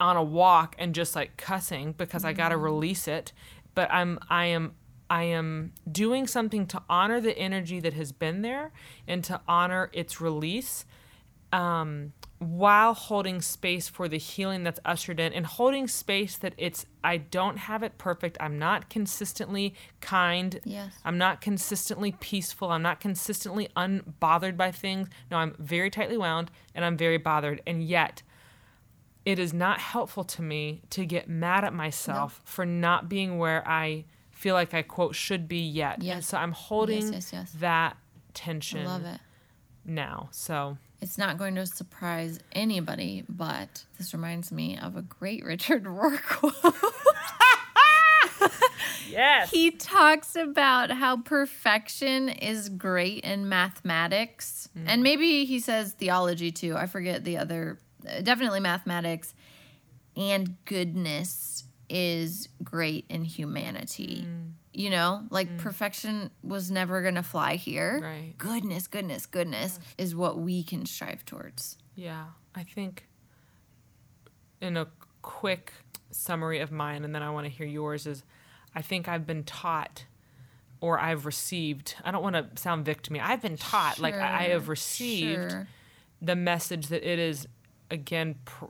on 0.01 0.16
a 0.16 0.23
walk 0.23 0.74
and 0.78 0.94
just 0.94 1.15
like 1.15 1.36
cussing 1.36 1.93
because 1.93 2.24
I 2.24 2.32
got 2.32 2.48
to 2.48 2.57
release 2.57 3.07
it, 3.07 3.32
but 3.74 3.93
I'm 3.93 4.19
I 4.31 4.47
am 4.47 4.73
I 5.11 5.24
am 5.24 5.73
doing 5.90 6.27
something 6.27 6.66
to 6.69 6.81
honor 6.89 7.20
the 7.20 7.36
energy 7.36 7.81
that 7.81 7.93
has 7.94 8.12
been 8.12 8.40
there 8.40 8.73
and 9.07 9.23
to 9.24 9.43
honor 9.47 9.90
its 9.93 10.23
release 10.23 10.86
um, 11.52 12.12
while 12.41 12.95
holding 12.95 13.43
space 13.43 13.87
for 13.87 14.09
the 14.09 14.17
healing 14.17 14.65
that's 14.65 14.81
ushered 14.83 15.21
in 15.21 15.31
and 15.35 15.45
holding 15.45 15.87
space 15.87 16.39
that 16.39 16.55
it's 16.57 16.87
I 17.05 17.19
don't 17.19 17.59
have 17.59 17.83
it 17.83 17.99
perfect. 17.99 18.39
I'm 18.41 18.59
not 18.59 18.89
consistently 18.89 19.75
kind. 20.01 20.59
Yes. 20.65 20.95
I'm 21.05 21.19
not 21.19 21.43
consistently 21.43 22.12
peaceful. 22.12 22.71
I'm 22.71 22.81
not 22.81 22.99
consistently 22.99 23.69
unbothered 23.77 24.57
by 24.57 24.73
things. 24.73 25.09
No, 25.31 25.37
I'm 25.37 25.55
very 25.59 25.91
tightly 25.91 26.17
wound 26.17 26.51
and 26.75 26.83
I'm 26.83 26.97
very 26.97 27.19
bothered. 27.19 27.61
And 27.67 27.83
yet 27.83 28.23
it 29.27 29.39
is 29.39 29.53
not 29.53 29.79
helpful 29.79 30.25
to 30.25 30.41
me 30.41 30.81
to 30.91 31.05
get 31.05 31.29
mad 31.29 31.62
at 31.62 31.75
myself 31.75 32.41
for 32.47 32.65
not 32.65 33.11
being 33.11 33.37
where 33.37 33.67
I 33.69 34.07
feel 34.31 34.55
like 34.55 34.73
I 34.73 34.81
quote 34.81 35.15
should 35.15 35.47
be 35.47 35.61
yet. 35.61 36.03
Yes. 36.03 36.15
And 36.15 36.25
so 36.25 36.39
I'm 36.39 36.53
holding 36.53 37.12
yes, 37.12 37.35
yes. 37.35 37.53
that 37.61 37.97
I 37.99 38.31
tension 38.33 38.87
love 38.87 39.05
it. 39.05 39.21
now. 39.85 40.31
So 40.33 40.79
It's 41.01 41.16
not 41.16 41.39
going 41.39 41.55
to 41.55 41.66
surprise 41.66 42.39
anybody, 42.52 43.24
but 43.28 43.85
this 43.98 44.12
reminds 44.12 44.52
me 44.52 44.78
of 44.78 44.97
a 44.97 45.02
great 45.02 45.44
Richard 45.52 45.85
Rohr 45.85 46.22
quote. 46.22 46.74
yes. 49.09 49.51
he 49.51 49.70
talks 49.70 50.36
about 50.36 50.90
how 50.90 51.18
perfection 51.18 52.28
is 52.28 52.68
great 52.68 53.24
in 53.24 53.48
mathematics. 53.48 54.68
And 54.86 55.02
maybe 55.02 55.44
he 55.44 55.60
says 55.60 55.93
theology 55.93 56.52
too. 56.52 56.77
I 56.77 56.86
forget 56.86 57.24
the 57.24 57.39
other 57.39 57.78
uh, 58.09 58.20
definitely 58.20 58.60
mathematics. 58.60 59.35
And 60.16 60.56
goodness 60.64 61.64
is 61.89 62.48
great 62.62 63.05
in 63.09 63.24
humanity 63.24 64.27
you 64.81 64.90
know 64.90 65.24
like 65.31 65.48
mm. 65.48 65.59
perfection 65.59 66.31
was 66.43 66.70
never 66.70 67.02
gonna 67.02 67.23
fly 67.23 67.57
here 67.57 68.01
Right. 68.02 68.35
goodness 68.39 68.86
goodness 68.86 69.27
goodness 69.27 69.78
is 69.98 70.15
what 70.15 70.39
we 70.39 70.62
can 70.62 70.86
strive 70.86 71.24
towards 71.24 71.77
Yeah, 71.94 72.27
I 72.55 72.62
think 72.62 73.07
in 74.61 74.77
a 74.77 74.86
quick 75.23 75.73
summary 76.11 76.61
of 76.61 76.70
mine, 76.70 77.05
and 77.05 77.15
then 77.15 77.23
I 77.23 77.31
want 77.31 77.47
to 77.47 77.51
hear 77.51 77.66
yours, 77.66 78.07
is 78.07 78.23
I 78.74 78.82
think 78.82 79.09
I've 79.09 79.27
been 79.27 79.44
taught 79.44 80.05
or 80.81 80.98
I've 80.98 81.27
received, 81.27 81.97
I 82.05 82.11
don't 82.11 82.23
want 82.23 82.36
to 82.36 82.61
sound 82.61 82.85
victim. 82.85 83.16
I've 83.20 83.43
been 83.43 83.57
taught, 83.57 83.98
like 83.98 84.15
I 84.15 84.47
I 84.47 84.48
have 84.48 84.69
received 84.69 85.51
sure. 85.51 85.69
the 86.23 86.36
message 86.36 86.89
that 86.89 87.09
it 87.09 87.19
is, 87.19 87.47
again, 87.90 88.36
pr- 88.44 88.66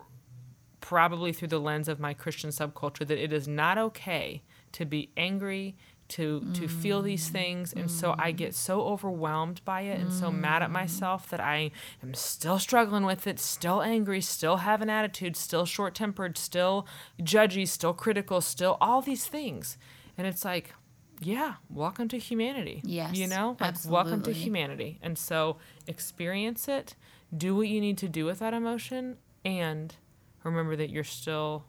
probably 0.80 1.32
through 1.32 1.48
the 1.48 1.60
lens 1.60 1.88
of 1.88 2.00
my 2.00 2.14
Christian 2.14 2.50
subculture, 2.50 3.06
that 3.06 3.18
it 3.18 3.32
is 3.32 3.46
not 3.46 3.78
okay 3.78 4.42
to 4.72 4.84
be 4.84 5.10
angry, 5.16 5.76
to 6.10 6.46
to 6.54 6.68
feel 6.68 7.02
these 7.02 7.28
mm. 7.28 7.32
things, 7.32 7.72
and 7.72 7.90
so 7.90 8.14
I 8.18 8.32
get 8.32 8.50
mm. 8.50 8.54
so 8.54 8.82
overwhelmed 8.82 9.64
by 9.64 9.82
it 9.82 10.00
and 10.00 10.12
so 10.12 10.30
mad 10.30 10.62
at 10.62 10.68
mm. 10.68 10.74
myself 10.74 11.28
that 11.30 11.40
I 11.40 11.70
am 12.02 12.14
still 12.14 12.58
struggling 12.58 13.04
with 13.04 13.26
it, 13.26 13.38
still 13.38 13.82
angry, 13.82 14.20
still 14.20 14.58
have 14.58 14.82
an 14.82 14.90
attitude, 14.90 15.36
still 15.36 15.64
short 15.64 15.94
tempered, 15.94 16.36
still 16.36 16.86
judgy, 17.20 17.66
still 17.66 17.94
critical, 17.94 18.40
still 18.40 18.76
all 18.80 19.02
these 19.02 19.26
things, 19.26 19.76
and 20.16 20.26
it's 20.26 20.44
like. 20.44 20.74
Yeah, 21.22 21.56
welcome 21.68 22.08
to 22.08 22.18
humanity. 22.18 22.80
Yes, 22.82 23.14
You 23.14 23.26
know, 23.26 23.54
like 23.60 23.74
welcome 23.86 24.22
to 24.22 24.32
humanity. 24.32 24.98
And 25.02 25.18
so 25.18 25.58
experience 25.86 26.66
it, 26.66 26.94
do 27.36 27.54
what 27.54 27.68
you 27.68 27.78
need 27.78 27.98
to 27.98 28.08
do 28.08 28.24
with 28.24 28.38
that 28.38 28.54
emotion, 28.54 29.18
and 29.44 29.94
remember 30.42 30.76
that 30.76 30.88
you're 30.88 31.04
still 31.04 31.64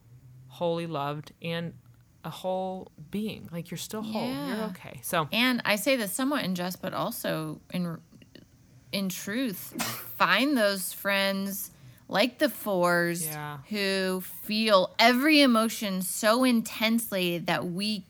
wholly 0.47 0.87
loved 0.87 1.31
and 1.41 1.73
a 2.23 2.29
whole 2.29 2.91
being. 3.09 3.49
Like 3.51 3.71
you're 3.71 3.77
still 3.77 4.01
whole. 4.03 4.27
You're 4.47 4.61
okay. 4.71 4.99
So 5.03 5.27
And 5.31 5.61
I 5.65 5.75
say 5.75 5.95
this 5.95 6.11
somewhat 6.13 6.43
in 6.43 6.55
jest, 6.55 6.81
but 6.81 6.93
also 6.93 7.59
in 7.73 7.97
in 8.91 9.09
truth, 9.09 9.73
find 10.17 10.57
those 10.57 10.91
friends 10.93 11.71
like 12.07 12.39
the 12.39 12.49
fours 12.49 13.25
Yeah. 13.25 13.59
who 13.69 14.21
feel 14.43 14.93
every 14.99 15.41
emotion 15.41 16.01
so 16.01 16.43
intensely 16.43 17.37
that 17.39 17.65
we 17.65 18.05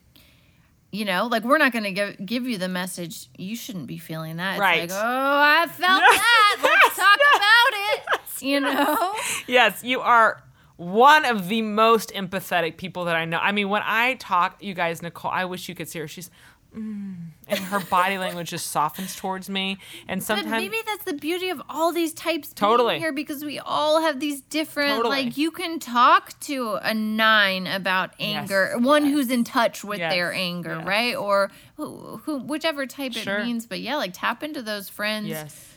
you 0.94 1.06
know, 1.06 1.26
like 1.26 1.42
we're 1.42 1.56
not 1.56 1.72
going 1.72 1.84
to 1.84 1.90
give 1.92 2.26
give 2.26 2.46
you 2.46 2.58
the 2.58 2.68
message 2.68 3.28
you 3.38 3.56
shouldn't 3.56 3.86
be 3.86 3.96
feeling 3.96 4.36
that. 4.36 4.54
It's 4.56 4.60
Right. 4.60 4.80
like, 4.82 4.90
"Oh, 4.92 5.40
I 5.42 5.66
felt 5.66 5.78
that. 6.02 6.56
Let's 6.62 6.96
talk 6.96 7.18
about 7.36 7.72
it." 7.94 8.20
You 8.42 8.58
know? 8.58 9.14
yes, 9.46 9.84
you 9.84 10.00
are 10.00 10.42
one 10.82 11.24
of 11.24 11.48
the 11.48 11.62
most 11.62 12.12
empathetic 12.12 12.76
people 12.76 13.04
that 13.06 13.16
I 13.16 13.24
know. 13.24 13.38
I 13.38 13.52
mean, 13.52 13.68
when 13.68 13.82
I 13.84 14.14
talk, 14.14 14.62
you 14.62 14.74
guys, 14.74 15.02
Nicole, 15.02 15.30
I 15.30 15.44
wish 15.44 15.68
you 15.68 15.74
could 15.74 15.88
see 15.88 16.00
her. 16.00 16.08
She's 16.08 16.30
mm, 16.76 17.14
and 17.48 17.58
her 17.58 17.80
body 17.80 18.18
language 18.18 18.50
just 18.50 18.68
softens 18.68 19.14
towards 19.14 19.48
me. 19.50 19.78
And 20.08 20.20
But 20.20 20.24
sometimes 20.26 20.50
maybe 20.50 20.76
that's 20.86 21.04
the 21.04 21.12
beauty 21.14 21.50
of 21.50 21.62
all 21.68 21.92
these 21.92 22.12
types 22.12 22.48
being 22.48 22.54
Totally. 22.70 22.98
here 22.98 23.12
because 23.12 23.44
we 23.44 23.58
all 23.58 24.00
have 24.02 24.20
these 24.20 24.40
different 24.40 24.96
Totally. 24.96 25.24
like 25.26 25.36
you 25.36 25.50
can 25.50 25.78
talk 25.78 26.38
to 26.40 26.78
a 26.82 26.94
nine 26.94 27.66
about 27.66 28.12
anger, 28.18 28.72
Yes, 28.74 28.82
one 28.84 29.04
yes. 29.04 29.12
who's 29.14 29.30
in 29.30 29.44
touch 29.44 29.84
with 29.84 29.98
Yes, 29.98 30.12
their 30.12 30.32
anger, 30.32 30.78
right? 30.84 31.14
Or 31.14 31.50
who, 31.76 32.20
who 32.24 32.38
whichever 32.38 32.86
type 32.86 33.12
Sure. 33.12 33.38
it 33.38 33.44
means, 33.44 33.66
but 33.66 33.80
yeah, 33.80 33.96
like 33.96 34.12
tap 34.14 34.42
into 34.42 34.62
those 34.62 34.88
friends 34.88 35.28
yes, 35.28 35.71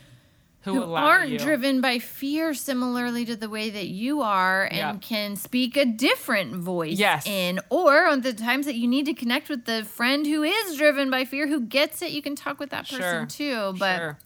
who, 0.65 0.81
who 0.81 0.93
aren't 0.93 1.29
you. 1.29 1.39
driven 1.39 1.79
by 1.79 1.99
fear 1.99 2.53
similarly 2.53 3.23
to 3.25 3.35
the 3.35 3.49
way 3.49 3.69
that 3.69 3.87
you 3.87 4.21
are 4.21 4.67
and 4.69 4.99
can 5.01 5.35
speak 5.37 5.77
a 5.77 5.85
different 5.85 6.55
voice 6.55 6.97
Yes. 6.99 7.25
in 7.25 7.59
or 7.69 8.05
on 8.07 8.21
the 8.21 8.33
times 8.33 8.65
that 8.65 8.75
you 8.75 8.87
need 8.87 9.05
to 9.05 9.13
connect 9.13 9.47
with 9.47 9.65
the 9.65 9.85
friend 9.85 10.25
who 10.25 10.43
is 10.43 10.75
driven 10.75 11.09
by 11.09 11.23
fear 11.23 11.47
who 11.47 11.61
gets 11.61 12.01
it 12.01 12.11
you 12.11 12.21
can 12.21 12.35
talk 12.35 12.59
with 12.59 12.71
that 12.71 12.89
person 12.89 12.99
Sure. 12.99 13.25
too 13.27 13.77
but 13.79 13.97
Sure. 13.97 14.17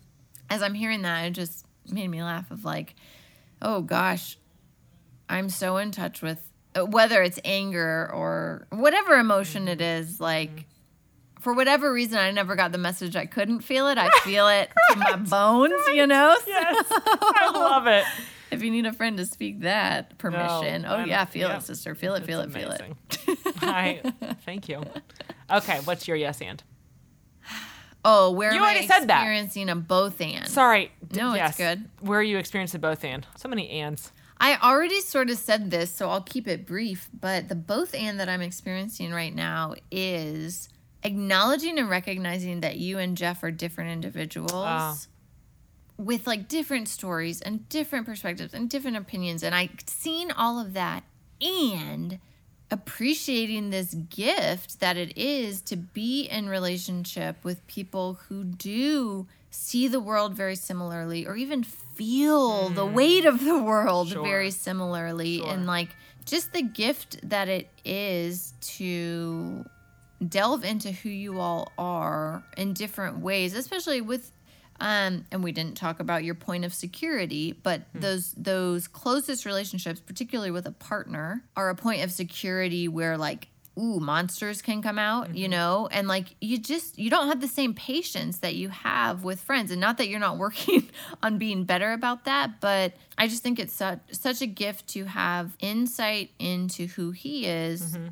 as 0.49 0.64
I'm 0.64 0.74
hearing 0.74 1.03
that, 1.03 1.26
it 1.26 1.32
just 1.32 1.66
made 1.91 2.07
me 2.07 2.24
laugh 2.24 2.49
of 2.52 2.64
like, 2.66 2.95
oh 3.61 3.82
gosh, 3.82 4.38
I'm 5.28 5.49
so 5.49 5.78
in 5.78 5.91
touch 5.91 6.22
with 6.22 6.40
whether 6.76 7.22
it's 7.22 7.40
anger 7.44 8.10
or 8.14 8.68
whatever 8.72 9.16
emotion 9.16 9.68
it 9.68 9.80
mm-hmm. 9.80 10.02
is. 10.03 10.20
Like, 10.20 10.49
mm-hmm. 10.52 10.68
For 11.40 11.53
whatever 11.53 11.91
reason, 11.94 12.18
I 12.18 12.32
never 12.32 12.56
got 12.56 12.72
the 12.72 12.78
message 12.78 13.16
I 13.16 13.26
couldn't 13.26 13.61
feel 13.61 13.88
it. 13.88 13.98
I 13.98 14.10
feel 14.24 14.48
it 14.48 14.70
to 14.91 14.98
my 14.98 15.16
bones, 15.16 15.74
you 15.94 16.06
know? 16.07 16.36
So 16.40 16.48
Yes, 16.48 16.86
I 16.91 17.52
love 17.53 17.88
it. 17.88 18.03
if 18.52 18.61
you 18.64 18.72
need 18.72 18.86
a 18.86 18.94
friend 18.94 19.18
to 19.18 19.26
speak 19.26 19.61
that 19.61 20.18
permission, 20.18 20.86
oh 20.86 20.95
I'm- 20.98 21.07
yeah, 21.10 21.26
feel 21.26 21.49
yeah. 21.49 21.57
it, 21.57 21.64
sister. 21.64 21.95
Feel 21.95 22.16
it, 22.16 22.26
feel 22.26 22.41
it, 22.41 22.52
feel 22.52 22.72
it. 22.72 22.84
I 23.61 24.02
thank 24.45 24.68
you. 24.70 24.84
Okay, 25.52 25.80
what's 25.86 26.07
your 26.07 26.18
yes 26.18 26.41
and? 26.41 26.61
Oh, 28.06 28.32
where 28.32 28.53
You 28.53 28.61
already 28.61 28.88
said 28.88 29.07
that. 29.07 29.18
experiencing 29.20 29.70
a 29.70 29.76
both 29.76 30.22
and? 30.22 30.48
Sorry. 30.48 30.91
No, 31.14 31.34
it's 31.34 31.57
good. 31.57 31.84
Where 31.99 32.20
are 32.20 32.24
you 32.24 32.38
experiencing 32.38 32.80
both 32.80 33.03
and? 33.03 33.28
So 33.36 33.49
many 33.49 33.70
ands. 33.70 34.11
I 34.40 34.56
already 34.56 35.02
sort 35.02 35.30
of 35.30 35.38
said 35.38 35.70
this, 35.70 35.91
so 35.94 36.10
I'll 36.10 36.22
keep 36.22 36.48
it 36.48 36.66
brief. 36.66 37.10
But 37.20 37.49
the 37.49 37.56
both 37.56 37.94
and 37.94 38.18
that 38.22 38.30
I'm 38.30 38.41
experiencing 38.41 39.11
right 39.11 39.36
now 39.36 39.74
is 39.91 40.70
acknowledging 41.03 41.80
and 41.80 41.89
recognizing 41.89 42.61
that 42.61 42.77
you 42.77 42.97
and 42.99 43.15
Jeff 43.17 43.43
are 43.43 43.51
different 43.51 43.91
individuals 43.91 44.51
Ah. 44.53 44.97
with 45.97 46.27
like 46.27 46.47
different 46.47 46.88
stories 46.88 47.41
and 47.41 47.67
different 47.69 48.05
perspectives 48.05 48.53
and 48.53 48.69
different 48.69 48.97
opinions. 48.97 49.43
And 49.43 49.53
I 49.55 49.69
seen 49.88 50.31
all 50.31 50.59
of 50.59 50.73
that 50.73 51.03
and 51.41 52.19
appreciating 52.71 53.69
this 53.71 53.93
gift 53.93 54.80
that 54.80 54.95
it 54.97 55.17
is 55.17 55.61
to 55.61 55.76
be 55.76 56.23
in 56.23 56.47
relationship 56.47 57.43
with 57.43 57.65
people 57.67 58.19
who 58.27 58.43
do 58.43 59.27
see 59.49 59.88
the 59.88 59.99
world 59.99 60.35
very 60.35 60.55
similarly 60.55 61.26
or 61.26 61.35
even 61.35 61.63
feel 61.63 62.69
the 62.69 62.85
weight 62.85 63.26
of 63.26 63.43
the 63.43 63.57
world 63.57 64.09
Sure. 64.09 64.23
very 64.23 64.51
similarly 64.51 65.38
Sure. 65.39 65.49
and 65.49 65.65
like 65.65 65.89
just 66.26 66.53
the 66.53 66.61
gift 66.61 67.17
that 67.27 67.49
it 67.49 67.69
is 67.84 68.53
to 68.61 69.65
delve 70.27 70.63
into 70.63 70.91
who 70.91 71.09
you 71.09 71.39
all 71.39 71.71
are 71.77 72.43
in 72.57 72.73
different 72.73 73.19
ways 73.19 73.53
especially 73.53 74.01
with 74.01 74.31
um 74.81 75.25
and 75.31 75.43
we 75.43 75.51
didn't 75.51 75.75
talk 75.75 75.99
about 75.99 76.23
your 76.23 76.35
point 76.35 76.65
of 76.65 76.73
security 76.73 77.51
but 77.51 77.81
hmm. 77.93 77.99
those 77.99 78.33
those 78.33 78.87
closest 78.87 79.45
relationships 79.45 79.99
particularly 79.99 80.51
with 80.51 80.65
a 80.65 80.71
partner 80.71 81.43
are 81.55 81.69
a 81.69 81.75
point 81.75 82.03
of 82.03 82.11
security 82.11 82.87
where 82.87 83.17
like 83.17 83.47
ooh 83.77 83.99
monsters 83.99 84.61
can 84.61 84.81
come 84.81 84.99
out 84.99 85.35
you 85.35 85.45
mm-hmm. 85.45 85.51
know? 85.51 85.87
And 85.89 86.07
like 86.07 86.35
you 86.41 86.57
just 86.57 86.99
you 86.99 87.09
don't 87.09 87.27
have 87.27 87.39
the 87.39 87.47
same 87.47 87.73
patience 87.73 88.39
that 88.39 88.55
you 88.55 88.67
have 88.67 89.23
with 89.23 89.39
friends. 89.39 89.71
And 89.71 89.79
not 89.79 89.97
that 89.99 90.09
you're 90.09 90.19
not 90.19 90.37
working 90.45 90.89
on 91.23 91.37
being 91.37 91.63
better 91.63 91.93
about 91.93 92.25
that 92.25 92.59
but 92.59 92.93
i 93.17 93.27
just 93.27 93.43
think 93.43 93.59
it's 93.59 93.73
such 93.73 93.99
such 94.11 94.41
a 94.41 94.47
gift 94.47 94.87
to 94.87 95.05
have 95.05 95.55
insight 95.59 96.31
into 96.39 96.87
who 96.87 97.11
he 97.11 97.45
is 97.45 97.97
mm-hmm. 97.97 98.07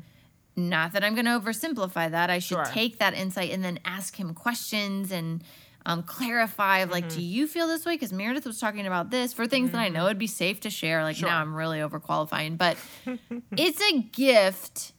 Not 0.58 0.92
that 0.92 1.02
I'm 1.04 1.14
going 1.14 1.24
to 1.26 1.38
oversimplify 1.38 2.10
that. 2.10 2.28
I 2.30 2.38
should 2.38 2.56
Sure. 2.56 2.64
take 2.66 2.98
that 2.98 3.14
insight 3.14 3.50
and 3.50 3.64
then 3.64 3.78
ask 3.84 4.16
him 4.16 4.34
questions 4.34 5.10
and 5.12 5.42
um, 5.86 6.02
clarify. 6.02 6.84
Like, 6.84 7.04
Mm-hmm. 7.06 7.16
do 7.16 7.22
you 7.22 7.46
feel 7.46 7.66
this 7.68 7.86
way? 7.86 7.94
Because 7.94 8.12
Meredith 8.12 8.44
was 8.44 8.58
talking 8.60 8.86
about 8.86 9.10
this 9.10 9.32
for 9.32 9.46
things 9.46 9.70
that 9.70 9.78
I 9.78 9.88
know 9.88 10.06
it'd 10.06 10.18
be 10.18 10.26
safe 10.26 10.60
to 10.60 10.70
share. 10.70 11.02
Like 11.02 11.20
now, 11.22 11.38
I'm 11.40 11.54
really 11.54 11.78
overqualifying, 11.78 12.58
but 12.58 12.76
it's 13.56 13.80
a 13.80 14.02
gift. 14.02 14.92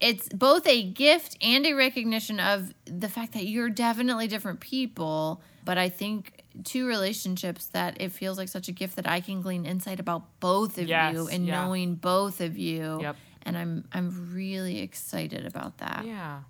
It's 0.00 0.28
both 0.28 0.66
a 0.66 0.82
gift 0.82 1.36
and 1.42 1.64
a 1.66 1.72
recognition 1.74 2.38
of 2.40 2.74
the 2.84 3.08
fact 3.08 3.32
that 3.34 3.46
you're 3.46 3.70
definitely 3.70 4.26
different 4.26 4.60
people. 4.60 5.42
But 5.64 5.78
I 5.78 5.88
think 5.88 6.42
two 6.64 6.86
relationships 6.86 7.66
that 7.68 8.00
it 8.00 8.12
feels 8.12 8.36
like 8.36 8.48
such 8.48 8.68
a 8.68 8.72
gift 8.72 8.96
that 8.96 9.08
I 9.08 9.20
can 9.20 9.40
glean 9.40 9.64
insight 9.64 9.98
about 10.00 10.38
both 10.40 10.76
of 10.78 10.88
Yes, 10.88 11.14
you 11.14 11.28
and 11.28 11.46
yeah. 11.46 11.64
knowing 11.64 11.94
both 11.94 12.40
of 12.42 12.58
you 12.58 12.98
Yep. 13.00 13.16
And 13.44 13.56
I'm 13.56 13.84
I'm 13.92 14.32
really 14.34 14.80
excited 14.80 15.46
about 15.46 15.78
that. 15.78 16.04
Yeah. 16.06 16.40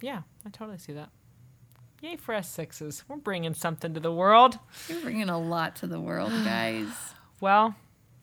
Yeah, 0.00 0.22
I 0.44 0.50
totally 0.50 0.78
see 0.78 0.92
that. 0.94 1.10
Yay 2.00 2.16
for 2.16 2.34
us 2.34 2.48
sixes. 2.48 3.04
We're 3.06 3.16
bringing 3.16 3.54
something 3.54 3.94
to 3.94 4.00
the 4.00 4.12
world. 4.12 4.58
You're 4.88 5.00
bringing 5.00 5.28
a 5.28 5.38
lot 5.38 5.76
to 5.76 5.86
the 5.86 6.00
world, 6.00 6.32
guys. 6.44 6.88
Well, 7.40 7.76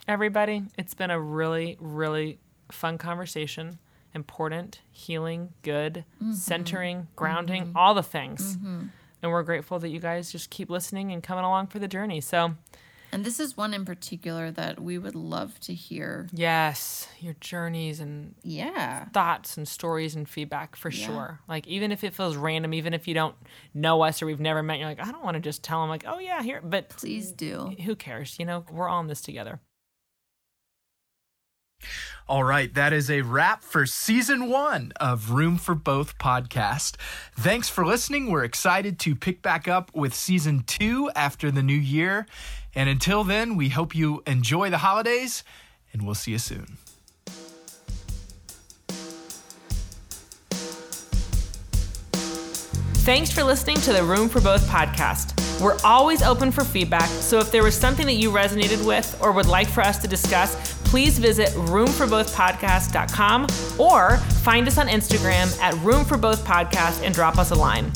everybody, 0.06 0.64
it's 0.78 0.94
been 0.94 1.12
a 1.12 1.20
really, 1.20 1.78
really 1.80 2.40
fun 2.72 2.98
conversation. 2.98 3.80
Important, 4.14 4.82
healing, 4.92 5.54
good, 5.62 6.04
mm-hmm. 6.22 6.34
centering, 6.34 7.08
grounding, 7.16 7.68
mm-hmm. 7.68 7.78
all 7.78 7.94
the 7.94 8.04
things. 8.04 8.58
Mm-hmm. 8.58 8.88
And 9.22 9.32
we're 9.32 9.44
grateful 9.44 9.80
that 9.80 9.90
you 9.90 10.00
guys 10.00 10.32
just 10.32 10.50
keep 10.50 10.70
listening 10.70 11.12
and 11.12 11.24
coming 11.24 11.46
along 11.46 11.68
for 11.68 11.80
the 11.80 11.88
journey. 11.88 12.20
So, 12.20 12.56
And 13.12 13.26
this 13.26 13.40
is 13.40 13.58
one 13.58 13.74
in 13.74 13.86
particular 13.86 14.52
that 14.52 14.80
we 14.80 14.98
would 15.00 15.16
love 15.16 15.60
to 15.62 15.74
hear. 15.74 16.28
yes, 16.32 17.08
your 17.20 17.34
journeys 17.42 18.00
and 18.00 18.36
Yeah. 18.44 19.06
thoughts 19.10 19.58
and 19.58 19.68
stories 19.68 20.16
and 20.16 20.30
feedback 20.30 20.76
for 20.76 20.90
Yeah. 20.90 21.06
sure. 21.08 21.40
Like 21.48 21.66
even 21.68 21.92
if 21.92 22.04
it 22.04 22.14
feels 22.14 22.36
random, 22.36 22.74
even 22.74 22.94
if 22.94 23.08
you 23.08 23.14
don't 23.16 23.36
know 23.74 24.02
us 24.04 24.22
or 24.22 24.26
we've 24.28 24.40
never 24.40 24.62
met, 24.62 24.78
you're 24.80 24.88
like, 24.88 25.00
I 25.02 25.12
don't 25.12 25.24
want 25.24 25.36
to 25.36 25.42
just 25.42 25.64
tell 25.64 25.82
them 25.82 25.90
like, 25.90 26.04
oh 26.08 26.20
yeah, 26.20 26.44
here. 26.44 26.62
But 26.64 26.90
Please 26.90 27.32
do. 27.32 27.76
who 27.84 27.96
cares? 27.96 28.38
You 28.38 28.46
know, 28.46 28.64
we're 28.72 28.88
all 28.88 29.02
in 29.02 29.08
this 29.08 29.22
together. 29.22 29.60
All 32.28 32.44
right, 32.44 32.72
that 32.76 32.94
is 32.94 33.10
a 33.10 33.22
wrap 33.22 33.64
for 33.64 33.88
season 33.88 34.50
one 34.50 34.92
of 35.00 35.32
Room 35.32 35.58
for 35.58 35.74
Both 35.74 36.20
podcast. 36.20 36.96
Thanks 37.36 37.70
for 37.70 37.84
listening. 37.86 38.30
We're 38.30 38.44
excited 38.44 39.00
to 39.00 39.16
pick 39.16 39.42
back 39.42 39.68
up 39.68 39.90
with 39.96 40.14
season 40.14 40.64
two 40.68 41.10
after 41.16 41.50
the 41.50 41.64
new 41.64 41.74
year. 41.74 42.28
And 42.76 42.90
until 42.90 43.24
then, 43.24 43.56
we 43.56 43.70
hope 43.70 43.96
you 43.96 44.24
enjoy 44.28 44.70
the 44.70 44.80
holidays, 44.80 45.44
and 45.92 46.06
we'll 46.06 46.16
see 46.16 46.32
you 46.32 46.38
soon. 46.40 46.78
Thanks 53.10 53.32
for 53.32 53.44
listening 53.44 53.78
to 53.78 53.94
the 53.94 54.04
Room 54.04 54.30
for 54.30 54.40
Both 54.40 54.68
podcast. 54.68 55.34
We're 55.60 55.78
always 55.84 56.22
open 56.22 56.52
for 56.52 56.64
feedback, 56.64 57.10
so 57.10 57.40
if 57.40 57.52
there 57.52 57.64
was 57.64 57.76
something 57.76 58.06
that 58.06 58.14
you 58.14 58.30
resonated 58.30 58.86
with 58.86 59.20
or 59.22 59.32
would 59.32 59.48
like 59.48 59.68
for 59.68 59.82
us 59.82 59.98
to 60.00 60.08
discuss, 60.08 60.78
please 60.84 61.18
visit 61.18 61.50
roomforbothpodcast.com 61.50 63.48
or 63.80 64.18
find 64.18 64.68
us 64.68 64.78
on 64.78 64.88
Instagram 64.88 65.60
at 65.60 65.74
Room 65.84 66.06
for 66.06 66.18
Both 66.18 66.46
Podcast 66.46 67.04
and 67.04 67.14
drop 67.16 67.38
us 67.38 67.52
a 67.52 67.56
line. 67.56 67.92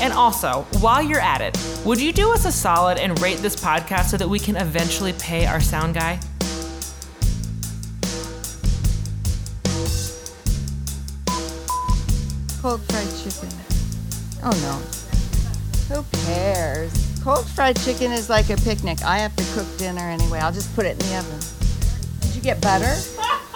And 0.00 0.12
also, 0.12 0.66
while 0.80 1.02
you're 1.02 1.20
at 1.20 1.40
it, 1.40 1.58
would 1.84 2.00
you 2.00 2.12
do 2.12 2.32
us 2.32 2.44
a 2.44 2.52
solid 2.52 2.98
and 2.98 3.18
rate 3.20 3.38
this 3.38 3.56
podcast 3.56 4.06
so 4.06 4.16
that 4.18 4.28
we 4.28 4.38
can 4.38 4.56
eventually 4.56 5.14
pay 5.14 5.46
our 5.46 5.60
sound 5.60 5.94
guy? 5.94 6.20
Cold 12.60 12.82
fried 12.82 13.08
chicken. 13.22 13.48
Oh 14.42 14.52
no. 14.62 15.94
Who 15.94 16.04
cares? 16.26 16.92
Cold 17.22 17.48
fried 17.48 17.76
chicken 17.80 18.12
is 18.12 18.28
like 18.28 18.50
a 18.50 18.56
picnic. 18.56 19.02
I 19.02 19.18
have 19.18 19.34
to 19.36 19.44
cook 19.54 19.66
dinner 19.78 20.02
anyway. 20.02 20.40
I'll 20.40 20.52
just 20.52 20.74
put 20.74 20.84
it 20.84 21.00
in 21.02 21.08
the 21.08 21.16
oven. 21.16 21.40
Did 22.20 22.36
you 22.36 22.42
get 22.42 22.60
butter? 22.60 22.94